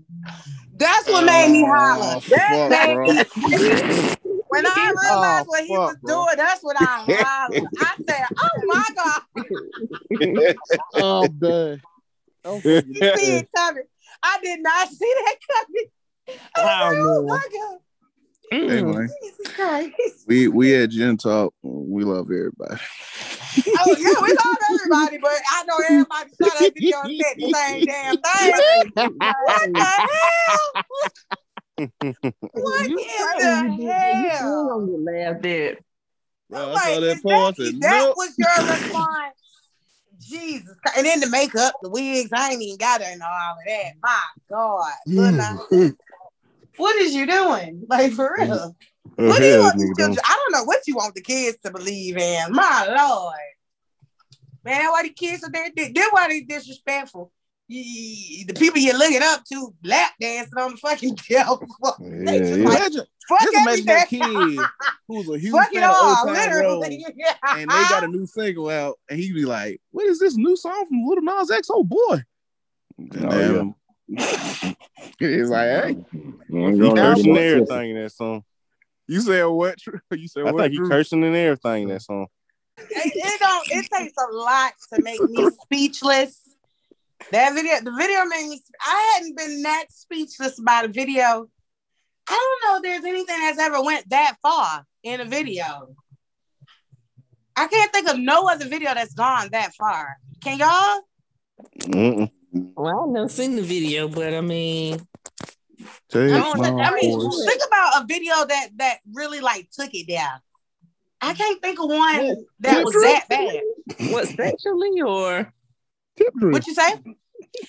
That's 0.75 1.09
what 1.09 1.25
made 1.25 1.51
me 1.51 1.65
oh, 1.65 1.73
holler. 1.75 2.17
Oh, 2.17 2.21
That 2.29 2.71
fuck, 2.71 2.71
made 2.71 3.17
me- 3.17 4.15
when 4.49 4.67
I 4.67 4.93
realized 5.03 5.47
Oh, 5.47 5.51
what 5.51 5.65
he 5.65 5.75
fuck, 5.75 5.87
was 5.89 5.97
bro. 6.03 6.15
doing, 6.25 6.37
that's 6.37 6.63
what 6.63 6.77
I 6.79 6.85
hollered. 6.85 7.69
I 7.79 7.95
said, 8.09 8.25
"Oh 8.39 8.57
my 8.67 8.87
god, 8.95 9.23
Oh, 10.95 11.25
I'm 11.25 11.39
done. 11.39 11.81
I'm 12.45 12.55
you 12.55 12.61
fucking 12.61 13.17
see 13.17 13.37
it 13.37 13.49
coming!" 13.57 13.85
I 14.23 14.39
did 14.43 14.61
not 14.63 14.89
see 14.89 15.15
that 15.25 15.37
coming. 15.53 15.87
I 16.57 16.61
was 16.63 16.97
like, 16.97 16.99
oh, 16.99 17.19
"Oh 17.19 17.27
my 17.27 17.47
god, 17.53 17.79
Mm. 18.53 18.69
Hey, 18.71 18.83
man. 18.83 19.09
Jesus 19.23 20.27
We 20.27 20.49
we 20.49 20.75
at 20.77 20.91
GinTalk. 20.91 21.51
We 21.63 22.05
love 22.05 22.27
everybody. 22.27 22.81
Oh 23.81 23.97
yeah, 23.99 24.15
we 24.23 24.35
love 24.35 24.57
everybody, 24.71 25.19
but 25.19 25.31
I 25.51 25.65
know 25.65 25.79
everybody 25.79 26.31
saw 26.31 26.49
that 26.61 26.73
video 26.75 27.01
and 27.03 27.17
said 27.21 27.35
the 27.37 27.55
same 27.55 27.85
damn 27.85 28.17
thing. 28.17 28.53
What 29.19 29.75
the 29.75 29.83
hell? 29.83 30.73
What 32.53 32.89
You 32.89 32.99
in 32.99 33.37
the 33.37 34.29
hell? 34.29 34.69
gonna 34.69 34.87
get 34.87 35.01
laughed 35.01 35.47
at. 35.47 35.79
Bro, 36.51 36.61
I 36.61 36.73
Like, 36.73 36.83
saw 36.83 37.01
that 37.01 37.17
is 37.17 37.21
post. 37.23 37.61
I 37.61 37.65
that, 37.65 37.71
said, 37.73 37.81
that 37.81 38.05
nope. 38.07 38.17
was 38.17 38.35
your 38.39 38.67
response? 38.73 39.35
Jesus 40.21 40.77
And 40.97 41.07
then 41.07 41.21
the 41.21 41.29
makeup, 41.31 41.75
the 41.83 41.91
wigs, 41.91 42.31
I 42.33 42.51
ain't 42.51 42.63
even 42.63 42.77
got 42.77 43.01
to 43.01 43.17
know 43.17 43.27
all 43.27 43.53
of 43.53 43.65
that. 43.67 43.93
My 44.03 44.21
God. 44.51 44.93
Mm. 45.09 45.97
Lil 46.79 46.87
Nas, 46.87 46.97
what 46.97 46.97
is 46.97 47.15
you 47.15 47.27
doing? 47.27 47.85
Like 47.89 48.13
for 48.13 48.35
real. 48.39 48.75
Oh, 49.19 49.29
What 49.29 49.39
do 49.39 49.45
you 49.47 49.59
want 49.61 49.79
these 49.79 49.91
nigga, 49.91 49.97
children? 49.99 50.19
I 50.25 50.35
don't 50.37 50.53
know 50.61 50.65
what 50.65 50.87
you 50.87 50.97
want 50.97 51.15
the 51.15 51.23
kids 51.23 51.59
to 51.65 51.71
believe 51.71 52.17
in. 52.17 52.53
My 52.53 52.87
Lord. 52.97 53.35
Man, 54.65 54.91
why 54.91 55.03
the 55.03 55.11
kids 55.11 55.43
are 55.45 55.51
there? 55.51 55.71
Then 55.75 56.09
why 56.11 56.29
they 56.29 56.41
disrespectful? 56.43 57.33
You- 57.69 58.45
The 58.47 58.55
people 58.55 58.79
you're 58.81 58.97
looking 58.99 59.21
up 59.23 59.45
to 59.53 59.75
lap 59.85 60.13
dancing 60.21 60.59
on 60.59 60.73
the 60.73 60.77
fucking 60.79 61.17
devil. 61.29 61.63
Yeah, 62.01 62.09
They 62.25 62.39
just 62.39 62.59
yeah. 62.61 62.65
like, 62.69 62.79
Imagine, 62.79 63.03
fuck 63.29 63.41
just 63.41 63.55
imagine 63.55 63.85
that 63.87 64.13
everything. 64.13 64.57
kid 64.57 64.67
who's 65.09 65.29
a 65.31 65.39
huge 65.39 65.53
Fuck 65.53 65.69
it 65.73 65.75
fan 65.81 65.85
of 65.85 65.91
Old 65.97 66.17
all, 66.17 66.27
Town 66.35 66.51
Road, 66.51 66.83
and 66.85 67.71
they 67.71 67.89
got 67.89 68.05
a 68.05 68.09
new 68.09 68.27
single 68.27 68.69
out, 68.71 68.99
and 69.11 69.19
he'd 69.19 69.35
be 69.35 69.45
like, 69.45 69.81
"What 69.91 70.07
is 70.07 70.19
this 70.19 70.37
new 70.37 70.57
song 70.57 70.87
from 70.89 71.03
Lil 71.07 71.21
Nas 71.23 71.51
X? 71.51 71.69
Oh 71.71 71.85
boy!" 71.85 72.23
Oh, 73.21 73.75
He's 75.19 75.51
like, 75.51 75.69
"Hey, 75.69 75.97
He 76.13 76.19
you 76.57 76.79
know, 76.79 76.95
cursing 76.95 77.35
they 77.35 77.51
don't 77.53 77.61
everything 77.61 77.91
in 77.91 78.03
that 78.03 78.13
song. 78.13 78.43
you 79.07 79.21
said 79.21 79.45
what? 79.45 79.77
You 80.11 80.29
said 80.29 80.47
I 80.47 80.53
what? 80.53 80.63
think 80.63 80.73
he 80.73 80.89
cursing 80.89 81.23
in 81.23 81.35
everything 81.35 81.85
in 81.85 81.89
that 81.91 82.03
song. 82.03 82.27
it, 82.79 83.13
it 83.15 83.41
don't 83.41 83.67
it 83.71 83.89
takes 83.93 84.15
a 84.17 84.35
lot 84.35 84.73
to 84.93 85.03
make 85.03 85.21
me 85.29 85.45
speechless. 85.63 86.55
That 87.33 87.53
video, 87.53 87.73
the 87.83 87.95
video 87.99 88.25
made 88.25 88.49
me 88.49 88.61
I 88.81 89.15
hadn't 89.17 89.37
been 89.37 89.63
that 89.63 89.87
speechless 89.91 90.59
about 90.59 90.87
a 90.87 90.89
video. 90.89 91.49
I 92.31 92.59
don't 92.63 92.63
know 92.65 92.77
if 92.77 92.83
there's 92.83 93.05
anything 93.05 93.39
that's 93.41 93.59
ever 93.59 93.83
went 93.83 94.09
that 94.11 94.37
far 94.41 94.85
in 95.03 95.21
a 95.21 95.25
video. 95.25 95.95
I 97.57 97.67
can't 97.67 97.93
think 97.93 98.09
of 98.09 98.19
no 98.19 98.49
other 98.49 98.69
video 98.69 98.95
that's 98.95 99.15
gone 99.15 99.49
that 99.53 99.75
far. 99.75 100.17
Can 100.43 100.59
y'all? 100.59 101.03
Mm-mm. 101.81 102.31
Well, 102.77 103.05
I've 103.05 103.11
never 103.11 103.29
seen 103.29 103.57
the 103.57 103.63
video, 103.63 104.09
but 104.09 104.35
I 104.35 104.41
mean, 104.41 104.99
Take 106.09 106.33
I, 106.33 106.39
don't, 106.39 106.81
I 106.81 106.93
mean, 106.95 107.21
horse. 107.21 107.45
think 107.47 107.61
about 107.67 108.03
a 108.03 108.07
video 108.07 108.35
that 108.47 108.69
that 108.77 108.99
really 109.13 109.41
like 109.41 109.71
took 109.71 109.91
it 109.95 110.09
down. 110.09 110.41
I 111.21 111.35
can't 111.35 111.61
think 111.61 111.79
of 111.81 111.89
one 111.89 112.37
that 112.61 112.85
was 112.85 112.95
that 112.95 113.25
bad. 113.29 113.61
what 114.13 114.29
sexually 114.29 115.01
or 115.01 115.53
What 116.41 116.67
you 116.67 116.75
say? 116.75 116.95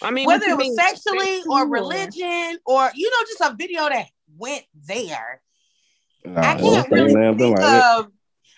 I 0.01 0.11
mean, 0.11 0.25
whether 0.27 0.45
it 0.45 0.57
was 0.57 0.67
mean, 0.67 0.75
sexually 0.75 1.41
or 1.47 1.61
or- 1.61 1.67
religion 1.69 2.57
or 2.65 2.89
you 2.95 3.09
know 3.09 3.17
just 3.27 3.41
a 3.51 3.55
video 3.55 3.87
that 3.89 4.07
went 4.37 4.63
there 4.87 5.41
Nah, 6.25 6.41
i 6.41 6.55
can't 6.55 6.89
really 6.91 7.13
think 7.13 7.39
like 7.39 7.55
that. 7.57 7.99
of 7.99 8.11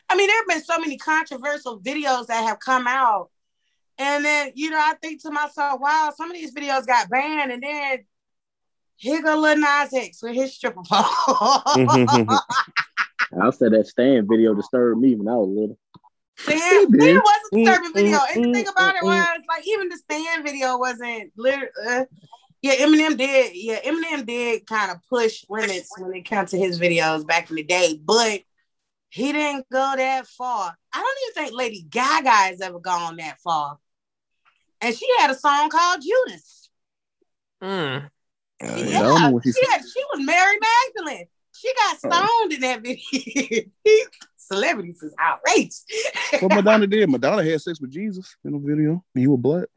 i 0.10 0.16
mean 0.16 0.28
there 0.28 0.38
have 0.38 0.48
been 0.48 0.64
so 0.64 0.80
many 0.80 0.98
controversial 0.98 1.80
videos 1.80 2.26
that 2.28 2.44
have 2.44 2.60
come 2.60 2.88
out 2.88 3.30
and 3.98 4.26
then 4.26 4.52
you 4.56 4.70
know 4.70 4.80
i 4.80 4.94
think 5.02 5.22
to 5.22 5.32
myself 5.32 5.80
wow 5.80 6.12
some 6.16 6.30
of 6.30 6.36
these 6.36 6.54
videos 6.54 6.86
got 6.86 7.10
banned 7.10 7.52
and 7.52 7.64
then 7.64 8.00
here 9.02 9.22
go 9.24 9.36
Lil 9.36 9.58
Nas 9.58 9.92
X 9.94 10.22
with 10.22 10.36
his 10.36 10.54
stripper 10.54 10.84
pole. 10.88 11.04
I'll 13.42 13.52
say 13.52 13.70
that 13.70 13.88
Stan 13.88 14.28
video 14.30 14.54
disturbed 14.54 15.02
me 15.02 15.16
when 15.16 15.28
I 15.28 15.38
was 15.38 15.50
little. 15.50 15.80
Stan, 16.38 16.92
did. 16.92 17.02
it 17.02 17.16
was 17.16 17.50
a 17.52 17.56
disturbing 17.56 17.94
video. 17.94 18.20
And 18.36 18.46
the 18.46 18.54
thing 18.54 18.68
about 18.68 18.96
it 18.96 19.04
was, 19.04 19.40
like, 19.50 19.68
even 19.68 19.90
the 19.90 19.98
Stan 19.98 20.44
video 20.44 20.78
wasn't 20.78 21.32
literally. 21.36 21.72
Uh, 21.88 22.06
yeah, 22.62 22.76
Eminem 22.76 23.18
did. 23.18 23.54
Yeah, 23.56 23.80
Eminem 23.82 24.24
did 24.24 24.68
kind 24.68 24.92
of 24.92 24.98
push 25.10 25.46
limits 25.50 25.90
when 25.98 26.14
it 26.14 26.30
comes 26.30 26.52
to 26.52 26.58
his 26.60 26.80
videos 26.80 27.26
back 27.26 27.50
in 27.50 27.56
the 27.56 27.64
day, 27.64 28.00
but 28.04 28.42
he 29.12 29.34
didn't 29.34 29.68
go 29.70 29.94
that 29.98 30.26
far. 30.26 30.74
I 30.94 30.98
don't 31.00 31.18
even 31.38 31.44
think 31.44 31.58
Lady 31.58 31.86
Gaga 31.88 32.30
has 32.30 32.62
ever 32.62 32.80
gone 32.80 33.18
that 33.18 33.40
far. 33.42 33.78
And 34.80 34.96
she 34.96 35.06
had 35.20 35.30
a 35.30 35.36
song 35.36 35.70
called 35.70 36.02
Judas. 36.02 36.70
Mm. 37.62 38.10
Oh, 38.64 38.68
Yeah, 38.68 38.78
yeah. 38.78 39.00
I 39.00 39.04
don't 39.04 39.22
know 39.22 39.32
what 39.32 39.44
he 39.44 39.52
she, 39.52 39.70
had, 39.70 39.82
she 39.82 40.02
was 40.14 40.26
Mary 40.26 40.56
Magdalene. 40.96 41.28
She 41.54 41.74
got 41.74 41.98
stoned 41.98 42.54
in 42.54 42.62
that 42.62 42.82
video. 42.82 43.66
Celebrities 44.38 45.04
is 45.04 45.14
outrageous. 45.22 45.86
What 46.40 46.56
Madonna 46.56 46.88
did? 46.88 47.10
Madonna 47.10 47.44
had 47.44 47.62
sex 47.62 47.82
with 47.82 47.92
Jesus 47.92 48.38
in 48.46 48.54
a 48.54 48.60
video. 48.60 49.04
You 49.14 49.32
were 49.32 49.38
black. 49.38 49.68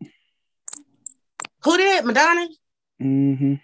Who 1.64 1.76
did? 1.76 2.04
Madonna? 2.04 2.48
Mm-hmm. 3.02 3.54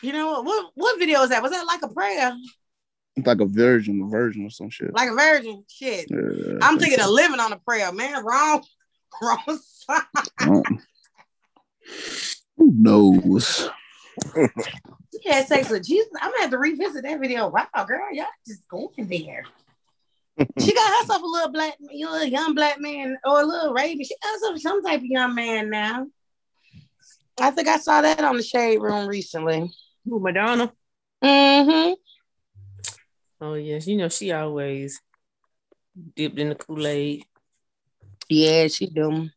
You 0.00 0.12
know 0.12 0.30
what? 0.30 0.44
What, 0.46 0.70
what 0.74 0.98
video 0.98 1.20
was 1.20 1.30
that? 1.30 1.42
Was 1.42 1.52
that 1.52 1.66
like 1.66 1.82
a 1.82 1.88
prayer? 1.88 2.34
Like 3.24 3.40
a 3.40 3.46
virgin, 3.46 4.02
a 4.02 4.06
virgin 4.06 4.46
or 4.46 4.50
some 4.50 4.70
shit. 4.70 4.92
Like 4.94 5.10
a 5.10 5.14
virgin? 5.14 5.64
Shit. 5.68 6.06
Yeah, 6.10 6.58
I'm 6.62 6.78
thinking 6.78 7.00
of 7.00 7.10
living 7.10 7.40
on 7.40 7.52
a 7.52 7.58
prayer, 7.58 7.92
man. 7.92 8.24
Wrong. 8.24 8.64
Wrong 9.22 9.58
side. 9.64 10.02
Um, 10.40 10.62
who 12.56 12.72
knows? 12.76 13.70
She 15.22 15.28
had 15.28 15.46
sex 15.46 15.70
with 15.70 15.86
Jesus. 15.86 16.10
I'm 16.20 16.30
gonna 16.30 16.42
have 16.42 16.50
to 16.50 16.58
revisit 16.58 17.02
that 17.04 17.20
video. 17.20 17.48
Wow, 17.48 17.84
girl, 17.86 18.12
y'all 18.12 18.26
just 18.46 18.68
going 18.68 19.08
there. 19.08 19.44
she 20.60 20.74
got 20.74 21.00
herself 21.00 21.22
a 21.22 21.26
little 21.26 21.50
black, 21.50 21.74
a 21.80 21.96
little 21.96 22.24
young 22.24 22.54
black 22.54 22.80
man 22.80 23.16
or 23.24 23.40
a 23.40 23.46
little 23.46 23.72
raven. 23.72 24.04
She 24.04 24.14
got 24.22 24.32
herself 24.34 24.60
some 24.60 24.84
type 24.84 25.00
of 25.00 25.06
young 25.06 25.34
man 25.34 25.70
now. 25.70 26.06
I 27.40 27.50
think 27.50 27.68
I 27.68 27.78
saw 27.78 28.02
that 28.02 28.22
on 28.22 28.36
the 28.36 28.42
shade 28.42 28.80
room 28.80 29.08
recently. 29.08 29.70
Who, 30.04 30.20
Madonna? 30.20 30.72
Mm-hmm. 31.22 31.92
Oh 33.40 33.54
yes, 33.54 33.86
you 33.86 33.96
know 33.96 34.08
she 34.08 34.32
always 34.32 35.00
dipped 36.16 36.38
in 36.38 36.48
the 36.50 36.54
Kool 36.54 36.86
Aid. 36.86 37.24
Yeah, 38.28 38.68
she 38.68 38.86
do. 38.86 39.28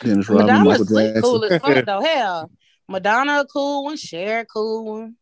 Dennis 0.00 0.28
Rodman, 0.28 0.46
Michael 0.64 0.84
Madonna's 0.84 0.88
slick 0.88 1.14
Jackson. 1.14 1.22
cool 1.22 1.44
as 1.44 1.60
fuck 1.62 1.84
though. 1.86 2.00
Hell, 2.04 2.50
Madonna 2.88 3.40
a 3.40 3.46
cool 3.46 3.84
one, 3.84 3.96
Cher 3.96 4.40
a 4.40 4.44
cool 4.44 4.84
one. 4.84 5.16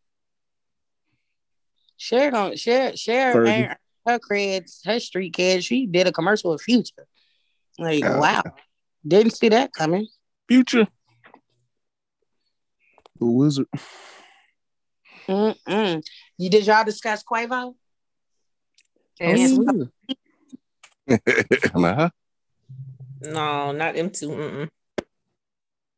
Cher 1.97 2.31
don't 2.31 2.59
Cher 2.59 2.97
Cher 2.97 3.35
Fergie. 3.35 3.74
her 4.06 4.19
creds, 4.19 4.85
her 4.85 4.98
street 4.98 5.35
cred. 5.35 5.65
She 5.65 5.86
did 5.86 6.06
a 6.06 6.12
commercial 6.12 6.51
with 6.51 6.62
Future. 6.62 7.06
Like 7.78 8.01
Yeah. 8.01 8.19
wow, 8.19 8.43
didn't 9.06 9.36
see 9.36 9.48
that 9.51 9.73
coming. 9.73 10.09
Future. 10.48 10.89
The 13.20 13.27
wizard. 13.27 13.66
Mm-mm. 15.28 16.02
You 16.36 16.51
did 16.51 16.66
y'all 16.66 16.85
discuss 16.85 17.23
Quavo? 17.23 17.74
And 19.20 19.39
Yes. 19.39 19.51
Snoop- 19.51 19.93
nah. 21.74 22.09
no, 23.20 23.73
not 23.73 23.95
them 23.95 24.11
two. 24.11 24.28
Mm-mm. 24.28 24.69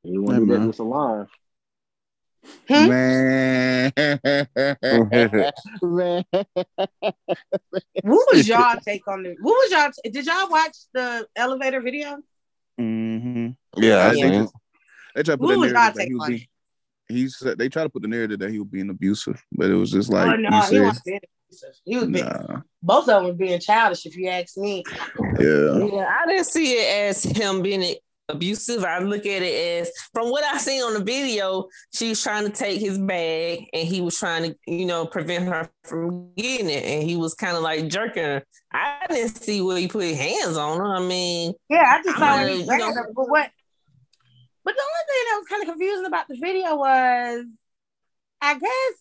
You 0.04 0.22
want 0.22 0.38
to 0.38 0.46
do 0.46 0.52
Hey, 0.52 0.58
that 0.58 0.60
man. 0.60 0.72
Hmm? 2.68 2.86
Man. 2.88 3.92
Man. 5.82 6.24
What 8.02 8.28
was 8.32 8.48
y'all 8.48 8.76
take 8.84 9.06
on 9.08 9.22
the? 9.22 9.36
What 9.40 9.52
was 9.52 9.70
y'all? 9.70 9.90
did 10.04 10.26
y'all 10.26 10.50
watch 10.50 10.76
the 10.92 11.26
elevator 11.34 11.80
video? 11.80 12.18
Mm-hmm. 12.80 13.48
Yeah, 13.76 14.06
I 14.06 14.10
They 14.10 14.20
seen 14.20 14.48
They 15.14 15.22
tried 15.22 15.34
to 15.34 15.38
put 15.38 15.40
What 15.40 15.54
the 15.54 15.56
was 15.58 15.72
narrative 15.72 15.72
y'all 15.72 15.92
that 15.94 15.98
take 15.98 16.08
he 16.08 16.14
was 16.14 16.22
on 16.24 16.30
being, 16.30 16.42
it? 16.42 16.48
he 17.08 17.28
said 17.28 17.58
they 17.58 17.68
tried 17.68 17.84
to 17.84 17.88
put 17.88 18.02
the 18.02 18.08
narrative 18.08 18.38
that 18.40 18.50
he 18.50 18.58
was 18.58 18.68
being 18.68 18.90
abusive, 18.90 19.42
but 19.52 19.70
it 19.70 19.74
was 19.74 19.90
just 19.90 20.10
like 20.10 20.28
oh 20.28 20.36
no, 20.36 20.48
you 20.50 20.56
he 20.56 20.62
said, 20.62 20.80
was 20.82 21.02
being 21.02 21.20
he 21.84 21.96
was 21.96 22.08
being, 22.08 22.24
nah, 22.24 22.60
both 22.82 23.02
of 23.02 23.06
them 23.06 23.24
was 23.24 23.36
being 23.36 23.60
childish. 23.60 24.06
If 24.06 24.16
you 24.16 24.28
ask 24.28 24.56
me, 24.56 24.84
yeah. 25.38 25.78
Yeah, 25.86 26.08
I 26.22 26.26
didn't 26.26 26.46
see 26.46 26.72
it 26.72 27.08
as 27.10 27.22
him 27.22 27.62
being 27.62 27.94
abusive. 28.28 28.82
I 28.84 28.98
look 28.98 29.24
at 29.26 29.42
it 29.42 29.80
as 29.82 29.90
from 30.12 30.30
what 30.30 30.42
I 30.44 30.58
seen 30.58 30.82
on 30.82 30.94
the 30.94 31.04
video, 31.04 31.68
she 31.94 32.08
was 32.08 32.22
trying 32.22 32.44
to 32.44 32.50
take 32.50 32.80
his 32.80 32.98
bag 32.98 33.66
and 33.72 33.86
he 33.86 34.00
was 34.00 34.18
trying 34.18 34.42
to, 34.50 34.56
you 34.66 34.84
know, 34.86 35.06
prevent 35.06 35.44
her 35.46 35.70
from 35.84 36.32
getting 36.36 36.68
it. 36.68 36.84
And 36.84 37.08
he 37.08 37.16
was 37.16 37.34
kind 37.34 37.56
of 37.56 37.62
like 37.62 37.88
jerking 37.88 38.24
her. 38.24 38.42
I 38.72 39.06
didn't 39.08 39.36
see 39.36 39.60
where 39.62 39.78
he 39.78 39.86
put 39.88 40.02
his 40.04 40.18
hands 40.18 40.56
on 40.56 40.78
her. 40.78 40.96
I 40.96 41.00
mean, 41.00 41.54
yeah, 41.70 41.96
I 41.98 42.02
just 42.02 42.18
saw 42.18 42.40
it. 42.40 42.58
you 42.58 42.66
know- 42.66 42.92
But 43.14 43.28
what? 43.28 43.50
But 44.64 44.74
the 44.74 44.82
only 44.82 45.06
thing 45.06 45.24
that 45.30 45.38
was 45.38 45.46
kind 45.48 45.62
of 45.62 45.68
confusing 45.68 46.06
about 46.06 46.26
the 46.28 46.36
video 46.40 46.74
was, 46.76 47.44
I 48.42 48.54
guess, 48.58 48.94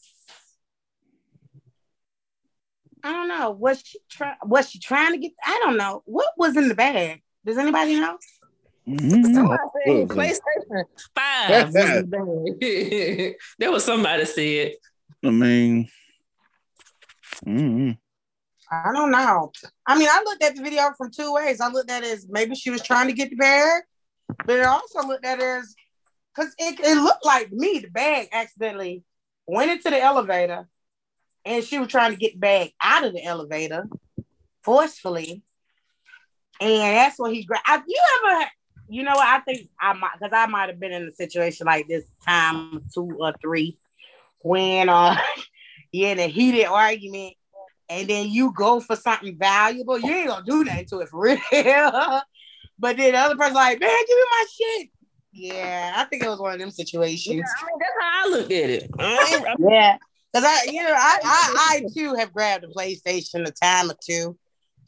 I 3.05 3.11
don't 3.11 3.27
know. 3.27 3.51
Was 3.51 3.83
she 3.85 3.99
trying? 4.09 4.35
Was 4.43 4.71
she 4.71 4.79
trying 4.79 5.11
to 5.11 5.19
get? 5.19 5.31
I 5.45 5.59
don't 5.63 5.77
know. 5.77 6.01
What 6.05 6.29
was 6.37 6.57
in 6.57 6.69
the 6.69 6.73
bag? 6.73 7.21
Does 7.45 7.59
anybody 7.59 7.99
know? 7.99 8.17
Mhm. 8.87 9.33
somebody 9.33 9.61
said 9.85 10.07
PlayStation 10.07 10.85
Five. 11.13 11.65
was 11.67 11.75
in 11.75 12.09
the 12.09 12.55
bag. 12.57 13.35
there 13.59 13.71
was 13.71 13.85
somebody 13.85 14.25
said. 14.25 14.71
I 15.23 15.29
mean, 15.29 15.87
mm 17.45 17.95
I 18.71 18.91
don't 18.91 19.11
know. 19.11 19.51
I 19.85 19.99
mean, 19.99 20.07
I 20.11 20.23
looked 20.25 20.43
at 20.43 20.55
the 20.55 20.63
video 20.63 20.91
from 20.97 21.11
two 21.11 21.31
ways. 21.31 21.61
I 21.61 21.69
looked 21.69 21.91
at 21.91 22.03
it 22.03 22.11
as 22.11 22.27
maybe 22.27 22.55
she 22.55 22.71
was 22.71 22.81
trying 22.81 23.05
to 23.07 23.13
get 23.13 23.29
the 23.29 23.35
bag, 23.35 23.83
but 24.47 24.59
I 24.61 24.65
also 24.65 25.07
looked 25.07 25.25
at 25.25 25.37
it 25.37 25.43
as 25.43 25.75
because 26.33 26.55
it, 26.57 26.79
it 26.79 26.95
looked 26.95 27.23
like 27.23 27.51
me 27.51 27.77
the 27.77 27.89
bag 27.89 28.29
accidentally 28.31 29.03
went 29.45 29.69
into 29.69 29.91
the 29.91 30.01
elevator 30.01 30.67
and 31.45 31.63
she 31.63 31.77
was 31.79 31.87
trying 31.89 32.11
to 32.11 32.17
get 32.17 32.39
back 32.39 32.71
out 32.81 33.03
of 33.05 33.13
the 33.13 33.23
elevator 33.23 33.87
forcefully. 34.63 35.43
And 36.61 36.71
that's 36.97 37.19
what 37.19 37.33
he 37.33 37.43
grabbed. 37.43 37.83
You 37.87 37.99
ever, 38.25 38.45
you 38.87 39.03
know 39.03 39.13
what? 39.13 39.27
I 39.27 39.39
think 39.41 39.69
I 39.79 39.93
might, 39.93 40.11
because 40.19 40.31
I 40.33 40.47
might 40.47 40.69
have 40.69 40.79
been 40.79 40.91
in 40.93 41.03
a 41.07 41.11
situation 41.11 41.65
like 41.65 41.87
this 41.87 42.05
time 42.25 42.83
two 42.93 43.09
or 43.19 43.33
three 43.41 43.77
when 44.41 44.89
uh, 44.89 45.17
you're 45.91 46.11
in 46.11 46.19
a 46.19 46.27
heated 46.27 46.65
argument 46.65 47.33
and 47.89 48.07
then 48.07 48.29
you 48.29 48.51
go 48.53 48.79
for 48.79 48.95
something 48.95 49.37
valuable, 49.37 49.99
you 49.99 50.11
ain't 50.11 50.29
gonna 50.29 50.45
do 50.45 50.63
nothing 50.63 50.85
to 50.87 50.99
it 50.99 51.09
for 51.09 51.19
real. 51.51 52.21
but 52.79 52.97
then 52.97 53.11
the 53.13 53.17
other 53.19 53.35
person's 53.35 53.55
like, 53.55 53.79
man, 53.79 53.89
give 54.07 54.17
me 54.17 54.23
my 54.31 54.45
shit. 54.51 54.89
Yeah, 55.37 55.93
I 55.97 56.05
think 56.05 56.23
it 56.23 56.29
was 56.29 56.39
one 56.39 56.53
of 56.53 56.59
them 56.59 56.71
situations. 56.71 57.35
Yeah, 57.35 57.43
I 57.43 57.65
mean, 57.65 57.79
that's 57.79 57.91
how 57.99 58.25
I 58.25 58.29
looked 58.29 58.51
at 58.51 58.69
it. 58.69 58.89
I 58.97 59.35
ain't- 59.37 59.47
I- 59.47 59.55
Yeah, 59.59 59.97
because 60.35 60.49
I, 60.49 60.69
you 60.69 60.83
know, 60.83 60.93
I, 60.93 61.19
I, 61.23 61.55
I 61.55 61.81
too 61.95 62.13
have 62.15 62.33
grabbed 62.33 62.65
a 62.65 62.67
PlayStation 62.67 63.47
a 63.47 63.51
time 63.51 63.89
or 63.89 63.95
two, 64.05 64.37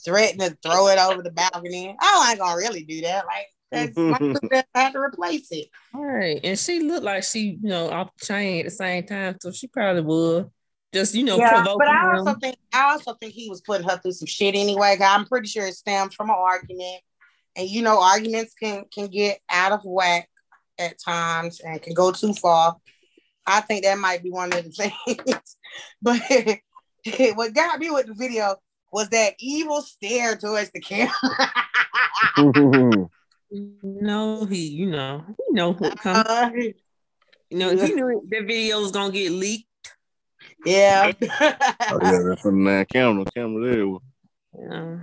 threatened 0.03 0.41
to 0.41 0.57
throw 0.61 0.87
it 0.89 0.99
over 0.99 1.23
the 1.23 1.31
balcony. 1.31 1.95
I 1.97 2.27
ain't 2.31 2.39
gonna 2.39 2.57
really 2.57 2.83
do 2.83 2.99
that. 3.01 3.25
Like, 3.25 3.47
that's 3.71 3.95
my 3.95 4.17
sister 4.17 4.63
had 4.75 4.91
to 4.91 4.99
replace 4.99 5.49
it. 5.51 5.69
Right. 5.93 6.41
And 6.43 6.59
she 6.59 6.81
looked 6.81 7.05
like 7.05 7.23
she, 7.23 7.59
you 7.61 7.69
know, 7.69 7.89
off 7.89 8.09
the 8.19 8.25
chain 8.25 8.59
at 8.59 8.65
the 8.65 8.71
same 8.71 9.05
time. 9.05 9.37
So 9.41 9.51
she 9.51 9.67
probably 9.67 10.01
would 10.01 10.49
just, 10.93 11.15
you 11.15 11.23
know, 11.23 11.37
yeah, 11.37 11.53
provoking 11.53 11.77
but 11.79 11.87
I 11.87 12.17
also 12.17 12.31
him. 12.31 12.39
think 12.41 12.57
I 12.73 12.91
also 12.91 13.13
think 13.13 13.33
he 13.33 13.49
was 13.49 13.61
putting 13.61 13.87
her 13.87 13.97
through 13.99 14.13
some 14.13 14.27
shit 14.27 14.53
anyway. 14.53 14.97
I'm 15.01 15.25
pretty 15.25 15.47
sure 15.47 15.65
it 15.65 15.75
stems 15.75 16.13
from 16.13 16.29
an 16.29 16.35
argument, 16.37 17.01
and 17.55 17.69
you 17.69 17.81
know, 17.83 18.01
arguments 18.01 18.53
can 18.53 18.83
can 18.93 19.07
get 19.07 19.39
out 19.49 19.71
of 19.71 19.81
whack 19.85 20.27
at 20.77 20.99
times 20.99 21.61
and 21.61 21.81
can 21.81 21.93
go 21.93 22.11
too 22.11 22.33
far. 22.33 22.75
I 23.47 23.61
think 23.61 23.83
that 23.85 23.97
might 23.97 24.21
be 24.21 24.29
one 24.29 24.51
of 24.53 24.63
the 24.63 24.69
things. 25.15 25.57
but 26.01 26.21
what 27.37 27.53
got 27.53 27.79
me 27.79 27.89
with 27.89 28.07
the 28.07 28.13
video 28.13 28.57
was 28.91 29.09
that 29.09 29.33
evil 29.39 29.81
stare 29.81 30.35
towards 30.35 30.71
the 30.71 30.81
camera. 30.81 31.13
No, 33.49 34.43
he, 34.43 34.67
you 34.67 34.87
know, 34.87 35.23
he 35.25 35.53
know 35.53 35.71
what 35.73 35.97
comes. 35.99 36.25
Uh, 36.27 36.49
You 37.49 37.57
know, 37.57 37.69
he 37.69 37.93
knew 37.93 38.21
the 38.27 38.41
video 38.41 38.81
was 38.81 38.91
gonna 38.91 39.13
get 39.13 39.31
leaked. 39.31 39.69
yeah. 40.65 41.13
Oh, 41.21 41.99
yeah, 42.01 42.19
that's 42.27 42.41
from 42.41 42.65
that 42.65 42.89
camera. 42.89 43.23
Camera 43.33 43.71
there. 43.71 43.85
Yeah. 44.69 44.97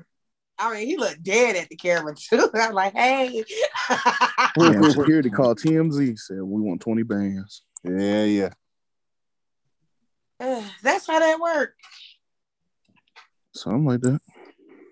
I 0.58 0.74
mean, 0.74 0.86
he 0.86 0.96
looked 0.98 1.22
dead 1.22 1.56
at 1.56 1.70
the 1.70 1.76
camera 1.76 2.14
too. 2.14 2.50
I 2.54 2.66
was 2.66 2.74
like, 2.74 2.92
hey. 2.92 3.44
Damn, 4.58 4.82
security 4.90 5.30
called 5.30 5.58
TMZ 5.58 6.18
said 6.18 6.42
we 6.42 6.60
want 6.60 6.80
20 6.80 7.02
bands. 7.02 7.62
Yeah, 7.82 8.24
yeah. 8.24 8.50
That's 10.82 11.06
how 11.06 11.18
that 11.18 11.40
worked. 11.40 11.80
Something 13.54 13.84
like 13.84 14.00
that. 14.00 14.20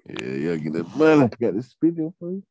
Yeah, 0.09 0.35
yeah. 0.35 0.57
Get 0.57 0.73
that 0.75 0.97
money. 0.97 1.29
Got 1.41 1.55
this 1.55 1.75
video 1.81 2.15
for 2.19 2.31
you. 2.31 2.43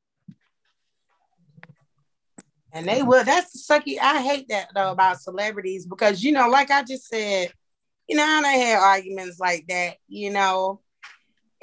And 2.73 2.87
they 2.87 3.01
will. 3.03 3.23
That's 3.23 3.51
the 3.51 3.59
sucky. 3.59 3.97
I 3.99 4.21
hate 4.21 4.47
that 4.49 4.69
though 4.73 4.91
about 4.91 5.21
celebrities 5.21 5.85
because 5.85 6.23
you 6.23 6.31
know, 6.31 6.47
like 6.49 6.71
I 6.71 6.83
just 6.83 7.07
said, 7.07 7.51
you 8.07 8.15
know, 8.15 8.25
how 8.25 8.41
they 8.41 8.59
had 8.59 8.79
arguments 8.79 9.39
like 9.39 9.65
that, 9.67 9.97
you 10.07 10.31
know. 10.31 10.81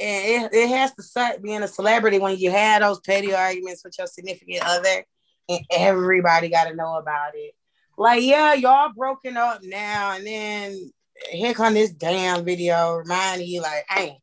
And 0.00 0.44
it, 0.44 0.54
it 0.54 0.68
has 0.68 0.94
to 0.94 1.02
suck 1.02 1.42
being 1.42 1.62
a 1.62 1.68
celebrity 1.68 2.18
when 2.18 2.38
you 2.38 2.50
had 2.50 2.82
those 2.82 3.00
petty 3.00 3.34
arguments 3.34 3.82
with 3.84 3.94
your 3.98 4.06
significant 4.06 4.62
other 4.64 5.04
and 5.48 5.60
everybody 5.70 6.48
got 6.48 6.68
to 6.68 6.74
know 6.76 6.96
about 6.96 7.32
it. 7.34 7.54
Like, 7.96 8.22
yeah, 8.22 8.54
y'all 8.54 8.92
broken 8.96 9.36
up 9.36 9.60
now, 9.62 10.12
and 10.12 10.26
then 10.26 10.92
here 11.30 11.54
come 11.54 11.74
this 11.74 11.90
damn 11.90 12.44
video 12.44 12.94
reminding 12.96 13.48
you, 13.48 13.60
like, 13.62 13.84
hey, 13.88 14.18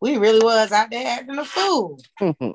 we 0.00 0.16
really 0.18 0.40
was 0.44 0.70
out 0.70 0.90
there 0.90 1.06
acting 1.18 1.38
a 1.38 1.44
fool. 1.44 2.00
yeah, 2.20 2.32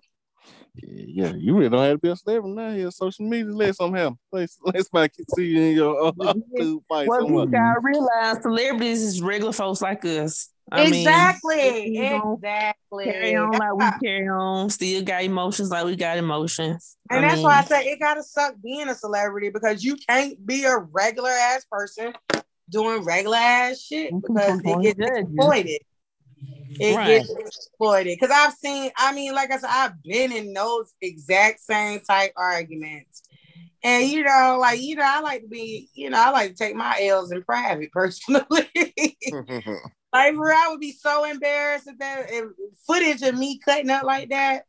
yeah. 0.76 1.34
You 1.36 1.56
really 1.57 1.69
don't 1.69 1.82
have 1.84 1.94
to 1.94 1.98
be 1.98 2.10
a 2.10 2.15
celebrity 2.15 2.56
now. 2.56 2.72
Here, 2.72 2.91
social 2.91 3.26
media, 3.26 3.52
let 3.52 3.76
something 3.76 3.95
happen. 3.99 4.19
Let, 4.32 4.49
let 4.64 4.86
somebody 4.86 5.10
can 5.15 5.26
see 5.36 5.45
you 5.48 5.61
in 5.61 5.76
your 5.76 6.07
uh, 6.07 6.11
food 6.57 6.84
fight 6.88 7.07
Well, 7.07 7.22
somewhere. 7.22 7.45
you 7.45 7.52
gotta 7.52 7.80
realize 7.82 8.41
celebrities 8.41 9.02
is 9.03 9.22
regular 9.22 9.52
folks 9.52 9.82
like 9.82 10.06
us. 10.06 10.49
I 10.72 10.85
exactly. 10.85 11.95
you 11.95 12.10
know, 12.10 12.34
exactly. 12.34 13.06
carry 13.06 13.35
on 13.35 13.57
like 13.57 13.73
we 13.76 13.85
carry 14.03 14.27
on. 14.27 14.69
Still 14.69 15.03
got 15.03 15.23
emotions 15.23 15.72
like 15.72 15.85
we 15.85 15.95
got 15.95 16.18
emotions. 16.18 16.98
And 17.10 17.19
I 17.19 17.22
that's 17.22 17.38
mean, 17.38 17.45
why 17.45 17.60
I 17.60 17.64
say 17.64 17.85
it 17.85 17.99
gotta 17.99 18.23
suck 18.23 18.56
being 18.61 18.89
a 18.89 18.95
celebrity 18.95 19.49
because 19.49 19.84
you 19.84 19.95
can't 20.10 20.45
be 20.45 20.65
a 20.65 20.77
regular 20.77 21.30
ass 21.30 21.65
person 21.72 22.14
doing 22.69 23.03
regular 23.03 23.38
ass 23.38 23.80
shit 23.80 24.14
because 24.22 24.60
it 24.60 24.64
Don't 24.64 24.81
gets 24.81 24.99
exploited. 24.99 25.80
It 26.80 26.95
Right. 26.95 27.07
gets 27.07 27.34
exploited. 27.34 28.18
Because 28.19 28.31
I've 28.31 28.53
seen, 28.53 28.91
I 28.98 29.14
mean, 29.14 29.34
like 29.34 29.52
I 29.52 29.57
said, 29.57 29.69
I've 29.72 30.03
been 30.03 30.31
in 30.31 30.53
those 30.53 30.94
exact 31.02 31.61
same 31.61 32.02
type 32.02 32.34
arguments. 32.35 33.23
And 33.84 34.07
you 34.07 34.23
know, 34.23 34.57
like 34.60 34.81
you 34.81 34.95
know, 34.95 35.06
I 35.06 35.22
like 35.22 35.44
to 35.44 35.48
be, 35.48 35.89
you 35.94 36.10
know, 36.10 36.19
I 36.19 36.31
like 36.31 36.49
to 36.49 36.56
take 36.56 36.76
my 36.76 36.99
L's 37.02 37.31
in 37.31 37.44
private 37.44 37.91
personally. 37.91 38.45
Like 40.14 40.36
for 40.36 40.54
I 40.54 40.68
would 40.70 40.80
be 40.80 40.94
so 40.94 41.26
embarrassed 41.26 41.88
if 41.88 41.98
that 42.00 42.28
if 42.30 42.46
footage 42.86 43.22
of 43.24 43.38
me 43.38 43.60
cutting 43.60 43.90
up 43.90 44.04
like 44.04 44.30
that, 44.30 44.64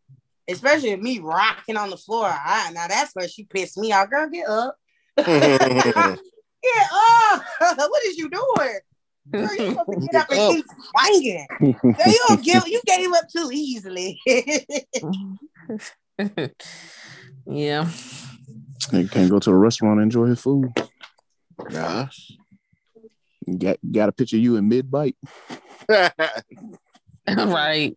especially 0.49 0.91
if 0.91 1.01
me 1.01 1.21
rocking 1.21 1.77
on 1.77 1.91
the 1.91 1.97
floor. 1.97 2.27
I, 2.27 2.71
now 2.73 2.89
that's 2.89 3.15
where 3.15 3.29
she 3.29 3.45
pissed 3.45 3.79
me 3.79 3.93
off. 3.93 4.11
Girl, 4.11 4.29
get 4.29 4.49
up. 4.49 4.77
Get 6.61 6.87
up. 6.93 7.45
what 7.77 8.05
is 8.07 8.17
you 8.17 8.29
doing? 8.29 8.79
Girl, 9.31 9.55
you 9.55 9.71
supposed 9.71 9.93
to 9.93 10.09
get 10.11 10.15
up 10.17 10.31
and 10.31 10.57
keep 10.57 10.67
swinging. 10.97 11.47
Girl, 11.61 11.73
you 11.83 12.25
don't 12.27 12.45
give 12.45 12.67
you 12.67 12.81
gave 12.87 13.13
up 13.13 13.29
too 13.29 13.49
easily. 13.53 14.21
yeah. 17.47 17.89
You 18.93 19.09
can't 19.09 19.31
go 19.31 19.39
to 19.39 19.51
a 19.51 19.57
restaurant 19.57 20.01
and 20.01 20.05
enjoy 20.05 20.27
his 20.27 20.41
food. 20.41 20.73
nah. 21.71 22.09
Got 23.57 23.79
got 23.91 24.09
a 24.09 24.13
picture 24.13 24.37
of 24.37 24.43
you 24.43 24.57
in 24.57 24.69
mid 24.69 24.91
bite. 24.91 25.17
right. 25.89 27.97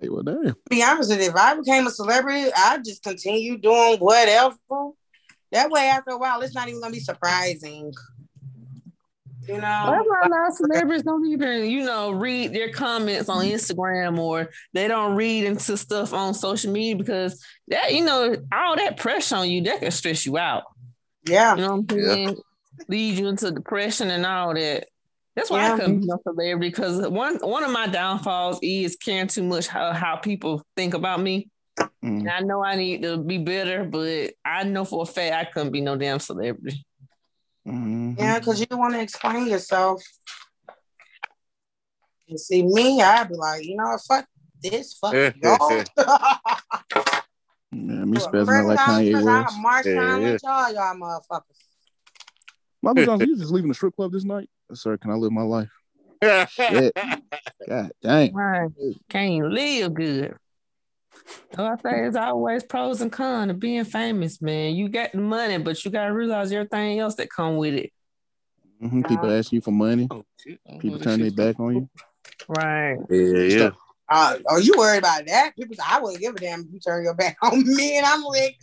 Like, 0.00 0.10
well, 0.10 0.22
damn. 0.22 0.54
be 0.70 0.82
honest 0.82 1.10
with 1.10 1.20
you, 1.20 1.30
if 1.30 1.36
I 1.36 1.56
became 1.56 1.86
a 1.86 1.90
celebrity, 1.90 2.50
I'd 2.56 2.84
just 2.84 3.02
continue 3.02 3.58
doing 3.58 3.98
whatever. 3.98 4.56
That 5.50 5.70
way, 5.70 5.88
after 5.88 6.10
a 6.10 6.18
while, 6.18 6.40
it's 6.42 6.54
not 6.54 6.68
even 6.68 6.80
gonna 6.80 6.92
be 6.92 7.00
surprising. 7.00 7.92
You 9.48 9.54
know, 9.54 9.60
That's 9.60 10.06
why 10.06 10.26
a 10.26 10.28
lot 10.28 10.48
of 10.48 10.54
celebrities 10.54 11.02
don't 11.04 11.26
even, 11.26 11.70
you 11.70 11.82
know, 11.82 12.10
read 12.10 12.52
their 12.52 12.70
comments 12.70 13.30
on 13.30 13.46
Instagram 13.46 14.18
or 14.18 14.50
they 14.74 14.88
don't 14.88 15.16
read 15.16 15.44
into 15.44 15.74
stuff 15.78 16.12
on 16.12 16.34
social 16.34 16.70
media 16.70 16.96
because 16.96 17.42
that, 17.68 17.94
you 17.94 18.04
know, 18.04 18.36
all 18.52 18.76
that 18.76 18.98
pressure 18.98 19.36
on 19.36 19.48
you, 19.48 19.62
that 19.62 19.80
can 19.80 19.90
stress 19.90 20.26
you 20.26 20.36
out. 20.36 20.64
yeah. 21.24 21.56
You 21.56 21.62
know 21.62 21.76
what 21.76 21.92
I'm 21.92 21.98
Yeah. 21.98 22.32
Saying? 22.78 22.86
Lead 22.88 23.18
you 23.18 23.28
into 23.28 23.50
depression 23.50 24.10
and 24.10 24.24
all 24.26 24.54
that. 24.54 24.86
That's 25.36 25.50
why 25.50 25.66
Yeah. 25.66 25.74
I 25.74 25.76
couldn't 25.78 26.00
be 26.00 26.06
no 26.06 26.18
celebrity 26.24 26.68
because 26.68 27.06
one 27.08 27.36
one 27.36 27.62
of 27.64 27.70
my 27.70 27.86
downfalls 27.86 28.58
is 28.62 28.96
caring 28.96 29.28
too 29.28 29.44
much 29.44 29.68
how, 29.68 29.92
how 29.92 30.16
people 30.16 30.62
think 30.76 30.94
about 30.94 31.20
me. 31.20 31.48
Mm. 31.78 31.86
And 32.02 32.30
I 32.30 32.40
know 32.40 32.64
I 32.64 32.74
need 32.74 33.02
to 33.02 33.18
be 33.18 33.38
better, 33.38 33.84
but 33.84 34.32
I 34.44 34.64
know 34.64 34.84
for 34.84 35.02
a 35.02 35.06
fact 35.06 35.34
I 35.34 35.44
couldn't 35.44 35.70
be 35.72 35.80
no 35.80 35.96
damn 35.96 36.18
celebrity. 36.18 36.84
Mhm. 37.66 38.18
Yeah, 38.18 38.38
because 38.40 38.60
you 38.60 38.66
want 38.72 38.94
to 38.94 39.00
explain 39.00 39.46
yourself. 39.46 40.02
You 42.26 42.36
see 42.36 42.62
me, 42.62 43.00
I'd 43.00 43.28
be 43.28 43.36
like, 43.36 43.64
you 43.64 43.76
know, 43.76 43.96
fuck 44.06 44.26
this, 44.62 44.94
fuck 44.94 45.14
y'all. 45.14 45.84
Yeah, 47.70 48.04
me 48.06 48.18
For 48.18 48.28
spazzing 48.32 48.60
out 48.60 48.66
like 48.66 48.78
Kanye 48.78 49.12
$100. 49.12 49.46
I'll 49.46 49.58
march 49.60 49.86
Yeah, 49.86 49.92
yeah. 49.92 50.32
with 50.32 50.42
y'all, 50.42 50.72
y'all 50.72 50.94
motherfuckers. 50.96 51.42
Michael 52.82 53.04
Johnson, 53.04 53.28
you 53.30 53.36
just 53.38 53.52
leaving 53.52 53.68
the 53.68 53.74
strip 53.74 53.96
club 53.96 54.12
this 54.12 54.24
night? 54.24 54.48
Sir, 54.72 54.96
can 54.96 55.10
I 55.10 55.14
live 55.14 55.32
my 55.32 55.42
life? 55.42 55.70
Shit. 56.48 56.94
God 57.68 57.92
dang. 58.02 58.34
Right. 58.34 58.70
Can't 59.08 59.50
live 59.50 59.94
good. 59.94 60.34
So 61.54 61.64
I 61.64 61.76
say 61.76 62.04
it's 62.06 62.16
always 62.16 62.62
pros 62.62 63.00
and 63.00 63.10
cons 63.10 63.50
of 63.50 63.58
being 63.58 63.84
famous, 63.84 64.40
man. 64.42 64.74
You 64.74 64.88
got 64.88 65.12
the 65.12 65.18
money, 65.18 65.58
but 65.58 65.82
you 65.84 65.90
gotta 65.90 66.12
realize 66.12 66.52
everything 66.52 66.98
else 66.98 67.14
that 67.16 67.30
come 67.30 67.56
with 67.56 67.74
it. 67.74 67.92
hmm 68.80 69.02
People 69.02 69.30
ask 69.30 69.52
you 69.52 69.60
for 69.60 69.70
money. 69.72 70.08
Oh, 70.10 70.24
shit. 70.40 70.60
I 70.66 70.70
don't 70.70 70.76
know 70.76 70.80
People 70.82 70.98
turn 71.00 71.20
their 71.20 71.30
back 71.30 71.58
on 71.58 71.74
you. 71.74 71.90
Right. 72.48 72.98
Yeah, 73.08 73.42
yeah. 73.42 73.70
Uh, 74.10 74.38
are 74.48 74.60
you 74.60 74.74
worried 74.76 74.98
about 74.98 75.26
that? 75.26 75.54
People 75.56 75.76
say, 75.76 75.82
I 75.86 76.00
wouldn't 76.00 76.20
give 76.20 76.34
a 76.34 76.38
damn 76.38 76.60
if 76.60 76.66
you 76.72 76.80
turn 76.80 77.04
your 77.04 77.14
back 77.14 77.36
on 77.42 77.62
me 77.76 77.98
and 77.98 78.06
I'm 78.06 78.28
rich. 78.30 78.56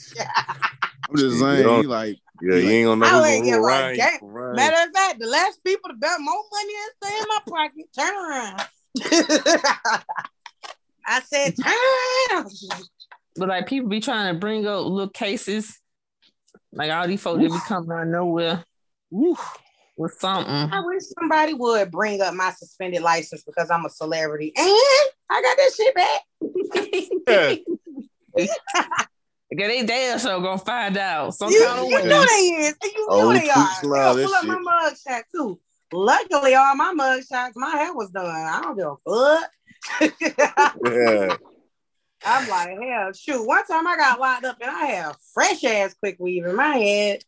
I'm 1.10 1.16
just 1.18 1.36
Yeah. 1.38 1.42
saying, 1.42 1.82
he 1.82 1.88
like, 1.88 2.18
Yeah, 2.42 2.56
you 2.56 2.70
ain't 2.70 2.86
gonna 2.88 3.06
I 3.06 3.12
know 3.12 3.22
wouldn't 3.22 3.40
who's 3.40 3.48
give 3.48 3.58
a 3.58 3.62
Ryan. 3.62 3.98
damn. 3.98 4.20
Ryan. 4.22 4.56
Matter 4.56 4.88
of 4.88 4.94
fact, 4.94 5.20
the 5.20 5.28
last 5.28 5.64
people, 5.64 5.90
the 5.90 5.98
better, 5.98 6.20
more 6.20 6.44
money 6.52 6.74
that 6.74 6.92
stay 7.04 7.18
in 7.20 7.28
my 7.28 7.40
pocket. 7.50 7.86
Turn 7.98 8.16
around. 8.16 8.62
I 11.08 11.22
said, 11.22 11.56
turn 11.56 11.74
around. 12.32 12.52
But 13.36 13.50
like 13.50 13.68
people 13.68 13.90
be 13.90 14.00
trying 14.00 14.34
to 14.34 14.40
bring 14.40 14.66
up 14.66 14.86
little 14.86 15.10
cases, 15.10 15.80
like 16.72 16.92
all 16.92 17.08
these 17.08 17.22
folks 17.22 17.42
that 17.42 17.52
be 17.52 17.60
coming 17.68 17.92
out 17.92 18.04
of 18.04 18.08
nowhere 18.08 18.64
woo, 19.12 19.38
with 19.98 20.14
something. 20.14 20.52
I 20.52 20.82
wish 20.86 21.04
somebody 21.20 21.54
would 21.54 21.92
bring 21.92 22.22
up 22.22 22.34
my 22.34 22.52
suspended 22.52 23.02
license 23.02 23.44
because 23.44 23.70
I'm 23.70 23.86
a 23.86 23.90
celebrity. 23.90 24.52
And 24.56 24.68
I 25.30 25.42
got 25.42 25.58
this 25.58 25.76
shit 25.76 25.96
back. 25.96 26.22
Okay, 29.54 29.68
they 29.68 29.86
damn 29.86 30.18
sure 30.20 30.42
gonna 30.42 30.58
find 30.58 30.98
out 30.98 31.36
some 31.36 31.52
You, 31.52 31.64
kind 31.66 31.80
of 31.80 31.86
you 31.86 32.04
know 32.04 32.26
they 32.26 32.34
is. 32.66 32.76
And 32.82 32.92
you 32.94 33.08
know 33.08 33.30
Oh, 33.30 33.34
they 33.34 33.50
are. 33.50 33.56
tweets 33.56 33.84
and 33.84 33.94
all 33.94 34.16
They'll 34.16 34.26
pull 34.26 34.36
up 34.36 34.42
shit. 34.42 34.50
my 34.52 34.60
mug 34.60 34.94
shot 35.08 35.24
too. 35.34 35.60
Luckily, 35.94 36.56
all 36.56 36.76
my 36.76 36.92
mug 36.94 37.22
shots, 37.24 37.54
my 37.56 37.70
hair 37.70 37.94
was 37.94 38.10
done. 38.10 38.26
I 38.26 38.62
don't 38.62 38.76
give 38.78 38.88
a 38.88 38.98
fuck. 39.08 39.52
Yeah. 40.84 41.38
I'm 42.28 42.50
like, 42.50 42.70
hell, 42.82 43.14
shoot. 43.14 43.46
One 43.46 43.64
time 43.68 43.86
I 43.86 43.96
got 43.98 44.20
locked 44.20 44.46
up 44.46 44.58
and 44.60 44.70
I 44.72 44.86
had 44.86 45.12
a 45.12 45.16
fresh 45.34 45.64
ass 45.64 45.94
quick 45.94 46.16
weave 46.20 46.44
in 46.46 46.56
my 46.56 46.76
head. 46.78 47.24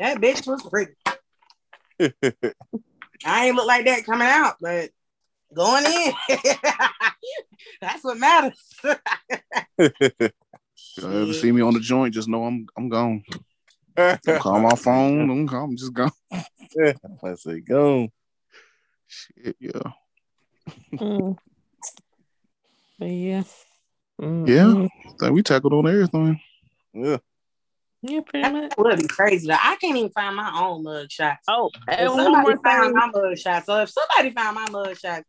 That 0.00 0.18
bitch 0.18 0.44
was 0.48 0.62
pretty. 0.64 0.92
I 3.24 3.46
ain't 3.46 3.54
look 3.56 3.68
like 3.68 3.84
that 3.84 4.04
coming 4.04 4.26
out, 4.26 4.56
but 4.60 4.90
going 5.54 5.84
in, 5.86 6.12
that's 7.80 8.02
what 8.02 8.18
matters. 8.18 8.74
If 10.98 11.04
you 11.04 11.22
ever 11.22 11.32
see 11.32 11.52
me 11.52 11.60
on 11.62 11.74
the 11.74 11.80
joint, 11.80 12.14
just 12.14 12.28
know 12.28 12.44
I'm 12.44 12.66
I'm 12.76 12.88
gone. 12.88 13.22
Don't 13.96 14.40
call 14.40 14.60
my 14.60 14.74
phone. 14.74 15.26
Don't 15.28 15.46
call. 15.48 15.64
I'm 15.64 15.76
just 15.76 15.92
gone. 15.92 16.10
I 16.32 17.34
say 17.36 17.60
go. 17.60 18.08
Shit, 19.06 19.56
yeah. 19.60 19.92
Mm. 20.94 21.36
But 22.98 23.06
yeah. 23.06 23.42
Mm, 24.20 24.48
Yeah. 24.48 24.88
Think 25.20 25.32
we 25.34 25.42
tackled 25.42 25.72
on 25.72 25.86
everything. 25.86 26.40
Yeah. 26.92 27.18
Yeah, 28.02 28.20
pretty 28.26 28.50
much. 28.52 28.70
That 28.70 28.78
would 28.78 28.98
be 28.98 29.06
crazy. 29.08 29.46
Though. 29.48 29.54
I 29.54 29.76
can't 29.80 29.96
even 29.96 30.10
find 30.10 30.36
my 30.36 30.50
own 30.60 30.82
mug 30.82 31.10
shots. 31.10 31.44
Oh, 31.48 31.70
If 31.88 31.98
and 31.98 32.08
one 32.10 32.24
somebody 32.24 32.48
more 32.48 32.62
found 32.62 32.84
thing. 32.84 32.94
my 32.94 33.06
mug 33.12 33.38
shots, 33.38 33.66
so 33.66 33.80
if 33.82 33.90
somebody 33.90 34.30
found 34.30 34.54
my 34.54 34.68
mug 34.70 34.96
shots, 34.98 35.24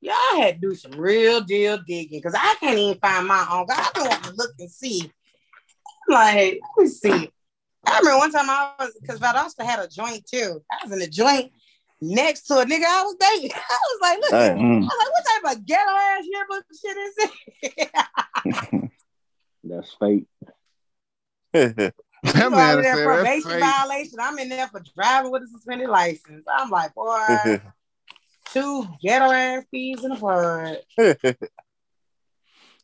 y'all 0.00 0.14
had 0.40 0.60
to 0.60 0.68
do 0.68 0.74
some 0.74 0.92
real 0.92 1.40
deal 1.40 1.78
digging 1.86 2.20
because 2.20 2.34
I 2.38 2.54
can't 2.60 2.78
even 2.78 2.98
find 3.00 3.26
my 3.26 3.46
own. 3.50 3.66
I 3.70 3.90
don't 3.94 4.08
want 4.08 4.24
to 4.24 4.32
look 4.34 4.52
and 4.58 4.70
see. 4.70 5.10
I'm 6.08 6.14
like, 6.14 6.60
let 6.76 6.84
me 6.84 6.86
see. 6.88 7.30
I 7.86 7.98
remember 7.98 8.18
one 8.18 8.32
time 8.32 8.48
I 8.50 8.72
was 8.78 8.92
because 9.00 9.18
Valdosta 9.20 9.64
had 9.64 9.78
a 9.78 9.88
joint 9.88 10.24
too. 10.26 10.60
I 10.70 10.84
was 10.86 10.92
in 10.92 11.02
a 11.02 11.08
joint 11.08 11.52
next 12.00 12.42
to 12.42 12.58
a 12.58 12.64
nigga 12.64 12.84
I 12.86 13.02
was 13.02 13.16
dating. 13.18 13.52
I 13.54 13.78
was 13.92 13.98
like, 14.02 14.18
look, 14.18 14.30
Damn. 14.30 14.58
I 14.58 14.62
Mm. 14.62 14.80
was 14.82 14.98
like, 14.98 15.12
what 15.12 15.24
type 15.50 15.56
of 15.58 15.66
ghetto 15.66 15.90
ass 15.90 16.24
yearbook 16.30 16.64
shit 16.80 16.96
is 16.96 17.14
it? 18.42 18.90
That's 19.64 19.94
fake. 19.98 20.24
that 21.52 21.92
You 22.34 22.40
know, 22.40 22.50
man 22.50 22.72
over 22.74 22.82
there 22.82 22.94
said 22.96 23.06
that's 23.06 23.20
probation 23.22 23.50
fake. 23.50 23.60
violation. 23.60 24.18
I'm 24.20 24.38
in 24.38 24.48
there 24.48 24.68
for 24.68 24.82
driving 24.96 25.30
with 25.32 25.42
a 25.42 25.46
suspended 25.48 25.88
license. 25.88 26.44
I'm 26.50 26.70
like, 26.70 26.94
boy, 26.94 27.60
two 28.52 28.86
ghetto 29.02 29.30
ass 29.30 29.64
peas 29.70 30.04
in 30.04 30.12
a 30.12 30.16
pod. 30.16 30.78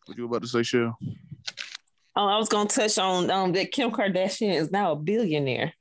What 0.07 0.19
you 0.19 0.27
about 0.27 0.43
to 0.43 0.49
say, 0.49 0.63
Shell? 0.63 0.99
Oh, 2.15 2.27
I 2.27 2.37
was 2.37 2.51
gonna 2.51 2.69
touch 2.69 2.99
on 2.99 3.31
um 3.31 3.53
that 3.53 3.73
Kim 3.73 3.91
Kardashian 3.91 4.55
is 4.55 4.71
now 4.71 4.93
a 4.93 4.97
billionaire. 4.97 5.73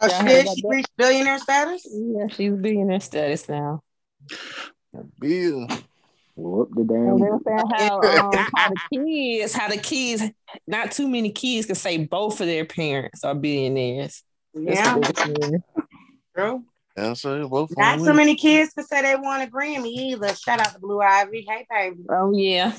Oh, 0.00 0.06
Yeah, 0.06 0.18
she 0.20 0.24
did. 0.28 0.48
She 0.48 0.62
that. 0.62 0.68
reached 0.68 0.96
billionaire 0.96 1.38
status. 1.38 1.86
Yeah, 1.90 2.28
she's 2.28 2.52
billionaire 2.52 3.00
status 3.00 3.48
now. 3.48 3.82
Bill. 5.18 5.66
Whoop 6.36 6.70
the 6.72 6.80
And 6.82 6.88
they 6.88 6.94
damn. 6.94 7.18
were 7.20 7.40
saying 7.44 7.70
how, 7.76 8.00
um, 8.32 8.46
how 8.54 8.70
the 8.70 8.80
kids, 8.94 9.52
how 9.52 9.68
the 9.68 9.76
kids, 9.76 10.22
not 10.66 10.92
too 10.92 11.08
many 11.08 11.32
kids 11.32 11.66
can 11.66 11.74
say 11.74 11.98
both 12.06 12.40
of 12.40 12.46
their 12.46 12.64
parents 12.64 13.24
are 13.24 13.34
billionaires. 13.34 14.22
Yeah, 14.54 14.96
what 14.96 15.16
they 16.96 17.08
were 17.08 17.14
saying. 17.14 17.48
both. 17.48 17.70
Not 17.76 18.00
so 18.00 18.12
many 18.12 18.34
kids 18.34 18.72
can 18.72 18.84
say 18.84 19.02
they 19.02 19.16
want 19.16 19.42
a 19.42 19.50
Grammy 19.50 19.86
either. 19.88 20.34
Shout 20.34 20.60
out 20.60 20.72
to 20.74 20.78
Blue 20.80 21.00
Ivy. 21.00 21.46
Hey, 21.48 21.66
baby. 21.70 22.04
Oh 22.10 22.32
yeah. 22.32 22.72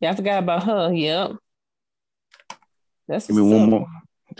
Yeah, 0.00 0.10
I 0.12 0.16
forgot 0.16 0.42
about 0.42 0.64
her. 0.64 0.92
Yep. 0.92 1.32
That's 3.08 3.26
Give 3.26 3.36
me 3.36 3.42
one 3.42 3.62
up. 3.62 3.68
more. 3.68 3.86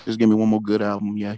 Just 0.04 0.18
give 0.18 0.28
me 0.28 0.34
one 0.34 0.48
more 0.48 0.60
good 0.62 0.82
album, 0.82 1.16
yeah. 1.16 1.36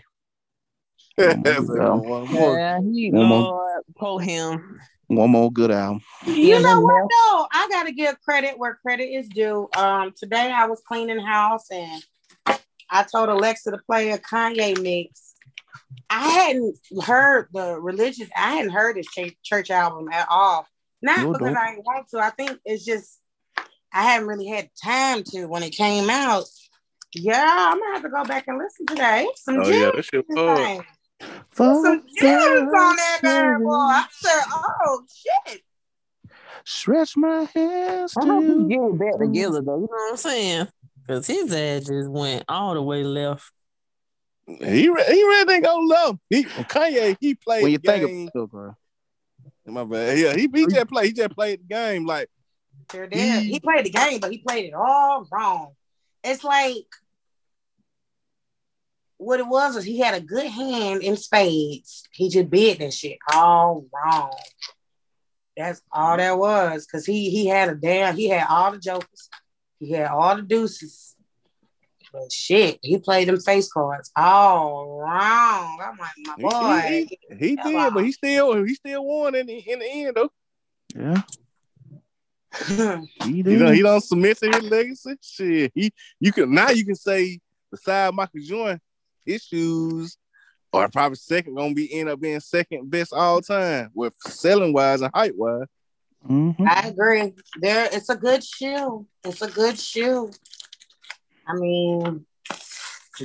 Answer 1.19 1.77
Yeah. 1.77 1.91
one 1.91 2.29
more. 2.33 2.59
Yeah, 2.59 2.81
he 2.81 3.11
One 3.11 3.27
more. 3.27 3.83
Lord, 4.01 4.23
him. 4.23 4.81
One 5.09 5.31
more 5.31 5.53
good 5.53 5.71
album. 5.71 6.01
You 6.27 6.61
know 6.61 6.81
what 6.81 7.03
though? 7.09 7.47
I 7.53 7.69
gotta 7.71 7.93
give 7.93 8.21
credit 8.23 8.59
where 8.59 8.75
credit 8.83 9.05
is 9.05 9.29
due. 9.29 9.69
Um, 9.77 10.13
today 10.17 10.51
I 10.53 10.67
was 10.67 10.83
cleaning 10.87 11.21
house 11.21 11.71
and 11.71 12.03
I 12.91 13.05
told 13.05 13.29
Alexa 13.29 13.71
to 13.71 13.79
play 13.79 14.11
a 14.11 14.19
Kanye 14.19 14.81
mix. 14.83 15.26
I 16.11 16.29
hadn't 16.29 16.79
heard 17.05 17.49
the 17.53 17.81
religious. 17.81 18.29
I 18.37 18.55
hadn't 18.55 18.73
heard 18.73 18.97
his 18.97 19.07
church, 19.07 19.35
church 19.43 19.71
album 19.71 20.09
at 20.13 20.27
all. 20.31 20.67
Not 21.03 21.23
No, 21.23 21.33
because 21.33 21.49
don't. 21.49 21.57
I 21.57 21.71
didn't 21.71 21.85
want 21.85 22.09
to. 22.11 22.19
I 22.19 22.31
think 22.31 22.59
it's 22.65 22.85
just 22.85 23.21
I 23.93 24.03
haven't 24.03 24.29
really 24.29 24.47
had 24.47 24.69
time 24.83 25.23
to 25.25 25.47
when 25.47 25.63
it 25.63 25.71
came 25.71 26.11
out. 26.11 26.45
Yeah, 27.15 27.45
I'm 27.73 27.79
gonna 27.79 27.93
have 27.95 28.03
to 28.03 28.09
go 28.09 28.25
back 28.25 28.45
and 28.47 28.59
listen 28.59 28.87
today. 28.87 29.27
Some 29.37 29.61
Oh 29.61 29.69
yeah, 29.69 29.91
that 29.95 30.05
shit 30.05 30.27
in 30.29 30.37
Some 31.83 32.03
gems 32.19 32.73
on 32.75 32.97
that 32.97 33.19
bad 33.23 33.59
boy. 33.59 33.73
I 33.73 34.07
said, 34.11 34.43
oh 34.53 35.03
shit. 35.15 35.63
Stretch 36.65 37.17
my 37.17 37.49
hands 37.55 38.15
I 38.21 38.27
hope 38.27 38.45
he 38.45 38.49
to 38.51 38.69
get 38.69 38.81
it 38.81 38.99
back 38.99 39.19
together 39.19 39.63
though. 39.63 39.77
You 39.77 39.83
know 39.83 39.89
what 39.89 40.11
I'm 40.11 40.17
saying? 40.17 40.69
Because 41.07 41.27
his 41.27 41.53
ass 41.53 41.85
just 41.85 42.11
went 42.11 42.45
all 42.49 42.75
the 42.75 42.83
way 42.83 43.05
left. 43.05 43.51
He 44.47 44.83
he 44.83 44.89
really 44.89 45.45
didn't 45.45 45.65
go 45.65 45.79
low. 45.79 46.19
He 46.31 46.45
Kanye 46.45 47.17
he 47.21 47.35
played 47.35 47.63
when 47.65 47.73
you 47.73 47.79
the 47.79 47.89
think 47.89 48.07
game. 48.07 48.31
of 48.35 48.45
it, 48.45 48.51
bro. 48.51 48.77
My 49.67 49.85
bad. 49.85 50.17
Yeah, 50.17 50.35
he, 50.35 50.49
he 50.55 50.67
just 50.67 50.89
played. 50.89 51.07
He 51.07 51.13
just 51.13 51.31
played 51.31 51.61
the 51.61 51.75
game 51.75 52.07
like 52.07 52.29
Sure 52.93 53.07
did. 53.07 53.43
He 53.45 53.61
played 53.61 53.85
the 53.85 53.91
game, 53.91 54.21
but 54.21 54.31
he 54.31 54.39
played 54.39 54.67
it 54.67 54.75
all 54.75 55.27
wrong. 55.31 55.73
It's 56.23 56.45
like 56.45 56.87
what 59.19 59.41
it 59.41 59.47
was 59.47 59.75
was 59.75 59.85
he 59.85 59.99
had 59.99 60.15
a 60.15 60.21
good 60.21 60.47
hand 60.47 61.03
in 61.03 61.17
spades. 61.17 62.05
He 62.13 62.29
just 62.29 62.51
bid 62.51 62.79
that 62.79 62.93
shit 62.93 63.19
all 63.33 63.87
wrong. 63.93 64.37
That's 65.57 65.81
all 65.91 66.17
that 66.17 66.39
was. 66.39 66.87
Cause 66.87 67.07
he 67.07 67.31
he 67.31 67.47
had 67.47 67.69
a 67.71 67.75
damn, 67.75 68.15
he 68.15 68.29
had 68.29 68.47
all 68.49 68.73
the 68.73 68.79
jokers, 68.79 69.29
he 69.81 69.93
had 69.93 70.09
all 70.09 70.37
the 70.37 70.43
deuces. 70.43 71.16
But 72.13 72.33
shit, 72.33 72.79
he 72.83 72.99
played 72.99 73.29
them 73.29 73.41
face 73.41 73.71
cards 73.71 74.11
all 74.17 74.99
wrong. 75.01 75.79
I'm 75.83 75.99
like, 75.99 76.11
my 76.19 76.35
he, 76.37 76.43
boy. 76.43 76.81
he, 76.89 77.19
he, 77.37 77.47
he 77.49 77.57
did, 77.57 77.95
but 77.95 78.05
he 78.05 78.13
still 78.13 78.65
he 78.65 78.75
still 78.75 79.05
won 79.05 79.35
in 79.35 79.47
the 79.47 79.59
in 79.59 79.79
the 79.79 79.87
end 79.87 80.17
though. 80.17 80.31
Yeah, 80.95 81.23
he 83.23 83.43
did. 83.43 83.47
You 83.53 83.59
know 83.59 83.73
he 83.73 83.83
don't 83.83 84.01
submit 84.01 84.39
to 84.39 84.47
his 84.47 84.63
legacy. 84.63 85.17
Shit, 85.21 85.73
he 85.75 85.93
you 86.21 86.33
can 86.33 86.53
now 86.53 86.71
you 86.71 86.85
can 86.85 86.95
say 86.95 87.41
beside 87.71 88.15
Michael 88.15 88.41
Jordan, 88.41 88.81
his 89.25 89.43
shoes 89.43 90.17
are 90.73 90.89
probably 90.89 91.17
second 91.17 91.55
gonna 91.55 91.75
be 91.75 91.93
end 91.93 92.09
up 92.09 92.21
being 92.21 92.41
second 92.41 92.91
best 92.91 93.13
all 93.13 93.41
time 93.41 93.91
with 93.95 94.15
selling 94.27 94.73
wise 94.73 95.01
and 95.01 95.13
height 95.15 95.37
wise. 95.37 95.67
Mhm. 96.29 96.67
I 96.67 96.89
agree. 96.89 97.35
There, 97.61 97.89
it's 97.93 98.09
a 98.09 98.17
good 98.17 98.43
shoe. 98.43 99.07
It's 99.25 99.43
a 99.43 99.51
good 99.51 99.79
shoe. 99.79 100.31
I 101.47 101.55
mean, 101.55 102.27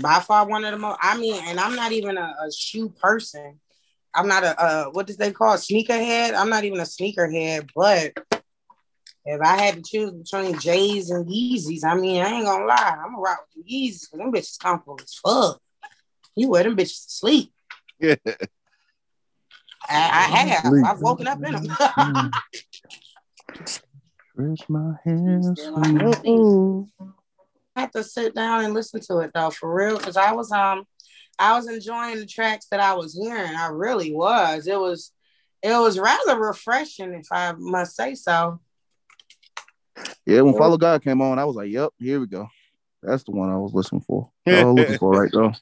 by 0.02 0.20
far 0.20 0.48
one 0.48 0.64
of 0.64 0.72
the 0.72 0.78
most. 0.78 1.00
I 1.02 1.18
mean, 1.18 1.42
and 1.48 1.60
I'm 1.60 1.76
not 1.76 1.92
even 1.92 2.18
a, 2.18 2.36
a 2.46 2.52
shoe 2.52 2.90
person. 2.90 3.60
I'm 4.14 4.28
not 4.28 4.44
a 4.44 4.62
uh, 4.62 4.86
what 4.92 5.08
does 5.08 5.18
they 5.18 5.32
call 5.32 5.56
sneakerhead? 5.56 6.36
I'm 6.36 6.50
not 6.50 6.64
even 6.64 6.80
a 6.80 6.84
sneakerhead, 6.84 7.70
but 7.76 8.14
if 9.26 9.42
I 9.42 9.62
had 9.62 9.76
to 9.76 9.82
choose 9.82 10.12
between 10.12 10.60
J's 10.60 11.10
and 11.10 11.26
Yeezys, 11.28 11.84
I 11.84 11.96
mean, 11.96 12.22
I 12.22 12.30
ain't 12.30 12.46
gonna 12.46 12.66
lie, 12.66 12.98
I'm 12.98 13.12
gonna 13.12 13.22
rock 13.22 13.46
with 13.56 13.66
the 13.66 13.72
Yeezys 13.72 14.10
them 14.12 14.32
bitches 14.32 14.60
comfortable 14.60 15.00
as 15.02 15.14
fuck. 15.14 15.62
You 16.36 16.50
wear 16.50 16.64
them 16.64 16.76
bitches 16.76 17.06
to 17.06 17.12
sleep. 17.12 17.54
Yeah. 18.00 18.16
I, 19.90 19.96
I 19.96 20.38
have. 20.38 20.74
I've 20.86 21.02
woken 21.02 21.28
up 21.28 21.44
in 21.44 21.54
them. 21.54 21.64
Stretch 23.66 24.70
my 24.70 24.96
hands. 25.04 25.60
I 27.76 27.82
have 27.82 27.92
to 27.92 28.04
sit 28.04 28.36
down 28.36 28.66
and 28.66 28.74
listen 28.74 29.00
to 29.02 29.20
it 29.20 29.32
though, 29.34 29.50
for 29.50 29.74
real, 29.74 29.98
because 29.98 30.18
I 30.18 30.34
was 30.34 30.52
um, 30.52 30.86
I 31.40 31.56
was 31.56 31.68
enjoying 31.68 32.18
the 32.18 32.26
tracks 32.26 32.68
that 32.72 32.80
I 32.80 32.94
was 32.94 33.16
hearing. 33.16 33.56
I 33.56 33.68
really 33.68 34.14
was. 34.14 34.68
It 34.68 34.80
was, 34.80 35.12
it 35.64 35.76
was 35.76 35.98
rather 35.98 36.40
refreshing, 36.40 37.14
if 37.14 37.28
I 37.32 37.54
must 37.54 37.96
say 37.96 38.16
so. 38.16 38.60
Yeah, 40.26 40.42
when 40.42 40.56
Follow 40.56 40.78
God 40.78 41.04
came 41.04 41.22
on, 41.22 41.40
I 41.40 41.46
was 41.46 41.56
like, 41.56 41.72
"Yep, 41.72 41.94
here 42.00 42.20
we 42.20 42.28
go." 42.28 42.48
That's 43.02 43.24
the 43.24 43.32
one 43.32 43.50
I 43.50 43.58
was 43.58 43.74
listening 43.74 44.02
for. 44.02 44.30
I 44.48 44.64
was 44.64 44.76
looking 44.76 44.98
for 44.98 45.10
right 45.10 45.32
though. 45.34 45.54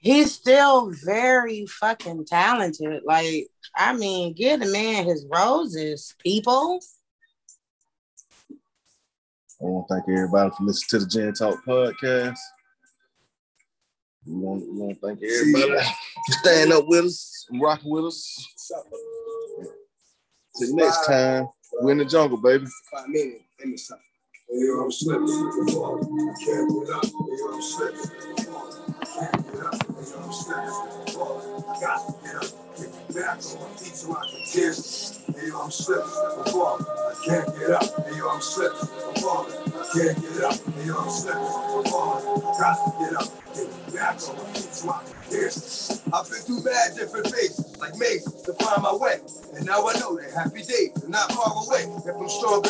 He's 0.00 0.32
still 0.32 0.92
very 1.04 1.66
fucking 1.66 2.24
talented. 2.26 3.02
Like, 3.04 3.48
I 3.76 3.94
mean, 3.94 4.32
give 4.32 4.60
the 4.60 4.66
man 4.66 5.04
his 5.04 5.26
roses, 5.28 6.14
people. 6.18 6.80
I 9.60 9.64
want 9.64 9.88
to 9.88 9.94
thank 9.94 10.08
everybody 10.08 10.50
for 10.56 10.62
listening 10.62 11.00
to 11.00 11.06
the 11.06 11.10
GinTalk 11.10 11.64
podcast. 11.66 12.38
We 14.24 14.34
want, 14.34 14.62
we 14.62 14.78
want 14.78 14.94
to 14.94 15.00
thank 15.04 15.20
everybody 15.20 15.84
for 16.26 16.32
staying 16.32 16.72
up 16.72 16.86
with 16.86 17.06
us, 17.06 17.46
and 17.50 17.60
rocking 17.60 17.90
with 17.90 18.04
us. 18.04 18.46
Till 20.56 20.76
next 20.76 21.06
time, 21.06 21.48
we're 21.80 21.90
in 21.90 21.98
the 21.98 22.04
jungle, 22.04 22.40
baby. 22.40 22.66
Five 22.92 23.08
minutes 23.08 23.42
in 23.64 23.72
the 23.72 23.78
sun. 23.78 23.98
You 24.50 24.80
I'm 24.80 24.92
slipping. 24.92 25.26
Can't 25.26 26.86
get 26.86 26.94
up. 26.94 27.04
I'm 27.04 27.62
slipping. 27.62 28.00
Can't 29.04 29.52
get 29.52 29.64
up. 29.64 29.74
I'm 29.90 30.32
slipping. 30.32 30.70
Got 31.80 32.06
to 32.06 32.12
get 32.22 32.36
up. 32.36 32.67
Back 33.14 33.38
on 33.38 33.60
my 33.60 33.76
feet 33.78 34.04
I 34.10 34.30
can 34.30 34.44
tears. 34.44 35.20
You 35.42 35.58
I'm 35.58 35.70
slipping. 35.70 36.04
I 36.04 37.14
can't 37.24 37.58
get 37.58 37.70
up. 37.70 38.06
You 38.14 38.28
I'm 38.28 38.40
slipping. 38.42 38.88
I 38.88 39.88
can't 39.94 40.20
get 40.20 40.44
up. 40.44 40.56
You 40.84 40.98
I'm 40.98 41.08
slipping. 41.08 41.40
slipping 41.46 41.90
falling 41.90 42.44
i 42.44 42.58
Got 42.60 42.76
to 42.76 42.92
get 43.00 43.16
up. 43.16 43.54
Get 43.54 43.94
back 43.94 44.14
on 44.28 44.36
feet 44.52 44.74
so 44.74 44.90
I 44.90 45.04
can 45.04 45.30
tears. 45.30 46.02
I've 46.12 46.28
been 46.28 46.40
through 46.40 46.62
bad 46.64 46.96
different 46.96 47.28
phases, 47.28 47.78
like 47.78 47.96
mazes, 47.96 48.42
to 48.42 48.52
find 48.54 48.82
my 48.82 48.94
way. 48.94 49.20
And 49.56 49.64
now 49.66 49.86
I 49.88 49.94
know 50.00 50.16
that 50.16 50.30
happy 50.32 50.62
days 50.62 50.92
are 51.02 51.08
not 51.08 51.32
far 51.32 51.64
away. 51.64 51.88
If 52.04 52.16
I'm 52.16 52.28
strong 52.28 52.62